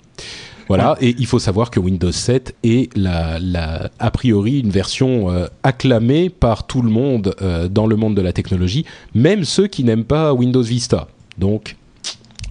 Voilà, 0.67 0.97
et 0.99 1.15
il 1.19 1.27
faut 1.27 1.37
savoir 1.37 1.69
que 1.69 1.79
Windows 1.79 2.11
7 2.11 2.55
est 2.63 2.95
la, 2.97 3.37
la, 3.39 3.91
a 3.99 4.09
priori 4.09 4.59
une 4.59 4.71
version 4.71 5.29
euh, 5.29 5.45
acclamée 5.61 6.29
par 6.29 6.65
tout 6.65 6.81
le 6.81 6.89
monde 6.89 7.35
euh, 7.41 7.67
dans 7.67 7.85
le 7.85 7.95
monde 7.95 8.15
de 8.15 8.21
la 8.21 8.33
technologie, 8.33 8.83
même 9.13 9.43
ceux 9.43 9.67
qui 9.67 9.83
n'aiment 9.83 10.05
pas 10.05 10.33
Windows 10.33 10.63
Vista. 10.63 11.07
Donc, 11.37 11.75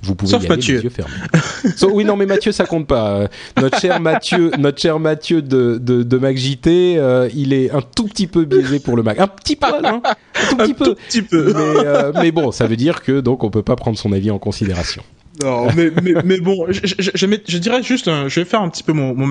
vous 0.04 0.14
pouvez 0.14 0.30
Sauf 0.30 0.42
y 0.42 0.46
aller 0.46 0.56
Mathieu. 0.56 0.76
les 0.76 0.84
yeux 0.84 0.90
fermés. 0.90 1.14
So- 1.76 1.90
oui, 1.92 2.04
non, 2.04 2.16
mais 2.16 2.26
Mathieu, 2.26 2.52
ça 2.52 2.66
compte 2.66 2.86
pas. 2.86 3.08
Euh, 3.10 3.28
Notre 3.60 3.78
cher 3.80 4.00
Mathieu, 4.00 4.50
notre 4.58 4.80
cher 4.80 4.98
Mathieu 5.00 5.42
de, 5.42 5.78
de, 5.80 6.02
de 6.02 6.18
MacJT, 6.18 6.96
euh, 6.98 7.28
il 7.34 7.52
est 7.52 7.70
un 7.70 7.80
tout 7.80 8.04
petit 8.04 8.26
peu 8.26 8.44
biaisé 8.44 8.80
pour 8.80 8.96
le 8.96 9.02
Mac. 9.02 9.18
Un 9.18 9.26
petit 9.26 9.56
poil, 9.56 9.84
hein 9.84 10.02
Un 10.04 10.48
tout 10.50 10.56
petit 10.56 10.70
Un 10.70 10.74
peu. 10.74 10.84
tout 10.84 10.94
petit 11.08 11.22
peu. 11.22 11.52
Mais, 11.54 11.86
euh, 11.86 12.12
mais 12.14 12.30
bon, 12.32 12.52
ça 12.52 12.66
veut 12.66 12.76
dire 12.76 13.02
que 13.02 13.20
donc 13.20 13.42
on 13.44 13.50
peut 13.50 13.62
pas 13.62 13.76
prendre 13.76 13.98
son 13.98 14.12
avis 14.12 14.30
en 14.30 14.38
considération. 14.38 15.02
Non, 15.42 15.66
mais, 15.76 15.90
mais, 16.02 16.14
mais 16.24 16.38
bon, 16.38 16.66
je, 16.68 16.80
je, 16.84 17.10
je, 17.12 17.26
je 17.48 17.58
dirais 17.58 17.82
juste, 17.82 18.08
je 18.28 18.40
vais 18.40 18.44
faire 18.44 18.62
un 18.62 18.68
petit 18.68 18.84
peu 18.84 18.92
mon, 18.92 19.14
mon 19.16 19.26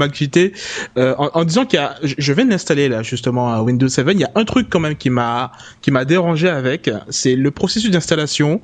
euh, 0.98 1.16
en, 1.18 1.30
en 1.34 1.44
disant 1.46 1.66
qu'il 1.66 1.80
y 1.80 1.82
a, 1.82 1.96
je- 2.04 2.34
vais 2.34 2.44
l'installer 2.44 2.90
là 2.90 3.04
justement 3.04 3.58
Windows 3.62 3.88
7. 3.88 4.06
Il 4.12 4.20
y 4.20 4.26
a 4.26 4.32
un 4.36 4.44
truc 4.44 4.68
quand 4.70 4.82
même 4.82 4.98
qui 4.98 5.10
m'a 5.10 5.54
qui 5.82 5.92
m'a 5.92 6.04
dérangé 6.04 6.50
avec, 6.50 6.90
c'est 7.10 7.36
le 7.38 7.52
processus 7.52 7.90
d'installation. 7.90 8.60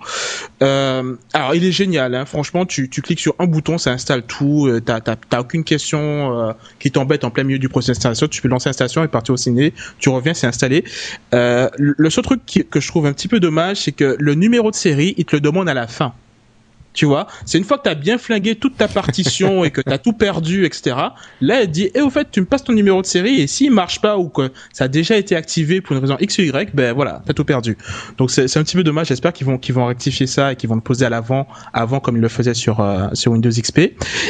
Euh, 0.63 1.15
alors 1.33 1.55
il 1.55 1.63
est 1.63 1.71
génial, 1.71 2.13
hein, 2.15 2.25
franchement, 2.25 2.65
tu, 2.65 2.89
tu 2.89 3.01
cliques 3.01 3.21
sur 3.21 3.35
un 3.39 3.45
bouton, 3.45 3.77
ça 3.77 3.91
installe 3.91 4.23
tout. 4.23 4.67
Euh, 4.67 4.81
t'as 4.81 4.99
t'as 4.99 5.15
t'as 5.15 5.39
aucune 5.39 5.63
question 5.63 5.99
euh, 6.49 6.51
qui 6.79 6.91
t'embête 6.91 7.23
en 7.23 7.31
plein 7.31 7.43
milieu 7.45 7.59
du 7.59 7.69
processus 7.69 7.95
d'installation. 7.99 8.27
Tu 8.27 8.41
peux 8.41 8.49
lancer 8.49 8.67
l'installation 8.67 9.03
et 9.03 9.07
partir 9.07 9.33
au 9.33 9.37
ciné. 9.37 9.73
Tu 9.99 10.09
reviens, 10.09 10.33
c'est 10.33 10.47
installé. 10.47 10.83
Euh, 11.33 11.69
le 11.77 12.09
seul 12.09 12.23
truc 12.23 12.41
qui- 12.45 12.65
que 12.65 12.79
je 12.81 12.87
trouve 12.89 13.05
un 13.05 13.13
petit 13.13 13.27
peu 13.29 13.39
dommage, 13.39 13.77
c'est 13.77 13.93
que 13.93 14.17
le 14.19 14.33
numéro 14.35 14.71
de 14.71 14.75
série, 14.75 15.13
il 15.17 15.23
te 15.25 15.35
le 15.35 15.41
demande 15.41 15.69
à 15.69 15.73
la 15.73 15.87
fin. 15.87 16.13
Tu 16.99 17.05
vois, 17.05 17.27
c'est 17.45 17.57
une 17.57 17.63
fois 17.63 17.77
que 17.77 17.83
tu 17.83 17.89
as 17.89 17.95
bien 17.95 18.17
flingué 18.17 18.55
toute 18.55 18.75
ta 18.75 18.89
partition 18.89 19.63
et 19.63 19.71
que 19.71 19.79
tu 19.79 19.89
as 19.89 19.97
tout 19.97 20.11
perdu, 20.11 20.65
etc. 20.65 20.97
Là, 21.39 21.61
elle 21.61 21.71
dit, 21.71 21.89
et 21.95 22.01
au 22.01 22.09
fait, 22.09 22.27
tu 22.29 22.41
me 22.41 22.45
passes 22.45 22.65
ton 22.65 22.73
numéro 22.73 23.01
de 23.01 23.05
série 23.05 23.39
et 23.39 23.47
s'il 23.47 23.71
marche 23.71 24.01
pas 24.01 24.17
ou 24.17 24.27
que 24.27 24.51
ça 24.73 24.83
a 24.83 24.87
déjà 24.89 25.15
été 25.15 25.33
activé 25.37 25.79
pour 25.79 25.95
une 25.95 26.01
raison 26.01 26.17
X 26.19 26.39
ou 26.39 26.41
Y, 26.41 26.75
ben 26.75 26.91
voilà, 26.91 27.21
t'as 27.25 27.31
tout 27.31 27.45
perdu. 27.45 27.77
Donc 28.17 28.31
c'est 28.31 28.49
c'est 28.49 28.59
un 28.59 28.63
petit 28.63 28.75
peu 28.75 28.83
dommage. 28.83 29.07
J'espère 29.07 29.31
qu'ils 29.31 29.47
vont 29.47 29.57
qu'ils 29.57 29.75
vont 29.75 29.85
rectifier 29.85 30.27
ça 30.27 30.51
et 30.51 30.57
qu'ils 30.57 30.67
vont 30.67 30.75
le 30.75 30.81
poser 30.81 31.05
à 31.05 31.09
l'avant, 31.09 31.47
avant 31.71 32.01
comme 32.01 32.17
ils 32.17 32.21
le 32.21 32.27
faisaient 32.27 32.53
sur 32.53 32.81
euh, 32.81 33.07
sur 33.13 33.31
Windows 33.31 33.49
XP. 33.49 33.79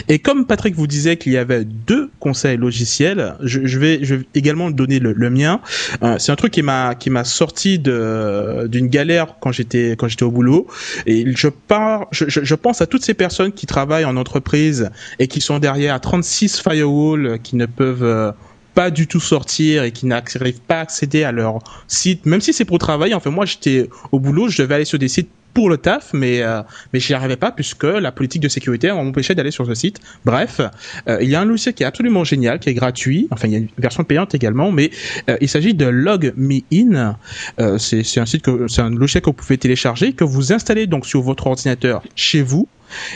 Et 0.08 0.20
comme 0.20 0.46
Patrick 0.46 0.76
vous 0.76 0.86
disait 0.86 1.18
qu'il 1.18 1.32
y 1.32 1.38
avait 1.38 1.66
deux 1.66 2.12
conseils 2.20 2.58
logiciels, 2.58 3.34
je, 3.42 3.66
je 3.66 3.80
vais 3.80 4.02
je 4.04 4.14
vais 4.14 4.28
également 4.36 4.70
donner 4.70 5.00
le, 5.00 5.14
le 5.14 5.30
mien. 5.32 5.60
Euh, 6.04 6.18
c'est 6.20 6.32
un 6.32 6.36
truc 6.36 6.54
qui 6.54 6.62
m'a 6.62 6.94
qui 6.94 7.10
m'a 7.10 7.24
sorti 7.24 7.80
de 7.80 8.68
d'une 8.68 8.90
galère 8.90 9.38
quand 9.42 9.52
j'étais 9.52 9.96
quand 9.98 10.08
j'étais 10.08 10.22
au 10.22 10.30
boulot. 10.30 10.68
Et 11.08 11.26
je 11.36 11.48
pars, 11.48 12.06
je, 12.12 12.26
je 12.28 12.56
pense 12.60 12.82
à 12.82 12.86
toutes 12.86 13.04
ces 13.04 13.14
personnes 13.14 13.52
qui 13.52 13.66
travaillent 13.66 14.06
en 14.06 14.18
entreprise 14.18 14.90
et 15.20 15.28
qui 15.28 15.42
sont 15.42 15.60
derrière 15.60 16.00
36 16.00 16.62
firewalls 16.62 17.40
qui 17.42 17.56
ne 17.56 17.66
peuvent 17.66 18.04
euh, 18.04 18.32
pas 18.74 18.92
du 18.92 19.08
tout 19.08 19.20
sortir 19.20 19.84
et 19.84 19.92
qui 19.92 20.06
n'arrivent 20.06 20.62
pas 20.62 20.78
à 20.78 20.82
accéder 20.82 21.24
à 21.24 21.32
leur 21.32 21.60
site, 21.88 22.26
même 22.26 22.42
si 22.42 22.54
c'est 22.54 22.66
pour 22.66 22.80
travailler. 22.80 23.14
Enfin, 23.14 23.30
moi, 23.30 23.46
j'étais 23.46 23.90
au 24.12 24.20
boulot, 24.20 24.48
je 24.48 24.62
devais 24.62 24.76
aller 24.76 24.86
sur 24.86 25.00
des 25.00 25.08
sites 25.08 25.30
pour 25.54 25.70
le 25.70 25.78
taf, 25.78 26.14
mais 26.14 26.42
euh, 26.42 26.62
mais 26.94 27.00
j'y 27.00 27.14
arrivais 27.14 27.36
pas 27.36 27.52
puisque 27.52 27.84
la 27.84 28.12
politique 28.12 28.42
de 28.42 28.48
sécurité 28.50 28.92
m'empêchait 28.92 29.36
d'aller 29.36 29.52
sur 29.52 29.66
ce 29.66 29.74
site. 29.74 30.00
Bref, 30.26 30.62
euh, 31.08 31.18
il 31.22 31.30
y 31.30 31.36
a 31.36 31.42
un 31.42 31.46
logiciel 31.46 31.74
qui 31.76 31.84
est 31.84 31.86
absolument 31.86 32.24
génial, 32.24 32.60
qui 32.60 32.70
est 32.70 32.74
gratuit. 32.74 33.28
Enfin, 33.32 33.48
il 33.48 33.54
y 33.54 33.56
a 33.56 33.60
une 33.60 33.68
version 33.78 34.04
payante 34.04 34.36
également, 34.36 34.72
mais 34.72 34.92
euh, 35.30 35.38
il 35.42 35.50
s'agit 35.50 35.74
de 35.74 35.86
LogMeIn. 35.86 37.18
Euh, 37.60 37.78
c'est 37.78 38.04
c'est 38.04 38.20
un 38.20 38.26
site 38.26 38.42
que 38.44 38.68
c'est 38.68 38.82
un 38.82 38.90
logiciel 38.92 39.22
que 39.22 39.28
vous 39.30 39.34
pouvez 39.34 39.58
télécharger, 39.58 40.14
que 40.14 40.24
vous 40.24 40.54
installez 40.54 40.88
donc 40.88 41.06
sur 41.06 41.22
votre 41.22 41.48
ordinateur 41.48 42.02
chez 42.16 42.42
vous. 42.42 42.68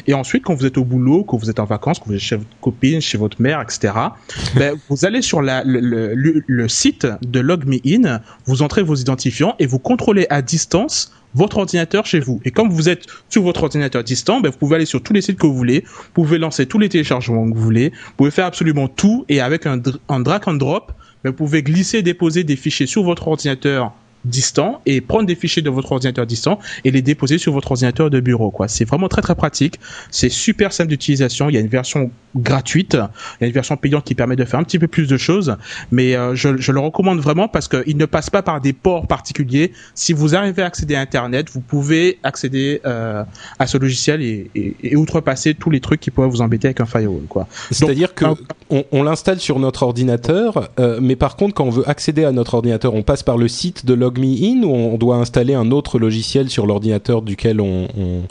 Et 0.05 0.13
ensuite, 0.13 0.43
quand 0.43 0.53
vous 0.53 0.67
êtes 0.67 0.77
au 0.77 0.83
boulot, 0.85 1.23
quand 1.23 1.37
vous 1.37 1.49
êtes 1.49 1.59
en 1.59 1.65
vacances, 1.65 1.97
quand 1.97 2.05
vous 2.07 2.13
êtes 2.13 2.19
chez 2.19 2.35
votre 2.35 2.49
copine, 2.61 3.01
chez 3.01 3.17
votre 3.17 3.41
mère, 3.41 3.59
etc., 3.59 3.93
ben, 4.55 4.75
vous 4.89 5.03
allez 5.05 5.23
sur 5.23 5.41
la, 5.41 5.63
le, 5.63 5.79
le, 5.79 6.13
le- 6.13 6.43
le 6.45 6.67
site 6.67 7.07
de 7.23 7.39
LogMeIn, 7.39 8.21
vous 8.45 8.61
entrez 8.61 8.83
vos 8.83 8.93
identifiants 8.95 9.55
et 9.57 9.65
vous 9.65 9.79
contrôlez 9.79 10.27
à 10.29 10.43
distance 10.43 11.11
votre 11.35 11.57
ordinateur 11.57 12.05
chez 12.05 12.19
vous. 12.19 12.39
Et 12.45 12.51
comme 12.51 12.69
vous 12.69 12.89
êtes 12.89 13.05
sur 13.29 13.43
votre 13.43 13.63
ordinateur 13.63 14.03
distant, 14.03 14.39
ben, 14.41 14.49
vous 14.49 14.57
pouvez 14.57 14.75
aller 14.75 14.85
sur 14.85 15.01
tous 15.01 15.13
les 15.13 15.21
sites 15.21 15.37
que 15.37 15.47
vous 15.47 15.55
voulez, 15.55 15.83
vous 15.85 16.11
pouvez 16.13 16.37
lancer 16.37 16.65
tous 16.65 16.79
les 16.79 16.89
téléchargements 16.89 17.49
que 17.49 17.55
vous 17.55 17.61
voulez, 17.61 17.89
vous 17.89 18.13
pouvez 18.17 18.31
faire 18.31 18.45
absolument 18.45 18.87
tout. 18.87 19.25
Et 19.29 19.41
avec 19.41 19.65
un, 19.65 19.77
dr- 19.77 19.97
un 20.09 20.19
drag 20.19 20.43
and 20.47 20.53
drop, 20.55 20.91
ben, 21.23 21.29
vous 21.31 21.35
pouvez 21.35 21.63
glisser 21.63 22.01
déposer 22.01 22.43
des 22.43 22.55
fichiers 22.55 22.87
sur 22.87 23.03
votre 23.03 23.27
ordinateur 23.27 23.93
distant 24.25 24.81
et 24.85 25.01
prendre 25.01 25.25
des 25.25 25.35
fichiers 25.35 25.61
de 25.61 25.69
votre 25.69 25.91
ordinateur 25.91 26.25
distant 26.25 26.59
et 26.83 26.91
les 26.91 27.01
déposer 27.01 27.37
sur 27.37 27.51
votre 27.53 27.71
ordinateur 27.71 28.09
de 28.09 28.19
bureau 28.19 28.51
quoi. 28.51 28.67
C'est 28.67 28.85
vraiment 28.85 29.07
très 29.07 29.21
très 29.21 29.35
pratique, 29.35 29.79
c'est 30.11 30.29
super 30.29 30.73
simple 30.73 30.89
d'utilisation, 30.89 31.49
il 31.49 31.55
y 31.55 31.57
a 31.57 31.61
une 31.61 31.67
version 31.67 32.11
gratuite, 32.35 32.93
il 32.93 33.41
y 33.41 33.43
a 33.43 33.47
une 33.47 33.53
version 33.53 33.77
payante 33.77 34.05
qui 34.05 34.15
permet 34.15 34.35
de 34.35 34.45
faire 34.45 34.59
un 34.59 34.63
petit 34.63 34.79
peu 34.79 34.87
plus 34.87 35.07
de 35.07 35.17
choses, 35.17 35.55
mais 35.91 36.15
euh, 36.15 36.35
je, 36.35 36.57
je 36.57 36.71
le 36.71 36.79
recommande 36.79 37.19
vraiment 37.19 37.47
parce 37.47 37.67
qu'il 37.67 37.97
ne 37.97 38.05
passe 38.05 38.29
pas 38.29 38.41
par 38.41 38.61
des 38.61 38.73
ports 38.73 39.07
particuliers. 39.07 39.71
Si 39.93 40.13
vous 40.13 40.35
arrivez 40.35 40.63
à 40.63 40.65
accéder 40.65 40.95
à 40.95 41.01
internet, 41.01 41.49
vous 41.51 41.61
pouvez 41.61 42.19
accéder 42.23 42.81
euh, 42.85 43.23
à 43.59 43.67
ce 43.67 43.77
logiciel 43.77 44.21
et, 44.21 44.49
et, 44.55 44.75
et 44.81 44.95
outrepasser 44.95 45.53
tous 45.53 45.69
les 45.69 45.79
trucs 45.79 45.99
qui 45.99 46.11
pourraient 46.11 46.29
vous 46.29 46.41
embêter 46.41 46.67
avec 46.67 46.79
un 46.79 46.85
firewall 46.85 47.23
quoi. 47.27 47.47
C'est-à-dire 47.71 48.13
que 48.13 48.25
on, 48.69 48.85
on 48.91 49.03
l'installe 49.03 49.39
sur 49.39 49.59
notre 49.59 49.83
ordinateur, 49.83 50.69
euh, 50.79 50.99
mais 51.01 51.15
par 51.15 51.35
contre, 51.35 51.53
quand 51.53 51.65
on 51.65 51.69
veut 51.69 51.87
accéder 51.87 52.23
à 52.23 52.31
notre 52.31 52.55
ordinateur, 52.55 52.93
on 52.93 53.03
passe 53.03 53.23
par 53.23 53.37
le 53.37 53.47
site 53.47 53.85
de 53.85 53.93
LogMeIn 54.13 54.63
ou 54.63 54.73
on 54.73 54.97
doit 54.97 55.17
installer 55.17 55.53
un 55.53 55.71
autre 55.71 55.99
logiciel 55.99 56.49
sur 56.49 56.65
l'ordinateur 56.65 57.21
duquel 57.21 57.61
on, 57.61 57.87
on, 57.97 58.21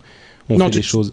on 0.49 0.59
Non, 0.59 0.67
fait 0.67 0.71
des 0.73 0.83
choses? 0.83 1.13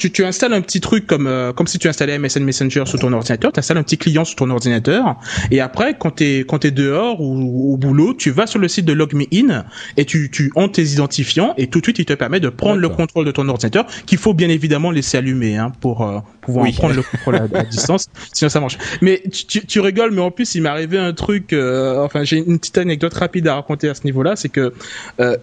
tu, 0.00 0.10
tu 0.10 0.24
installes 0.24 0.54
un 0.54 0.62
petit 0.62 0.80
truc 0.80 1.06
comme 1.06 1.26
euh, 1.26 1.52
comme 1.52 1.66
si 1.66 1.78
tu 1.78 1.86
installais 1.86 2.18
MSN 2.18 2.42
Messenger 2.42 2.84
sur 2.86 2.98
ton 2.98 3.12
ordinateur, 3.12 3.52
tu 3.52 3.58
installes 3.60 3.76
un 3.76 3.82
petit 3.82 3.98
client 3.98 4.24
sur 4.24 4.34
ton 4.36 4.48
ordinateur 4.48 5.16
et 5.50 5.60
après 5.60 5.94
quand 5.98 6.12
tu 6.16 6.24
es 6.24 6.38
quand 6.40 6.60
tu 6.60 6.72
dehors 6.72 7.20
ou 7.20 7.74
au 7.74 7.76
boulot, 7.76 8.14
tu 8.14 8.30
vas 8.30 8.46
sur 8.46 8.58
le 8.58 8.66
site 8.66 8.86
de 8.86 8.94
LogMeIn 8.94 9.66
et 9.98 10.04
tu 10.06 10.30
tu 10.30 10.50
tes 10.72 10.82
identifiants 10.84 11.52
et 11.58 11.66
tout 11.66 11.80
de 11.80 11.84
suite 11.84 11.98
il 11.98 12.06
te 12.06 12.14
permet 12.14 12.40
de 12.40 12.48
prendre 12.48 12.80
le 12.80 12.88
contrôle 12.88 13.26
de 13.26 13.30
ton 13.30 13.46
ordinateur 13.48 13.86
qu'il 14.06 14.16
faut 14.18 14.32
bien 14.32 14.48
évidemment 14.48 14.90
laisser 14.90 15.18
allumer 15.18 15.58
hein, 15.58 15.70
pour 15.80 16.02
euh, 16.02 16.20
pouvoir 16.40 16.70
prendre 16.72 16.94
le 16.94 17.02
contrôle 17.02 17.36
à, 17.36 17.58
à, 17.58 17.64
distance, 17.70 18.08
sinon 18.32 18.48
ça 18.48 18.60
marche. 18.60 18.78
Mais 19.00 19.22
tu, 19.48 19.66
tu, 19.66 19.80
rigoles 19.80 20.12
mais 20.12 20.20
en 20.20 20.30
plus 20.30 20.54
il 20.54 20.62
m'est 20.62 20.68
arrivé 20.68 20.98
un 20.98 21.12
truc 21.12 21.52
euh, 21.52 22.02
enfin 22.04 22.24
j'ai 22.24 22.38
une 22.38 22.58
petite 22.58 22.78
anecdote 22.78 23.14
rapide 23.14 23.48
à 23.48 23.54
raconter 23.54 23.88
à 23.88 23.94
ce 23.94 24.04
niveau-là, 24.04 24.36
c'est 24.36 24.48
que 24.48 24.72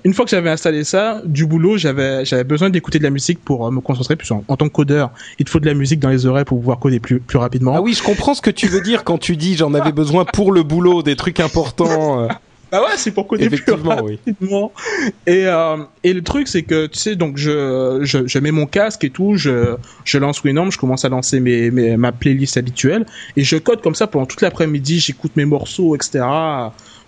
une 0.03 0.13
fois 0.13 0.25
que 0.25 0.31
j'avais 0.31 0.49
installé 0.49 0.83
ça, 0.83 1.21
du 1.25 1.45
boulot, 1.45 1.77
j'avais 1.77 2.25
j'avais 2.25 2.43
besoin 2.43 2.69
d'écouter 2.69 2.99
de 2.99 3.03
la 3.03 3.09
musique 3.09 3.43
pour 3.43 3.71
me 3.71 3.81
concentrer 3.81 4.15
plus 4.15 4.31
en, 4.31 4.41
tant 4.41 4.67
que 4.67 4.73
codeur, 4.73 5.11
il 5.39 5.45
te 5.45 5.49
faut 5.49 5.59
de 5.59 5.65
la 5.65 5.73
musique 5.73 5.99
dans 5.99 6.09
les 6.09 6.25
oreilles 6.25 6.45
pour 6.45 6.59
pouvoir 6.59 6.79
coder 6.79 6.99
plus, 6.99 7.19
plus 7.19 7.37
rapidement. 7.37 7.73
Ah 7.75 7.81
oui, 7.81 7.93
je 7.93 8.03
comprends 8.03 8.33
ce 8.33 8.41
que 8.41 8.51
tu 8.51 8.67
veux 8.67 8.81
dire 8.81 9.03
quand 9.03 9.17
tu 9.17 9.35
dis 9.37 9.55
j'en 9.55 9.73
avais 9.73 9.91
besoin 9.91 10.25
pour 10.25 10.51
le 10.51 10.63
boulot, 10.63 11.03
des 11.03 11.15
trucs 11.15 11.39
importants. 11.39 12.27
Bah 12.71 12.81
ouais, 12.81 12.97
c'est 12.97 13.11
pour 13.11 13.27
coder 13.27 13.49
plus 13.49 13.71
rapidement. 13.71 14.73
Et, 15.25 15.45
euh, 15.47 15.77
et 16.03 16.13
le 16.13 16.21
truc, 16.21 16.47
c'est 16.47 16.63
que, 16.63 16.87
tu 16.87 16.99
sais, 16.99 17.15
donc 17.15 17.37
je, 17.37 17.99
je, 18.03 18.27
je, 18.27 18.39
mets 18.39 18.51
mon 18.51 18.65
casque 18.65 19.03
et 19.03 19.09
tout, 19.09 19.35
je, 19.35 19.75
je 20.03 20.17
lance 20.17 20.43
Winamp, 20.43 20.69
je 20.71 20.77
commence 20.77 21.05
à 21.05 21.09
lancer 21.09 21.39
mes, 21.39 21.71
mes, 21.71 21.95
ma 21.95 22.11
playlist 22.11 22.57
habituelle, 22.57 23.05
et 23.37 23.43
je 23.43 23.57
code 23.57 23.81
comme 23.81 23.95
ça 23.95 24.07
pendant 24.07 24.25
toute 24.25 24.41
l'après-midi, 24.41 24.99
j'écoute 24.99 25.31
mes 25.35 25.45
morceaux, 25.45 25.95
etc 25.95 26.25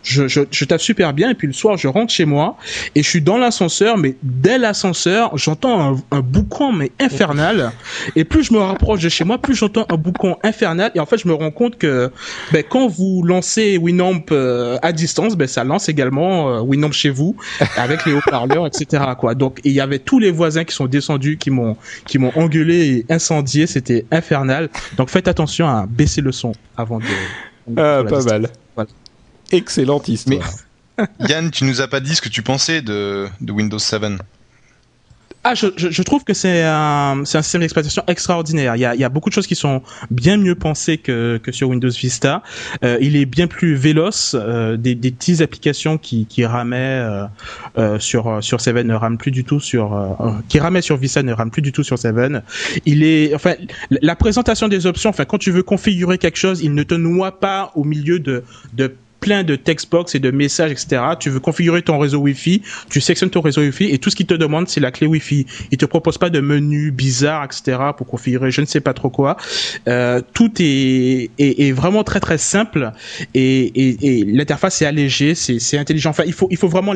je, 0.04 0.28
je, 0.28 0.42
je 0.50 0.66
tape 0.66 0.82
super 0.82 1.14
bien 1.14 1.30
et 1.30 1.34
puis 1.34 1.48
le 1.48 1.54
soir 1.54 1.78
je 1.78 1.88
rentre 1.88 2.12
chez 2.12 2.26
moi 2.26 2.58
et 2.96 3.04
je 3.04 3.10
suis 3.10 3.22
dans 3.22 3.38
l'ascenseur 3.38 3.98
mais 3.98 4.16
dès 4.24 4.58
l'ascenseur 4.58 5.38
j'entends 5.38 5.94
un, 5.94 6.02
un, 6.12 6.22
boucan 6.22 6.72
mais 6.72 6.92
infernal. 7.00 7.72
Et 8.16 8.24
plus 8.24 8.44
je 8.44 8.54
me 8.54 8.60
rapproche 8.60 9.02
de 9.02 9.10
chez 9.10 9.24
moi 9.24 9.38
plus 9.38 9.56
j'entends 9.56 9.86
un 9.90 9.98
boucan 9.98 10.40
infernal 10.44 10.92
et 10.96 11.00
en 11.00 11.06
fait 11.06 11.18
je 11.18 11.28
me 11.28 11.34
rends 11.34 11.52
compte 11.52 11.78
que 11.78 12.12
ben, 12.52 12.64
quand 12.68 12.88
vous 12.88 13.24
lancez 13.24 13.78
Winamp 13.78 14.26
euh, 14.32 14.78
à 14.82 14.92
distance 14.92 15.36
ben, 15.36 15.48
ça 15.48 15.64
lance 15.64 15.90
également 15.90 16.50
euh, 16.50 16.62
Winamp 16.62 16.92
chez 16.92 17.10
vous 17.10 17.36
avec 17.78 18.06
les 18.06 18.14
haut-parleurs 18.14 18.68
etc 18.68 19.04
quoi. 19.18 19.36
Donc 19.36 19.60
il 19.64 19.74
y 19.74 19.82
avait 19.82 20.00
tous 20.00 20.20
les 20.20 20.32
voisins 20.32 20.64
qui 20.64 20.76
sont 20.76 20.88
descendus 20.88 21.38
qui 21.38 21.52
m'ont 21.52 21.76
qui 22.06 22.18
m'ont 22.20 22.32
engueulé 22.36 23.06
et 23.10 23.14
incendié 23.14 23.68
c'était 23.68 24.06
infernal. 24.12 24.70
Donc 24.98 25.10
faites 25.10 25.28
attention 25.28 25.68
à 25.68 25.86
baisser 25.88 26.22
le 26.22 26.32
son 26.32 26.54
avant 26.78 27.00
de 27.00 27.06
ah, 27.78 28.04
pas 28.08 28.24
mal 28.24 28.50
Excellente 29.52 30.08
histoire. 30.08 30.50
Mais, 30.98 31.28
Yann, 31.28 31.52
tu 31.52 31.64
nous 31.64 31.82
as 31.82 31.88
pas 31.88 32.00
dit 32.00 32.16
ce 32.16 32.22
que 32.22 32.30
tu 32.30 32.42
pensais 32.42 32.82
de, 32.82 33.28
de 33.42 33.52
Windows 33.52 33.80
7. 33.80 34.04
Ah, 35.46 35.56
je, 35.56 35.68
je, 35.78 36.04
trouve 36.04 36.26
que 36.26 36.34
c'est 36.34 36.64
un, 36.66 37.24
c'est 37.24 37.38
un 37.38 37.42
système 37.42 37.62
d'exploitation 37.62 38.04
extraordinaire. 38.08 38.76
Il 38.76 38.80
y, 38.82 38.86
a, 38.86 38.94
il 38.94 39.00
y 39.00 39.06
a 39.06 39.10
beaucoup 39.10 39.30
de 39.30 39.34
choses 39.34 39.48
qui 39.48 39.56
sont 39.56 39.82
bien 40.12 40.36
mieux 40.36 40.56
pensées 40.56 40.98
que, 40.98 41.38
que 41.42 41.54
sur 41.54 41.70
Windows 41.70 41.90
Vista. 41.90 42.44
Euh, 42.84 42.98
il 43.00 43.16
est 43.16 43.26
bien 43.26 43.48
plus 43.48 43.76
véloce. 43.76 44.36
Euh, 44.38 44.76
des, 44.76 44.96
des 44.96 45.12
petites 45.12 45.40
applications 45.40 45.98
qui, 45.98 46.26
qui 46.26 46.46
ramaient 46.46 46.78
euh, 46.78 47.26
euh 47.78 48.00
sur 48.00 48.44
sur 48.44 48.60
Seven 48.60 48.86
ne 48.86 48.94
rament 48.94 49.18
plus 49.18 49.32
du 49.32 49.46
tout 49.46 49.62
sur 49.62 49.96
euh, 49.96 50.32
qui 50.50 50.60
ramaient 50.60 50.82
sur 50.82 50.98
Vista 50.98 51.24
ne 51.24 51.32
rament 51.32 51.52
plus 51.52 51.62
du 51.62 51.72
tout 51.72 51.84
sur 51.84 51.98
Seven. 51.98 52.44
Il 52.86 53.04
est 53.04 53.34
enfin 53.34 53.54
la 53.90 54.18
présentation 54.18 54.68
des 54.68 54.88
options. 54.88 55.10
Enfin, 55.10 55.24
quand 55.24 55.38
tu 55.38 55.52
veux 55.52 55.64
configurer 55.64 56.18
quelque 56.18 56.38
chose, 56.38 56.62
il 56.62 56.74
ne 56.74 56.84
te 56.84 56.96
noie 56.96 57.40
pas 57.40 57.72
au 57.76 57.86
milieu 57.86 58.20
de 58.20 58.44
de 58.74 58.94
plein 59.20 59.44
de 59.44 59.56
textbox 59.56 60.16
et 60.16 60.20
de 60.20 60.32
messages, 60.32 60.72
etc. 60.72 61.02
Tu 61.20 61.30
veux 61.30 61.40
configurer 61.40 61.82
ton 61.82 61.98
réseau 61.98 62.20
Wi-Fi, 62.20 62.62
tu 62.90 63.02
sélectionnes 63.02 63.30
ton 63.30 63.42
réseau 63.42 63.62
Wi-Fi 63.62 63.86
et 63.86 63.98
tout 63.98 64.10
ce 64.10 64.16
qu'il 64.16 64.26
te 64.26 64.34
demande, 64.34 64.68
c'est 64.68 64.80
la 64.80 64.92
clé 64.92 65.08
Wi-Fi. 65.08 65.46
Il 65.72 65.78
te 65.78 65.86
propose 65.86 66.18
pas 66.18 66.30
de 66.30 66.40
menu 66.40 66.92
bizarre, 66.92 67.44
etc. 67.44 67.78
pour 67.98 68.08
configurer 68.08 68.52
je 68.52 68.62
ne 68.62 68.66
sais 68.66 68.82
pas 68.82 68.94
trop 68.94 69.10
quoi. 69.10 69.38
Euh, 69.88 70.22
tout 70.34 70.52
est, 70.60 71.30
est, 71.38 71.72
vraiment 71.72 72.04
très 72.04 72.20
très 72.20 72.38
simple 72.38 72.92
et, 73.34 73.62
et, 73.66 74.20
et 74.20 74.26
l'interface 74.26 74.82
est 74.82 74.86
allégée, 74.86 75.36
c'est 75.36 75.78
intelligent. 75.78 76.10
Enfin, 76.10 76.24
il 76.26 76.34
faut, 76.34 76.48
il 76.52 76.58
faut 76.58 76.68
vraiment 76.68 76.94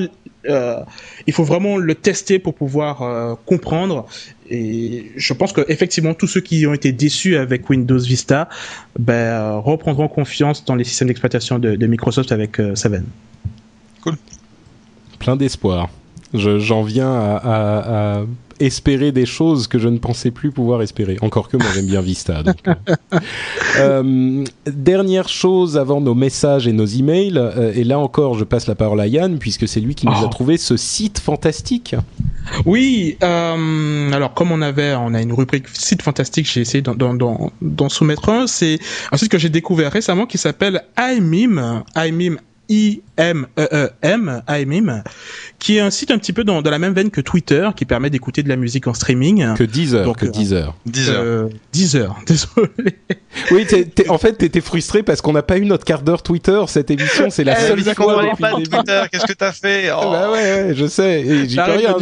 il 0.48 1.34
faut 1.34 1.44
vraiment 1.44 1.78
le 1.78 1.96
tester 1.96 2.40
pour 2.40 2.54
pouvoir 2.54 3.02
euh, 3.02 3.36
comprendre. 3.46 4.06
Et 4.50 5.12
je 5.16 5.34
pense 5.34 5.54
que 5.54 5.62
effectivement 5.70 6.14
tous 6.14 6.28
ceux 6.28 6.42
qui 6.42 6.68
ont 6.68 6.74
été 6.74 6.92
déçus 6.92 7.38
avec 7.38 7.70
Windows 7.70 8.00
Vista 8.00 8.50
ben, 9.00 9.14
euh, 9.14 9.58
reprendront 9.58 10.08
confiance 10.08 10.66
dans 10.66 10.76
les 10.76 10.84
systèmes 10.84 11.08
d'exploitation 11.08 11.60
de, 11.60 11.76
de, 11.76 11.88
Microsoft 11.88 12.32
avec 12.32 12.60
euh, 12.60 12.76
Seven. 12.76 13.06
Cool. 14.02 14.18
Plein 15.20 15.36
d'espoir. 15.36 15.90
J'en 16.34 16.82
viens 16.84 17.12
à, 17.14 17.36
à, 17.36 18.18
à 18.20 18.24
espérer 18.60 19.12
des 19.12 19.26
choses 19.26 19.68
que 19.68 19.78
je 19.80 19.88
ne 19.90 19.98
pensais 19.98 20.32
plus 20.32 20.52
pouvoir 20.52 20.82
espérer. 20.82 21.18
Encore 21.22 21.50
que 21.50 21.58
moi 21.58 21.66
j'aime 21.74 21.88
bien 21.88 22.02
Vista. 22.02 22.44
Donc. 22.44 22.56
euh, 23.80 24.44
dernière 24.66 25.28
chose 25.28 25.78
avant 25.78 26.02
nos 26.02 26.14
messages 26.16 26.68
et 26.68 26.72
nos 26.74 26.86
emails, 26.86 27.38
euh, 27.38 27.74
et 27.76 27.84
là 27.84 28.00
encore 28.00 28.36
je 28.38 28.44
passe 28.44 28.68
la 28.68 28.76
parole 28.76 29.00
à 29.02 29.08
Yann 29.08 29.38
puisque 29.38 29.68
c'est 29.68 29.80
lui 29.80 29.96
qui 29.96 30.06
nous 30.06 30.14
Oh. 30.22 30.26
a 30.26 30.30
trouvé 30.30 30.58
ce 30.58 30.78
site 30.78 31.20
fantastique. 31.20 31.96
Oui, 32.66 33.18
euh, 33.24 34.12
alors 34.12 34.34
comme 34.34 34.52
on 34.52 34.62
avait, 34.62 34.94
on 34.96 35.14
a 35.14 35.22
une 35.22 35.34
rubrique 35.34 35.68
site 35.70 36.02
fantastique, 36.02 36.50
j'ai 36.52 36.62
essayé 36.62 36.82
d'en 36.84 37.90
soumettre 37.90 38.30
un. 38.30 38.48
C'est 38.48 38.80
un 39.12 39.18
site 39.18 39.30
que 39.32 39.38
j'ai 39.40 39.50
découvert 39.50 39.92
récemment 39.92 40.26
qui 40.26 40.38
s'appelle 40.38 40.84
iMeme, 40.98 41.84
iMeme 41.96 42.38
I-M-E-E-M, 42.70 44.42
iMeme, 44.50 45.04
qui 45.60 45.78
est 45.78 45.80
un 45.80 45.90
site 45.92 46.12
un 46.12 46.18
petit 46.18 46.34
peu 46.34 46.44
dans, 46.44 46.62
dans 46.62 46.72
la 46.72 46.80
même 46.80 46.94
veine 46.94 47.10
que 47.12 47.22
Twitter, 47.22 47.70
qui 47.76 47.86
permet 47.86 48.10
d'écouter 48.10 48.44
de 48.44 48.50
la 48.50 48.56
musique 48.56 48.88
en 48.88 48.94
streaming. 48.94 49.54
Que 49.56 49.64
Deezer, 49.64 50.06
Donc, 50.06 50.18
que 50.18 50.26
euh, 50.26 50.30
Deezer. 50.32 50.76
Deezer. 50.86 51.22
Euh, 51.22 51.50
Deezer, 51.72 52.16
désolé. 52.28 52.96
Oui, 53.52 53.66
en 54.10 54.18
fait, 54.18 54.34
t'étais 54.34 54.62
frustré 54.62 55.04
parce 55.04 55.22
qu'on 55.22 55.34
n'a 55.34 55.42
pas 55.44 55.58
eu 55.58 55.66
notre 55.66 55.86
quart 55.86 56.02
d'heure 56.02 56.24
Twitter. 56.24 56.62
Cette 56.68 56.90
émission, 56.92 57.30
c'est 57.30 57.44
la 57.44 57.54
Eh, 57.60 57.68
seule 57.68 57.84
fois 57.96 58.24
depuis 58.24 58.42
pas 58.42 58.52
le 58.52 58.56
de 58.58 58.64
début. 58.64 58.70
Twitter, 58.78 59.02
qu'est-ce 59.12 59.26
que 59.26 59.34
t'as 59.34 59.52
fait 59.52 59.92
Oh. 59.96 60.10
Bah 60.12 60.32
ouais, 60.32 60.38
ouais, 60.68 60.74
je 60.76 60.86
sais. 60.88 61.48
J'y 61.48 61.56
peux 61.56 61.62
rien. 61.64 61.94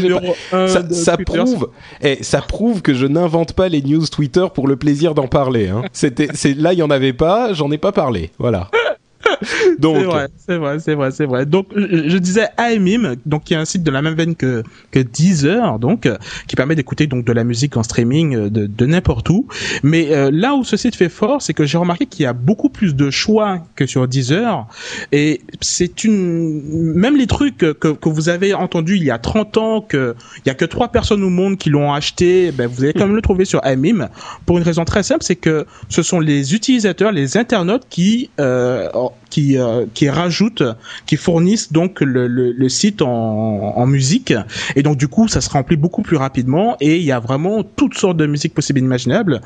pas- 0.51 0.67
Ça, 0.91 1.17
prouve, 1.17 1.69
et 2.01 2.23
ça 2.23 2.41
prouve 2.41 2.81
que 2.81 2.93
je 2.93 3.05
n'invente 3.05 3.53
pas 3.53 3.69
les 3.69 3.81
news 3.81 4.05
Twitter 4.07 4.45
pour 4.53 4.67
le 4.67 4.75
plaisir 4.75 5.13
d'en 5.13 5.27
parler. 5.27 5.69
Hein. 5.69 5.83
C'était, 5.93 6.27
c'est 6.33 6.53
là, 6.53 6.73
il 6.73 6.79
y 6.79 6.83
en 6.83 6.89
avait 6.89 7.13
pas, 7.13 7.53
j'en 7.53 7.71
ai 7.71 7.77
pas 7.77 7.91
parlé. 7.91 8.31
Voilà. 8.39 8.69
Donc, 9.79 9.97
C'est 9.97 10.03
vrai, 10.03 10.27
c'est 10.37 10.57
vrai, 10.57 10.79
c'est 10.79 10.95
vrai, 10.95 11.11
c'est 11.11 11.25
vrai. 11.25 11.45
Donc, 11.45 11.67
je, 11.75 12.17
disais 12.17 12.47
iMeme, 12.59 13.15
donc 13.25 13.45
qui 13.45 13.53
est 13.53 13.57
un 13.57 13.65
site 13.65 13.83
de 13.83 13.91
la 13.91 14.01
même 14.01 14.15
veine 14.15 14.35
que 14.35 14.63
que 14.91 14.99
Deezer, 14.99 15.79
donc 15.79 16.05
euh, 16.05 16.17
qui 16.47 16.55
permet 16.55 16.75
d'écouter 16.75 17.07
donc 17.07 17.25
de 17.25 17.31
la 17.31 17.43
musique 17.43 17.77
en 17.77 17.83
streaming 17.83 18.35
euh, 18.35 18.49
de, 18.49 18.67
de 18.67 18.85
n'importe 18.85 19.29
où. 19.29 19.47
Mais 19.83 20.11
euh, 20.11 20.29
là 20.31 20.55
où 20.55 20.63
ce 20.63 20.77
site 20.77 20.95
fait 20.95 21.09
fort, 21.09 21.41
c'est 21.41 21.53
que 21.53 21.65
j'ai 21.65 21.77
remarqué 21.77 22.05
qu'il 22.05 22.23
y 22.23 22.27
a 22.27 22.33
beaucoup 22.33 22.69
plus 22.69 22.95
de 22.95 23.09
choix 23.09 23.59
que 23.75 23.85
sur 23.85 24.07
Deezer, 24.07 24.67
et 25.11 25.41
c'est 25.61 26.03
une 26.03 26.93
même 26.93 27.17
les 27.17 27.27
trucs 27.27 27.57
que, 27.57 27.73
que 27.73 28.09
vous 28.09 28.29
avez 28.29 28.53
entendu 28.53 28.97
il 28.97 29.03
y 29.03 29.11
a 29.11 29.17
30 29.17 29.57
ans 29.57 29.81
que 29.81 30.15
il 30.45 30.49
y 30.49 30.51
a 30.51 30.55
que 30.55 30.65
trois 30.65 30.89
personnes 30.89 31.23
au 31.23 31.29
monde 31.29 31.57
qui 31.57 31.69
l'ont 31.69 31.93
acheté, 31.93 32.51
ben 32.51 32.67
vous 32.67 32.83
allez 32.83 32.93
quand 32.93 33.07
même 33.07 33.15
le 33.15 33.21
trouver 33.21 33.45
sur 33.45 33.61
iMeme 33.65 34.09
pour 34.45 34.57
une 34.57 34.63
raison 34.63 34.85
très 34.85 35.03
simple, 35.03 35.23
c'est 35.23 35.35
que 35.35 35.65
ce 35.89 36.03
sont 36.03 36.19
les 36.19 36.53
utilisateurs, 36.53 37.11
les 37.11 37.37
internautes 37.37 37.85
qui 37.89 38.29
euh, 38.39 38.89
qui 39.31 39.57
euh, 39.57 39.85
qui 39.95 40.09
rajoutent, 40.09 40.63
qui 41.07 41.17
fournissent 41.17 41.71
donc 41.71 42.01
le, 42.01 42.27
le, 42.27 42.51
le 42.51 42.69
site 42.69 43.01
en, 43.01 43.09
en 43.09 43.87
musique. 43.87 44.33
Et 44.75 44.83
donc 44.83 44.97
du 44.97 45.07
coup 45.07 45.27
ça 45.27 45.41
se 45.41 45.49
remplit 45.49 45.77
beaucoup 45.77 46.03
plus 46.03 46.17
rapidement 46.17 46.77
et 46.79 46.97
il 46.97 47.03
y 47.03 47.11
a 47.11 47.19
vraiment 47.19 47.63
toutes 47.63 47.95
sortes 47.95 48.17
de 48.17 48.27
musiques 48.27 48.53
possibles 48.53 48.79
et 48.79 48.83
imaginables. 48.83 49.41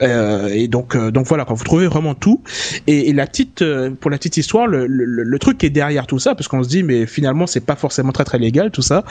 Euh, 0.00 0.48
et 0.48 0.68
donc 0.68 0.96
euh, 0.96 1.10
donc 1.10 1.26
voilà 1.26 1.44
quand 1.44 1.54
vous 1.54 1.64
trouvez 1.64 1.86
vraiment 1.86 2.14
tout. 2.14 2.40
Et, 2.86 3.10
et 3.10 3.12
la 3.12 3.26
petite 3.26 3.60
euh, 3.60 3.90
pour 4.00 4.10
la 4.10 4.16
petite 4.16 4.36
histoire 4.38 4.66
le, 4.66 4.86
le, 4.86 5.04
le 5.04 5.38
truc 5.38 5.58
qui 5.58 5.66
est 5.66 5.70
derrière 5.70 6.06
tout 6.06 6.18
ça 6.18 6.34
parce 6.34 6.48
qu'on 6.48 6.62
se 6.62 6.68
dit 6.68 6.82
mais 6.82 7.06
finalement 7.06 7.46
c'est 7.46 7.66
pas 7.66 7.76
forcément 7.76 8.12
très 8.12 8.24
très 8.24 8.38
légal 8.38 8.70
tout 8.70 8.82
ça 8.82 9.04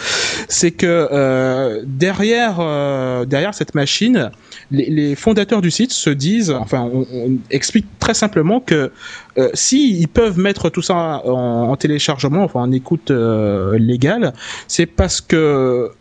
c'est 0.48 0.72
que 0.72 1.10
euh, 1.12 1.84
derrière 1.86 2.58
euh, 2.60 3.26
derrière 3.26 3.54
cette 3.54 3.76
machine 3.76 4.32
les, 4.72 4.90
les 4.90 5.16
fondateurs 5.16 5.62
du 5.62 5.72
site 5.72 5.92
se 5.92 6.10
disent 6.10 6.52
enfin 6.52 6.90
on, 6.94 7.06
on 7.14 7.38
explique 7.52 7.86
très 8.00 8.14
simplement 8.14 8.60
que 8.62 8.92
euh, 9.38 9.50
si 9.54 10.00
ils 10.00 10.08
peuvent 10.08 10.38
mettre 10.38 10.70
tout 10.70 10.82
ça 10.82 10.96
en, 10.96 11.70
en 11.70 11.76
téléchargement, 11.76 12.44
enfin 12.44 12.62
en 12.62 12.72
écoute 12.72 13.12
euh, 13.12 13.78
légale, 13.78 14.34
c'est 14.68 14.86
parce 14.86 15.22
que 15.22 15.92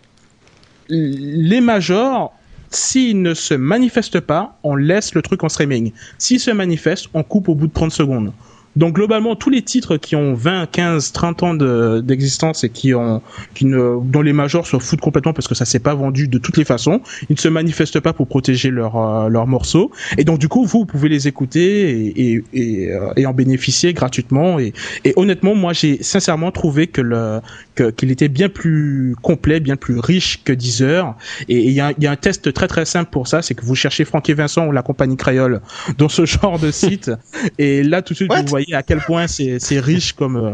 les 0.88 1.60
majors, 1.60 2.34
s'ils 2.70 3.22
ne 3.22 3.34
se 3.34 3.54
manifestent 3.54 4.20
pas, 4.20 4.58
on 4.62 4.74
laisse 4.74 5.14
le 5.14 5.22
truc 5.22 5.42
en 5.44 5.48
streaming. 5.48 5.92
S'ils 6.18 6.40
se 6.40 6.50
manifestent, 6.50 7.08
on 7.14 7.22
coupe 7.22 7.48
au 7.48 7.54
bout 7.54 7.66
de 7.66 7.72
30 7.72 7.92
secondes. 7.92 8.32
Donc 8.74 8.94
globalement, 8.94 9.36
tous 9.36 9.50
les 9.50 9.62
titres 9.62 9.96
qui 9.98 10.16
ont 10.16 10.34
20, 10.34 10.66
15, 10.70 11.12
30 11.12 11.42
ans 11.42 11.54
de- 11.54 12.00
d'existence 12.02 12.64
et 12.64 12.70
qui 12.70 12.94
ont, 12.94 13.20
qui 13.54 13.66
ne, 13.66 13.98
dont 14.02 14.22
les 14.22 14.32
majors 14.32 14.66
se 14.66 14.78
foutent 14.78 15.00
complètement 15.00 15.32
parce 15.34 15.46
que 15.48 15.54
ça 15.54 15.64
s'est 15.64 15.78
pas 15.78 15.94
vendu 15.94 16.26
de 16.28 16.38
toutes 16.38 16.56
les 16.56 16.64
façons, 16.64 17.00
ils 17.28 17.34
ne 17.34 17.38
se 17.38 17.48
manifestent 17.48 18.00
pas 18.00 18.12
pour 18.12 18.26
protéger 18.28 18.70
leurs 18.70 18.96
euh, 18.96 19.28
leurs 19.28 19.46
morceaux. 19.46 19.90
Et 20.16 20.24
donc 20.24 20.38
du 20.38 20.48
coup, 20.48 20.64
vous, 20.64 20.80
vous 20.80 20.86
pouvez 20.86 21.08
les 21.08 21.28
écouter 21.28 21.90
et, 21.90 22.32
et, 22.32 22.44
et, 22.54 22.90
euh, 22.92 23.12
et 23.16 23.26
en 23.26 23.32
bénéficier 23.34 23.92
gratuitement. 23.92 24.58
Et, 24.58 24.72
et 25.04 25.12
honnêtement, 25.16 25.54
moi, 25.54 25.72
j'ai 25.74 26.02
sincèrement 26.02 26.50
trouvé 26.50 26.86
que 26.86 27.00
le 27.02 27.40
que- 27.74 27.90
qu'il 27.90 28.10
était 28.10 28.28
bien 28.28 28.48
plus 28.48 29.14
complet, 29.22 29.60
bien 29.60 29.76
plus 29.76 29.98
riche 29.98 30.42
que 30.44 30.52
Deezer. 30.52 31.14
Et 31.48 31.52
et 31.62 31.66
il 31.66 31.72
y 31.72 31.80
a, 31.80 31.92
y 32.00 32.06
a 32.06 32.10
un 32.10 32.16
test 32.16 32.52
très 32.52 32.66
très 32.68 32.84
simple 32.86 33.10
pour 33.10 33.28
ça, 33.28 33.42
c'est 33.42 33.54
que 33.54 33.64
vous 33.64 33.74
cherchez 33.74 34.04
Francky 34.04 34.32
Vincent 34.32 34.66
ou 34.66 34.72
la 34.72 34.82
compagnie 34.82 35.16
créole 35.16 35.60
dans 35.98 36.08
ce 36.08 36.24
genre 36.26 36.58
de 36.58 36.70
site. 36.70 37.10
Et 37.58 37.82
là, 37.82 38.00
tout 38.02 38.14
de 38.14 38.16
suite, 38.16 38.30
What? 38.30 38.42
vous 38.42 38.48
voyez 38.48 38.61
à 38.72 38.82
quel 38.82 39.00
point 39.00 39.26
c'est 39.26 39.58
riche 39.80 40.12
comme. 40.12 40.36
euh, 40.36 40.52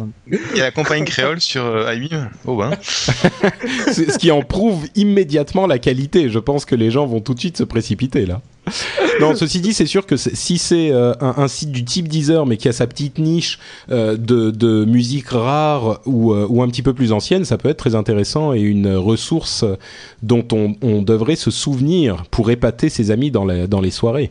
Il 0.53 0.59
y 0.59 0.61
a 0.61 0.65
la 0.65 0.71
compagnie 0.71 1.05
créole 1.05 1.41
sur 1.41 1.65
euh, 1.65 1.95
iMeme. 1.95 2.31
Oh 2.47 2.57
ben. 2.57 2.71
Ce 3.93 4.19
qui 4.19 4.31
en 4.31 4.43
prouve 4.43 4.87
immédiatement 4.95 5.67
la 5.67 5.79
qualité. 5.79 6.29
Je 6.31 6.39
pense 6.39 6.65
que 6.65 6.75
les 6.75 6.91
gens 6.91 7.07
vont 7.07 7.21
tout 7.21 7.35
de 7.35 7.41
suite 7.41 7.57
se 7.59 7.65
précipiter 7.65 8.27
là. 8.27 8.41
Non, 9.21 9.35
ceci 9.35 9.61
dit, 9.61 9.73
c'est 9.73 9.87
sûr 9.87 10.05
que 10.05 10.17
si 10.19 10.59
c'est 10.59 10.91
euh, 10.93 11.15
un, 11.23 11.35
un 11.39 11.49
site 11.49 11.73
du 11.73 11.85
type 11.87 12.07
Deezer, 12.07 12.45
mais 12.45 12.59
qui 12.59 12.69
a 12.69 12.73
sa 12.73 12.87
petite 12.87 13.19
niche 13.19 13.59
euh, 13.91 14.17
de, 14.19 14.51
de 14.51 14.85
musique 14.85 15.29
rare 15.31 16.01
ou, 16.05 16.35
euh, 16.35 16.47
ou 16.51 16.63
un 16.63 16.69
petit 16.69 16.83
peu 16.83 16.93
plus 16.93 17.13
ancienne, 17.13 17.47
ça 17.47 17.57
peut 17.57 17.71
être 17.71 17.79
très 17.79 17.95
intéressant 17.95 18.53
et 18.53 18.61
une 18.61 18.95
ressource 18.95 19.65
dont 20.23 20.47
on, 20.53 20.75
on 20.83 21.01
devrait 21.01 21.37
se 21.37 21.51
souvenir 21.51 22.25
pour 22.31 22.51
épater 22.51 22.91
ses 22.91 23.11
amis 23.11 23.31
dans, 23.31 23.47
la- 23.47 23.67
dans 23.67 23.81
les 23.81 23.91
soirées. 23.91 24.31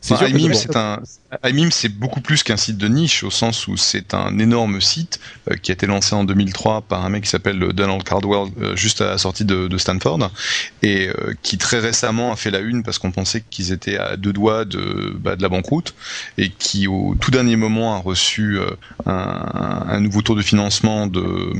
C'est 0.00 0.14
Enfin, 0.14 0.26
sûr 0.26 0.34
que 0.36 0.38
iMeme, 0.40 0.52
bon, 0.52 0.58
c'est 0.58 0.76
un 0.76 1.00
iMeme, 1.44 1.70
c'est 1.70 1.88
beaucoup 1.88 2.20
plus 2.20 2.42
qu'un 2.42 2.56
site 2.56 2.76
de 2.76 2.88
niche 2.88 3.24
au 3.24 3.30
sens 3.30 3.66
où 3.66 3.76
c'est 3.76 4.14
un 4.14 4.38
énorme 4.38 4.80
site 4.80 5.20
euh, 5.50 5.56
qui 5.56 5.70
a 5.72 5.74
été 5.74 5.86
lancé 5.86 6.14
en 6.14 6.24
2003 6.24 6.82
par 6.82 7.04
un 7.04 7.08
mec 7.08 7.24
qui 7.24 7.30
s'appelle 7.30 7.58
Donald 7.58 8.02
Cardwell 8.02 8.50
euh, 8.60 8.76
juste 8.76 9.00
à 9.00 9.06
la 9.06 9.18
sortie 9.18 9.44
de, 9.44 9.76
Stanford 9.76 10.30
et 10.82 11.08
euh, 11.08 11.34
qui 11.42 11.58
très 11.58 11.80
récemment 11.80 12.32
a 12.32 12.36
fait 12.36 12.50
la 12.50 12.60
une 12.60 12.84
parce 12.84 12.98
qu'on 12.98 13.10
pensait 13.10 13.42
qu'ils 13.50 13.72
étaient 13.72 13.98
à 13.98 14.16
deux 14.16 14.32
doigts 14.32 14.64
de, 14.64 15.14
bah, 15.18 15.34
de 15.36 15.42
la 15.42 15.48
banqueroute 15.48 15.94
et 16.38 16.50
qui 16.50 16.86
au 16.86 17.16
tout 17.20 17.30
dernier 17.30 17.56
moment 17.56 17.96
a 17.96 17.98
reçu 17.98 18.58
euh, 18.58 18.70
un, 19.06 20.00
nouveau 20.00 20.22
tour 20.22 20.36
de 20.36 20.42
financement 20.42 21.06
de 21.06 21.52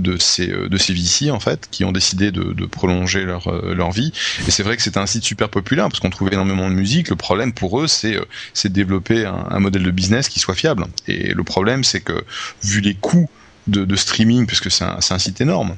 de 0.00 0.16
ces 0.16 0.50
euh, 0.50 0.68
de 0.68 0.76
ces 0.76 0.92
VC 0.92 1.30
en 1.30 1.40
fait 1.40 1.68
qui 1.70 1.84
ont 1.84 1.92
décidé 1.92 2.32
de, 2.32 2.66
prolonger 2.66 3.24
leur 3.24 3.48
euh, 3.48 3.74
leur 3.74 3.90
vie. 3.92 4.12
Et 4.46 4.50
c'est 4.50 4.62
vrai 4.62 4.76
que 4.76 4.82
c'est 4.82 4.96
un 4.96 5.06
site 5.06 5.24
super 5.24 5.48
populaire 5.48 5.88
parce 5.88 6.00
qu'on 6.00 6.10
trouvait 6.10 6.32
énormément 6.32 6.68
de 6.68 6.74
musique. 6.74 7.10
Le 7.10 7.16
problème 7.16 7.52
pour 7.52 7.80
eux 7.80 7.86
c'est 7.86 8.16
euh, 8.16 8.24
c'est 8.52 8.68
de 8.68 8.74
développer 8.74 9.03
un, 9.10 9.60
modèle 9.60 9.82
de 9.82 9.90
business 9.90 10.28
qui 10.28 10.40
soit 10.40 10.54
fiable 10.54 10.86
et 11.08 11.32
le 11.32 11.44
problème 11.44 11.84
c'est 11.84 12.00
que 12.00 12.24
vu 12.62 12.80
les 12.80 12.94
coûts 12.94 13.28
de, 13.66 13.96
streaming 13.96 14.46
puisque 14.46 14.70
c'est 14.70 14.84
un, 14.84 15.18
site 15.18 15.40
énorme 15.40 15.76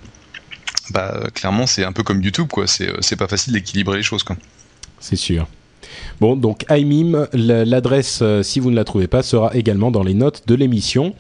bah 0.91 1.29
clairement 1.35 1.67
c'est 1.67 1.85
un 1.85 1.93
peu 1.93 2.03
comme 2.03 2.23
YouTube 2.23 2.49
quoi 2.51 2.67
c'est 2.67 2.89
euh, 2.89 2.99
c'est 3.01 3.17
pas 3.17 3.29
facile 3.29 3.53
d'équilibrer 3.53 3.97
les 3.99 4.03
choses 4.03 4.23
quoi 4.23 4.37
c'est 4.99 5.17
sûr. 5.17 5.47
Bon, 6.21 6.37
donc 6.37 6.65
la- 6.69 7.65
l'adresse, 7.65 8.21
euh, 8.23 8.43
si 8.43 8.61
vous 8.61 8.71
ne 8.71 8.77
la 8.77 8.85
trouvez 8.85 9.07
pas, 9.07 9.23
sera 9.23 9.55
également 9.55 9.91
dans 9.91 10.03
les 10.03 10.15
notes 10.15 10.43
de 10.47 10.55
l'émission. 10.55 11.15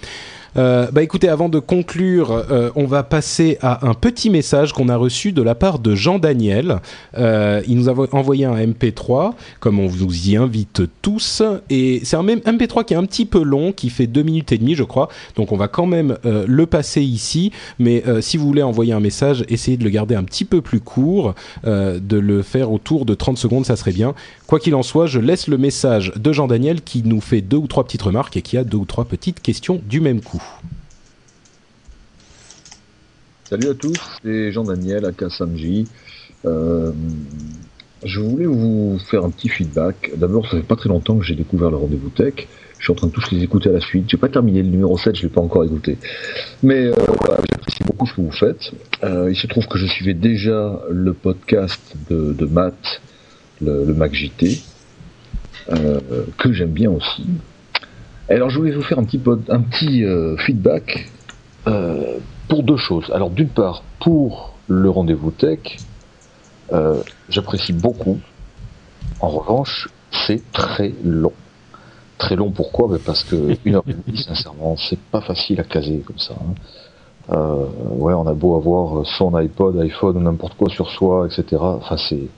Euh, 0.57 0.87
bah 0.91 1.03
écoutez, 1.03 1.29
avant 1.29 1.49
de 1.49 1.59
conclure, 1.59 2.31
euh, 2.31 2.71
on 2.77 2.87
va 2.87 3.03
passer 3.03 3.59
à 3.61 3.87
un 3.87 3.93
petit 3.95 4.31
message 4.31 4.73
qu'on 4.73 4.89
a 4.89 4.97
reçu 4.97 5.33
de 5.33 5.43
la 5.43 5.55
part 5.55 5.79
de 5.79 5.95
Jean 5.95 6.19
Daniel. 6.19 6.79
Euh, 7.19 7.61
il 7.69 7.77
nous 7.77 7.89
a 7.89 7.93
vo- 7.93 8.09
envoyé 8.13 8.47
un 8.47 8.57
MP3, 8.57 9.35
comme 9.61 9.79
on 9.79 9.87
vous 9.87 10.29
y 10.31 10.37
invite 10.37 10.83
tous, 11.03 11.43
et 11.69 12.01
c'est 12.05 12.17
un 12.17 12.23
même 12.23 12.41
MP3 12.41 12.85
qui 12.85 12.95
est 12.95 12.97
un 12.97 13.05
petit 13.05 13.27
peu 13.27 13.43
long, 13.43 13.73
qui 13.73 13.91
fait 13.91 14.07
deux 14.07 14.23
minutes 14.23 14.51
et 14.53 14.59
demie, 14.59 14.75
je 14.75 14.85
crois. 14.85 15.09
Donc 15.37 15.53
on 15.53 15.57
va 15.57 15.69
quand 15.69 15.87
même 15.87 16.17
le 16.25 16.67
passer 16.67 17.03
ici, 17.03 17.53
mais 17.79 18.03
si 18.21 18.37
vous 18.37 18.47
voulez 18.47 18.63
envoyer 18.63 18.93
un 18.93 19.01
message, 19.01 19.45
essayez 19.49 19.77
de 19.77 19.85
le 19.85 19.91
garder 19.91 20.15
un 20.15 20.25
petit 20.25 20.45
peu 20.45 20.61
plus 20.63 20.81
court, 20.81 21.35
de 21.65 22.17
le 22.19 22.43
faire 22.43 22.73
autour 22.73 23.05
de 23.05 23.15
30 23.15 23.37
secondes, 23.39 23.67
ça 23.67 23.77
serait 23.77 23.93
bien. 23.93 24.15
Quoi 24.47 24.61
qu'il 24.61 24.77
en 24.77 24.85
soit, 24.85 25.07
je 25.07 25.19
laisse 25.19 25.49
le 25.49 25.59
message 25.59 26.13
de 26.15 26.33
Jean 26.33 26.47
Daniel 26.47 26.83
qui 26.83 27.03
nous 27.03 27.21
fait 27.21 27.41
deux 27.41 27.57
ou 27.57 27.67
trois 27.67 27.83
petites 27.83 28.03
remarques 28.03 28.37
et 28.37 28.43
qui 28.43 28.57
a 28.57 28.63
deux 28.63 28.77
ou 28.77 28.85
trois 28.85 29.05
petites 29.05 29.43
questions 29.43 29.83
du 29.85 30.01
même 30.01 30.21
coup. 30.21 30.43
Salut 33.43 33.69
à 33.69 33.75
tous, 33.75 33.99
c'est 34.23 34.53
Jean-Daniel 34.53 35.05
à 35.05 35.13
Kassamji. 35.13 35.89
Euh, 36.45 36.93
je 38.05 38.21
voulais 38.21 38.47
vous 38.47 38.99
faire 39.11 39.25
un 39.25 39.31
petit 39.31 39.49
feedback. 39.49 40.13
D'abord, 40.17 40.49
ça 40.49 40.57
fait 40.59 40.63
pas 40.63 40.77
très 40.77 40.89
longtemps 40.89 41.17
que 41.17 41.25
j'ai 41.25 41.35
découvert 41.35 41.71
le 41.71 41.77
rendez-vous 41.77 42.11
tech. 42.11 42.47
Je 42.79 42.85
suis 42.85 42.93
en 42.93 42.97
train 42.97 43.07
de 43.09 43.13
tous 43.13 43.31
les 43.33 43.43
écouter 43.43 43.69
à 43.71 43.73
la 43.73 43.81
suite. 43.81 44.05
J'ai 44.09 44.17
pas 44.17 44.29
terminé 44.29 44.63
le 44.63 44.69
numéro 44.69 44.97
7, 44.97 45.17
je 45.17 45.23
l'ai 45.25 45.29
pas 45.29 45.41
encore 45.41 45.65
écouté. 45.65 45.99
Mais 46.63 46.87
euh, 46.87 46.93
voilà, 47.21 47.41
j'apprécie 47.51 47.83
beaucoup 47.85 48.07
ce 48.07 48.15
que 48.15 48.21
vous 48.21 48.33
faites. 48.33 48.71
Euh, 49.03 49.29
il 49.29 49.37
se 49.37 49.49
trouve 49.49 49.67
que 49.67 49.79
je 49.79 49.87
suivais 49.87 50.15
déjà 50.15 50.81
le 50.91 51.15
podcast 51.15 51.81
de 52.11 52.47
Matt, 52.47 53.01
le, 53.61 53.85
le 53.85 53.95
Mac 53.95 54.15
JT, 54.15 54.61
euh, 55.71 56.01
que 56.39 56.53
j'aime 56.53 56.71
bien 56.73 56.91
aussi. 56.91 57.25
Alors, 58.29 58.51
je 58.51 58.59
voulais 58.59 58.73
vous 58.73 58.83
faire 58.83 58.99
un 58.99 59.05
petit, 59.05 60.05
euh, 60.05 60.37
feedback 60.39 61.11
euh, 61.67 62.19
pour 62.49 62.63
deux 62.63 62.77
choses. 62.77 63.11
Alors, 63.15 63.31
d'une 63.31 63.49
part, 63.49 63.83
pour 64.01 64.55
le 64.69 64.91
rendez-vous 64.91 65.31
tech, 65.31 65.81
euh, 66.73 67.03
j'apprécie 67.29 67.73
beaucoup. 67.73 68.19
En 69.21 69.29
revanche, 69.29 69.89
c'est 70.27 70.43
très 70.53 70.93
long. 71.05 71.33
Très 72.19 72.35
long 72.37 72.51
pourquoi? 72.51 72.89
Ben 72.89 72.99
Parce 73.05 73.23
que 73.25 73.57
une 73.65 73.77
heure 73.77 73.85
et 73.87 73.93
demie, 73.93 74.19
sincèrement, 74.27 74.77
c'est 74.77 74.99
pas 74.99 75.21
facile 75.21 75.61
à 75.61 75.65
caser 75.65 75.99
comme 76.07 76.19
ça. 76.19 76.35
hein. 76.35 76.55
Ouais, 77.91 78.15
on 78.15 78.27
a 78.27 78.35
beau 78.35 78.57
avoir 78.57 79.05
son 79.07 79.35
iPod, 79.35 79.79
iPhone 79.81 80.17
ou 80.17 80.21
n'importe 80.21 80.57
quoi 80.57 80.69
sur 80.69 80.89
soi, 80.91 81.27
etc. 81.27 81.57
Enfin, 81.61 81.97
c'est 81.97 82.29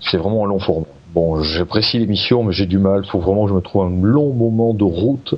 c'est 0.00 0.16
vraiment 0.16 0.44
un 0.44 0.48
long 0.48 0.58
format. 0.58 0.86
Bon, 1.14 1.42
j'apprécie 1.42 1.98
l'émission, 1.98 2.44
mais 2.44 2.52
j'ai 2.52 2.66
du 2.66 2.78
mal. 2.78 3.04
Faut 3.06 3.18
vraiment 3.18 3.44
que 3.44 3.50
je 3.50 3.54
me 3.54 3.60
trouve 3.60 3.82
un 3.82 4.02
long 4.02 4.32
moment 4.32 4.74
de 4.74 4.84
route 4.84 5.34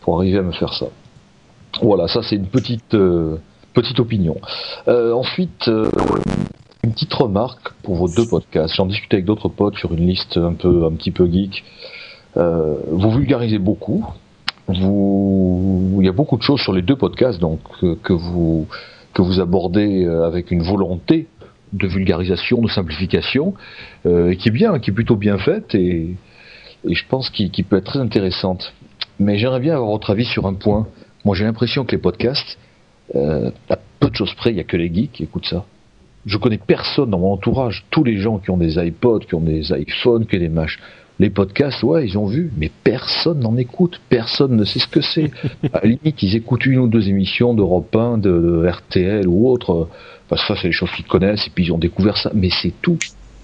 pour 0.00 0.18
arriver 0.18 0.38
à 0.38 0.42
me 0.42 0.52
faire 0.52 0.72
ça. 0.72 0.86
Voilà, 1.82 2.06
ça 2.08 2.22
c'est 2.22 2.36
une 2.36 2.46
petite 2.46 2.94
euh, 2.94 3.36
petite 3.74 3.98
opinion. 3.98 4.36
Euh, 4.88 5.12
ensuite, 5.12 5.68
euh, 5.68 5.90
une 6.84 6.92
petite 6.92 7.12
remarque 7.12 7.72
pour 7.82 7.96
vos 7.96 8.08
deux 8.08 8.26
podcasts. 8.26 8.74
J'en 8.76 8.86
discutais 8.86 9.16
avec 9.16 9.26
d'autres 9.26 9.48
potes 9.48 9.76
sur 9.76 9.92
une 9.92 10.06
liste 10.06 10.36
un 10.36 10.54
peu 10.54 10.84
un 10.84 10.92
petit 10.92 11.10
peu 11.10 11.26
geek. 11.26 11.64
Vous 12.36 13.10
vulgarisez 13.10 13.58
beaucoup. 13.58 14.04
Vous, 14.68 15.98
il 16.00 16.06
y 16.06 16.08
a 16.08 16.12
beaucoup 16.12 16.36
de 16.36 16.42
choses 16.42 16.60
sur 16.60 16.72
les 16.72 16.82
deux 16.82 16.96
podcasts 16.96 17.40
donc 17.40 17.60
que, 18.02 18.12
vous 18.12 18.66
abordez 19.40 20.06
avec 20.06 20.50
une 20.50 20.62
volonté 20.62 21.28
de 21.72 21.86
vulgarisation, 21.86 22.60
de 22.60 22.68
simplification, 22.68 23.54
euh, 24.06 24.34
qui 24.34 24.48
est 24.48 24.52
bien, 24.52 24.78
qui 24.78 24.90
est 24.90 24.94
plutôt 24.94 25.16
bien 25.16 25.38
faite 25.38 25.74
et, 25.74 26.14
je 26.88 27.02
pense 27.08 27.30
qu'il 27.30 27.50
qui 27.50 27.64
peut 27.64 27.78
être 27.78 27.86
très 27.86 27.98
intéressante. 27.98 28.72
Mais 29.18 29.38
j'aimerais 29.38 29.58
bien 29.58 29.74
avoir 29.74 29.90
votre 29.90 30.10
avis 30.10 30.24
sur 30.24 30.46
un 30.46 30.54
point. 30.54 30.86
Moi, 31.24 31.34
j'ai 31.34 31.44
l'impression 31.44 31.84
que 31.84 31.90
les 31.90 32.00
podcasts, 32.00 32.58
euh, 33.16 33.50
à 33.68 33.76
peu 33.98 34.08
de 34.08 34.14
choses 34.14 34.32
près, 34.34 34.50
il 34.50 34.56
y 34.56 34.60
a 34.60 34.64
que 34.64 34.76
les 34.76 34.92
geeks 34.94 35.10
qui 35.10 35.24
écoutent 35.24 35.46
ça. 35.46 35.64
Je 36.26 36.36
connais 36.38 36.58
personne 36.58 37.10
dans 37.10 37.18
mon 37.18 37.32
entourage. 37.32 37.84
Tous 37.90 38.04
les 38.04 38.18
gens 38.18 38.38
qui 38.38 38.50
ont 38.50 38.56
des 38.56 38.78
iPods, 38.78 39.20
qui 39.20 39.34
ont 39.34 39.40
des 39.40 39.72
iPhones, 39.72 40.26
qui 40.26 40.36
ont 40.36 40.40
des 40.40 40.48
machins. 40.48 40.80
Les 41.18 41.30
podcasts, 41.30 41.82
ouais, 41.82 42.06
ils 42.06 42.18
ont 42.18 42.26
vu, 42.26 42.52
mais 42.58 42.70
personne 42.84 43.40
n'en 43.40 43.56
écoute. 43.56 44.00
Personne 44.10 44.54
ne 44.54 44.64
sait 44.64 44.78
ce 44.78 44.86
que 44.86 45.00
c'est. 45.00 45.30
À 45.72 45.80
la 45.82 45.88
limite, 45.88 46.22
ils 46.22 46.36
écoutent 46.36 46.66
une 46.66 46.78
ou 46.78 46.88
deux 46.88 47.08
émissions 47.08 47.54
d'Europe 47.54 47.94
1, 47.94 48.18
de, 48.18 48.30
de 48.30 48.68
RTL 48.68 49.26
ou 49.26 49.48
autre. 49.48 49.88
Parce 50.28 50.42
que 50.42 50.48
ça, 50.48 50.60
c'est 50.60 50.68
les 50.68 50.72
choses 50.72 50.90
qu'ils 50.90 51.06
connaissent 51.06 51.46
et 51.46 51.50
puis 51.50 51.64
ils 51.64 51.72
ont 51.72 51.78
découvert 51.78 52.18
ça. 52.18 52.30
Mais 52.34 52.50
c'est 52.50 52.74
tout. 52.82 52.98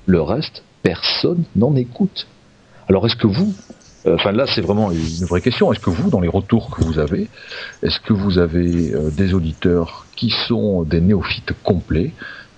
Le 0.05 0.21
reste, 0.21 0.65
personne 0.83 1.45
n'en 1.57 1.75
écoute. 1.77 2.27
Alors, 2.89 3.07
est-ce 3.07 3.17
que 3.17 3.27
vous, 3.27 3.55
euh, 4.07 4.17
enfin 4.17 4.33
là, 4.33 4.47
c'est 4.47 4.61
vraiment 4.61 4.91
une 4.91 5.25
vraie 5.27 5.41
question. 5.41 5.73
Est-ce 5.73 5.81
que 5.81 5.91
vous, 5.91 6.11
dans 6.11 6.21
les 6.21 6.29
retours 6.29 6.71
que 6.71 6.85
vous 6.85 6.99
avez, 6.99 7.29
est-ce 7.83 8.01
que 8.01 8.13
vous 8.13 8.39
avez 8.39 8.93
euh, 8.93 9.11
des 9.11 9.35
auditeurs 9.35 10.07
qui 10.17 10.31
sont 10.31 10.83
des 10.83 11.01
néophytes 11.01 11.53
complets, 11.63 12.13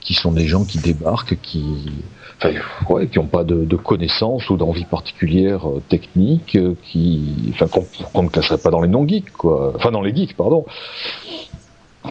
qui 0.04 0.14
sont 0.14 0.32
des 0.32 0.46
gens 0.46 0.64
qui 0.64 0.78
débarquent, 0.78 1.38
qui, 1.40 1.90
enfin, 2.36 2.50
ouais, 2.90 3.08
qui 3.08 3.18
n'ont 3.18 3.26
pas 3.26 3.42
de, 3.42 3.76
connaissances 3.76 4.48
ou 4.50 4.56
d'envie 4.56 4.84
particulière 4.84 5.68
euh, 5.68 5.82
technique, 5.88 6.56
euh, 6.56 6.74
qui, 6.84 7.52
enfin, 7.54 7.66
qu'on 8.12 8.22
ne 8.22 8.28
classerait 8.28 8.58
pas 8.58 8.70
dans 8.70 8.82
les 8.82 8.88
non-geeks, 8.88 9.32
quoi. 9.32 9.72
Enfin, 9.74 9.90
dans 9.90 10.02
les 10.02 10.14
geeks, 10.14 10.36
pardon. 10.36 10.66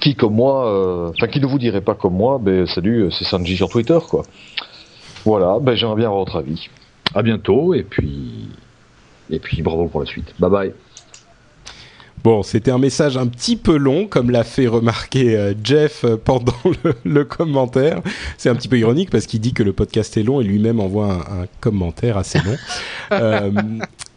Qui, 0.02 0.16
comme 0.16 0.34
moi, 0.34 0.68
euh, 0.68 1.10
enfin, 1.10 1.28
qui 1.28 1.40
ne 1.40 1.46
vous 1.46 1.60
dirait 1.60 1.82
pas 1.82 1.94
comme 1.94 2.16
moi, 2.16 2.40
ben, 2.42 2.66
salut, 2.66 3.12
c'est 3.12 3.26
Sanji 3.26 3.56
sur 3.56 3.70
Twitter, 3.70 4.00
quoi. 4.10 4.24
Voilà, 5.24 5.60
ben, 5.62 5.76
j'aimerais 5.76 5.98
bien 5.98 6.08
avoir 6.08 6.26
votre 6.26 6.38
avis. 6.38 6.68
À 7.14 7.22
bientôt, 7.22 7.76
et 7.76 7.84
puis, 7.84 8.50
et 9.30 9.40
puis, 9.40 9.62
bravo 9.62 9.88
pour 9.88 10.00
la 10.00 10.08
suite. 10.08 10.34
Bye 10.40 10.50
bye. 10.50 10.74
Bon, 12.24 12.42
c'était 12.42 12.72
un 12.72 12.78
message 12.78 13.18
un 13.18 13.28
petit 13.28 13.58
peu 13.58 13.76
long, 13.76 14.08
comme 14.08 14.32
l'a 14.32 14.46
fait 14.46 14.68
remarquer 14.68 15.36
euh, 15.36 15.54
Jeff 15.62 16.06
euh, 16.06 16.16
pendant 16.16 16.54
le, 16.84 16.96
le 17.04 17.26
commentaire. 17.26 18.02
C'est 18.38 18.50
un 18.50 18.56
petit 18.56 18.70
peu 18.70 18.80
ironique 18.80 19.10
parce 19.10 19.26
qu'il 19.26 19.42
dit 19.42 19.54
que 19.54 19.62
le 19.62 19.74
podcast 19.74 20.16
est 20.16 20.24
long 20.24 20.40
et 20.40 20.46
lui-même 20.46 20.80
envoie 20.80 21.12
un, 21.12 21.42
un 21.42 21.46
commentaire 21.60 22.18
assez 22.18 22.40
long. 22.40 22.56
Euh, 23.12 23.52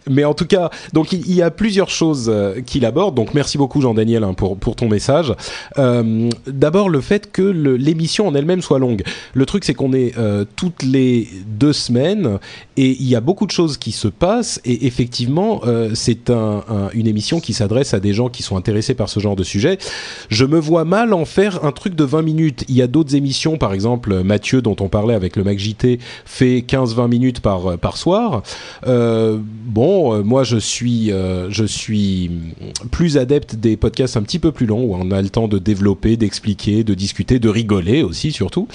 mais 0.08 0.24
en 0.24 0.34
tout 0.34 0.46
cas, 0.46 0.70
donc 0.92 1.12
il, 1.12 1.34
y 1.34 1.42
a 1.42 1.50
plusieurs 1.50 1.90
choses 1.90 2.30
euh, 2.32 2.60
qu'il 2.60 2.84
aborde. 2.84 3.14
Donc 3.14 3.34
merci 3.34 3.58
beaucoup 3.58 3.80
Jean-Daniel 3.80 4.24
hein, 4.24 4.34
pour 4.34 4.56
pour 4.56 4.76
ton 4.76 4.88
message. 4.88 5.34
Euh, 5.78 6.28
D'abord 6.46 6.88
le 6.88 7.00
fait 7.00 7.32
que 7.32 7.42
l'émission 7.42 8.28
en 8.28 8.34
elle-même 8.34 8.62
soit 8.62 8.78
longue. 8.78 9.02
Le 9.34 9.46
truc 9.46 9.64
c'est 9.64 9.74
qu'on 9.74 9.92
est, 9.92 10.16
euh, 10.16 10.44
toutes 10.56 10.82
les 10.82 11.28
deux 11.46 11.72
semaines 11.72 12.38
et 12.76 12.90
il 12.90 13.08
y 13.08 13.16
a 13.16 13.20
beaucoup 13.20 13.46
de 13.46 13.50
choses 13.50 13.78
qui 13.78 13.92
se 13.92 14.08
passent 14.08 14.60
et 14.64 14.86
effectivement 14.86 15.62
c'est 15.94 16.30
un, 16.30 16.62
un, 16.68 16.90
une 16.92 17.06
émission 17.06 17.40
qui 17.40 17.52
s'adresse 17.52 17.94
à 17.94 18.00
des 18.00 18.12
gens 18.12 18.28
qui 18.28 18.42
sont 18.42 18.56
intéressés 18.56 18.94
par 18.94 19.08
ce 19.08 19.20
genre 19.20 19.36
de 19.36 19.42
sujet. 19.42 19.78
Je 20.28 20.44
me 20.44 20.58
vois 20.58 20.84
mal 20.84 21.12
en 21.12 21.24
faire 21.24 21.64
un 21.64 21.72
truc 21.72 21.94
de 21.94 22.04
20 22.04 22.22
minutes. 22.22 22.64
Il 22.68 22.76
y 22.76 22.82
a 22.82 22.86
d'autres 22.86 23.14
émissions, 23.14 23.58
par 23.58 23.72
exemple 23.72 24.22
Mathieu 24.22 24.62
dont 24.62 24.76
on 24.80 24.88
parlait 24.88 25.14
avec 25.14 25.36
le 25.36 25.44
MacJT 25.44 25.98
fait 26.24 26.64
15-20 26.66 27.08
minutes 27.08 27.40
par 27.40 27.78
par 27.78 27.96
soir. 27.96 28.42
Bon, 28.86 29.95
euh, 29.96 30.22
moi 30.22 30.44
je 30.44 30.56
suis, 30.56 31.12
euh, 31.12 31.50
je 31.50 31.64
suis 31.64 32.30
plus 32.90 33.18
adepte 33.18 33.56
des 33.56 33.76
podcasts 33.76 34.16
un 34.16 34.22
petit 34.22 34.38
peu 34.38 34.52
plus 34.52 34.66
longs 34.66 34.84
où 34.84 34.94
on 34.94 35.10
a 35.10 35.22
le 35.22 35.28
temps 35.28 35.48
de 35.48 35.58
développer, 35.58 36.16
d'expliquer, 36.16 36.84
de 36.84 36.94
discuter, 36.94 37.38
de 37.38 37.48
rigoler 37.48 38.02
aussi 38.02 38.32
surtout. 38.32 38.68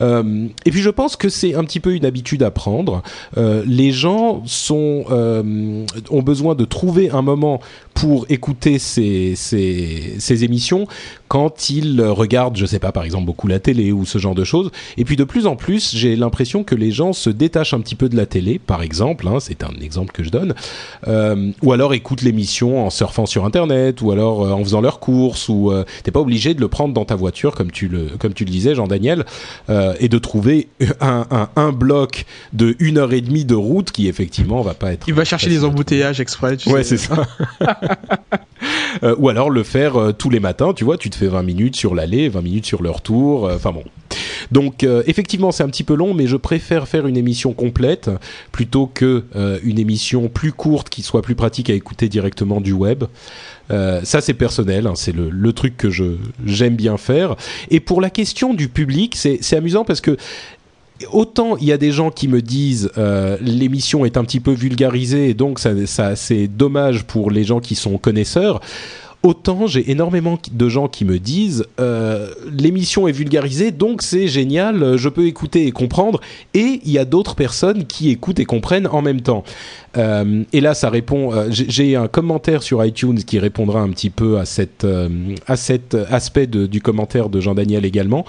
et 0.00 0.70
puis 0.70 0.80
je 0.80 0.90
pense 0.90 1.16
que 1.16 1.28
c'est 1.28 1.54
un 1.54 1.64
petit 1.64 1.80
peu 1.80 1.94
une 1.94 2.04
habitude 2.04 2.42
à 2.42 2.50
prendre. 2.50 3.02
les 3.36 3.90
gens 3.92 4.42
ont 4.70 6.22
besoin 6.22 6.54
de 6.54 6.64
trouver 6.64 7.10
un 7.10 7.22
moment 7.22 7.60
pour 7.94 8.26
écouter 8.28 8.78
ces 8.78 10.44
émissions 10.44 10.86
quand 11.32 11.70
ils 11.70 12.02
regardent, 12.02 12.58
je 12.58 12.66
sais 12.66 12.78
pas, 12.78 12.92
par 12.92 13.04
exemple 13.04 13.24
beaucoup 13.24 13.48
la 13.48 13.58
télé 13.58 13.90
ou 13.90 14.04
ce 14.04 14.18
genre 14.18 14.34
de 14.34 14.44
choses. 14.44 14.70
Et 14.98 15.04
puis 15.06 15.16
de 15.16 15.24
plus 15.24 15.46
en 15.46 15.56
plus, 15.56 15.96
j'ai 15.96 16.14
l'impression 16.14 16.62
que 16.62 16.74
les 16.74 16.90
gens 16.90 17.14
se 17.14 17.30
détachent 17.30 17.72
un 17.72 17.80
petit 17.80 17.94
peu 17.94 18.10
de 18.10 18.18
la 18.18 18.26
télé, 18.26 18.58
par 18.58 18.82
exemple. 18.82 19.26
Hein, 19.26 19.38
c'est 19.40 19.64
un 19.64 19.72
exemple 19.80 20.12
que 20.12 20.22
je 20.24 20.28
donne. 20.28 20.52
Euh, 21.08 21.50
ou 21.62 21.72
alors 21.72 21.94
écoutent 21.94 22.20
l'émission 22.20 22.84
en 22.84 22.90
surfant 22.90 23.24
sur 23.24 23.46
Internet, 23.46 24.02
ou 24.02 24.10
alors 24.10 24.44
euh, 24.44 24.50
en 24.50 24.62
faisant 24.62 24.82
leurs 24.82 25.00
courses. 25.00 25.48
Ou 25.48 25.72
euh, 25.72 25.86
t'es 26.02 26.10
pas 26.10 26.20
obligé 26.20 26.52
de 26.52 26.60
le 26.60 26.68
prendre 26.68 26.92
dans 26.92 27.06
ta 27.06 27.16
voiture 27.16 27.54
comme 27.54 27.70
tu 27.70 27.88
le 27.88 28.10
comme 28.18 28.34
tu 28.34 28.44
le 28.44 28.50
disais, 28.50 28.74
Jean 28.74 28.86
Daniel, 28.86 29.24
euh, 29.70 29.94
et 30.00 30.10
de 30.10 30.18
trouver 30.18 30.68
un, 31.00 31.26
un, 31.30 31.48
un, 31.56 31.72
bloc 31.72 32.26
de 32.52 32.76
une 32.78 32.98
heure 32.98 33.14
et 33.14 33.22
demie 33.22 33.46
de 33.46 33.54
route 33.54 33.90
qui 33.90 34.06
effectivement 34.06 34.60
va 34.60 34.74
pas 34.74 34.92
être. 34.92 35.08
Il 35.08 35.14
va 35.14 35.24
chercher 35.24 35.48
des 35.48 35.64
embouteillages 35.64 36.20
exprès. 36.20 36.58
Tu 36.58 36.68
ouais, 36.68 36.84
c'est 36.84 36.98
ça. 36.98 37.26
Euh, 39.02 39.14
ou 39.18 39.30
alors 39.30 39.48
le 39.48 39.62
faire 39.62 39.96
euh, 39.96 40.12
tous 40.12 40.28
les 40.28 40.38
matins, 40.38 40.74
tu 40.74 40.84
vois, 40.84 40.98
tu 40.98 41.08
te 41.08 41.16
fais 41.16 41.26
20 41.26 41.42
minutes 41.42 41.76
sur 41.76 41.94
l'aller, 41.94 42.28
20 42.28 42.42
minutes 42.42 42.66
sur 42.66 42.82
le 42.82 42.90
retour, 42.90 43.46
euh, 43.46 43.56
enfin 43.56 43.72
bon. 43.72 43.84
Donc 44.50 44.84
effectivement 45.06 45.50
c'est 45.50 45.62
un 45.62 45.68
petit 45.68 45.84
peu 45.84 45.94
long, 45.94 46.12
mais 46.12 46.26
je 46.26 46.36
préfère 46.36 46.86
faire 46.86 47.06
une 47.06 47.16
émission 47.16 47.54
complète 47.54 48.10
plutôt 48.50 48.86
que 48.86 49.24
une 49.62 49.78
émission 49.78 50.28
plus 50.28 50.52
courte 50.52 50.90
qui 50.90 51.00
soit 51.00 51.22
plus 51.22 51.36
pratique 51.36 51.70
à 51.70 51.74
écouter 51.74 52.08
directement 52.10 52.60
du 52.60 52.72
web. 52.72 53.04
ça 53.70 54.20
c'est 54.20 54.34
personnel, 54.34 54.86
hein, 54.86 54.94
c'est 54.94 55.14
le, 55.14 55.52
truc 55.52 55.76
que 55.78 55.88
j'aime 56.44 56.76
bien 56.76 56.98
faire. 56.98 57.36
Et 57.70 57.80
pour 57.80 58.00
la 58.00 58.10
question 58.10 58.52
du 58.52 58.68
public, 58.68 59.16
c'est 59.16 59.56
amusant 59.56 59.84
parce 59.84 60.02
que 60.02 60.18
autant 61.10 61.56
il 61.56 61.64
y 61.64 61.72
a 61.72 61.78
des 61.78 61.92
gens 61.92 62.10
qui 62.10 62.28
me 62.28 62.42
disent 62.42 62.90
euh, 62.98 63.36
l'émission 63.40 64.04
est 64.04 64.16
un 64.16 64.24
petit 64.24 64.40
peu 64.40 64.52
vulgarisée 64.52 65.34
donc 65.34 65.58
ça, 65.58 65.70
ça 65.86 66.16
c'est 66.16 66.48
dommage 66.48 67.04
pour 67.04 67.30
les 67.30 67.44
gens 67.44 67.60
qui 67.60 67.74
sont 67.74 67.98
connaisseurs. 67.98 68.60
Autant 69.22 69.68
j'ai 69.68 69.88
énormément 69.92 70.36
de 70.50 70.68
gens 70.68 70.88
qui 70.88 71.04
me 71.04 71.20
disent 71.20 71.64
euh, 71.78 72.28
l'émission 72.50 73.06
est 73.06 73.12
vulgarisée 73.12 73.70
donc 73.70 74.02
c'est 74.02 74.26
génial, 74.26 74.96
je 74.96 75.08
peux 75.08 75.26
écouter 75.26 75.66
et 75.66 75.70
comprendre. 75.70 76.20
Et 76.54 76.80
il 76.84 76.90
y 76.90 76.98
a 76.98 77.04
d'autres 77.04 77.36
personnes 77.36 77.86
qui 77.86 78.10
écoutent 78.10 78.40
et 78.40 78.44
comprennent 78.44 78.88
en 78.88 79.00
même 79.00 79.20
temps. 79.20 79.44
Euh, 79.96 80.44
et 80.52 80.60
là, 80.60 80.74
ça 80.74 80.90
répond. 80.90 81.32
Euh, 81.32 81.48
j'ai 81.50 81.96
un 81.96 82.08
commentaire 82.08 82.62
sur 82.62 82.84
iTunes 82.84 83.18
qui 83.18 83.38
répondra 83.38 83.80
un 83.80 83.90
petit 83.90 84.10
peu 84.10 84.38
à 84.38 84.44
cette 84.44 84.84
euh, 84.84 85.08
à 85.46 85.56
cet 85.56 85.94
aspect 85.94 86.46
du 86.46 86.80
commentaire 86.80 87.28
de 87.28 87.40
Jean 87.40 87.54
Daniel 87.54 87.84
également. 87.84 88.24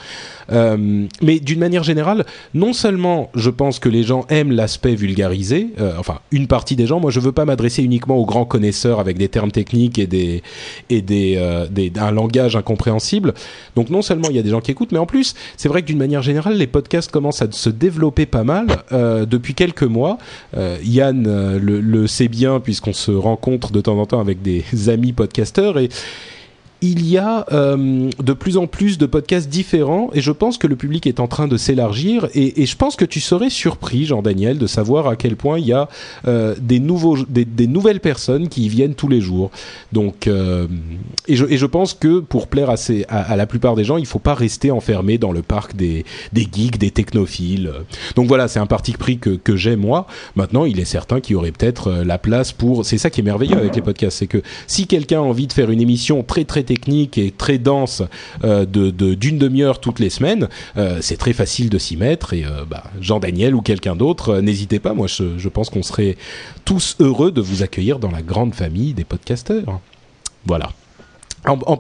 Mais 0.52 1.40
d'une 1.40 1.60
manière 1.60 1.84
générale, 1.84 2.26
non 2.54 2.74
seulement 2.74 3.30
je 3.34 3.50
pense 3.50 3.80
que 3.80 3.90
les 3.90 4.04
gens 4.04 4.26
aiment 4.30 4.52
l'aspect 4.52 4.94
vulgarisé, 4.94 5.70
enfin 5.98 6.20
une 6.32 6.48
partie 6.48 6.76
des 6.76 6.86
gens. 6.86 7.00
Moi, 7.00 7.12
je 7.12 7.20
veux 7.20 7.32
pas 7.32 7.46
m'adresser 7.46 7.82
uniquement 7.82 8.18
aux 8.18 8.26
grands 8.26 8.46
connaisseurs 8.46 9.00
avec 9.00 9.18
des 9.18 9.30
termes 9.30 9.52
techniques 9.52 9.98
et 10.00 10.08
des 10.08 10.44
et 10.90 11.02
des 11.02 11.40
un 11.96 12.12
langage 12.12 12.56
incompréhensible. 12.56 13.34
Donc 13.76 13.90
non 13.90 14.02
seulement 14.02 14.28
il 14.30 14.36
y 14.36 14.40
a 14.40 14.44
des 14.44 14.50
gens 14.50 14.62
qui 14.62 14.72
écoutent, 14.72 14.92
mais 14.92 15.00
en 15.00 15.06
plus, 15.06 15.34
c'est 15.58 15.70
vrai 15.70 15.82
que 15.82 15.88
d'une 15.88 15.98
manière 15.98 16.22
générale, 16.22 16.58
les 16.58 16.68
podcasts 16.68 17.12
commencent 17.12 17.42
à 17.42 17.52
se 17.52 17.70
développer 17.70 18.26
pas 18.26 18.44
mal 18.44 18.68
depuis 18.92 19.54
quelques 19.54 19.84
mois. 19.84 20.18
Yann 20.84 21.53
le, 21.60 21.82
le 21.82 22.08
sait 22.08 22.28
bien 22.28 22.60
puisqu'on 22.60 22.94
se 22.94 23.12
rencontre 23.12 23.72
de 23.72 23.82
temps 23.82 23.98
en 23.98 24.06
temps 24.06 24.20
avec 24.20 24.42
des 24.42 24.64
amis 24.90 25.14
podcasteurs. 25.14 25.80
Et 25.80 25.90
il 26.84 27.10
y 27.10 27.18
a 27.18 27.46
euh, 27.54 28.10
de 28.20 28.34
plus 28.34 28.58
en 28.58 28.68
plus 28.68 28.98
de 28.98 29.06
podcasts 29.06 29.48
différents 29.48 30.10
et 30.14 30.20
je 30.20 30.32
pense 30.34 30.58
que 30.58 30.68
le 30.68 30.76
public 30.76 31.08
est 31.08 31.22
en 31.22 31.28
train 31.28 31.48
de 31.48 31.56
s'élargir 31.56 32.28
et, 32.36 32.66
je 32.66 32.76
pense 32.76 32.98
que 32.98 33.06
tu 33.06 33.22
serais 33.22 33.50
surpris, 33.50 34.06
Jean-Daniel, 34.06 34.58
de 34.58 34.68
savoir 34.68 35.08
à 35.08 35.16
quel 35.16 35.38
point 35.38 35.60
il 35.60 35.68
y 35.68 35.72
a 35.72 35.88
euh, 36.28 36.56
des, 36.60 36.80
nouveaux, 36.80 37.18
des, 37.30 37.68
nouvelles 37.68 38.02
personnes 38.02 38.50
qui 38.50 38.66
y 38.66 38.70
viennent 38.70 38.96
tous 38.96 39.08
les 39.08 39.22
jours. 39.22 39.50
Donc, 39.94 40.28
euh, 40.28 40.68
et, 41.28 41.38
je, 41.38 41.66
pense 41.66 41.94
que 41.94 42.20
pour 42.20 42.48
plaire 42.48 42.70
à, 43.08 43.36
la 43.38 43.46
plupart 43.46 43.76
des 43.76 43.86
gens, 43.86 43.96
il 43.96 44.06
faut 44.06 44.20
pas 44.20 44.34
rester 44.34 44.70
enfermé 44.70 45.18
dans 45.18 45.32
le 45.32 45.42
parc 45.42 45.76
des, 45.76 46.04
geeks, 46.36 46.78
des 46.78 46.92
technophiles. 46.92 47.72
Donc 48.16 48.28
voilà, 48.28 48.50
c'est 48.50 48.60
un 48.60 48.66
parti 48.66 48.92
pris 48.92 49.20
que, 49.20 49.30
que 49.30 49.56
j'ai 49.56 49.78
moi. 49.78 50.06
Maintenant, 50.36 50.66
il 50.66 50.80
est 50.82 50.86
certain 50.86 51.22
qu'il 51.22 51.34
y 51.34 51.36
aurait 51.38 51.52
peut-être 51.52 52.04
la 52.06 52.18
place 52.18 52.52
pour... 52.52 52.86
C'est 52.86 52.98
ça 52.98 53.10
qui 53.10 53.22
est 53.22 53.24
merveilleux 53.24 53.58
avec 53.58 53.76
les 53.76 53.82
podcasts, 53.82 54.18
c'est 54.18 54.28
que 54.28 54.42
si 54.68 54.86
quelqu'un 54.88 55.20
a 55.20 55.24
envie 55.24 55.48
de 55.48 55.54
faire 55.54 55.70
une 55.70 55.80
émission 55.80 56.24
très 56.24 56.44
très 56.44 56.64
technique 56.64 56.73
et 57.18 57.32
très 57.32 57.58
dense 57.58 58.04
euh, 58.44 58.66
de 58.66 58.92
d'une 59.14 59.38
demi-heure 59.38 59.80
toutes 59.80 60.00
les 60.00 60.10
semaines, 60.10 60.48
euh, 60.78 61.00
c'est 61.02 61.18
très 61.18 61.34
facile 61.34 61.70
de 61.70 61.78
s'y 61.78 61.98
mettre. 61.98 62.34
Et 62.34 62.46
euh, 62.46 62.66
bah, 62.70 62.84
Jean 63.00 63.20
Daniel 63.20 63.56
ou 63.56 63.62
quelqu'un 63.62 63.96
d'autre, 63.96 64.40
n'hésitez 64.40 64.80
pas. 64.80 64.94
Moi, 64.94 65.08
je, 65.08 65.48
pense 65.50 65.70
qu'on 65.70 65.84
serait 65.84 66.18
tous 66.66 66.96
heureux 67.00 67.32
de 67.32 67.42
vous 67.42 67.64
accueillir 67.64 68.00
dans 68.00 68.12
la 68.12 68.22
grande 68.22 68.54
famille 68.56 68.94
des 68.94 69.04
podcasteurs. 69.04 69.80
Voilà. 70.46 70.72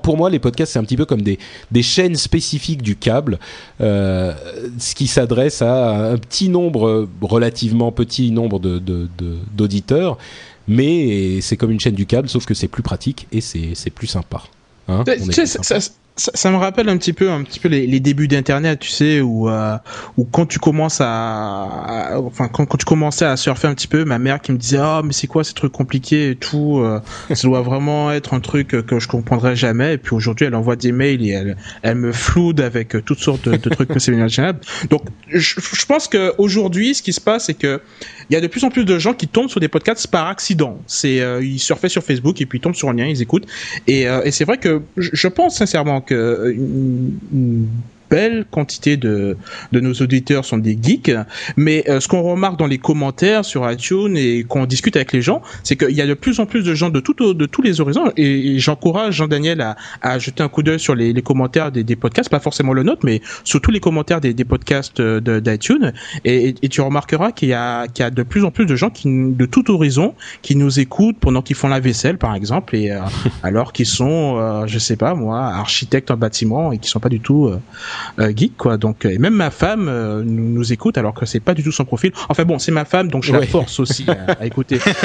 Pour 0.04 0.18
moi, 0.18 0.30
les 0.30 0.40
podcasts, 0.40 0.74
c'est 0.74 0.80
un 0.80 0.84
petit 0.84 0.98
peu 0.98 1.06
comme 1.06 1.22
des, 1.22 1.40
des 1.72 1.84
chaînes 1.84 2.16
spécifiques 2.16 2.82
du 2.82 2.98
câble, 2.98 3.40
ce 3.80 4.94
qui 4.94 5.08
s'adresse 5.08 5.62
à 5.62 6.12
un 6.12 6.18
petit 6.18 6.50
nombre, 6.50 7.08
relativement 7.22 7.94
petit 7.94 8.32
nombre 8.32 8.60
d'auditeurs, 8.60 10.12
de, 10.12 10.18
de, 10.18 10.76
mais 10.76 11.40
c'est 11.40 11.56
comme 11.56 11.72
une 11.72 11.80
chaîne 11.80 11.96
du 11.96 12.06
câble, 12.06 12.28
sauf 12.28 12.46
que 12.46 12.54
c'est 12.54 12.68
plus 12.68 12.84
pratique 12.84 13.28
et 13.32 13.40
c'est 13.40 13.90
plus 13.90 14.08
sympa. 14.08 14.44
Hein 14.88 15.04
ça, 15.46 15.78
ça, 16.16 16.32
ça, 16.34 16.52
me 16.52 16.58
rappelle 16.58 16.90
un 16.90 16.98
petit 16.98 17.14
peu, 17.14 17.32
un 17.32 17.44
petit 17.44 17.60
peu 17.60 17.70
les, 17.70 17.88
les 17.88 18.00
débuts 18.00 18.28
d'Internet, 18.28 18.80
tu 18.80 18.90
sais, 18.90 19.22
où, 19.22 19.50
euh, 19.50 19.78
où 20.18 20.26
quand 20.26 20.46
tu 20.46 20.60
commences 20.60 21.00
à, 21.02 22.12
enfin 22.18 22.48
quand, 22.48 22.66
quand, 22.66 22.78
tu 22.78 22.86
commençais 22.86 23.26
à 23.26 23.36
surfer 23.36 23.68
un 23.68 23.74
petit 23.74 23.88
peu, 23.88 24.06
ma 24.06 24.20
mère 24.20 24.42
qui 24.42 24.52
me 24.52 24.58
disait 24.58 24.80
oh, 24.80 25.02
mais 25.04 25.14
c'est 25.14 25.28
quoi 25.28 25.44
ces 25.44 25.54
trucs 25.54 25.72
compliqués 25.72 26.32
et 26.32 26.36
tout, 26.36 26.80
euh, 26.80 27.00
ça 27.34 27.48
doit 27.48 27.62
vraiment 27.62 28.12
être 28.12 28.34
un 28.34 28.40
truc 28.40 28.68
que 28.68 29.00
je 29.00 29.08
comprendrai 29.08 29.56
jamais. 29.56 29.96
Et 29.96 29.98
puis 29.98 30.16
aujourd'hui, 30.16 30.46
elle 30.46 30.56
envoie 30.56 30.76
des 30.76 30.92
mails 30.92 31.26
et 31.26 31.32
elle, 31.32 31.58
elle 31.82 31.96
me 31.96 32.12
floude 32.12 32.62
avec 32.62 32.96
toutes 33.06 33.20
sortes 33.20 33.48
de, 33.48 33.58
de 33.58 33.70
trucs 33.70 33.90
que 33.90 34.00
c'est 34.00 34.12
inimaginable. 34.12 34.60
Donc 34.90 35.02
je, 35.30 35.56
je 35.60 35.86
pense 35.86 36.08
que 36.08 36.34
aujourd'hui, 36.38 36.94
ce 36.94 37.02
qui 37.02 37.14
se 37.14 37.22
passe, 37.22 37.46
c'est 37.46 37.54
que 37.54 37.82
il 38.30 38.34
y 38.34 38.38
a 38.38 38.42
de 38.42 38.48
plus 38.48 38.64
en 38.64 38.70
plus 38.70 38.86
de 38.86 39.00
gens 39.00 39.14
qui 39.14 39.28
tombent 39.28 39.50
sur 39.50 39.60
des 39.60 39.68
podcasts 39.68 40.08
par 40.08 40.28
accident. 40.28 40.80
C'est 40.88 41.22
euh, 41.22 41.44
ils 41.44 41.60
surfaient 41.60 41.90
sur 41.90 42.04
Facebook 42.04 42.40
et 42.42 42.46
puis 42.46 42.60
ils 42.60 42.62
tombent 42.62 42.76
sur 42.76 42.90
un 42.90 42.94
lien, 42.94 43.06
ils 43.06 43.22
écoutent. 43.22 43.48
Et, 43.88 44.08
euh, 44.08 44.24
et 44.24 44.32
c'est 44.32 44.46
vrai 44.46 44.58
que 44.58 44.82
je 44.98 45.28
pense 45.28 45.58
sincèrement 45.58 46.03
que 46.06 46.52
une 46.52 47.68
belle 48.14 48.46
quantité 48.52 48.96
de, 48.96 49.38
de 49.72 49.80
nos 49.80 49.94
auditeurs 49.94 50.46
sont 50.46 50.60
des 50.60 50.78
geeks, 50.80 51.12
mais 51.58 51.84
euh, 51.90 52.00
ce 52.00 52.08
qu'on 52.08 52.22
remarque 52.22 52.60
dans 52.60 52.68
les 52.68 52.78
commentaires 52.78 53.44
sur 53.44 53.70
iTunes 53.72 54.16
et 54.16 54.44
qu'on 54.44 54.66
discute 54.68 54.96
avec 54.96 55.14
les 55.14 55.24
gens, 55.24 55.42
c'est 55.64 55.76
qu'il 55.76 55.96
y 55.96 56.02
a 56.02 56.06
de 56.06 56.14
plus 56.14 56.40
en 56.40 56.46
plus 56.46 56.64
de 56.64 56.76
gens 56.76 56.92
de, 56.92 57.00
tout, 57.00 57.16
de 57.34 57.46
tous 57.48 57.64
les 57.64 57.82
horizons, 57.82 58.12
et, 58.16 58.56
et 58.56 58.60
j'encourage 58.60 59.16
Jean-Daniel 59.16 59.62
à, 59.62 59.78
à, 60.04 60.20
jeter 60.20 60.44
un 60.44 60.48
coup 60.48 60.62
d'œil 60.62 60.80
sur 60.80 60.94
les, 60.94 61.12
les 61.12 61.22
commentaires 61.24 61.72
des, 61.72 61.84
des, 61.84 61.96
podcasts, 61.96 62.30
pas 62.30 62.40
forcément 62.40 62.74
le 62.74 62.84
nôtre, 62.84 63.02
mais 63.04 63.20
sur 63.44 63.60
tous 63.60 63.72
les 63.72 63.80
commentaires 63.80 64.22
des, 64.22 64.36
des 64.36 64.46
podcasts 64.46 65.02
d'iTunes, 65.02 65.92
et, 66.24 66.54
et, 66.62 66.70
tu 66.70 66.82
remarqueras 66.82 67.32
qu'il 67.32 67.50
y, 67.50 67.54
a, 67.54 67.88
qu'il 67.88 68.04
y 68.04 68.06
a 68.06 68.12
de 68.12 68.24
plus 68.24 68.46
en 68.46 68.52
plus 68.52 68.68
de 68.68 68.76
gens 68.76 68.92
qui, 68.92 69.08
de 69.10 69.46
tout 69.48 69.72
horizon 69.72 70.14
qui 70.44 70.56
nous 70.56 70.80
écoutent 70.80 71.18
pendant 71.20 71.42
qu'ils 71.42 71.56
font 71.56 71.68
la 71.68 71.80
vaisselle, 71.80 72.20
par 72.20 72.36
exemple, 72.36 72.76
et 72.76 72.92
euh, 72.92 73.00
alors 73.44 73.74
qu'ils 73.74 73.88
sont, 73.88 74.38
euh, 74.38 74.68
je 74.68 74.78
sais 74.78 74.98
pas 74.98 75.16
moi, 75.16 75.40
architectes 75.40 76.12
en 76.12 76.18
bâtiment 76.18 76.72
et 76.72 76.78
qui 76.78 76.90
sont 76.90 77.00
pas 77.00 77.10
du 77.10 77.20
tout 77.20 77.48
euh, 77.48 77.60
geek 78.20 78.58
quoi. 78.58 78.78
Donc 78.78 79.06
et 79.06 79.18
même 79.18 79.34
ma 79.34 79.52
femme 79.52 79.88
euh, 79.88 80.24
nous, 80.24 80.50
nous, 80.50 80.74
écoute 80.74 80.98
alors 80.98 81.14
que 81.14 81.26
c'est 81.26 81.40
pas 81.40 81.54
du 81.54 81.64
tout 81.64 81.72
son 81.72 81.86
profil. 81.86 82.12
Enfin 82.30 82.46
bon, 82.46 82.60
c'est 82.60 82.72
ma 82.72 82.86
femme 82.86 83.10
donc 83.10 83.24
je 83.24 83.32
ouais. 83.32 83.42
la 83.42 83.46
force 83.48 83.80
aussi 83.80 84.06
à, 84.08 84.34
à 84.34 84.46
écouter. 84.46 84.80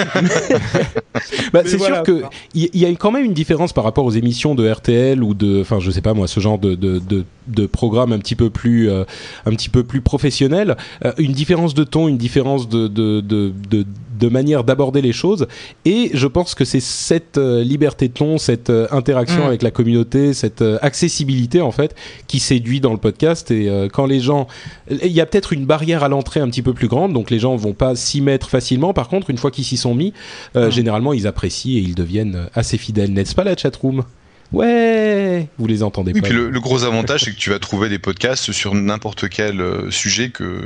bah, 1.53 1.63
c'est 1.65 1.77
voilà, 1.77 1.97
sûr 1.97 2.05
que 2.05 2.23
il 2.55 2.69
y, 2.75 2.81
y, 2.81 2.87
a 2.87 2.91
quand 2.95 3.11
même 3.11 3.25
une 3.25 3.35
différence 3.35 3.73
par 3.73 3.85
rapport 3.85 4.05
aux 4.05 4.11
émissions 4.11 4.55
de 4.55 4.69
RTL 4.69 5.23
ou 5.23 5.35
de 5.35 5.61
enfin 5.61 5.79
je 5.81 5.91
sais 5.91 6.01
pas 6.01 6.15
moi 6.15 6.27
ce 6.27 6.41
genre 6.41 6.59
de 6.59 6.75
de, 6.75 6.99
de, 6.99 7.25
de 7.49 7.67
programme 7.67 8.13
un 8.13 8.19
petit 8.19 8.37
peu 8.37 8.51
plus 8.51 8.91
euh, 8.91 9.05
un 9.47 9.51
petit 9.51 9.69
peu 9.69 9.85
plus 9.85 10.01
professionnel, 10.01 10.77
euh, 11.05 11.13
une 11.19 11.33
différence 11.33 11.75
de 11.75 11.85
ton, 11.85 12.09
une 12.09 12.19
différence 12.19 12.69
de 12.69 12.89
de, 12.89 13.21
de, 13.21 13.53
de 13.71 13.87
de 14.19 14.29
manière 14.29 14.65
d'aborder 14.65 15.01
les 15.03 15.13
choses. 15.13 15.47
Et 15.85 16.11
je 16.15 16.27
pense 16.27 16.55
que 16.55 16.65
c'est 16.65 16.81
cette 16.81 17.39
euh, 17.39 17.63
liberté 17.63 18.09
de 18.09 18.13
ton, 18.15 18.39
cette 18.39 18.71
euh, 18.71 18.87
interaction 18.91 19.45
Mm. 19.45 19.49
avec 19.49 19.63
la 19.63 19.71
communauté, 19.71 20.33
cette 20.35 20.63
euh, 20.63 20.79
accessibilité 20.83 21.61
en 21.61 21.71
fait, 21.73 21.95
qui 22.27 22.41
séduit 22.41 22.81
dans 22.81 22.93
le 22.93 22.99
podcast. 22.99 23.51
Et 23.51 23.69
euh, 23.69 23.89
quand 23.93 24.07
les 24.07 24.21
gens, 24.21 24.47
il 24.91 25.13
y 25.13 25.21
a 25.21 25.27
peut-être 25.27 25.53
une 25.53 25.65
barrière 25.67 26.03
à 26.03 26.09
l'entrée 26.09 26.41
un 26.41 26.49
petit 26.49 26.63
peu 26.63 26.73
plus 26.75 26.89
grande, 26.89 27.13
donc 27.13 27.31
les 27.31 27.39
gens 27.39 27.55
vont 27.57 27.73
pas 27.75 27.95
s'y 27.97 28.21
mettre 28.21 28.49
facilement. 28.49 28.93
Par 28.95 29.09
contre, 29.09 29.31
une 29.31 29.39
fois 29.39 29.51
qu'ils 29.51 29.65
s'y 29.65 29.77
sont 29.77 29.95
mis, 29.95 30.13
euh, 30.57 30.71
généralement 30.71 31.13
ils 31.13 31.27
apprécient 31.27 31.77
et 31.77 31.81
ils 31.81 31.95
deviennent 31.95 32.49
assez 32.55 32.79
fidèles, 32.79 33.13
n'est-ce 33.13 33.35
pas 33.35 33.45
la 33.45 33.57
chatroom? 33.57 34.05
Ouais, 34.53 35.47
vous 35.59 35.67
les 35.67 35.83
entendez 35.83 36.13
Oui, 36.15 36.21
pas. 36.21 36.29
puis 36.29 36.37
le, 36.37 36.49
le 36.51 36.61
gros 36.61 36.85
avantage, 36.85 37.25
c'est 37.25 37.33
que 37.33 37.37
tu 37.37 37.51
vas 37.51 37.59
trouver 37.59 37.89
des 37.89 37.99
podcasts 37.99 38.51
sur 38.53 38.75
n'importe 38.75 39.29
quel 39.29 39.63
sujet 39.91 40.31
que, 40.31 40.63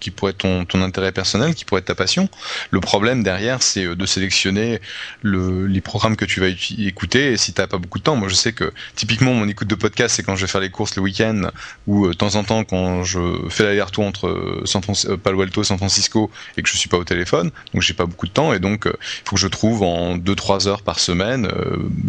qui 0.00 0.10
pourrait 0.10 0.30
être 0.30 0.38
ton, 0.38 0.64
ton 0.64 0.82
intérêt 0.82 1.12
personnel, 1.12 1.54
qui 1.54 1.64
pourrait 1.64 1.80
être 1.80 1.86
ta 1.86 1.94
passion. 1.94 2.28
Le 2.70 2.80
problème 2.80 3.22
derrière, 3.22 3.62
c'est 3.62 3.84
euh, 3.84 3.94
de 3.94 4.06
sélectionner 4.06 4.80
le, 5.22 5.66
les 5.66 5.80
programmes 5.80 6.16
que 6.16 6.24
tu 6.24 6.40
vas 6.40 6.48
écouter 6.48 7.32
et 7.32 7.36
si 7.36 7.52
t'as 7.52 7.66
pas 7.66 7.78
beaucoup 7.78 7.98
de 7.98 8.04
temps. 8.04 8.16
Moi, 8.16 8.28
je 8.28 8.34
sais 8.34 8.52
que 8.52 8.72
typiquement, 8.94 9.34
mon 9.34 9.48
écoute 9.48 9.68
de 9.68 9.74
podcast, 9.74 10.16
c'est 10.16 10.22
quand 10.22 10.36
je 10.36 10.42
vais 10.42 10.50
faire 10.50 10.60
les 10.60 10.70
courses 10.70 10.96
le 10.96 11.02
week-end 11.02 11.50
ou 11.86 12.06
euh, 12.06 12.10
de 12.10 12.14
temps 12.14 12.34
en 12.36 12.44
temps 12.44 12.64
quand 12.64 13.04
je 13.04 13.18
fais 13.48 13.64
l'aller-retour 13.64 14.04
entre 14.04 14.28
euh, 14.28 14.62
San 14.64 14.82
Palo 15.22 15.42
Alto 15.42 15.62
et 15.62 15.64
San 15.64 15.78
Francisco 15.78 16.30
et 16.56 16.62
que 16.62 16.68
je 16.68 16.76
suis 16.76 16.88
pas 16.88 16.98
au 16.98 17.04
téléphone, 17.04 17.50
donc 17.72 17.82
j'ai 17.82 17.94
pas 17.94 18.06
beaucoup 18.06 18.26
de 18.26 18.32
temps 18.32 18.52
et 18.52 18.58
donc 18.58 18.86
il 18.86 19.28
faut 19.28 19.36
que 19.36 19.40
je 19.40 19.48
trouve 19.48 19.82
en 19.82 20.16
2-3 20.16 20.68
heures 20.68 20.82
par 20.82 20.98
semaine 20.98 21.48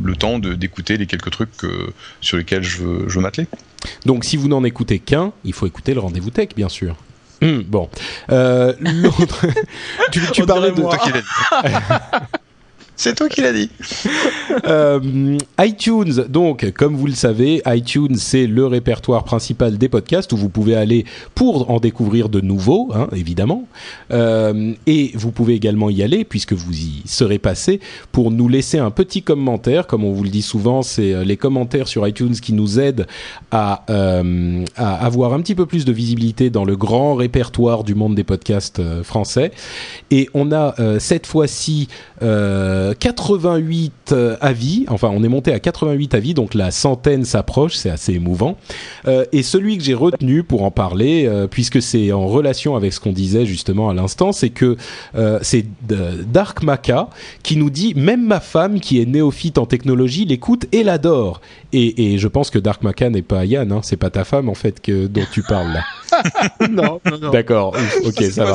le 0.04 0.16
temps 0.16 0.40
d'écouter 0.40 0.98
les 0.98 1.06
quelques 1.06 1.32
trucs 1.32 1.50
sur 2.22 2.38
lesquels 2.38 2.64
je 2.64 2.80
je 3.08 3.16
veux 3.16 3.22
m'atteler. 3.22 3.48
Donc 4.06 4.26
si 4.26 4.38
vous 4.38 4.48
n'en 4.48 4.64
écoutez 4.64 5.00
qu'un, 5.00 5.32
il 5.44 5.54
faut 5.54 5.68
écouter 5.68 5.94
le 5.94 6.00
rendez-vous 6.00 6.30
tech, 6.30 6.50
bien 6.56 6.70
sûr. 6.70 6.96
Hum, 7.42 7.64
bon, 7.68 7.90
Euh, 8.32 8.74
l'autre, 8.80 9.46
tu, 10.12 10.22
tu 10.32 10.46
parlais 10.46 10.72
de 10.72 10.82
C'est 13.00 13.16
toi 13.16 13.30
qui 13.30 13.40
l'as 13.40 13.54
dit. 13.54 13.70
Euh, 14.66 15.38
iTunes. 15.60 16.26
Donc, 16.28 16.72
comme 16.72 16.96
vous 16.96 17.06
le 17.06 17.14
savez, 17.14 17.62
iTunes 17.68 18.16
c'est 18.16 18.48
le 18.48 18.66
répertoire 18.66 19.24
principal 19.24 19.78
des 19.78 19.88
podcasts 19.88 20.34
où 20.34 20.38
vous 20.38 20.50
pouvez 20.50 20.76
aller 20.76 21.06
pour 21.36 21.70
en 21.70 21.80
découvrir 21.80 22.30
de 22.30 22.42
nouveaux, 22.42 22.90
hein, 22.94 23.08
évidemment. 23.16 23.68
Euh, 24.12 24.74
et 24.88 25.12
vous 25.14 25.32
pouvez 25.32 25.54
également 25.54 25.92
y 25.92 26.02
aller 26.02 26.26
puisque 26.26 26.54
vous 26.54 26.74
y 26.74 27.04
serez 27.06 27.38
passé 27.38 27.80
pour 28.12 28.32
nous 28.32 28.50
laisser 28.50 28.80
un 28.80 28.90
petit 28.90 29.22
commentaire. 29.22 29.86
Comme 29.86 30.04
on 30.04 30.14
vous 30.14 30.24
le 30.24 30.30
dit 30.30 30.42
souvent, 30.42 30.82
c'est 30.82 31.14
euh, 31.14 31.24
les 31.24 31.38
commentaires 31.38 31.88
sur 31.88 32.08
iTunes 32.08 32.34
qui 32.34 32.54
nous 32.54 32.80
aident 32.80 33.06
à, 33.52 33.84
avoir 34.76 35.34
un 35.34 35.42
petit 35.42 35.56
peu 35.56 35.68
plus 35.68 35.86
de 35.86 35.92
visibilité 35.92 36.50
dans 36.50 36.66
le 36.66 36.76
grand 36.76 37.14
répertoire 37.14 37.84
du 37.84 37.94
monde 37.94 38.16
des 38.16 38.24
podcasts 38.24 38.82
français. 39.04 39.52
Et 40.10 40.28
on 40.34 40.52
a 40.52 40.76
cette 41.00 41.28
fois-ci 41.28 41.88
88 42.94 44.12
euh, 44.12 44.38
avis. 44.42 44.86
Enfin, 44.90 45.10
on 45.12 45.24
est 45.24 45.28
monté 45.28 45.52
à 45.54 45.60
88 45.60 46.14
avis, 46.14 46.34
donc 46.34 46.54
la 46.54 46.72
centaine 46.72 47.26
s'approche. 47.26 47.76
C'est 47.76 47.90
assez 47.90 48.14
émouvant. 48.14 48.58
Euh, 49.08 49.26
et 49.32 49.44
celui 49.44 49.78
que 49.78 49.84
j'ai 49.84 49.94
retenu 49.94 50.44
pour 50.44 50.64
en 50.64 50.72
parler, 50.72 51.26
euh, 51.26 51.48
puisque 51.48 51.82
c'est 51.82 52.12
en 52.12 52.28
relation 52.28 52.76
avec 52.76 52.94
ce 52.94 53.00
qu'on 53.00 53.12
disait 53.12 53.46
justement 53.46 53.90
à 53.90 53.94
l'instant, 53.94 54.32
c'est 54.32 54.50
que 54.50 54.78
c'est 55.42 55.66
Dark 56.32 56.64
Maca 56.64 57.10
qui 57.44 57.58
nous 57.58 57.70
dit 57.70 57.94
même 57.96 58.26
ma 58.26 58.40
femme 58.40 58.80
qui 58.80 59.02
est 59.02 59.06
néophyte 59.06 59.58
en 59.58 59.66
technologie 59.66 60.26
l'écoute 60.26 60.66
et 60.72 60.84
l'adore. 60.84 61.42
Et, 61.72 62.14
et 62.14 62.18
je 62.18 62.28
pense 62.28 62.50
que 62.50 62.58
Dark 62.58 62.82
Maca 62.82 63.10
n'est 63.12 63.22
pas 63.22 63.46
Yann, 63.46 63.72
hein, 63.72 63.82
c'est 63.84 63.96
pas 63.98 64.10
ta 64.10 64.24
femme 64.24 64.50
en 64.50 64.56
fait 64.56 64.82
que 64.82 65.06
dont 65.06 65.26
tu 65.32 65.44
parles 65.44 65.72
là. 65.72 65.84
non, 66.70 67.00
non, 67.06 67.20
non. 67.22 67.30
D'accord, 67.30 67.76
ok, 68.04 68.24
ça 68.24 68.46
va. 68.46 68.54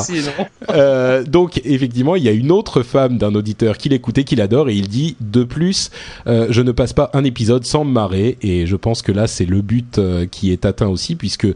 Euh, 0.70 1.23
donc 1.23 1.61
effectivement, 1.65 2.16
il 2.16 2.24
y 2.24 2.28
a 2.28 2.32
une 2.32 2.51
autre 2.51 2.82
femme 2.82 3.16
d'un 3.19 3.35
auditeur 3.36 3.78
qui 3.78 3.89
l'écoutait, 3.89 4.24
qui 4.24 4.35
l'adore, 4.35 4.69
et 4.69 4.74
il 4.74 4.89
dit 4.89 5.16
de 5.20 5.45
plus, 5.45 5.91
euh, 6.27 6.49
je 6.51 6.61
ne 6.61 6.73
passe 6.73 6.93
pas 6.93 7.11
un 7.15 7.23
épisode 7.23 7.65
sans 7.65 7.85
me 7.85 7.93
marrer, 7.93 8.36
et 8.43 8.66
je 8.66 8.74
pense 8.74 9.01
que 9.03 9.12
là 9.12 9.28
c'est 9.28 9.47
le 9.47 9.62
but 9.62 9.99
euh, 9.99 10.27
qui 10.27 10.51
est 10.51 10.65
atteint 10.66 10.89
aussi, 10.89 11.15
puisque 11.15 11.47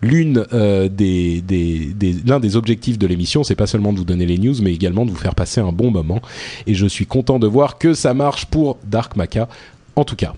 l'une 0.00 0.44
euh, 0.52 0.88
des, 0.88 1.40
des, 1.40 1.86
des- 1.96 2.14
l'un 2.26 2.38
des 2.38 2.54
objectifs 2.54 2.96
de 2.98 3.06
l'émission, 3.08 3.42
c'est 3.42 3.56
pas 3.56 3.66
seulement 3.66 3.92
de 3.92 3.98
vous 3.98 4.04
donner 4.04 4.26
les 4.26 4.38
news, 4.38 4.54
mais 4.62 4.72
également 4.72 5.04
de 5.04 5.10
vous 5.10 5.16
faire 5.16 5.34
passer 5.34 5.60
un 5.60 5.72
bon 5.72 5.90
moment, 5.90 6.22
et 6.68 6.74
je 6.74 6.86
suis 6.86 7.06
content 7.06 7.40
de 7.40 7.48
voir 7.48 7.78
que 7.78 7.92
ça 7.94 8.14
marche 8.14 8.46
pour 8.46 8.78
Dark 8.86 9.16
Maca, 9.16 9.48
en 9.96 10.04
tout 10.04 10.14
cas. 10.16 10.34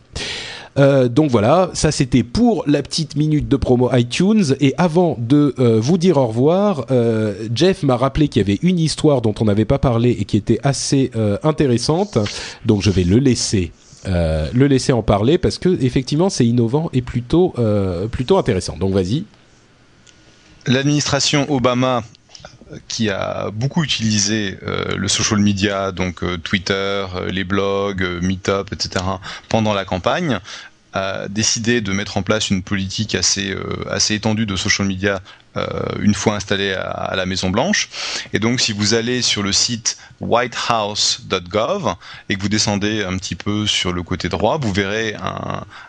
Euh, 0.79 1.09
donc 1.09 1.31
voilà, 1.31 1.71
ça 1.75 1.91
c'était 1.91 2.23
pour 2.23 2.65
la 2.67 2.83
petite 2.83 3.17
minute 3.17 3.49
de 3.49 3.57
promo 3.57 3.91
iTunes. 3.93 4.55
Et 4.61 4.75
avant 4.79 5.17
de 5.19 5.55
euh, 5.59 5.81
vous 5.81 5.99
dire 5.99 6.17
au 6.17 6.27
revoir, 6.27 6.87
euh, 6.91 7.49
Jeff 7.55 7.83
m'a 7.83 7.97
rappelé 7.97 8.29
qu'il 8.29 8.41
y 8.41 8.45
avait 8.45 8.59
une 8.63 8.79
histoire 8.79 9.21
dont 9.21 9.35
on 9.41 9.45
n'avait 9.45 9.65
pas 9.65 9.79
parlé 9.79 10.11
et 10.11 10.25
qui 10.25 10.37
était 10.37 10.61
assez 10.63 11.11
intéressante. 11.43 12.19
Donc 12.65 12.83
je 12.83 12.91
vais 12.91 13.05
le 13.05 13.19
laisser. 13.19 13.73
le 14.07 14.67
laisser 14.67 14.93
en 14.93 15.03
parler 15.03 15.39
parce 15.39 15.59
que 15.59 15.69
effectivement 15.83 16.31
c'est 16.31 16.47
innovant 16.47 16.89
et 16.93 17.03
plutôt 17.03 17.55
plutôt 18.11 18.39
intéressant. 18.39 18.77
Donc 18.79 18.93
vas-y. 18.95 19.25
L'administration 20.67 21.51
Obama 21.51 22.03
qui 22.89 23.11
a 23.11 23.51
beaucoup 23.51 23.83
utilisé 23.83 24.59
euh, 24.63 24.97
le 24.97 25.09
social 25.09 25.41
media, 25.41 25.93
donc 25.93 26.23
euh, 26.23 26.37
Twitter, 26.37 26.73
euh, 26.75 27.31
les 27.31 27.45
blogs, 27.45 28.03
Meetup, 28.23 28.73
etc., 28.73 29.05
pendant 29.49 29.75
la 29.75 29.85
campagne, 29.85 30.39
a 30.93 31.29
décidé 31.29 31.81
de 31.81 31.93
mettre 31.93 32.17
en 32.17 32.23
place 32.23 32.51
une 32.51 32.63
politique 32.63 33.15
assez, 33.15 33.55
étendue 34.11 34.45
de 34.45 34.57
social 34.57 34.89
media 34.89 35.23
une 36.01 36.15
fois 36.15 36.37
installé 36.37 36.73
à, 36.73 37.15
la 37.17 37.27
Maison 37.27 37.51
Blanche. 37.51 37.89
Et 38.33 38.39
donc, 38.39 38.61
si 38.61 38.73
vous 38.73 38.95
allez 38.95 39.23
sur 39.23 39.43
le 39.43 39.53
site 39.53 39.99
whitehouse.gov 40.21 41.95
et 42.29 42.37
que 42.37 42.41
vous 42.41 42.49
descendez 42.49 43.03
un 43.03 43.17
petit 43.17 43.35
peu 43.35 43.67
sur 43.67 43.93
le 43.93 44.03
côté 44.03 44.29
droit, 44.29 44.59
vous 44.59 44.73
verrez 44.73 45.17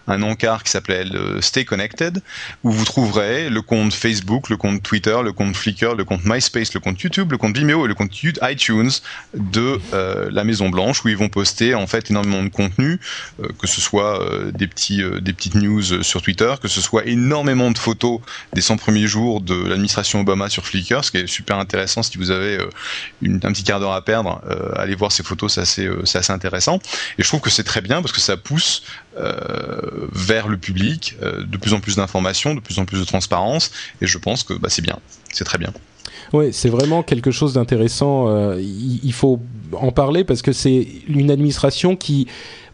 un, 0.07 0.21
encart 0.21 0.63
qui 0.63 0.71
s'appelle 0.71 1.15
euh, 1.15 1.41
Stay 1.41 1.63
Connected, 1.63 2.21
où 2.63 2.71
vous 2.71 2.85
trouverez 2.85 3.49
le 3.49 3.61
compte 3.61 3.93
Facebook, 3.93 4.49
le 4.49 4.57
compte 4.57 4.83
Twitter, 4.83 5.17
le 5.23 5.31
compte 5.31 5.55
Flickr, 5.55 5.95
le 5.95 6.05
compte 6.05 6.25
MySpace, 6.25 6.73
le 6.73 6.79
compte 6.79 6.99
YouTube, 7.01 7.31
le 7.31 7.37
compte 7.37 7.55
Vimeo 7.55 7.85
et 7.85 7.87
le 7.87 7.95
compte 7.95 8.11
iTunes 8.23 8.91
de 9.33 9.79
euh, 9.93 10.29
la 10.31 10.43
Maison 10.43 10.69
Blanche, 10.69 11.03
où 11.03 11.09
ils 11.09 11.17
vont 11.17 11.29
poster 11.29 11.75
en 11.75 11.87
fait 11.87 12.09
énormément 12.09 12.43
de 12.43 12.49
contenu, 12.49 12.99
euh, 13.41 13.47
que 13.59 13.67
ce 13.67 13.81
soit 13.81 14.21
euh, 14.21 14.51
des 14.51 14.67
petits 14.67 15.01
euh, 15.01 15.19
des 15.19 15.33
petites 15.33 15.55
news 15.55 16.03
sur 16.03 16.21
Twitter, 16.21 16.53
que 16.61 16.67
ce 16.67 16.81
soit 16.81 17.05
énormément 17.05 17.71
de 17.71 17.77
photos 17.77 18.19
des 18.53 18.61
100 18.61 18.77
premiers 18.77 19.07
jours 19.07 19.41
de 19.41 19.50
l'administration 19.53 20.21
Obama 20.21 20.49
sur 20.49 20.65
Flickr, 20.65 21.03
ce 21.03 21.11
qui 21.11 21.17
est 21.17 21.27
super 21.27 21.57
intéressant 21.57 22.03
si 22.03 22.17
vous 22.17 22.31
avez 22.31 22.57
euh, 22.57 22.69
une, 23.21 23.35
un 23.43 23.51
petit 23.51 23.63
quart 23.63 23.79
d'heure 23.79 23.93
à 23.93 24.03
perdre, 24.03 24.41
euh, 24.49 24.71
allez 24.75 24.95
voir 24.95 25.11
ces 25.11 25.23
photos, 25.23 25.53
c'est 25.53 25.61
assez, 25.61 25.85
euh, 25.85 26.03
assez 26.13 26.31
intéressant. 26.31 26.79
Et 27.17 27.23
je 27.23 27.27
trouve 27.27 27.41
que 27.41 27.49
c'est 27.49 27.63
très 27.63 27.81
bien 27.81 28.01
parce 28.01 28.13
que 28.13 28.21
ça 28.21 28.37
pousse 28.37 28.83
vers 30.13 30.47
le 30.47 30.57
public 30.57 31.17
de 31.21 31.57
plus 31.57 31.73
en 31.73 31.81
plus 31.81 31.97
d'informations, 31.97 32.55
de 32.55 32.61
plus 32.61 32.79
en 32.79 32.85
plus 32.85 32.99
de 32.99 33.03
transparence, 33.03 33.71
et 34.01 34.07
je 34.07 34.17
pense 34.17 34.43
que 34.43 34.53
bah, 34.53 34.69
c'est 34.69 34.81
bien, 34.81 34.97
c'est 35.33 35.43
très 35.43 35.57
bien. 35.57 35.73
Oui, 36.31 36.53
c'est 36.53 36.69
vraiment 36.69 37.03
quelque 37.03 37.29
chose 37.29 37.53
d'intéressant. 37.53 38.55
il 38.57 39.13
faut 39.13 39.41
en 39.73 39.91
parler 39.91 40.23
parce 40.23 40.41
que 40.41 40.53
c'est 40.53 40.87
une 41.07 41.29
administration 41.29 41.97
qui, 41.97 42.27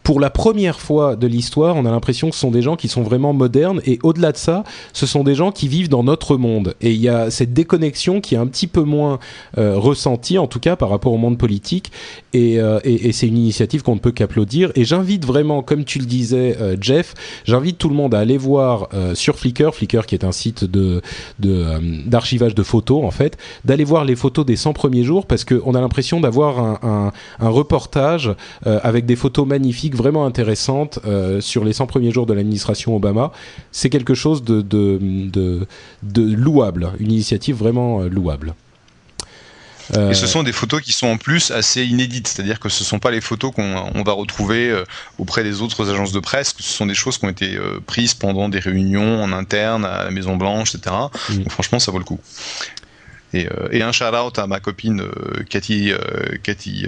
pour 0.07 0.21
la 0.21 0.29
première 0.29 0.79
fois 0.79 1.17
de 1.17 1.27
l'histoire, 1.27 1.75
on 1.75 1.85
a 1.85 1.91
l'impression 1.91 2.29
que 2.29 2.35
ce 2.35 2.39
sont 2.39 2.49
des 2.49 2.61
gens 2.61 2.77
qui 2.77 2.87
sont 2.87 3.01
vraiment 3.01 3.33
modernes 3.33 3.81
et 3.85 3.99
au-delà 4.03 4.31
de 4.31 4.37
ça, 4.37 4.63
ce 4.93 5.05
sont 5.05 5.25
des 5.25 5.35
gens 5.35 5.51
qui 5.51 5.67
vivent 5.67 5.89
dans 5.89 6.05
notre 6.05 6.37
monde. 6.37 6.75
Et 6.79 6.93
il 6.93 7.01
y 7.01 7.09
a 7.09 7.29
cette 7.29 7.51
déconnexion 7.51 8.21
qui 8.21 8.35
est 8.35 8.37
un 8.37 8.47
petit 8.47 8.67
peu 8.67 8.83
moins 8.83 9.19
euh, 9.57 9.77
ressentie, 9.77 10.37
en 10.37 10.47
tout 10.47 10.61
cas 10.61 10.77
par 10.77 10.91
rapport 10.91 11.11
au 11.11 11.17
monde 11.17 11.37
politique. 11.37 11.91
Et, 12.31 12.57
euh, 12.57 12.79
et, 12.85 13.11
c'est 13.11 13.27
une 13.27 13.35
initiative 13.35 13.83
qu'on 13.83 13.95
ne 13.95 13.99
peut 13.99 14.13
qu'applaudir. 14.13 14.71
Et 14.75 14.85
j'invite 14.85 15.25
vraiment, 15.25 15.61
comme 15.61 15.83
tu 15.83 15.99
le 15.99 16.05
disais, 16.05 16.55
euh, 16.61 16.77
Jeff, 16.79 17.13
j'invite 17.43 17.77
tout 17.77 17.89
le 17.89 17.95
monde 17.95 18.15
à 18.15 18.19
aller 18.19 18.37
voir 18.37 18.87
sur 19.13 19.37
Flickr, 19.37 19.75
Flickr 19.75 20.05
qui 20.05 20.15
est 20.15 20.23
un 20.23 20.31
site 20.31 20.63
de 20.63 21.01
d'archivage 21.39 22.55
de 22.55 22.63
photos 22.63 23.03
en 23.03 23.11
fait, 23.11 23.37
d'aller 23.65 23.83
voir 23.83 24.05
les 24.05 24.15
photos 24.15 24.45
des 24.45 24.55
100 24.55 24.71
premiers 24.71 25.03
jours 25.03 25.25
parce 25.25 25.43
qu'on 25.43 25.75
a 25.75 25.81
l'impression 25.81 26.21
d'avoir 26.21 26.59
un, 26.59 27.11
un, 27.39 27.49
reportage 27.49 28.33
avec 28.63 29.05
des 29.05 29.15
photos 29.17 29.45
magnifiques, 29.45 29.96
vraiment 29.97 30.25
intéressantes 30.25 30.99
euh, 31.05 31.41
sur 31.41 31.65
les 31.65 31.73
100 31.73 31.87
premiers 31.87 32.11
jours 32.11 32.25
de 32.25 32.33
l'administration 32.33 32.95
Obama. 32.95 33.31
C'est 33.71 33.89
quelque 33.89 34.13
chose 34.13 34.43
de, 34.43 34.61
de, 34.61 34.99
de, 35.01 35.67
de 36.03 36.21
louable, 36.21 36.91
une 36.99 37.11
initiative 37.11 37.55
vraiment 37.55 38.01
euh, 38.01 38.07
louable. 38.07 38.53
Euh, 39.95 40.11
Et 40.11 40.13
ce 40.13 40.27
sont 40.27 40.43
des 40.43 40.51
photos 40.51 40.81
qui 40.81 40.91
sont 40.91 41.07
en 41.07 41.17
plus 41.17 41.51
assez 41.51 41.85
inédites, 41.85 42.27
c'est-à-dire 42.27 42.59
que 42.59 42.67
ce 42.67 42.83
ne 42.83 42.85
sont 42.85 42.99
pas 42.99 43.09
les 43.09 43.21
photos 43.21 43.53
qu'on 43.53 43.89
on 43.95 44.03
va 44.03 44.11
retrouver 44.11 44.83
auprès 45.17 45.43
des 45.43 45.61
autres 45.61 45.89
agences 45.89 46.11
de 46.11 46.19
presse, 46.19 46.51
que 46.51 46.61
ce 46.61 46.69
sont 46.69 46.85
des 46.85 46.93
choses 46.93 47.17
qui 47.17 47.23
ont 47.23 47.29
été 47.29 47.57
prises 47.85 48.13
pendant 48.13 48.49
des 48.49 48.59
réunions 48.59 49.23
en 49.23 49.31
interne 49.31 49.85
à 49.85 50.03
la 50.03 50.11
Maison 50.11 50.35
Blanche, 50.35 50.75
etc. 50.75 50.93
Mm. 51.29 51.37
Donc 51.37 51.51
franchement, 51.51 51.79
ça 51.79 51.93
vaut 51.93 51.99
le 51.99 52.03
coup. 52.03 52.19
Et, 53.33 53.47
euh, 53.47 53.67
et 53.71 53.81
un 53.81 53.91
shout-out 53.91 54.39
à 54.39 54.47
ma 54.47 54.59
copine 54.59 55.01
euh, 55.01 55.43
Cathy, 55.49 55.91
euh, 55.91 55.97
Cathy 56.43 56.85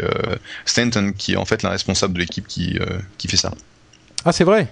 Stanton, 0.66 1.14
qui 1.18 1.34
est 1.34 1.38
en 1.38 1.46
fait 1.46 1.64
la 1.64 1.70
responsable 1.70 2.14
de 2.14 2.20
l'équipe 2.20 2.48
qui, 2.48 2.80
qui 3.18 3.28
fait 3.28 3.38
ça. 3.38 3.54
Ah, 4.26 4.32
c'est 4.32 4.44
vrai? 4.46 4.68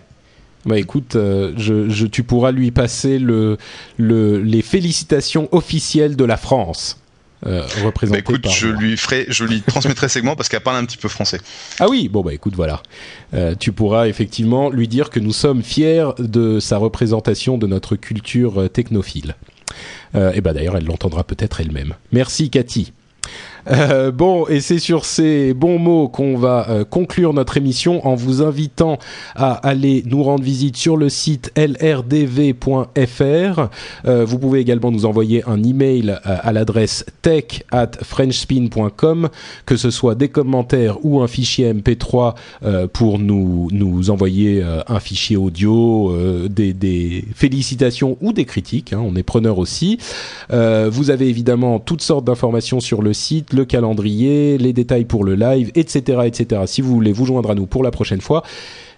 Bah 0.65 0.77
écoute, 0.77 1.15
euh, 1.15 1.53
je, 1.55 1.89
je, 1.89 2.05
tu 2.07 2.23
pourras 2.23 2.51
lui 2.51 2.71
passer 2.71 3.19
le, 3.19 3.57
le, 3.97 4.41
les 4.41 4.61
félicitations 4.61 5.47
officielles 5.53 6.17
de 6.17 6.25
la 6.25 6.35
France. 6.35 6.99
euh, 7.45 7.61
bah, 8.03 8.17
écoute, 8.17 8.41
par. 8.41 8.51
je 8.51 8.67
lui 8.67 8.97
ferai, 8.97 9.27
je 9.29 9.45
lui 9.45 9.61
transmettrai 9.61 10.09
segment 10.09 10.35
parce 10.35 10.49
qu'elle 10.49 10.61
parle 10.61 10.77
un 10.77 10.85
petit 10.85 10.97
peu 10.97 11.07
français. 11.07 11.39
Ah 11.79 11.87
oui, 11.87 12.09
bon 12.09 12.21
bah 12.21 12.33
écoute, 12.33 12.55
voilà. 12.55 12.81
Euh, 13.33 13.55
tu 13.57 13.71
pourras 13.71 14.07
effectivement 14.07 14.69
lui 14.69 14.87
dire 14.87 15.09
que 15.09 15.19
nous 15.19 15.31
sommes 15.33 15.63
fiers 15.63 16.09
de 16.17 16.59
sa 16.59 16.77
représentation 16.77 17.57
de 17.57 17.67
notre 17.67 17.95
culture 17.95 18.69
technophile. 18.71 19.35
Euh, 20.15 20.31
et 20.33 20.41
bah 20.41 20.53
d'ailleurs, 20.53 20.77
elle 20.77 20.85
l'entendra 20.85 21.23
peut-être 21.23 21.61
elle-même. 21.61 21.95
Merci 22.11 22.49
Cathy. 22.49 22.93
Euh, 23.69 24.11
bon, 24.11 24.47
et 24.47 24.61
c'est 24.61 24.79
sur 24.79 25.05
ces 25.05 25.53
bons 25.53 25.79
mots 25.79 26.07
qu'on 26.07 26.37
va 26.37 26.69
euh, 26.69 26.85
conclure 26.85 27.33
notre 27.33 27.57
émission 27.57 28.05
en 28.07 28.15
vous 28.15 28.41
invitant 28.41 28.97
à 29.35 29.53
aller 29.53 30.03
nous 30.05 30.23
rendre 30.23 30.43
visite 30.43 30.77
sur 30.77 30.95
le 30.95 31.09
site 31.09 31.51
lrdv.fr. 31.55 32.89
Euh, 34.05 34.25
vous 34.25 34.39
pouvez 34.39 34.59
également 34.59 34.91
nous 34.91 35.05
envoyer 35.05 35.43
un 35.47 35.63
email 35.63 36.17
à, 36.23 36.51
l'adresse 36.53 37.05
tech 37.21 37.63
at 37.71 37.91
frenchspin.com, 38.01 39.29
que 39.65 39.75
ce 39.75 39.91
soit 39.91 40.15
des 40.15 40.29
commentaires 40.29 41.03
ou 41.03 41.21
un 41.21 41.27
fichier 41.27 41.73
MP3 41.73 42.35
euh, 42.63 42.87
pour 42.87 43.19
nous, 43.19 43.67
nous 43.71 44.09
envoyer 44.09 44.63
un 44.87 44.99
fichier 44.99 45.35
audio, 45.37 46.15
des, 46.49 47.25
félicitations 47.35 48.17
ou 48.21 48.33
des 48.33 48.45
critiques. 48.45 48.93
hein, 48.93 49.01
on 49.03 49.15
est 49.15 49.23
preneur 49.23 49.57
aussi. 49.57 49.97
Vous 50.49 51.09
avez 51.09 51.27
évidemment 51.27 51.79
toutes 51.79 52.01
sortes 52.01 52.25
d'informations 52.25 52.79
sur 52.79 53.01
le 53.01 53.13
site, 53.13 53.53
le 53.57 53.65
calendrier, 53.65 54.57
les 54.57 54.71
détails 54.71 55.05
pour 55.05 55.25
le 55.25 55.35
live, 55.35 55.71
etc., 55.75 56.21
etc. 56.25 56.61
Si 56.65 56.81
vous 56.81 56.93
voulez 56.93 57.11
vous 57.11 57.25
joindre 57.25 57.51
à 57.51 57.55
nous 57.55 57.65
pour 57.65 57.83
la 57.83 57.91
prochaine 57.91 58.21
fois, 58.21 58.43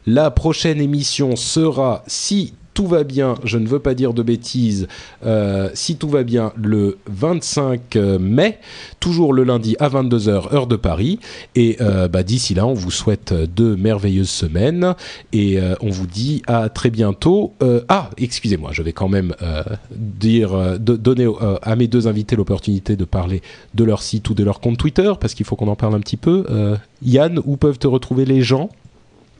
la 0.05 0.29
prochaine 0.29 0.79
émission 0.79 1.35
sera, 1.35 2.03
si 2.05 2.53
tout 2.79 2.87
va 2.87 3.03
bien, 3.03 3.35
je 3.43 3.57
ne 3.57 3.67
veux 3.67 3.79
pas 3.79 3.93
dire 3.93 4.13
de 4.13 4.23
bêtises, 4.23 4.87
euh, 5.25 5.69
si 5.73 5.97
tout 5.97 6.07
va 6.07 6.23
bien, 6.23 6.53
le 6.55 6.97
25 7.07 7.97
mai, 8.21 8.57
toujours 9.01 9.33
le 9.33 9.43
lundi 9.43 9.75
à 9.79 9.89
22h, 9.89 10.53
heure 10.55 10.65
de 10.65 10.77
Paris. 10.77 11.19
Et 11.55 11.75
euh, 11.81 12.07
bah, 12.07 12.23
d'ici 12.23 12.53
là, 12.53 12.65
on 12.65 12.73
vous 12.73 12.89
souhaite 12.89 13.33
deux 13.33 13.75
merveilleuses 13.75 14.29
semaines 14.29 14.95
et 15.33 15.59
euh, 15.59 15.75
on 15.81 15.89
vous 15.89 16.07
dit 16.07 16.41
à 16.47 16.69
très 16.69 16.89
bientôt. 16.89 17.51
Euh, 17.61 17.81
ah, 17.89 18.11
excusez-moi, 18.17 18.69
je 18.71 18.81
vais 18.81 18.93
quand 18.93 19.09
même 19.09 19.35
euh, 19.41 19.61
dire, 19.93 20.53
euh, 20.53 20.77
de- 20.77 20.95
donner 20.95 21.25
euh, 21.25 21.57
à 21.61 21.75
mes 21.75 21.87
deux 21.87 22.07
invités 22.07 22.37
l'opportunité 22.37 22.95
de 22.95 23.03
parler 23.03 23.41
de 23.73 23.83
leur 23.83 24.01
site 24.01 24.29
ou 24.29 24.33
de 24.33 24.43
leur 24.45 24.61
compte 24.61 24.77
Twitter, 24.77 25.11
parce 25.19 25.33
qu'il 25.33 25.45
faut 25.45 25.57
qu'on 25.57 25.67
en 25.67 25.75
parle 25.75 25.95
un 25.95 25.99
petit 25.99 26.15
peu. 26.15 26.45
Euh, 26.49 26.77
Yann, 27.01 27.41
où 27.43 27.57
peuvent 27.57 27.77
te 27.77 27.87
retrouver 27.87 28.23
les 28.23 28.41
gens? 28.41 28.69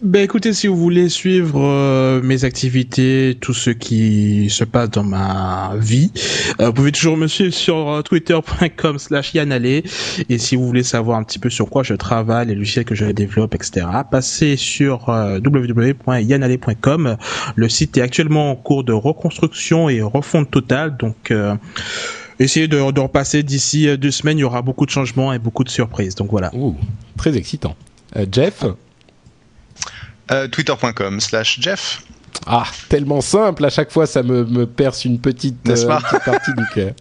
Ben 0.01 0.23
écoutez, 0.23 0.53
si 0.53 0.67
vous 0.67 0.77
voulez 0.77 1.09
suivre 1.09 1.59
euh, 1.61 2.21
mes 2.21 2.45
activités, 2.45 3.38
tout 3.41 3.53
ce 3.53 3.69
qui 3.69 4.49
se 4.49 4.63
passe 4.63 4.89
dans 4.91 5.03
ma 5.03 5.73
vie, 5.76 6.13
euh, 6.61 6.67
vous 6.67 6.73
pouvez 6.73 6.91
toujours 6.93 7.17
me 7.17 7.27
suivre 7.27 7.53
sur 7.53 7.89
euh, 7.89 8.01
twitter.com 8.01 8.97
slash 8.97 9.34
yanale. 9.34 9.65
Et 9.65 10.38
si 10.38 10.55
vous 10.55 10.65
voulez 10.65 10.84
savoir 10.84 11.19
un 11.19 11.23
petit 11.23 11.38
peu 11.38 11.49
sur 11.49 11.69
quoi 11.69 11.84
je 11.84 11.95
travaille, 11.95 12.47
les 12.47 12.55
logiciels 12.55 12.85
que 12.85 12.95
je 12.95 13.07
développe, 13.07 13.55
etc., 13.55 13.88
passez 14.09 14.55
sur 14.55 15.09
euh, 15.09 15.39
www.yanale.com. 15.45 17.17
Le 17.55 17.67
site 17.69 17.97
est 17.97 18.01
actuellement 18.01 18.51
en 18.51 18.55
cours 18.55 18.85
de 18.85 18.93
reconstruction 18.93 19.89
et 19.89 20.01
refonte 20.01 20.49
totale, 20.49 20.95
donc... 20.97 21.31
euh, 21.31 21.55
Essayez 22.41 22.69
de, 22.69 22.91
de 22.91 22.99
repasser 23.01 23.43
d'ici 23.43 23.97
deux 23.97 24.11
semaines, 24.11 24.38
il 24.38 24.41
y 24.41 24.43
aura 24.45 24.61
beaucoup 24.61 24.85
de 24.85 24.91
changements 24.91 25.34
et 25.34 25.39
beaucoup 25.39 25.65
de 25.65 25.69
surprises. 25.69 26.15
Donc 26.15 26.31
voilà. 26.31 26.55
Ouh, 26.55 26.73
très 27.17 27.35
excitant. 27.35 27.76
Jeff 28.31 28.63
Twitter.com 30.51 31.19
slash 31.19 31.60
Jeff. 31.60 32.01
Ah, 32.45 32.65
tellement 32.88 33.22
simple, 33.22 33.65
à 33.65 33.69
chaque 33.69 33.91
fois 33.91 34.07
ça 34.07 34.23
me, 34.23 34.45
me 34.45 34.65
perce 34.65 35.06
une 35.06 35.19
petite, 35.19 35.61
petite 35.61 35.88
partie 35.88 36.53
du 36.56 36.64
cœur. 36.73 36.93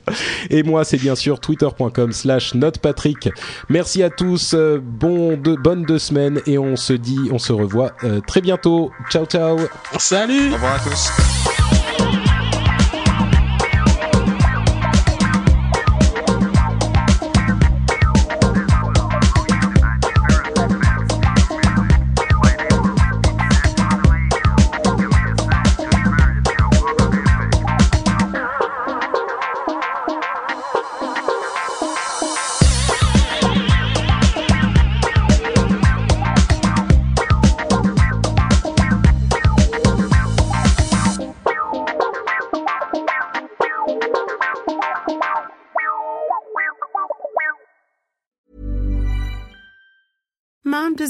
Et 0.50 0.62
moi 0.62 0.84
c'est 0.84 0.96
bien 0.96 1.14
sûr 1.14 1.40
twitter.com 1.40 2.12
slash 2.12 2.55
notepatrick. 2.55 3.28
Merci 3.68 4.02
à 4.02 4.10
tous, 4.10 4.55
euh, 4.55 4.78
bon 4.82 5.36
deux, 5.36 5.56
bonnes 5.56 5.84
deux 5.84 5.98
semaines 5.98 6.40
et 6.46 6.59
on 6.59 6.76
se 6.76 6.92
dit, 6.92 7.28
on 7.30 7.38
se 7.38 7.52
revoit 7.52 7.92
euh, 8.05 8.20
très 8.26 8.40
bientôt. 8.40 8.90
Ciao 9.10 9.26
ciao 9.26 9.59
Salut 9.98 10.50
Au 10.50 10.55
revoir 10.55 10.74
à 10.74 10.78
tous. 10.80 11.38